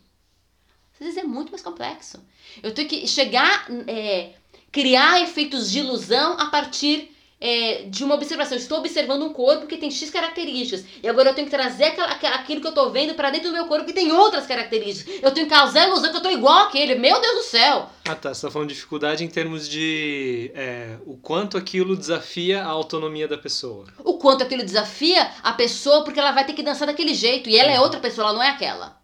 Às 0.94 1.00
vezes 1.00 1.16
é 1.16 1.24
muito 1.24 1.50
mais 1.50 1.62
complexo. 1.62 2.24
Eu 2.62 2.72
tenho 2.72 2.88
que 2.88 3.06
chegar, 3.06 3.66
é, 3.88 4.34
criar 4.74 5.22
efeitos 5.22 5.70
de 5.70 5.78
ilusão 5.78 6.32
a 6.36 6.46
partir 6.46 7.08
é, 7.40 7.84
de 7.88 8.02
uma 8.02 8.16
observação. 8.16 8.56
Eu 8.56 8.60
estou 8.60 8.78
observando 8.78 9.22
um 9.22 9.32
corpo 9.32 9.68
que 9.68 9.76
tem 9.76 9.88
X 9.88 10.10
características. 10.10 10.84
E 11.00 11.08
agora 11.08 11.30
eu 11.30 11.34
tenho 11.34 11.46
que 11.46 11.56
trazer 11.56 11.84
aquela, 11.84 12.10
aquilo 12.10 12.60
que 12.60 12.66
eu 12.66 12.70
estou 12.70 12.90
vendo 12.90 13.14
para 13.14 13.30
dentro 13.30 13.50
do 13.50 13.54
meu 13.54 13.66
corpo 13.66 13.86
que 13.86 13.92
tem 13.92 14.10
outras 14.10 14.48
características. 14.48 15.22
Eu 15.22 15.30
tenho 15.30 15.46
que 15.46 15.54
causar 15.54 15.82
a 15.82 15.86
ilusão 15.86 16.10
que 16.10 16.16
eu 16.16 16.22
estou 16.22 16.32
igual 16.32 16.66
àquele. 16.66 16.96
Meu 16.96 17.20
Deus 17.20 17.36
do 17.36 17.42
céu! 17.44 17.88
Ah, 18.04 18.16
tá. 18.16 18.34
Você 18.34 18.42
tá 18.44 18.50
falando 18.50 18.70
de 18.70 18.74
dificuldade 18.74 19.22
em 19.22 19.28
termos 19.28 19.68
de 19.68 20.50
é, 20.56 20.96
o 21.06 21.16
quanto 21.18 21.56
aquilo 21.56 21.96
desafia 21.96 22.64
a 22.64 22.66
autonomia 22.66 23.28
da 23.28 23.38
pessoa. 23.38 23.84
O 24.02 24.14
quanto 24.14 24.42
aquilo 24.42 24.64
desafia 24.64 25.30
a 25.40 25.52
pessoa 25.52 26.02
porque 26.02 26.18
ela 26.18 26.32
vai 26.32 26.44
ter 26.44 26.52
que 26.52 26.64
dançar 26.64 26.88
daquele 26.88 27.14
jeito. 27.14 27.48
E 27.48 27.56
ela 27.56 27.70
é 27.70 27.78
outra 27.78 28.00
pessoa, 28.00 28.26
ela 28.26 28.36
não 28.36 28.42
é 28.42 28.48
aquela. 28.48 29.03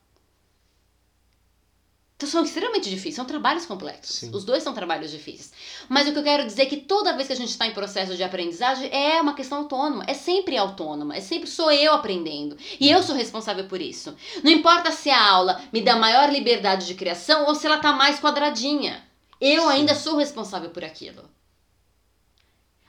São 2.28 2.44
extremamente 2.44 2.90
difíceis, 2.90 3.14
são 3.14 3.24
trabalhos 3.24 3.64
complexos. 3.64 4.16
Sim. 4.16 4.30
Os 4.34 4.44
dois 4.44 4.62
são 4.62 4.74
trabalhos 4.74 5.10
difíceis. 5.10 5.52
Mas 5.88 6.08
o 6.08 6.12
que 6.12 6.18
eu 6.18 6.22
quero 6.22 6.44
dizer 6.44 6.62
é 6.62 6.66
que 6.66 6.76
toda 6.76 7.14
vez 7.14 7.26
que 7.26 7.32
a 7.32 7.36
gente 7.36 7.48
está 7.48 7.66
em 7.66 7.72
processo 7.72 8.16
de 8.16 8.22
aprendizagem 8.22 8.90
é 8.92 9.20
uma 9.20 9.34
questão 9.34 9.58
autônoma, 9.58 10.04
é 10.06 10.14
sempre 10.14 10.56
autônoma, 10.56 11.16
é 11.16 11.20
sempre 11.20 11.48
sou 11.48 11.70
eu 11.70 11.92
aprendendo. 11.92 12.56
E 12.78 12.90
eu 12.90 13.02
sou 13.02 13.14
responsável 13.14 13.64
por 13.64 13.80
isso. 13.80 14.14
Não 14.42 14.50
importa 14.50 14.92
se 14.92 15.08
a 15.10 15.30
aula 15.30 15.60
me 15.72 15.80
dá 15.80 15.96
maior 15.96 16.30
liberdade 16.30 16.86
de 16.86 16.94
criação 16.94 17.46
ou 17.46 17.54
se 17.54 17.66
ela 17.66 17.78
tá 17.78 17.92
mais 17.92 18.20
quadradinha. 18.20 19.02
Eu 19.40 19.62
Sim. 19.62 19.68
ainda 19.70 19.94
sou 19.94 20.16
responsável 20.16 20.70
por 20.70 20.84
aquilo. 20.84 21.24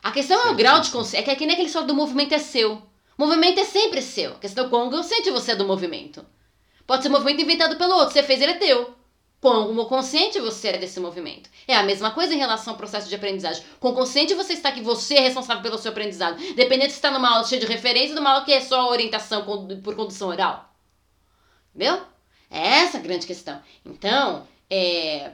A 0.02 0.10
questão 0.10 0.46
é 0.46 0.50
o 0.50 0.54
grau 0.54 0.80
de 0.80 0.86
sim. 0.86 0.92
consciência. 0.92 1.18
É 1.18 1.22
que 1.22 1.30
é 1.30 1.36
que 1.36 1.46
nem 1.46 1.54
aquele 1.54 1.70
só 1.70 1.82
do 1.82 1.94
movimento 1.94 2.34
é 2.34 2.38
seu. 2.38 2.82
O 3.16 3.24
movimento 3.24 3.60
é 3.60 3.64
sempre 3.64 4.02
seu. 4.02 4.32
A 4.32 4.38
questão 4.38 4.66
é 4.66 4.68
quão 4.68 4.90
consciente 4.90 5.30
você 5.30 5.52
é 5.52 5.56
do 5.56 5.64
movimento. 5.64 6.26
Pode 6.86 7.02
ser 7.02 7.08
um 7.08 7.12
movimento 7.12 7.40
inventado 7.40 7.76
pelo 7.76 7.94
outro. 7.94 8.12
Você 8.12 8.22
fez, 8.22 8.40
ele 8.40 8.52
é 8.52 8.58
teu. 8.58 9.01
Quão 9.42 9.74
consciente 9.86 10.38
você 10.40 10.68
é 10.68 10.78
desse 10.78 11.00
movimento. 11.00 11.50
É 11.66 11.74
a 11.74 11.82
mesma 11.82 12.12
coisa 12.12 12.32
em 12.32 12.38
relação 12.38 12.74
ao 12.74 12.76
processo 12.78 13.08
de 13.08 13.14
aprendizagem. 13.16 13.64
Quão 13.80 13.92
consciente 13.92 14.34
você 14.34 14.52
está 14.52 14.70
que 14.70 14.80
você 14.80 15.16
é 15.16 15.20
responsável 15.20 15.60
pelo 15.64 15.76
seu 15.78 15.90
aprendizado. 15.90 16.40
Dependendo 16.54 16.90
se 16.90 16.96
está 16.96 17.10
numa 17.10 17.28
aula 17.28 17.44
cheia 17.44 17.60
de 17.60 17.66
referência 17.66 18.10
ou 18.10 18.14
numa 18.14 18.30
aula 18.30 18.44
que 18.44 18.52
é 18.52 18.60
só 18.60 18.88
orientação 18.88 19.44
por 19.82 19.96
condução 19.96 20.28
oral. 20.28 20.72
Entendeu? 21.74 22.02
É 22.48 22.82
essa 22.84 22.98
a 22.98 23.00
grande 23.00 23.26
questão. 23.26 23.60
Então, 23.84 24.46
é... 24.70 25.32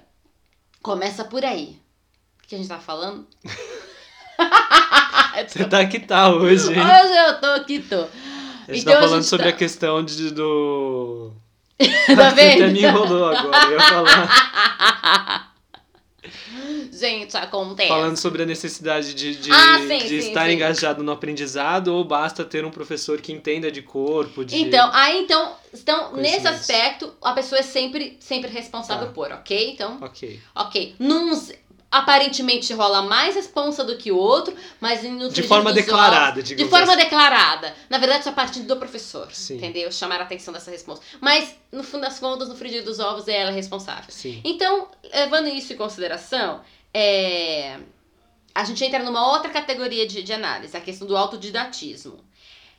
começa 0.83 1.27
por 1.27 1.45
aí. 1.45 1.79
O 2.43 2.49
que 2.49 2.55
a 2.55 2.59
gente 2.59 2.69
tá 2.69 2.79
falando? 2.79 3.27
Você 5.47 5.65
tá 5.67 5.85
que 5.87 6.01
tá 6.01 6.31
hoje, 6.31 6.73
hein? 6.73 6.81
Hoje 6.81 7.15
eu 7.15 7.41
tô 7.41 7.47
aqui, 7.47 7.81
tô. 7.81 7.97
A 7.97 8.73
gente 8.73 8.83
Então, 8.83 8.95
tá 8.95 9.01
falando 9.01 9.23
sobre 9.23 9.49
tá- 9.49 9.53
a 9.53 9.57
questão 9.57 10.03
de, 10.03 10.31
do. 10.31 11.33
Tá 12.17 12.31
vendo? 12.31 12.65
até 12.65 12.73
me 12.73 12.83
enrolou 12.83 13.27
agora. 13.37 13.65
Eu 13.67 13.73
ia 13.73 13.81
falar, 13.81 15.55
Gente, 16.93 17.37
acontece. 17.37 17.89
falando 17.89 18.17
sobre 18.17 18.43
a 18.43 18.47
necessidade 18.47 19.15
de, 19.15 19.37
de, 19.37 19.53
Ah, 19.53 19.79
sim, 19.87 19.99
de 19.99 20.09
sim, 20.09 20.17
estar 20.29 20.47
sim. 20.47 20.53
engajado 20.55 21.03
no 21.05 21.13
aprendizado 21.13 21.89
ou 21.89 22.03
basta 22.05 22.45
ter 22.45 22.65
um 22.65 22.71
professor 22.71 23.21
que 23.21 23.33
entenda 23.33 23.71
de 23.71 23.83
corpo, 23.83 24.45
de. 24.45 24.57
Então, 24.61 24.91
aí 24.93 25.21
então, 25.21 25.55
então 25.73 26.17
nesse 26.17 26.49
aspecto, 26.49 27.13
a 27.23 27.33
pessoa 27.33 27.61
é 27.61 27.63
sempre, 27.63 28.17
sempre 28.21 28.51
responsável 28.51 29.07
Tá. 29.07 29.13
por, 29.13 29.31
ok? 29.31 29.71
Então, 29.73 29.99
Ok. 30.03 30.41
ok. 30.55 30.97
Nuns 30.99 31.53
aparentemente 31.91 32.73
rola 32.75 33.03
mais 33.03 33.35
responsa 33.35 33.83
do 33.83 33.97
que 33.97 34.13
o 34.13 34.17
outro, 34.17 34.55
mas 34.81 35.03
no 35.05 35.29
De 35.31 35.43
forma 35.43 35.73
declarada, 35.73 36.33
ovos- 36.33 36.45
De 36.45 36.55
digamos 36.55 36.71
forma 36.71 36.93
assim. 36.93 37.03
declarada. 37.03 37.75
Na 37.89 37.97
verdade, 37.99 38.25
só 38.25 38.33
partindo 38.33 38.67
do 38.67 38.77
professor. 38.77 39.33
Sim. 39.33 39.57
Entendeu? 39.57 39.91
Chamar 39.91 40.21
a 40.21 40.25
atenção 40.25 40.53
dessa 40.53 40.71
resposta. 40.71 41.05
Mas, 41.21 41.55
no 41.73 41.83
fundo 41.83 42.03
das 42.03 42.19
contas, 42.19 42.49
no 42.49 42.57
frigir 42.57 42.85
dos 42.85 42.99
ovos, 42.99 43.27
é 43.27 43.41
ela 43.41 43.51
responsável. 43.51 44.05
Sim. 44.11 44.41
Então, 44.45 44.89
levando 45.15 45.49
isso 45.49 45.73
em 45.73 45.77
consideração, 45.77 46.61
é, 46.93 47.79
a 48.55 48.65
gente 48.65 48.85
entra 48.85 49.03
numa 49.03 49.33
outra 49.33 49.51
categoria 49.51 50.07
de, 50.07 50.23
de 50.23 50.33
análise, 50.33 50.77
a 50.77 50.81
questão 50.81 51.07
do 51.09 51.17
autodidatismo. 51.17 52.19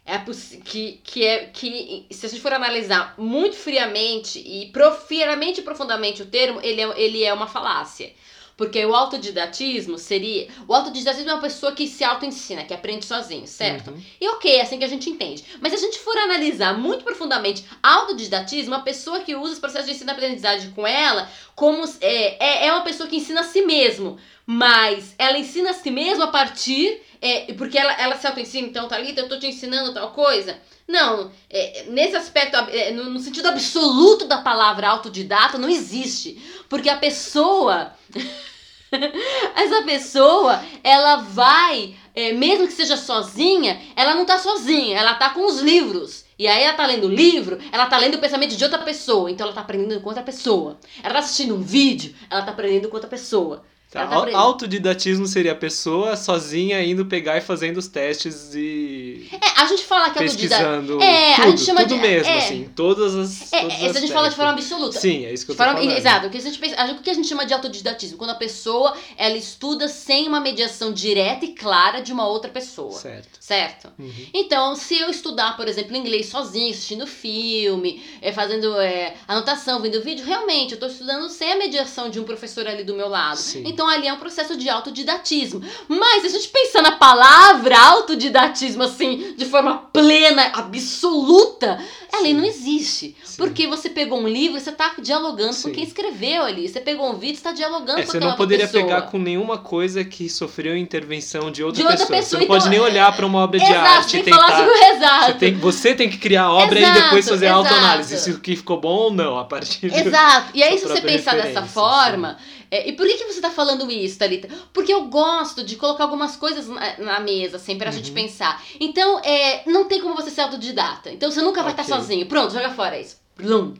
É 0.05 0.17
que, 0.65 0.99
que, 1.03 1.23
é, 1.25 1.45
que, 1.45 2.05
se 2.09 2.25
a 2.25 2.29
gente 2.29 2.41
for 2.41 2.51
analisar 2.53 3.13
muito 3.17 3.55
friamente 3.55 4.39
e 4.39 4.67
profundamente 4.71 5.59
e 5.61 5.63
profundamente 5.63 6.21
o 6.23 6.25
termo, 6.25 6.59
ele 6.63 6.81
é, 6.81 6.99
ele 6.99 7.23
é 7.23 7.31
uma 7.33 7.45
falácia. 7.47 8.11
Porque 8.59 8.85
o 8.85 8.93
autodidatismo 8.93 9.97
seria. 9.97 10.49
O 10.67 10.75
autodidatismo 10.75 11.29
é 11.29 11.33
uma 11.33 11.41
pessoa 11.41 11.71
que 11.71 11.87
se 11.87 12.03
auto-ensina, 12.03 12.65
que 12.65 12.73
aprende 12.73 13.05
sozinho, 13.05 13.47
certo? 13.47 13.91
Uhum. 13.91 14.01
E 14.19 14.27
ok, 14.27 14.53
é 14.53 14.61
assim 14.61 14.77
que 14.77 14.83
a 14.83 14.89
gente 14.89 15.09
entende. 15.09 15.45
Mas 15.61 15.71
se 15.71 15.77
a 15.77 15.81
gente 15.81 15.97
for 15.97 16.17
analisar 16.17 16.77
muito 16.77 17.05
profundamente 17.05 17.63
autodidatismo, 17.81 18.75
a 18.75 18.81
pessoa 18.81 19.21
que 19.21 19.33
usa 19.33 19.53
os 19.53 19.59
processos 19.59 19.85
de 19.85 19.93
ensino-aprendizagem 19.93 20.71
com 20.71 20.85
ela, 20.85 21.31
como 21.55 21.85
é, 22.01 22.65
é, 22.65 22.67
é 22.67 22.73
uma 22.73 22.83
pessoa 22.83 23.07
que 23.07 23.15
ensina 23.15 23.39
a 23.39 23.45
si 23.45 23.61
mesmo. 23.61 24.17
Mas 24.45 25.15
ela 25.17 25.37
ensina 25.37 25.69
a 25.69 25.73
si 25.73 25.89
mesma 25.89 26.25
a 26.25 26.31
partir. 26.31 27.01
É, 27.21 27.53
porque 27.53 27.77
ela, 27.77 27.93
ela 27.93 28.17
se 28.17 28.27
auto-ensina, 28.27 28.67
então, 28.67 28.89
Thalita, 28.89 29.21
eu 29.21 29.29
tô 29.29 29.39
te 29.39 29.47
ensinando 29.47 29.93
tal 29.93 30.11
coisa. 30.11 30.59
Não, 30.85 31.31
é, 31.49 31.85
nesse 31.87 32.17
aspecto, 32.17 32.57
é, 32.57 32.91
no, 32.91 33.05
no 33.05 33.19
sentido 33.19 33.47
absoluto 33.47 34.25
da 34.25 34.39
palavra 34.39 34.89
autodidata, 34.89 35.57
não 35.57 35.69
existe. 35.69 36.37
Porque 36.67 36.89
a 36.89 36.97
pessoa. 36.97 37.93
Essa 39.55 39.83
pessoa, 39.83 40.63
ela 40.83 41.17
vai, 41.17 41.95
é, 42.15 42.33
mesmo 42.33 42.67
que 42.67 42.73
seja 42.73 42.97
sozinha, 42.97 43.81
ela 43.95 44.15
não 44.15 44.25
tá 44.25 44.37
sozinha, 44.37 44.97
ela 44.97 45.15
tá 45.15 45.29
com 45.29 45.45
os 45.45 45.59
livros. 45.59 46.25
E 46.37 46.47
aí 46.47 46.63
ela 46.63 46.73
tá 46.73 46.85
lendo 46.85 47.07
o 47.07 47.13
livro, 47.13 47.59
ela 47.71 47.85
tá 47.85 47.97
lendo 47.97 48.15
o 48.15 48.19
pensamento 48.19 48.55
de 48.55 48.63
outra 48.63 48.79
pessoa, 48.79 49.29
então 49.29 49.45
ela 49.45 49.53
tá 49.53 49.61
aprendendo 49.61 49.99
com 50.01 50.07
outra 50.07 50.23
pessoa. 50.23 50.79
Ela 51.03 51.15
tá 51.15 51.19
assistindo 51.19 51.55
um 51.55 51.61
vídeo, 51.61 52.15
ela 52.29 52.41
tá 52.41 52.51
aprendendo 52.51 52.87
com 52.87 52.95
outra 52.95 53.09
pessoa. 53.09 53.63
Tá. 53.91 54.07
Autodidatismo 54.35 55.25
seria 55.25 55.53
a 55.53 55.55
pessoa 55.55 56.15
sozinha 56.15 56.79
indo 56.83 57.07
pegar 57.07 57.37
e 57.37 57.41
fazendo 57.41 57.77
os 57.77 57.87
testes 57.87 58.53
e 58.53 59.27
É, 59.31 59.61
a 59.61 59.65
gente 59.65 59.83
fala 59.83 60.11
que 60.11 60.19
autodidata. 60.19 60.63
pesquisando 60.63 61.01
É, 61.01 61.33
a 61.33 61.35
tudo, 61.37 61.49
gente 61.57 61.65
chama 61.65 61.79
tudo 61.81 61.95
de- 61.95 61.99
mesmo, 62.01 62.31
é. 62.31 62.37
assim, 62.37 62.69
todas 62.75 63.15
as 63.15 63.51
É, 63.51 63.61
todas 63.61 63.73
é, 63.73 63.79
se 63.79 63.85
as 63.87 63.95
a 63.95 63.99
gente 63.99 64.13
fala 64.13 64.29
de 64.29 64.35
forma 64.35 64.51
absoluta. 64.51 64.99
Sim, 64.99 65.25
é 65.25 65.33
isso 65.33 65.43
que 65.43 65.51
eu 65.53 65.55
tô 65.55 65.63
forma- 65.63 65.79
falando. 65.79 65.97
Exato, 65.97 66.27
o 66.27 66.29
que 66.29 66.37
a 66.37 66.41
gente 66.41 66.59
pensa, 66.59 66.85
o 66.91 67.01
que 67.01 67.09
a 67.09 67.13
gente 67.15 67.27
chama 67.27 67.47
de 67.47 67.53
autodidatismo? 67.53 68.15
Quando 68.17 68.29
a 68.29 68.35
pessoa 68.35 68.95
ela 69.17 69.35
estuda 69.37 69.87
sem 69.87 70.27
uma 70.27 70.39
mediação 70.39 70.93
direta 70.93 71.45
e 71.45 71.53
clara 71.55 71.99
de 72.01 72.13
uma 72.13 72.27
outra 72.27 72.51
pessoa. 72.51 72.91
Certo. 72.91 73.39
Certo? 73.39 73.89
Uhum. 73.97 74.11
Então, 74.35 74.75
se 74.75 74.99
eu 74.99 75.09
estudar, 75.09 75.57
por 75.57 75.67
exemplo, 75.67 75.95
inglês 75.97 76.27
sozinho, 76.27 76.69
assistindo 76.69 77.07
filme, 77.07 78.03
é, 78.21 78.31
fazendo 78.31 78.79
é, 78.79 79.15
anotação, 79.27 79.81
vendo 79.81 79.99
vídeo, 80.03 80.23
realmente 80.23 80.73
eu 80.73 80.75
estou 80.75 80.89
estudando 80.89 81.27
sem 81.29 81.51
a 81.51 81.57
mediação 81.57 82.07
de 82.09 82.19
um 82.19 82.23
professor 82.23 82.67
ali 82.67 82.83
do 82.83 82.93
meu 82.93 83.09
lado. 83.09 83.37
Sim. 83.37 83.63
Então, 83.65 83.78
ali 83.87 84.07
é 84.07 84.13
um 84.13 84.17
processo 84.17 84.57
de 84.57 84.69
autodidatismo. 84.69 85.61
Mas, 85.87 86.21
se 86.21 86.27
a 86.27 86.29
gente 86.31 86.49
pensar 86.49 86.81
na 86.81 86.93
palavra 86.93 87.77
autodidatismo, 87.79 88.83
assim, 88.83 89.33
de 89.37 89.45
forma 89.45 89.77
plena, 89.93 90.51
absoluta, 90.53 91.79
ela 92.11 92.23
Sim. 92.23 92.33
não 92.33 92.43
existe. 92.45 93.15
Sim. 93.23 93.37
Porque 93.37 93.67
você 93.67 93.89
pegou 93.89 94.19
um 94.19 94.27
livro 94.27 94.57
e 94.57 94.61
você 94.61 94.69
está 94.71 94.93
dialogando 94.99 95.53
Sim. 95.53 95.69
com 95.69 95.75
quem 95.75 95.83
escreveu 95.83 96.43
ali. 96.43 96.67
Você 96.67 96.79
pegou 96.79 97.09
um 97.09 97.13
vídeo 97.17 97.33
e 97.33 97.37
está 97.37 97.51
dialogando 97.51 97.99
É, 97.99 98.03
com 98.05 98.11
você 98.11 98.19
não 98.19 98.35
poderia 98.35 98.65
pessoa. 98.67 98.83
pegar 98.83 99.01
com 99.03 99.17
nenhuma 99.19 99.57
coisa 99.59 100.03
que 100.03 100.29
sofreu 100.29 100.75
intervenção 100.75 101.51
de 101.51 101.63
outra, 101.63 101.81
De 101.81 101.87
outra 101.87 102.05
pessoa. 102.05 102.09
Você 102.21 102.23
pessoa, 102.23 102.39
não 102.41 102.47
pode 102.47 102.63
então, 102.63 102.71
nem 102.71 102.79
é- 102.79 102.83
olhar 102.83 103.15
para 103.15 103.25
uma 103.25 103.39
obra 103.39 103.59
de 103.59 103.65
Exato, 103.65 103.87
arte 103.87 104.11
tem 104.11 104.19
e 104.19 104.23
que 104.23 104.29
falar 104.29 104.45
tentar. 104.47 104.57
sobre 104.57 104.71
o 104.73 104.83
exato. 104.95 105.25
Você 105.25 105.33
tem, 105.37 105.53
você 105.55 105.95
tem 105.95 106.09
que 106.09 106.17
criar 106.17 106.43
a 106.43 106.51
obra 106.53 106.79
Exato, 106.79 106.97
e 106.99 107.01
depois 107.03 107.29
fazer 107.29 107.47
a 107.47 107.53
autoanálise. 107.53 108.17
Se 108.19 108.31
o 108.31 108.39
que 108.39 108.55
ficou 108.55 108.79
bom 108.79 108.89
ou 108.95 109.13
não, 109.13 109.37
a 109.37 109.45
partir 109.45 109.89
do- 109.89 109.95
Exato. 109.97 110.49
E 110.53 110.63
aí, 110.63 110.77
se 110.79 110.87
você 110.87 111.01
pensar 111.01 111.35
dessa 111.35 111.63
forma. 111.63 112.37
É, 112.71 112.89
e 112.89 112.93
por 112.93 113.05
que, 113.07 113.17
que 113.17 113.23
você 113.25 113.41
tá 113.41 113.49
falando 113.49 113.89
isso, 113.91 114.17
Thalita? 114.19 114.47
Porque 114.73 114.93
eu 114.93 115.05
gosto 115.05 115.63
de 115.63 115.75
colocar 115.75 116.03
algumas 116.03 116.35
coisas 116.35 116.67
na, 116.67 116.97
na 116.99 117.19
mesa, 117.19 117.57
assim, 117.57 117.77
pra 117.77 117.91
gente 117.91 118.09
Uhum. 118.09 118.15
pensar. 118.15 118.63
Então, 118.79 119.19
é, 119.19 119.63
não 119.65 119.85
tem 119.85 120.01
como 120.01 120.15
você 120.15 120.29
ser 120.29 120.41
autodidata. 120.41 121.09
Então, 121.11 121.31
você 121.31 121.41
nunca 121.41 121.61
vai 121.63 121.71
estar 121.71 121.83
Ok. 121.83 121.93
sozinho. 121.95 122.25
Pronto, 122.27 122.53
joga 122.53 122.69
fora 122.71 122.99
isso. 122.99 123.17
Blum. 123.37 123.75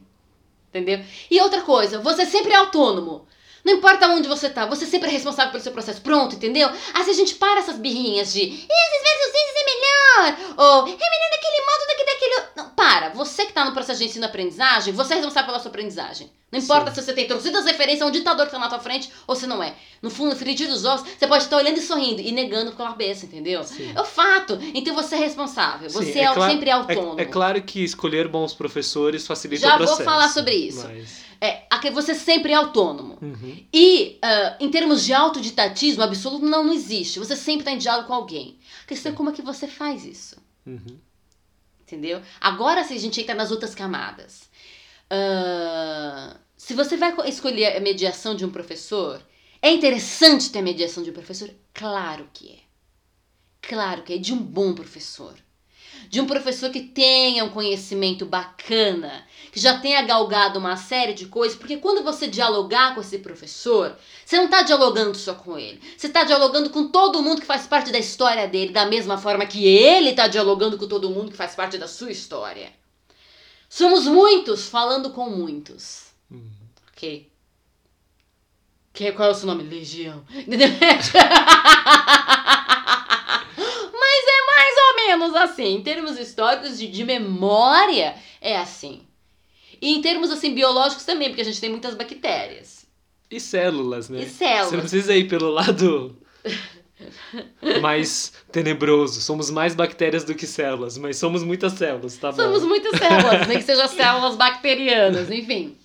Entendeu? 0.69 1.03
E 1.31 1.41
outra 1.41 1.61
coisa, 1.61 1.99
você 1.99 2.25
sempre 2.25 2.51
é 2.51 2.55
autônomo. 2.55 3.27
Não 3.65 3.73
importa 3.73 4.07
onde 4.07 4.27
você 4.27 4.49
tá, 4.49 4.65
você 4.65 4.85
sempre 4.85 5.09
é 5.09 5.11
responsável 5.11 5.51
pelo 5.51 5.61
seu 5.63 5.71
processo. 5.73 5.99
Pronto, 6.01 6.35
entendeu? 6.35 6.69
Aí 6.93 7.03
se 7.03 7.09
a 7.09 7.13
gente 7.13 7.35
para 7.35 7.59
essas 7.59 7.75
birrinhas 7.75 8.31
de 8.31 8.39
esses 8.41 9.03
versos 9.03 9.35
esses 9.35 9.55
é 9.55 9.65
melhor, 9.65 10.55
ou 10.57 10.87
é 10.87 10.91
melhor 10.91 11.29
daquele 11.31 11.65
modo 11.65 11.87
do 11.87 11.95
que 11.97 12.05
daquele. 12.05 12.35
Não, 12.55 12.69
para. 12.69 13.09
Você 13.09 13.45
que 13.45 13.51
tá 13.53 13.65
no 13.65 13.73
processo 13.73 13.99
de 13.99 14.05
ensino-aprendizagem, 14.05 14.93
você 14.93 15.13
é 15.13 15.17
responsável 15.17 15.47
pela 15.47 15.59
sua 15.59 15.69
aprendizagem. 15.69 16.31
Não 16.51 16.59
importa 16.59 16.89
Sim. 16.89 16.95
se 16.95 17.05
você 17.05 17.13
tem 17.13 17.27
torcidas 17.27 17.63
referências 17.65 18.01
a 18.01 18.05
um 18.07 18.11
ditador 18.11 18.45
que 18.47 18.51
tá 18.51 18.57
na 18.57 18.67
tua 18.67 18.79
frente 18.79 19.09
ou 19.27 19.35
se 19.35 19.45
não 19.45 19.61
é. 19.61 19.75
No 20.01 20.09
fundo, 20.09 20.31
no 20.31 20.35
frigir 20.35 20.67
dos 20.67 20.83
ovos, 20.83 21.07
você 21.07 21.27
pode 21.27 21.43
estar 21.43 21.57
olhando 21.57 21.77
e 21.77 21.81
sorrindo 21.81 22.21
e 22.21 22.31
negando 22.31 22.71
com 22.71 22.81
a 22.83 22.87
cabeça, 22.87 23.25
entendeu? 23.25 23.63
Sim. 23.63 23.91
É 23.95 24.01
o 24.01 24.05
fato. 24.05 24.57
Então 24.73 24.95
você 24.95 25.15
é 25.15 25.19
responsável. 25.19 25.89
Sim, 25.89 25.97
Você 25.97 26.19
é 26.19 26.23
é, 26.23 26.33
cla- 26.33 26.49
sempre 26.49 26.71
autônomo. 26.71 27.19
É, 27.19 27.23
é 27.23 27.25
claro 27.25 27.61
que 27.61 27.83
escolher 27.83 28.27
bons 28.27 28.53
professores 28.53 29.27
facilita 29.27 29.61
Já 29.67 29.75
o 29.75 29.77
vou 29.77 29.87
processo. 29.87 30.09
falar 30.09 30.29
sobre 30.29 30.55
isso. 30.55 30.87
Mas... 30.87 31.29
É, 31.41 31.67
você 31.91 32.13
sempre 32.15 32.51
é 32.51 32.55
autônomo. 32.55 33.17
Uhum. 33.21 33.63
E, 33.71 34.17
ah, 34.21 34.57
em 34.59 34.69
termos 34.69 35.05
de 35.05 35.13
autodidatismo 35.13 36.03
absoluto, 36.03 36.45
não, 36.45 36.63
não 36.63 36.73
existe. 36.73 37.19
Você 37.19 37.35
sempre 37.35 37.61
está 37.61 37.71
em 37.71 37.77
diálogo 37.77 38.07
com 38.07 38.13
alguém. 38.13 38.57
A 38.83 38.87
questão 38.87 39.11
é 39.11 39.15
como 39.15 39.29
é 39.29 39.33
que 39.33 39.41
você 39.41 39.67
faz 39.67 40.05
isso. 40.05 40.35
Uhum. 40.65 40.97
Entendeu? 41.81 42.21
Agora, 42.41 42.83
se 42.83 42.93
a 42.93 42.99
gente 42.99 43.21
entra 43.21 43.33
nas 43.35 43.51
outras 43.51 43.73
camadas. 43.73 44.48
Se 46.57 46.73
você 46.73 46.97
vai 46.97 47.15
co- 47.15 47.23
escolher 47.23 47.75
a 47.75 47.79
mediação 47.79 48.35
de 48.35 48.45
um 48.45 48.51
professor, 48.51 49.21
é 49.61 49.71
interessante 49.71 50.51
ter 50.51 50.59
a 50.59 50.63
mediação 50.63 51.03
de 51.03 51.09
um 51.09 51.13
professor? 51.13 51.49
Claro 51.73 52.29
que 52.33 52.51
é. 52.51 52.59
Claro 53.61 54.03
que 54.03 54.13
é. 54.13 54.17
De 54.17 54.33
um 54.33 54.37
bom 54.37 54.73
professor. 54.73 55.33
De 56.09 56.21
um 56.21 56.25
professor 56.25 56.69
que 56.71 56.81
tenha 56.81 57.43
um 57.43 57.49
conhecimento 57.49 58.25
bacana, 58.25 59.27
que 59.51 59.59
já 59.59 59.79
tenha 59.79 60.01
galgado 60.01 60.57
uma 60.57 60.77
série 60.77 61.13
de 61.13 61.25
coisas, 61.25 61.57
porque 61.57 61.77
quando 61.77 62.03
você 62.03 62.27
dialogar 62.27 62.95
com 62.95 63.01
esse 63.01 63.19
professor, 63.19 63.97
você 64.25 64.37
não 64.37 64.45
está 64.45 64.61
dialogando 64.61 65.17
só 65.17 65.33
com 65.33 65.57
ele. 65.57 65.81
Você 65.97 66.07
está 66.07 66.23
dialogando 66.23 66.69
com 66.69 66.87
todo 66.87 67.21
mundo 67.21 67.41
que 67.41 67.47
faz 67.47 67.67
parte 67.67 67.91
da 67.91 67.99
história 67.99 68.47
dele, 68.47 68.71
da 68.71 68.85
mesma 68.85 69.17
forma 69.17 69.45
que 69.45 69.65
ele 69.65 70.11
está 70.11 70.27
dialogando 70.27 70.77
com 70.77 70.87
todo 70.87 71.09
mundo 71.09 71.31
que 71.31 71.37
faz 71.37 71.53
parte 71.53 71.77
da 71.77 71.87
sua 71.87 72.11
história. 72.11 72.71
Somos 73.69 74.05
muitos 74.07 74.67
falando 74.67 75.11
com 75.11 75.29
muitos. 75.29 76.07
Uhum. 76.31 76.49
Ok? 76.91 77.29
Que, 78.91 79.11
qual 79.11 79.29
é 79.29 79.31
o 79.31 79.35
seu 79.35 79.45
nome? 79.45 79.63
Legião. 79.63 80.25
Entendeu? 80.35 80.67
Mas 83.93 84.25
é 84.27 84.45
mais 84.47 84.75
ou 84.77 84.95
menos 84.95 85.35
assim. 85.35 85.75
Em 85.75 85.83
termos 85.83 86.17
históricos 86.19 86.77
de, 86.79 86.87
de 86.87 87.03
memória, 87.03 88.15
é 88.41 88.57
assim. 88.57 89.03
E 89.81 89.95
em 89.95 90.01
termos 90.01 90.31
assim 90.31 90.53
biológicos 90.53 91.05
também, 91.05 91.29
porque 91.29 91.41
a 91.41 91.45
gente 91.45 91.61
tem 91.61 91.69
muitas 91.69 91.93
bactérias. 91.93 92.85
E 93.29 93.39
células, 93.39 94.09
né? 94.09 94.23
E 94.23 94.29
células. 94.29 94.69
Você 94.69 94.75
não 94.75 94.81
precisa 94.81 95.15
ir 95.15 95.27
pelo 95.29 95.51
lado 95.51 96.17
mais 97.81 98.33
tenebroso. 98.51 99.21
Somos 99.21 99.49
mais 99.49 99.75
bactérias 99.75 100.23
do 100.23 100.35
que 100.35 100.47
células, 100.47 100.97
mas 100.97 101.17
somos 101.17 101.43
muitas 101.43 101.73
células, 101.73 102.17
tá 102.17 102.31
bom? 102.31 102.43
Somos 102.43 102.63
muitas 102.63 102.97
células, 102.97 103.47
nem 103.47 103.57
que 103.57 103.63
sejam 103.63 103.87
células 103.87 104.35
bacterianas, 104.35 105.29
enfim. 105.29 105.77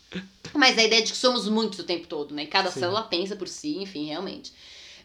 Mas 0.55 0.79
a 0.79 0.85
ideia 0.85 1.03
de 1.03 1.11
que 1.11 1.19
somos 1.19 1.49
muitos 1.49 1.81
o 1.81 1.85
tempo 1.85 2.07
todo, 2.07 2.35
né? 2.35 2.47
Cada 2.47 2.71
Sim. 2.71 2.81
célula 2.81 3.03
pensa 3.03 3.35
por 3.35 3.49
si, 3.49 3.79
enfim, 3.79 4.07
realmente. 4.07 4.53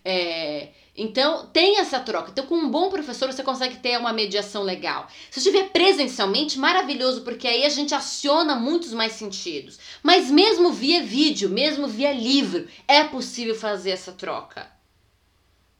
É, 0.05 0.69
então, 0.95 1.47
tem 1.47 1.79
essa 1.79 1.99
troca. 1.99 2.29
Então, 2.31 2.45
com 2.45 2.55
um 2.55 2.69
bom 2.69 2.89
professor, 2.89 3.31
você 3.31 3.41
consegue 3.41 3.77
ter 3.77 3.97
uma 3.97 4.11
mediação 4.11 4.63
legal. 4.63 5.07
Se 5.31 5.39
estiver 5.39 5.69
presencialmente, 5.69 6.59
maravilhoso, 6.59 7.21
porque 7.21 7.47
aí 7.47 7.65
a 7.65 7.69
gente 7.69 7.95
aciona 7.95 8.55
muitos 8.55 8.93
mais 8.93 9.13
sentidos. 9.13 9.79
Mas 10.03 10.29
mesmo 10.29 10.71
via 10.71 11.01
vídeo, 11.01 11.49
mesmo 11.49 11.87
via 11.87 12.11
livro, 12.11 12.67
é 12.87 13.03
possível 13.03 13.55
fazer 13.55 13.91
essa 13.91 14.11
troca. 14.11 14.69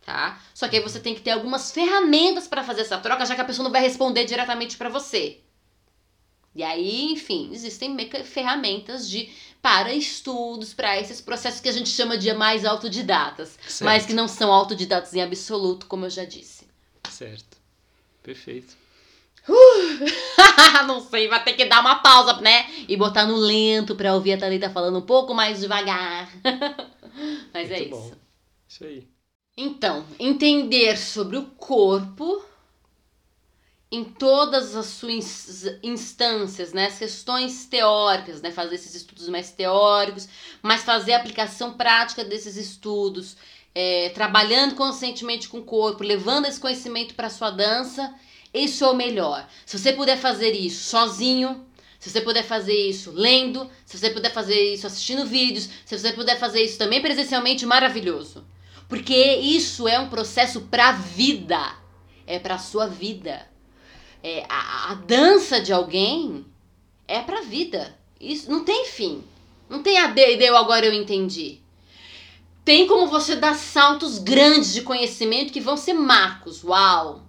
Tá? 0.10 0.42
Só 0.56 0.68
que 0.68 0.76
aí 0.76 0.82
você 0.82 1.00
tem 1.00 1.14
que 1.14 1.22
ter 1.22 1.30
algumas 1.30 1.72
ferramentas 1.72 2.48
para 2.48 2.64
fazer 2.64 2.82
essa 2.82 2.98
troca, 2.98 3.24
já 3.28 3.36
que 3.36 3.42
a 3.42 3.46
pessoa 3.46 3.64
não 3.64 3.72
vai 3.72 3.80
responder 3.84 4.26
diretamente 4.26 4.76
para 4.76 4.90
você. 4.90 5.40
E 6.56 6.64
aí, 6.64 7.12
enfim, 7.12 7.52
existem 7.54 7.94
meca- 7.94 8.24
ferramentas 8.24 9.08
de 9.08 9.30
para 9.62 9.94
estudos, 9.94 10.74
para 10.74 11.00
esses 11.00 11.22
processos 11.22 11.62
que 11.62 11.70
a 11.70 11.72
gente 11.72 11.90
chama 11.90 12.18
de 12.18 12.34
mais 12.34 12.66
autodidatas, 12.66 13.50
Certo. 13.68 13.84
mas 13.86 14.08
que 14.08 14.14
não 14.14 14.28
são 14.28 14.52
autodidatas 14.52 15.14
em 15.14 15.22
absoluto, 15.22 15.86
como 15.86 16.06
eu 16.08 16.10
já 16.10 16.26
disse. 16.26 16.68
Certo. 17.08 17.56
Perfeito. 18.24 18.76
não 20.88 21.02
sei, 21.02 21.28
vai 21.28 21.44
ter 21.44 21.54
que 21.54 21.66
dar 21.66 21.82
uma 21.82 21.98
pausa, 21.98 22.42
né? 22.42 22.66
E 22.88 22.98
botar 22.98 23.28
no 23.28 23.36
lento 23.36 23.96
pra 23.96 24.16
ouvir 24.16 24.34
a 24.34 24.38
Thalita 24.40 24.72
falando 24.72 24.98
um 24.98 25.06
pouco 25.06 25.36
mais 25.36 25.60
devagar. 25.60 26.32
mas 27.54 27.70
é 27.70 27.78
Muito 27.78 27.82
isso. 27.84 27.90
bom. 27.92 28.12
Isso 28.68 28.84
aí. 28.84 29.19
Então, 29.62 30.06
entender 30.18 30.98
sobre 30.98 31.36
o 31.36 31.44
corpo 31.58 32.42
em 33.92 34.06
todas 34.06 34.74
as 34.74 34.86
suas 34.86 35.66
instâncias, 35.84 36.72
né? 36.72 36.86
As 36.86 36.98
questões 36.98 37.66
teóricas, 37.66 38.42
né? 38.42 38.52
Fazer 38.52 38.76
esses 38.76 38.96
estudos 38.96 39.28
mais 39.28 39.52
teóricos, 39.52 40.30
mas 40.62 40.84
fazer 40.84 41.12
a 41.12 41.18
aplicação 41.18 41.74
prática 41.74 42.24
desses 42.24 42.56
estudos, 42.56 43.36
é, 43.76 44.08
trabalhando 44.12 44.76
conscientemente 44.76 45.50
com 45.50 45.58
o 45.58 45.66
corpo, 45.66 46.06
levando 46.06 46.46
esse 46.46 46.58
conhecimento 46.58 47.14
para 47.14 47.30
sua 47.30 47.52
dança, 47.52 48.16
isso 48.54 48.86
é 48.86 48.88
o 48.90 48.96
melhor. 48.96 49.46
Se 49.66 49.78
você 49.78 49.92
puder 49.92 50.18
fazer 50.18 50.54
isso 50.54 50.90
sozinho, 50.90 51.68
se 52.00 52.10
você 52.10 52.22
puder 52.22 52.46
fazer 52.46 52.88
isso 52.88 53.12
lendo, 53.12 53.70
se 53.86 53.98
você 53.98 54.10
puder 54.10 54.32
fazer 54.32 54.74
isso 54.74 54.88
assistindo 54.88 55.26
vídeos, 55.26 55.68
se 55.84 56.00
você 56.00 56.14
puder 56.14 56.40
fazer 56.40 56.64
isso 56.64 56.78
também 56.78 57.02
presencialmente, 57.02 57.66
maravilhoso. 57.66 58.46
Porque 58.90 59.16
isso 59.36 59.88
é 59.88 60.00
um 60.00 60.10
processo 60.10 60.62
pra 60.62 60.92
vida. 60.92 61.60
É 62.28 62.40
pra 62.40 62.58
sua 62.58 62.88
vida. 62.88 63.48
É, 64.22 64.46
a, 64.50 64.92
a 64.92 64.96
dança 64.96 65.62
de 65.62 65.72
alguém 65.72 66.46
é 67.08 67.22
pra 67.22 67.42
vida. 67.42 67.96
Isso 68.20 68.52
não 68.52 68.66
tem 68.66 68.86
fim. 68.86 69.24
Não 69.70 69.82
tem 69.84 70.00
a 70.00 70.08
de- 70.08 70.36
deu 70.36 70.58
agora 70.58 70.86
eu 70.86 70.94
entendi. 70.94 71.60
Tem 72.66 72.88
como 72.88 73.08
você 73.08 73.36
dar 73.36 73.56
saltos 73.56 74.18
grandes 74.18 74.74
de 74.74 74.82
conhecimento 74.82 75.54
que 75.54 75.62
vão 75.62 75.78
ser 75.78 75.94
marcos. 75.94 76.64
Uau! 76.64 77.24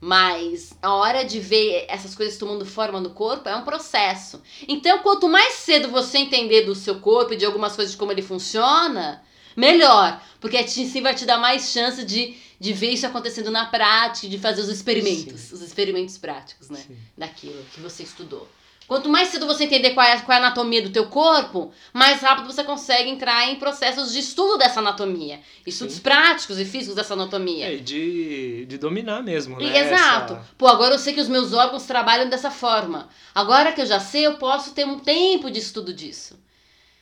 Mas 0.00 0.72
a 0.80 0.94
hora 0.94 1.24
de 1.24 1.40
ver 1.40 1.86
essas 1.88 2.14
coisas 2.14 2.38
tomando 2.38 2.64
forma 2.64 3.00
no 3.00 3.10
corpo 3.10 3.48
é 3.48 3.56
um 3.56 3.64
processo. 3.64 4.42
Então, 4.68 5.00
quanto 5.00 5.28
mais 5.28 5.54
cedo 5.54 5.88
você 5.88 6.18
entender 6.18 6.62
do 6.62 6.74
seu 6.74 7.00
corpo 7.00 7.32
e 7.32 7.36
de 7.36 7.44
algumas 7.44 7.74
coisas 7.74 7.92
de 7.92 7.98
como 7.98 8.12
ele 8.12 8.22
funciona, 8.22 9.22
melhor. 9.56 10.20
Porque 10.40 10.56
assim 10.58 11.00
vai 11.00 11.14
te 11.14 11.24
dar 11.24 11.38
mais 11.38 11.70
chance 11.72 12.04
de, 12.04 12.36
de 12.60 12.72
ver 12.72 12.90
isso 12.90 13.06
acontecendo 13.06 13.50
na 13.50 13.66
prática, 13.66 14.28
de 14.28 14.38
fazer 14.38 14.60
os 14.60 14.68
experimentos, 14.68 15.50
os 15.50 15.62
experimentos 15.62 16.18
práticos, 16.18 16.68
né? 16.70 16.78
Sim. 16.86 16.96
Daquilo 17.16 17.64
que 17.72 17.80
você 17.80 18.02
estudou. 18.02 18.46
Quanto 18.86 19.08
mais 19.08 19.30
cedo 19.30 19.46
você 19.46 19.64
entender 19.64 19.90
qual 19.94 20.06
é, 20.06 20.16
qual 20.20 20.38
é 20.38 20.40
a 20.40 20.44
anatomia 20.46 20.80
do 20.80 20.90
teu 20.90 21.06
corpo, 21.08 21.72
mais 21.92 22.20
rápido 22.20 22.46
você 22.46 22.62
consegue 22.62 23.10
entrar 23.10 23.48
em 23.48 23.56
processos 23.56 24.12
de 24.12 24.20
estudo 24.20 24.56
dessa 24.58 24.78
anatomia. 24.78 25.40
Estudos 25.66 25.96
Sim. 25.96 26.02
práticos 26.02 26.56
e 26.60 26.64
físicos 26.64 26.94
dessa 26.94 27.14
anatomia. 27.14 27.66
É, 27.66 27.74
e 27.74 27.80
de, 27.80 28.64
de 28.66 28.78
dominar 28.78 29.24
mesmo, 29.24 29.60
E- 29.60 29.64
né? 29.64 29.78
Exato. 29.80 30.34
Essa- 30.34 30.46
Pô, 30.56 30.68
agora 30.68 30.94
eu 30.94 31.00
sei 31.00 31.12
que 31.14 31.20
os 31.20 31.26
meus 31.28 31.52
órgãos 31.52 31.82
trabalham 31.82 32.28
dessa 32.28 32.48
forma. 32.48 33.08
Agora 33.34 33.72
que 33.72 33.80
eu 33.80 33.86
já 33.86 33.98
sei, 33.98 34.24
eu 34.24 34.34
posso 34.36 34.70
ter 34.72 34.86
um 34.86 35.00
tempo 35.00 35.50
de 35.50 35.58
estudo 35.58 35.92
disso. 35.92 36.38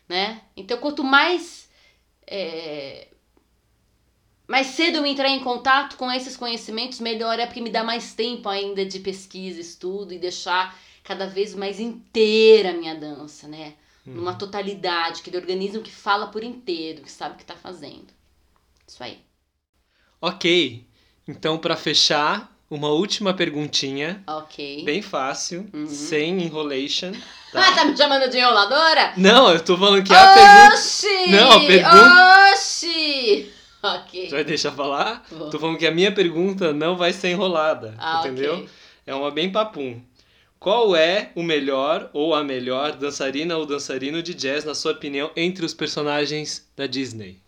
Né? 0.08 0.40
Então, 0.56 0.78
quanto 0.78 1.04
mais. 1.04 1.63
É, 2.26 3.08
mais 4.46 4.68
cedo 4.68 4.98
eu 4.98 5.06
entrar 5.06 5.28
em 5.28 5.40
contato 5.40 5.96
com 5.96 6.10
esses 6.10 6.36
conhecimentos, 6.36 7.00
melhor 7.00 7.38
é 7.38 7.46
porque 7.46 7.60
me 7.60 7.70
dá 7.70 7.82
mais 7.82 8.14
tempo 8.14 8.48
ainda 8.48 8.84
de 8.84 9.00
pesquisa, 9.00 9.60
estudo 9.60 10.12
e 10.12 10.18
deixar 10.18 10.78
cada 11.02 11.26
vez 11.26 11.54
mais 11.54 11.80
inteira 11.80 12.70
a 12.70 12.74
minha 12.74 12.94
dança, 12.94 13.48
né? 13.48 13.74
Hum. 14.06 14.14
Numa 14.14 14.34
totalidade, 14.34 15.20
aquele 15.20 15.38
organismo 15.38 15.82
que 15.82 15.90
fala 15.90 16.26
por 16.26 16.44
inteiro, 16.44 17.02
que 17.02 17.10
sabe 17.10 17.34
o 17.34 17.38
que 17.38 17.44
tá 17.44 17.56
fazendo. 17.56 18.08
Isso 18.86 19.02
aí. 19.02 19.18
Ok. 20.20 20.86
Então, 21.26 21.58
pra 21.58 21.76
fechar, 21.76 22.53
uma 22.74 22.88
última 22.88 23.32
perguntinha. 23.34 24.22
Ok. 24.26 24.82
Bem 24.84 25.00
fácil, 25.02 25.66
Uhum. 25.72 25.86
sem 25.86 26.42
enrolation. 26.42 27.12
Ah, 27.54 27.62
Tá? 27.62 27.72
tá 27.72 27.84
me 27.84 27.96
chamando 27.96 28.28
de 28.30 28.38
enroladora? 28.38 29.12
Não, 29.16 29.50
eu 29.52 29.60
tô 29.60 29.76
falando 29.76 30.02
que 30.04 30.12
é 30.12 30.16
a 30.16 30.34
pergunta. 30.34 30.74
Oxi! 30.74 31.30
Não, 31.30 31.50
a 31.52 31.60
pergunta- 31.66 32.50
Oxi! 32.52 33.52
Ok. 33.82 34.28
Você 34.28 34.34
vai 34.34 34.44
deixar 34.44 34.72
falar? 34.72 35.24
Vou. 35.30 35.50
Tô 35.50 35.58
falando 35.58 35.78
que 35.78 35.86
a 35.86 35.90
minha 35.90 36.10
pergunta 36.12 36.72
não 36.72 36.96
vai 36.96 37.12
ser 37.12 37.28
enrolada, 37.30 37.94
Ah, 37.98 38.20
entendeu? 38.20 38.54
ok. 38.54 38.68
É 39.06 39.14
uma 39.14 39.30
bem 39.30 39.52
papum. 39.52 40.00
Qual 40.58 40.96
é 40.96 41.30
o 41.34 41.42
melhor 41.42 42.08
ou 42.14 42.34
a 42.34 42.42
melhor 42.42 42.92
dançarina 42.92 43.56
ou 43.58 43.66
dançarino 43.66 44.22
de 44.22 44.32
jazz, 44.32 44.64
na 44.64 44.74
sua 44.74 44.92
opinião, 44.92 45.30
entre 45.36 45.64
os 45.66 45.74
personagens 45.74 46.66
da 46.74 46.86
Disney? 46.86 47.38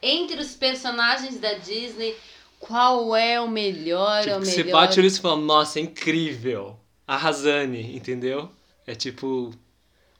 Entre 0.00 0.40
os 0.40 0.54
personagens 0.54 1.38
da 1.40 1.54
Disney, 1.54 2.14
qual 2.60 3.16
é 3.16 3.40
o 3.40 3.48
melhor? 3.48 4.20
Tipo, 4.20 4.34
é 4.34 4.36
o 4.36 4.40
que 4.40 4.46
melhor? 4.46 4.64
você 4.64 4.70
bate 4.70 4.98
o 4.98 5.02
olho 5.02 5.08
e 5.08 5.18
fala, 5.18 5.36
nossa, 5.40 5.80
é 5.80 5.82
incrível. 5.82 6.78
Arrasane, 7.06 7.96
entendeu? 7.96 8.48
É 8.86 8.94
tipo, 8.94 9.52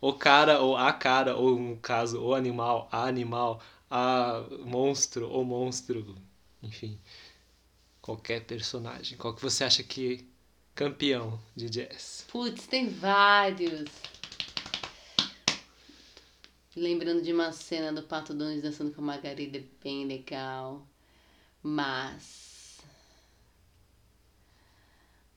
o 0.01 0.13
cara 0.15 0.59
ou 0.59 0.77
a 0.77 0.93
cara, 0.93 1.37
ou 1.37 1.57
no 1.57 1.77
caso, 1.77 2.21
o 2.21 2.35
animal, 2.35 2.89
a 2.91 3.05
animal, 3.05 3.63
a 3.91 4.43
monstro 4.65 5.29
ou 5.29 5.45
monstro, 5.45 6.17
enfim. 6.63 6.99
Qualquer 8.01 8.45
personagem. 8.45 9.19
Qual 9.19 9.35
que 9.35 9.43
você 9.43 9.63
acha 9.63 9.83
que 9.83 10.15
é 10.15 10.25
campeão 10.75 11.39
de 11.55 11.69
jazz? 11.69 12.25
Putz, 12.33 12.67
tem 12.67 12.89
vários. 12.89 13.91
Lembrando 16.75 17.21
de 17.21 17.33
uma 17.33 17.53
cena 17.53 17.93
do 17.93 18.03
Pato 18.03 18.33
Donald 18.33 18.63
dançando 18.63 18.93
com 18.93 19.03
a 19.03 19.05
Margarida, 19.05 19.59
é 19.59 19.65
bem 19.85 20.07
legal. 20.07 20.87
Mas. 21.63 22.81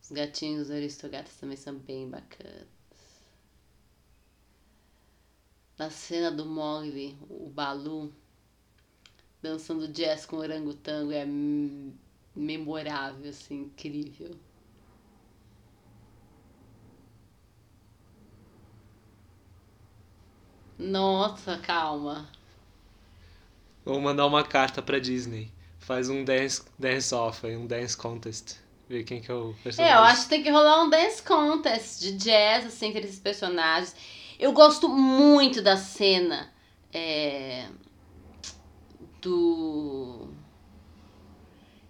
Os 0.02 0.12
gatinhos 0.12 0.70
aristogatas 0.70 1.36
também 1.36 1.58
são 1.58 1.76
bem 1.76 2.10
bacanas. 2.10 2.68
Na 5.78 5.90
cena 5.90 6.32
do 6.32 6.46
Mogli, 6.46 7.18
o 7.30 7.50
Balu 7.50 8.14
dançando 9.42 9.88
jazz 9.90 10.26
com 10.26 10.38
orangotango 10.38 11.12
é 11.12 11.26
memorável, 12.36 13.30
assim, 13.30 13.64
incrível. 13.64 14.32
Nossa, 20.80 21.58
calma. 21.60 22.30
Ou 23.86 24.00
mandar 24.00 24.26
uma 24.26 24.44
carta 24.44 24.82
pra 24.82 25.00
Disney. 25.00 25.52
Faz 25.84 26.10
um 26.10 26.24
dance, 26.24 26.62
dance 26.80 27.14
off, 27.14 27.46
um 27.46 27.68
dance 27.68 27.96
contest. 27.96 28.56
Ver 28.88 29.04
quem 29.04 29.20
que 29.22 29.30
é 29.30 29.34
o 29.34 29.54
personagem. 29.64 29.94
É, 29.94 29.98
eu 29.98 30.04
acho 30.04 30.24
que 30.24 30.30
tem 30.30 30.44
que 30.44 30.50
rolar 30.50 30.84
um 30.84 30.90
dance 30.90 31.22
contest 31.22 32.00
de 32.00 32.14
jazz, 32.14 32.66
assim, 32.66 32.88
entre 32.88 33.02
esses 33.02 33.20
personagens. 33.20 33.96
Eu 34.40 34.54
gosto 34.54 34.88
muito 34.88 35.62
da 35.62 35.76
cena 35.76 36.54
é, 36.94 37.66
do. 39.22 40.30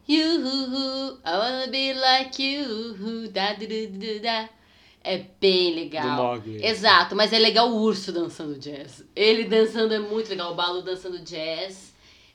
You, 0.07 1.19
I 1.25 1.37
wanna 1.37 1.67
be 1.67 1.93
like 1.93 2.43
you, 2.43 3.29
da, 3.29 3.53
da, 3.53 3.65
da, 3.65 4.19
da. 4.21 4.49
É 5.03 5.17
bem 5.39 5.75
legal. 5.75 6.41
Exato, 6.45 7.15
mas 7.15 7.31
é 7.31 7.37
legal 7.37 7.69
o 7.69 7.81
urso 7.81 8.11
dançando 8.11 8.57
jazz. 8.57 9.03
Ele 9.15 9.45
dançando 9.45 9.93
é 9.93 9.99
muito 9.99 10.29
legal, 10.29 10.51
o 10.53 10.55
Balu 10.55 10.81
dançando 10.81 11.19
jazz. 11.19 11.92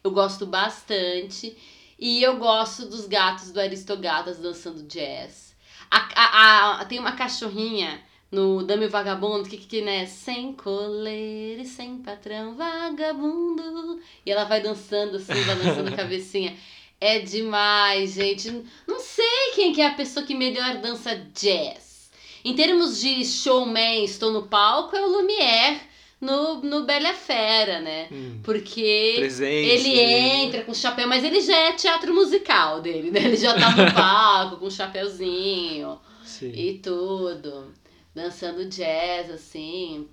Eu 0.09 0.13
gosto 0.13 0.47
bastante. 0.47 1.55
E 1.99 2.23
eu 2.23 2.39
gosto 2.39 2.87
dos 2.87 3.07
gatos 3.07 3.51
do 3.51 3.61
Aristogatas 3.61 4.39
dançando 4.39 4.83
jazz. 4.85 5.55
A, 5.91 5.99
a, 6.15 6.81
a, 6.81 6.85
tem 6.87 6.99
uma 6.99 7.13
cachorrinha 7.13 8.03
no 8.33 8.63
Dame 8.63 8.89
Vagabundo 8.89 9.47
que, 9.47 9.59
que 9.59 9.83
né? 9.83 10.07
Sem 10.07 10.55
coleira 10.55 11.61
e 11.61 11.67
sem 11.67 11.99
patrão, 11.99 12.55
vagabundo. 12.55 14.01
E 14.25 14.31
ela 14.31 14.45
vai 14.45 14.63
dançando 14.63 15.19
assim, 15.19 15.45
balançando 15.45 15.93
a 15.93 15.97
cabecinha. 15.97 16.57
É 16.99 17.19
demais, 17.19 18.15
gente. 18.15 18.65
Não 18.87 18.99
sei 18.99 19.53
quem 19.55 19.75
que 19.75 19.83
é 19.83 19.89
a 19.89 19.95
pessoa 19.95 20.25
que 20.25 20.35
melhor 20.35 20.79
dança 20.79 21.15
jazz. 21.35 22.11
Em 22.43 22.55
termos 22.55 22.99
de 22.99 23.27
showman, 23.27 24.05
estou 24.05 24.33
no 24.33 24.47
palco, 24.47 24.97
é 24.97 25.03
o 25.03 25.11
Lumière 25.11 25.88
no, 26.21 26.61
no 26.63 26.85
Bela 26.85 27.15
Fera, 27.15 27.81
né? 27.81 28.09
Hum. 28.11 28.41
Porque 28.43 29.15
Presente, 29.17 29.69
ele 29.69 29.97
né? 29.97 30.45
entra 30.45 30.65
com 30.65 30.75
chapéu, 30.75 31.07
mas 31.07 31.23
ele 31.23 31.41
já 31.41 31.57
é 31.57 31.73
teatro 31.73 32.13
musical 32.15 32.81
dele, 32.81 33.11
né? 33.11 33.21
Ele 33.21 33.37
já 33.37 33.55
tá 33.55 33.75
no 33.77 33.91
palco 33.95 34.57
com 34.57 34.71
chapéuzinho 34.71 35.99
Sim. 36.25 36.53
e 36.53 36.79
tudo. 36.79 37.73
Dançando 38.15 38.65
jazz, 38.67 39.31
assim. 39.31 40.09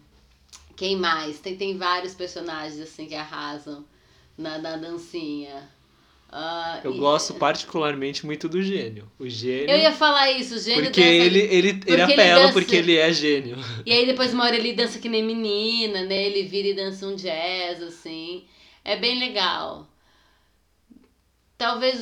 Quem 0.75 0.95
mais? 0.95 1.39
Tem, 1.39 1.55
tem 1.55 1.77
vários 1.77 2.13
personagens, 2.13 2.79
assim, 2.79 3.07
que 3.07 3.15
arrasam 3.15 3.85
na, 4.37 4.57
na 4.59 4.77
dancinha. 4.77 5.67
Ah, 6.37 6.81
Eu 6.83 6.93
e- 6.93 6.97
gosto 6.97 7.33
particularmente 7.35 8.25
muito 8.25 8.49
do 8.49 8.61
gênio. 8.61 9.09
O 9.17 9.25
gênio. 9.29 9.69
Eu 9.69 9.77
ia 9.77 9.91
falar 9.93 10.31
isso, 10.31 10.55
o 10.55 10.59
gênio 10.59 10.83
porque 10.83 10.99
dança- 10.99 11.13
ele, 11.13 11.39
ele, 11.39 11.73
porque 11.75 11.91
ele 11.93 12.01
apela 12.01 12.51
porque 12.51 12.75
ele 12.75 12.97
é 12.97 13.13
gênio. 13.13 13.57
E 13.85 13.93
aí 13.93 14.05
depois 14.05 14.33
uma 14.33 14.43
hora 14.43 14.55
ele 14.57 14.73
dança 14.73 14.99
que 14.99 15.07
nem 15.07 15.23
menina, 15.23 16.03
né? 16.03 16.25
Ele 16.25 16.43
vira 16.43 16.67
e 16.67 16.73
dança 16.73 17.07
um 17.07 17.15
jazz, 17.15 17.81
assim. 17.81 18.43
É 18.83 18.97
bem 18.97 19.17
legal. 19.17 19.87
Talvez. 21.57 21.99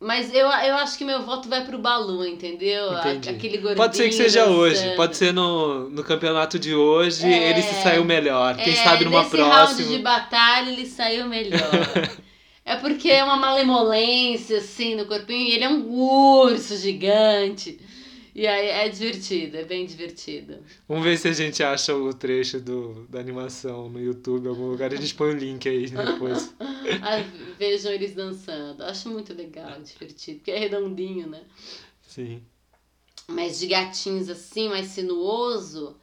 Mas 0.00 0.32
eu, 0.34 0.46
eu 0.46 0.74
acho 0.76 0.96
que 0.98 1.04
meu 1.04 1.22
voto 1.22 1.48
vai 1.48 1.64
pro 1.64 1.78
Balu, 1.78 2.24
entendeu? 2.26 2.92
Entendi. 2.98 3.28
Aquele 3.30 3.56
gordinho. 3.58 3.76
Pode 3.76 3.96
ser 3.96 4.08
que 4.08 4.14
seja 4.14 4.40
dançando. 4.40 4.58
hoje, 4.58 4.96
pode 4.96 5.16
ser 5.16 5.32
no, 5.32 5.88
no 5.90 6.04
campeonato 6.04 6.58
de 6.58 6.74
hoje, 6.74 7.26
É. 7.26 7.50
ele 7.50 7.62
se 7.62 7.82
saiu 7.82 8.04
melhor. 8.04 8.56
Quem 8.56 8.72
É, 8.72 8.76
sabe 8.76 9.04
numa 9.06 9.22
nesse 9.22 9.36
round 9.36 9.74
de 9.76 9.82
próxima. 9.84 9.98
batalha 10.02 10.70
ele 10.70 10.86
saiu 10.86 11.26
melhor. 11.26 11.60
é 12.66 12.74
porque 12.74 13.08
é 13.08 13.22
uma 13.22 13.36
malemolência, 13.36 14.58
assim, 14.58 14.96
no 14.96 15.06
corpinho. 15.06 15.48
E 15.48 15.52
ele 15.52 15.62
é 15.62 15.68
um 15.68 15.88
urso 15.88 16.76
gigante. 16.76 17.78
E 18.34 18.44
aí 18.44 18.66
é 18.66 18.88
divertido, 18.88 19.56
é 19.56 19.64
bem 19.64 19.86
divertido. 19.86 20.58
Vamos 20.88 21.04
ver 21.04 21.16
se 21.16 21.28
a 21.28 21.32
gente 21.32 21.62
acha 21.62 21.94
o 21.94 22.12
trecho 22.12 22.60
do, 22.60 23.06
da 23.08 23.20
animação 23.20 23.88
no 23.88 24.00
YouTube, 24.00 24.46
em 24.46 24.48
algum 24.48 24.66
lugar. 24.66 24.92
A 24.92 24.96
gente 24.96 25.14
põe 25.14 25.30
o 25.30 25.38
link 25.38 25.66
aí 25.68 25.86
depois. 25.88 26.52
Ah, 27.02 27.20
vejam 27.58 27.92
eles 27.92 28.14
dançando. 28.14 28.82
Acho 28.84 29.08
muito 29.10 29.32
legal, 29.32 29.80
divertido. 29.80 30.38
Porque 30.38 30.52
é 30.52 30.58
redondinho, 30.58 31.28
né? 31.28 31.42
Sim. 32.06 32.42
Mas 33.28 33.58
de 33.58 33.66
gatinhos 33.66 34.28
assim, 34.28 34.68
mais 34.68 34.86
sinuoso, 34.86 35.96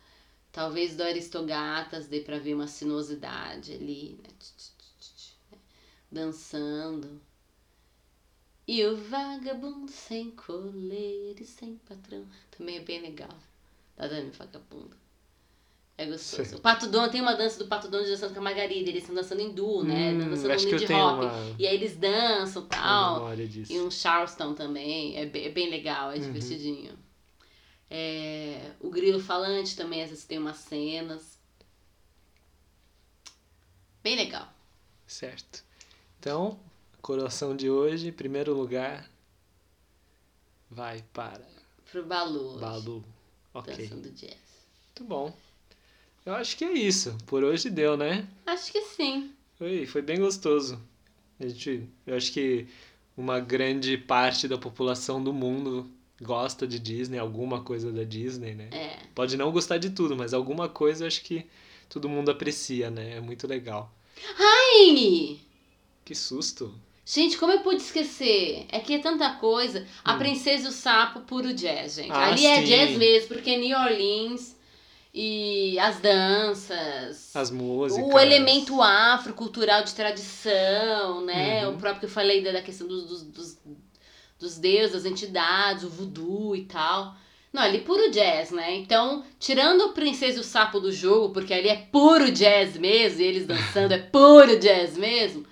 talvez 0.52 0.96
do 0.96 1.04
Aristogatas 1.04 2.08
dê 2.08 2.20
pra 2.20 2.38
ver 2.38 2.54
uma 2.54 2.68
sinuosidade 2.68 3.74
ali, 3.74 4.18
né? 4.22 4.30
Dançando. 6.14 7.20
E 8.68 8.86
o 8.86 8.96
vagabundo 8.96 9.92
sem 9.92 10.30
coleira 10.32 11.42
e 11.42 11.46
sem 11.46 11.76
patrão. 11.90 12.26
Também 12.56 12.78
é 12.78 12.82
bem 12.82 13.02
legal. 13.02 13.36
Tá 13.96 14.08
dando 14.08 14.32
vagabundo. 14.32 14.96
É 15.98 16.06
gostoso. 16.06 16.46
Sei. 16.50 16.58
O 16.58 16.62
Pato 16.62 16.88
Donald 16.88 17.12
tem 17.12 17.20
uma 17.22 17.34
dança 17.36 17.58
do 17.58 17.68
Pato 17.68 17.88
Donald 17.88 18.10
dançando 18.10 18.34
com 18.34 18.40
a 18.40 18.44
Margarida. 18.44 18.90
Eles 18.90 19.02
estão 19.04 19.16
dançando 19.16 19.42
hindu, 19.42 19.84
né? 19.84 20.12
Hum, 20.14 20.30
dançando 20.30 20.54
indie 20.54 20.86
tenho 20.88 21.00
hop. 21.06 21.24
uma- 21.24 21.56
E 21.60 21.68
aí 21.68 21.76
eles 21.76 21.98
dançam 21.98 22.64
e 22.64 22.68
tal. 22.68 23.28
E 23.70 23.80
um 23.82 23.90
Charleston 23.92 24.54
também, 24.54 25.18
é 25.18 25.26
bem, 25.26 25.46
é 25.46 25.50
bem 25.50 25.70
legal, 25.70 26.12
é 26.12 26.16
Uhum. 26.16 26.22
divertidinho. 26.22 26.98
É, 27.90 28.72
o 28.80 28.90
Grilo 28.90 29.20
Falante 29.20 29.76
também, 29.76 30.02
às 30.04 30.10
vezes 30.10 30.26
tem 30.26 30.38
umas 30.38 30.58
cenas. 30.58 31.40
Bem 34.04 34.16
legal. 34.16 34.52
Certo. 35.06 35.64
Então, 36.24 36.58
coroação 37.02 37.54
de 37.54 37.70
hoje, 37.70 38.08
em 38.08 38.12
primeiro 38.14 38.54
lugar, 38.54 39.12
vai 40.72 41.04
para 41.12 41.42
Pro 41.92 42.02
Balu. 42.06 42.58
Balu. 42.60 43.04
Ok. 43.54 43.76
Dançando 43.76 44.10
jazz. 44.12 44.38
Muito 44.86 45.04
bom. 45.04 45.38
Eu 46.26 46.34
acho 46.36 46.56
que 46.56 46.64
é 46.64 46.72
isso. 46.72 47.18
Por 47.26 47.44
hoje 47.44 47.70
deu, 47.70 47.98
né? 47.98 48.26
Acho 48.46 48.72
que 48.72 48.82
sim. 48.84 49.34
Foi, 49.58 49.86
foi 49.86 50.02
bem 50.02 50.18
gostoso. 50.18 50.82
A 51.42 51.46
gente, 51.46 51.90
eu 52.08 52.16
acho 52.16 52.32
que 52.32 52.70
uma 53.18 53.42
grande 53.42 53.98
parte 53.98 54.48
da 54.48 54.58
população 54.58 55.22
do 55.22 55.34
mundo 55.34 55.92
gosta 56.22 56.66
de 56.66 56.80
Disney, 56.80 57.20
alguma 57.20 57.66
coisa 57.66 57.92
da 57.92 58.06
Disney, 58.06 58.56
né? 58.56 58.70
É. 58.72 58.98
Pode 59.14 59.36
não 59.36 59.52
gostar 59.52 59.78
de 59.78 59.90
tudo, 59.90 60.16
mas 60.16 60.34
alguma 60.34 60.70
coisa 60.70 61.04
eu 61.04 61.08
acho 61.08 61.22
que 61.22 61.46
todo 61.90 62.08
mundo 62.08 62.32
aprecia, 62.32 62.90
né? 62.90 63.18
É 63.18 63.20
muito 63.20 63.46
legal. 63.46 63.94
Ai! 64.40 65.42
Que 66.06 66.14
susto! 66.16 66.74
Gente, 67.06 67.38
como 67.38 67.52
eu 67.52 67.60
pude 67.60 67.82
esquecer? 67.82 68.66
É 68.70 68.80
que 68.80 68.94
é 68.94 69.00
tanta 69.00 69.30
coisa. 69.32 69.86
A 70.06 70.14
Hum. 70.14 70.18
Princesa 70.20 70.66
e 70.66 70.70
o 70.70 70.72
Sapo, 70.72 71.22
puro 71.22 71.54
jazz, 71.54 71.96
gente. 71.96 72.12
Ah, 72.12 72.28
Ali 72.28 72.46
é 72.46 72.62
sim. 72.62 72.64
jazz 72.68 72.98
mesmo, 72.98 73.28
porque 73.28 73.52
é 73.52 73.58
New 73.58 73.78
Orleans 73.78 74.56
e 75.14 75.78
as 75.80 76.00
danças. 76.00 77.36
As 77.36 77.52
músicas. 77.52 78.06
O 78.06 78.18
elemento 78.18 78.82
afrocultural 78.82 79.84
de 79.84 79.94
tradição, 79.94 81.26
né? 81.26 81.68
Uhum. 81.68 81.74
O 81.76 81.78
próprio 81.78 82.00
que 82.02 82.06
eu 82.06 82.10
falei 82.10 82.42
da 82.42 82.62
questão 82.62 82.88
dos, 82.88 83.06
dos, 83.06 83.24
dos, 83.24 83.58
dos 84.40 84.58
deuses, 84.58 84.94
das 84.94 85.06
entidades, 85.06 85.84
o 85.84 85.90
voodoo 85.90 86.56
e 86.56 86.64
tal. 86.66 87.16
Não, 87.52 87.62
ali 87.62 87.82
puro 87.82 88.10
jazz, 88.12 88.50
né? 88.52 88.76
Então, 88.78 89.24
tirando 89.40 89.82
o 89.82 89.94
Princesa 89.94 90.38
e 90.38 90.42
o 90.42 90.44
Sapo 90.44 90.80
do 90.80 90.92
jogo, 90.92 91.34
porque 91.34 91.54
ali 91.54 91.68
é 91.68 91.76
puro 91.92 92.32
jazz 92.32 92.78
mesmo, 92.78 93.22
e 93.22 93.26
eles 93.26 93.46
dançando 93.46 93.94
é 93.94 93.98
puro 94.10 94.58
jazz 94.58 94.98
mesmo. 94.98 95.46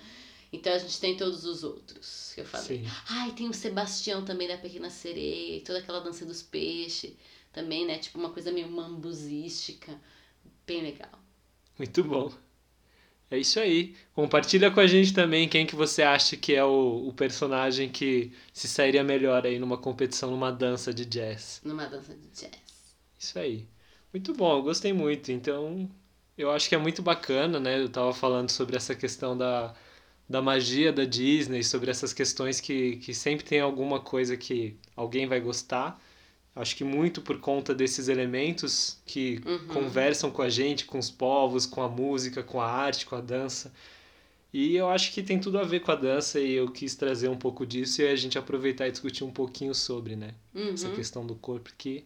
Então 0.52 0.72
a 0.72 0.78
gente 0.78 1.00
tem 1.00 1.16
todos 1.16 1.44
os 1.44 1.64
outros 1.64 2.32
que 2.34 2.42
eu 2.42 2.44
falei. 2.44 2.84
Sim. 2.84 2.84
Ai, 3.08 3.32
tem 3.32 3.48
o 3.48 3.54
Sebastião 3.54 4.22
também 4.24 4.46
da 4.46 4.58
Pequena 4.58 4.90
Sereia, 4.90 5.56
e 5.56 5.60
toda 5.62 5.78
aquela 5.78 6.00
dança 6.00 6.26
dos 6.26 6.42
peixes 6.42 7.14
também, 7.52 7.86
né? 7.86 7.98
Tipo 7.98 8.18
uma 8.18 8.30
coisa 8.30 8.52
meio 8.52 8.70
mambuzística. 8.70 9.98
Bem 10.66 10.82
legal. 10.82 11.10
Muito 11.78 12.04
bom. 12.04 12.32
É 13.30 13.38
isso 13.38 13.58
aí. 13.58 13.96
Compartilha 14.14 14.70
com 14.70 14.78
a 14.78 14.86
gente 14.86 15.14
também 15.14 15.48
quem 15.48 15.66
que 15.66 15.74
você 15.74 16.02
acha 16.02 16.36
que 16.36 16.54
é 16.54 16.62
o, 16.62 17.08
o 17.08 17.14
personagem 17.14 17.88
que 17.88 18.30
se 18.52 18.68
sairia 18.68 19.02
melhor 19.02 19.46
aí 19.46 19.58
numa 19.58 19.78
competição, 19.78 20.30
numa 20.30 20.52
dança 20.52 20.92
de 20.92 21.06
jazz. 21.06 21.62
Numa 21.64 21.86
dança 21.86 22.14
de 22.14 22.28
jazz. 22.28 22.94
Isso 23.18 23.38
aí. 23.38 23.66
Muito 24.12 24.34
bom, 24.34 24.58
eu 24.58 24.62
gostei 24.62 24.92
muito. 24.92 25.32
Então, 25.32 25.90
eu 26.36 26.50
acho 26.50 26.68
que 26.68 26.74
é 26.74 26.78
muito 26.78 27.00
bacana, 27.00 27.58
né? 27.58 27.80
Eu 27.80 27.88
tava 27.88 28.12
falando 28.12 28.50
sobre 28.50 28.76
essa 28.76 28.94
questão 28.94 29.36
da, 29.36 29.74
da 30.32 30.40
magia 30.42 30.90
da 30.92 31.04
Disney, 31.04 31.62
sobre 31.62 31.90
essas 31.90 32.12
questões 32.14 32.58
que, 32.58 32.96
que 32.96 33.12
sempre 33.12 33.44
tem 33.44 33.60
alguma 33.60 34.00
coisa 34.00 34.34
que 34.36 34.76
alguém 34.96 35.26
vai 35.26 35.40
gostar. 35.40 36.00
Acho 36.56 36.74
que 36.76 36.84
muito 36.84 37.20
por 37.20 37.38
conta 37.38 37.74
desses 37.74 38.08
elementos 38.08 38.98
que 39.06 39.40
Uhum. 39.44 39.66
conversam 39.68 40.30
com 40.30 40.42
a 40.42 40.48
gente, 40.48 40.86
com 40.86 40.98
os 40.98 41.10
povos, 41.10 41.66
com 41.66 41.82
a 41.82 41.88
música, 41.88 42.42
com 42.42 42.60
a 42.60 42.66
arte, 42.66 43.04
com 43.06 43.14
a 43.14 43.20
dança. 43.20 43.72
E 44.52 44.74
eu 44.76 44.88
acho 44.88 45.12
que 45.12 45.22
tem 45.22 45.38
tudo 45.38 45.58
a 45.58 45.64
ver 45.64 45.80
com 45.80 45.92
a 45.92 45.94
dança 45.96 46.40
e 46.40 46.52
eu 46.52 46.70
quis 46.70 46.94
trazer 46.94 47.28
um 47.28 47.36
pouco 47.38 47.66
disso 47.66 48.02
e 48.02 48.08
a 48.08 48.16
gente 48.16 48.38
aproveitar 48.38 48.88
e 48.88 48.90
discutir 48.90 49.24
um 49.24 49.30
pouquinho 49.30 49.74
sobre, 49.74 50.16
né? 50.16 50.34
Essa 50.54 50.88
Uhum. 50.88 50.94
questão 50.94 51.26
do 51.26 51.34
corpo 51.34 51.70
que 51.76 52.04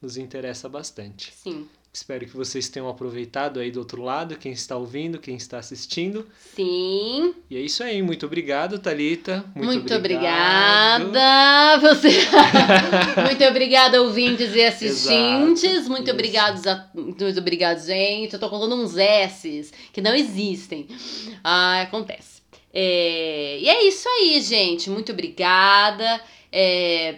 nos 0.00 0.16
interessa 0.16 0.68
bastante. 0.68 1.32
Sim. 1.32 1.68
Espero 1.94 2.24
que 2.24 2.34
vocês 2.34 2.70
tenham 2.70 2.88
aproveitado 2.88 3.60
aí 3.60 3.70
do 3.70 3.78
outro 3.78 4.00
lado, 4.02 4.38
quem 4.38 4.50
está 4.50 4.74
ouvindo, 4.78 5.18
quem 5.18 5.36
está 5.36 5.58
assistindo. 5.58 6.26
Sim. 6.56 7.34
E 7.50 7.56
é 7.56 7.60
isso 7.60 7.84
aí, 7.84 8.00
muito 8.00 8.24
obrigado, 8.24 8.78
Talita. 8.78 9.44
Muito, 9.54 9.80
Muito, 9.80 9.94
obrigado. 9.94 11.02
obrigada. 11.08 11.78
Você... 11.94 12.08
muito 13.28 13.44
obrigada, 13.44 14.00
ouvintes 14.00 14.54
e 14.54 14.62
assistentes. 14.62 15.64
Exato, 15.64 15.90
Muito 15.90 16.04
isso. 16.04 16.12
obrigados, 16.12 16.66
a... 16.66 16.88
muito 16.94 17.24
obrigado, 17.38 17.78
gente. 17.84 18.32
Eu 18.32 18.40
tô 18.40 18.48
contando 18.48 18.74
uns 18.74 18.96
S's 18.96 19.70
que 19.92 20.00
não 20.00 20.14
existem. 20.14 20.88
Ah, 21.44 21.82
acontece. 21.82 22.40
É, 22.72 23.58
E 23.60 23.68
é 23.68 23.86
isso 23.86 24.08
aí, 24.08 24.40
gente. 24.40 24.88
Muito 24.88 25.12
obrigada. 25.12 26.22
É, 26.50 27.16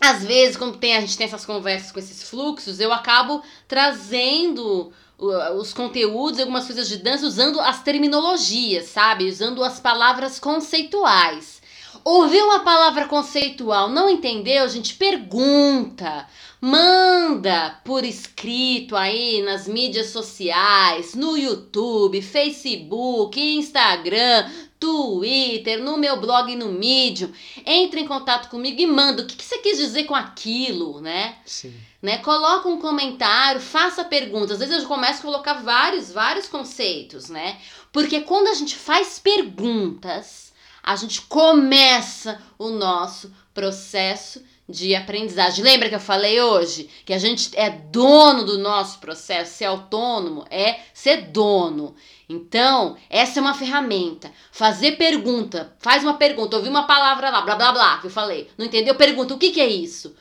Às 0.00 0.24
vezes, 0.24 0.56
quando 0.56 0.78
tem, 0.78 0.96
a 0.96 1.00
gente 1.00 1.16
tem 1.16 1.26
essas 1.26 1.44
conversas 1.44 1.92
com 1.92 1.98
esses 1.98 2.22
fluxos, 2.22 2.80
eu 2.80 2.92
acabo 2.92 3.42
trazendo 3.68 4.90
o- 5.18 5.60
os 5.60 5.74
conteúdos, 5.74 6.40
algumas 6.40 6.64
coisas 6.64 6.88
de 6.88 6.96
dança, 6.96 7.26
usando 7.26 7.60
as 7.60 7.82
terminologias, 7.82 8.86
sabe? 8.86 9.28
Usando 9.28 9.62
as 9.62 9.78
palavras 9.78 10.38
conceituais. 10.38 11.60
Ouviu 12.02 12.46
uma 12.46 12.60
palavra 12.60 13.06
conceitual, 13.06 13.90
não 13.90 14.08
entendeu? 14.08 14.64
A 14.64 14.68
gente 14.68 14.94
pergunta. 14.94 16.26
Manda 16.58 17.78
por 17.84 18.04
escrito 18.04 18.96
aí 18.96 19.42
nas 19.42 19.68
mídias 19.68 20.08
sociais, 20.08 21.14
no 21.14 21.36
YouTube, 21.36 22.22
Facebook, 22.22 23.38
Instagram, 23.38 24.48
Twitter, 24.80 25.82
no 25.84 25.98
meu 25.98 26.18
blog 26.18 26.56
no 26.56 26.72
Medium. 26.72 27.30
Entre 27.66 28.00
em 28.00 28.06
contato 28.06 28.48
comigo 28.48 28.80
e 28.80 28.86
manda 28.86 29.22
o 29.22 29.26
que, 29.26 29.36
que 29.36 29.44
você 29.44 29.58
quis 29.58 29.76
dizer 29.76 30.04
com 30.04 30.14
aquilo, 30.14 31.00
né? 31.02 31.36
Sim. 31.44 31.74
né? 32.00 32.18
Coloca 32.18 32.66
um 32.66 32.80
comentário, 32.80 33.60
faça 33.60 34.02
perguntas. 34.02 34.52
Às 34.52 34.68
vezes 34.68 34.82
eu 34.82 34.88
começo 34.88 35.20
a 35.20 35.30
colocar 35.30 35.54
vários, 35.62 36.10
vários 36.10 36.48
conceitos, 36.48 37.28
né? 37.28 37.58
Porque 37.92 38.22
quando 38.22 38.48
a 38.48 38.54
gente 38.54 38.74
faz 38.74 39.18
perguntas, 39.18 40.50
a 40.82 40.96
gente 40.96 41.22
começa 41.22 42.40
o 42.58 42.70
nosso 42.70 43.30
processo 43.52 44.42
de 44.70 44.94
aprendizagem. 44.94 45.64
Lembra 45.64 45.88
que 45.88 45.94
eu 45.94 46.00
falei 46.00 46.40
hoje 46.40 46.88
que 47.04 47.12
a 47.12 47.18
gente 47.18 47.50
é 47.56 47.68
dono 47.70 48.44
do 48.44 48.58
nosso 48.58 48.98
processo, 48.98 49.58
ser 49.58 49.64
autônomo 49.66 50.46
é 50.50 50.80
ser 50.94 51.22
dono. 51.30 51.94
Então, 52.30 52.96
essa 53.10 53.40
é 53.40 53.42
uma 53.42 53.54
ferramenta. 53.54 54.32
Fazer 54.52 54.92
pergunta, 54.92 55.74
faz 55.80 56.04
uma 56.04 56.14
pergunta, 56.14 56.56
ouvi 56.56 56.68
uma 56.68 56.86
palavra 56.86 57.28
lá, 57.28 57.40
blá 57.40 57.56
blá 57.56 57.72
blá, 57.72 57.98
que 57.98 58.06
eu 58.06 58.10
falei. 58.10 58.48
Não 58.56 58.66
entendeu? 58.66 58.94
Pergunta, 58.94 59.34
o 59.34 59.38
que, 59.38 59.50
que 59.50 59.60
é 59.60 59.66
isso? 59.66 60.14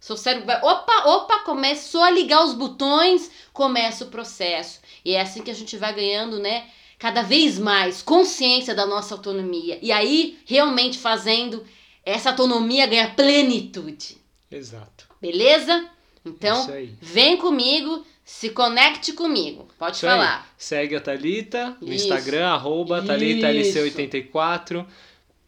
Seu 0.00 0.16
cérebro 0.16 0.46
vai, 0.46 0.58
opa, 0.62 1.06
opa, 1.06 1.40
começou 1.40 2.02
a 2.02 2.10
ligar 2.10 2.42
os 2.42 2.54
botões, 2.54 3.30
começa 3.52 4.04
o 4.04 4.08
processo. 4.08 4.80
E 5.04 5.14
é 5.14 5.20
assim 5.20 5.42
que 5.42 5.50
a 5.50 5.54
gente 5.54 5.76
vai 5.76 5.92
ganhando, 5.92 6.38
né? 6.38 6.66
Cada 6.98 7.20
vez 7.20 7.58
mais 7.58 8.00
consciência 8.00 8.74
da 8.74 8.86
nossa 8.86 9.14
autonomia. 9.14 9.78
E 9.82 9.92
aí, 9.92 10.38
realmente 10.46 10.96
fazendo 10.96 11.62
essa 12.06 12.30
autonomia 12.30 12.86
ganha 12.86 13.10
plenitude. 13.10 14.16
Exato. 14.50 15.06
Beleza? 15.20 15.90
Então, 16.24 16.66
vem 17.02 17.36
comigo, 17.36 18.02
se 18.24 18.50
conecte 18.50 19.12
comigo. 19.12 19.68
Pode 19.78 19.96
Isso 19.96 20.06
aí. 20.06 20.12
falar. 20.12 20.48
Segue 20.56 20.96
a 20.96 21.00
Thalita 21.00 21.76
no 21.80 21.92
Isso. 21.92 22.04
Instagram, 22.04 22.46
arroba 22.48 22.98
Isso. 22.98 23.08
ThalitaLC84. 23.08 24.86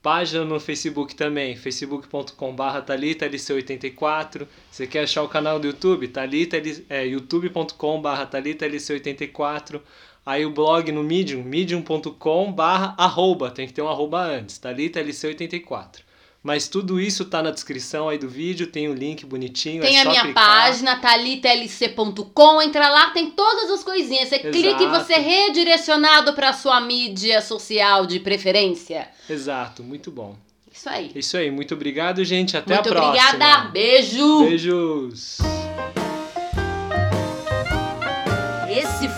Página 0.02 0.44
no 0.44 0.60
Facebook 0.60 1.16
também, 1.16 1.56
facebook.com.br 1.56 2.62
ThalitaLC84. 2.86 4.46
Você 4.70 4.86
quer 4.86 5.02
achar 5.04 5.22
o 5.24 5.28
canal 5.28 5.58
do 5.58 5.66
YouTube? 5.66 6.06
Thalita, 6.06 6.56
é, 6.88 7.06
youtube.com.br 7.06 8.26
ThalitaLC84. 8.30 9.80
Aí 10.24 10.44
o 10.44 10.50
blog 10.50 10.92
no 10.92 11.02
Medium, 11.02 11.42
medium.com.br 11.42 12.62
arroba, 12.96 13.50
tem 13.50 13.66
que 13.66 13.72
ter 13.72 13.82
um 13.82 13.88
arroba 13.88 14.22
antes, 14.22 14.60
ThalitaLC84. 14.60 16.05
Mas 16.47 16.68
tudo 16.68 17.01
isso 17.01 17.24
tá 17.24 17.43
na 17.43 17.51
descrição 17.51 18.09
aí 18.09 18.18
do 18.18 18.28
vídeo, 18.28 18.68
tem 18.68 18.89
o 18.89 18.94
link 18.94 19.27
bonitinho. 19.27 19.82
Tem 19.82 19.97
é 19.97 20.02
a 20.02 20.05
minha 20.05 20.23
clicar. 20.23 20.62
página, 20.62 20.97
thalitelc.com. 20.97 22.62
Entra 22.62 22.89
lá, 22.89 23.10
tem 23.10 23.32
todas 23.32 23.68
as 23.68 23.82
coisinhas. 23.82 24.28
Você 24.28 24.39
clica 24.39 24.81
e 24.81 24.86
Exato. 24.86 24.90
você 24.90 25.14
é 25.14 25.18
redirecionado 25.18 26.35
para 26.35 26.52
sua 26.52 26.81
mídia 26.81 27.43
social 27.43 28.06
de 28.06 28.20
preferência. 28.20 29.09
Exato, 29.28 29.82
muito 29.82 30.12
bom. 30.12 30.36
Isso 30.73 30.89
aí. 30.89 31.10
Isso 31.16 31.36
aí, 31.36 31.51
muito 31.51 31.74
obrigado, 31.74 32.24
gente. 32.24 32.56
Até 32.56 32.74
Muito 32.74 32.90
a 32.90 32.93
próxima. 32.93 33.27
obrigada. 33.28 33.68
Beijo. 33.70 34.44
Beijos. 34.44 35.39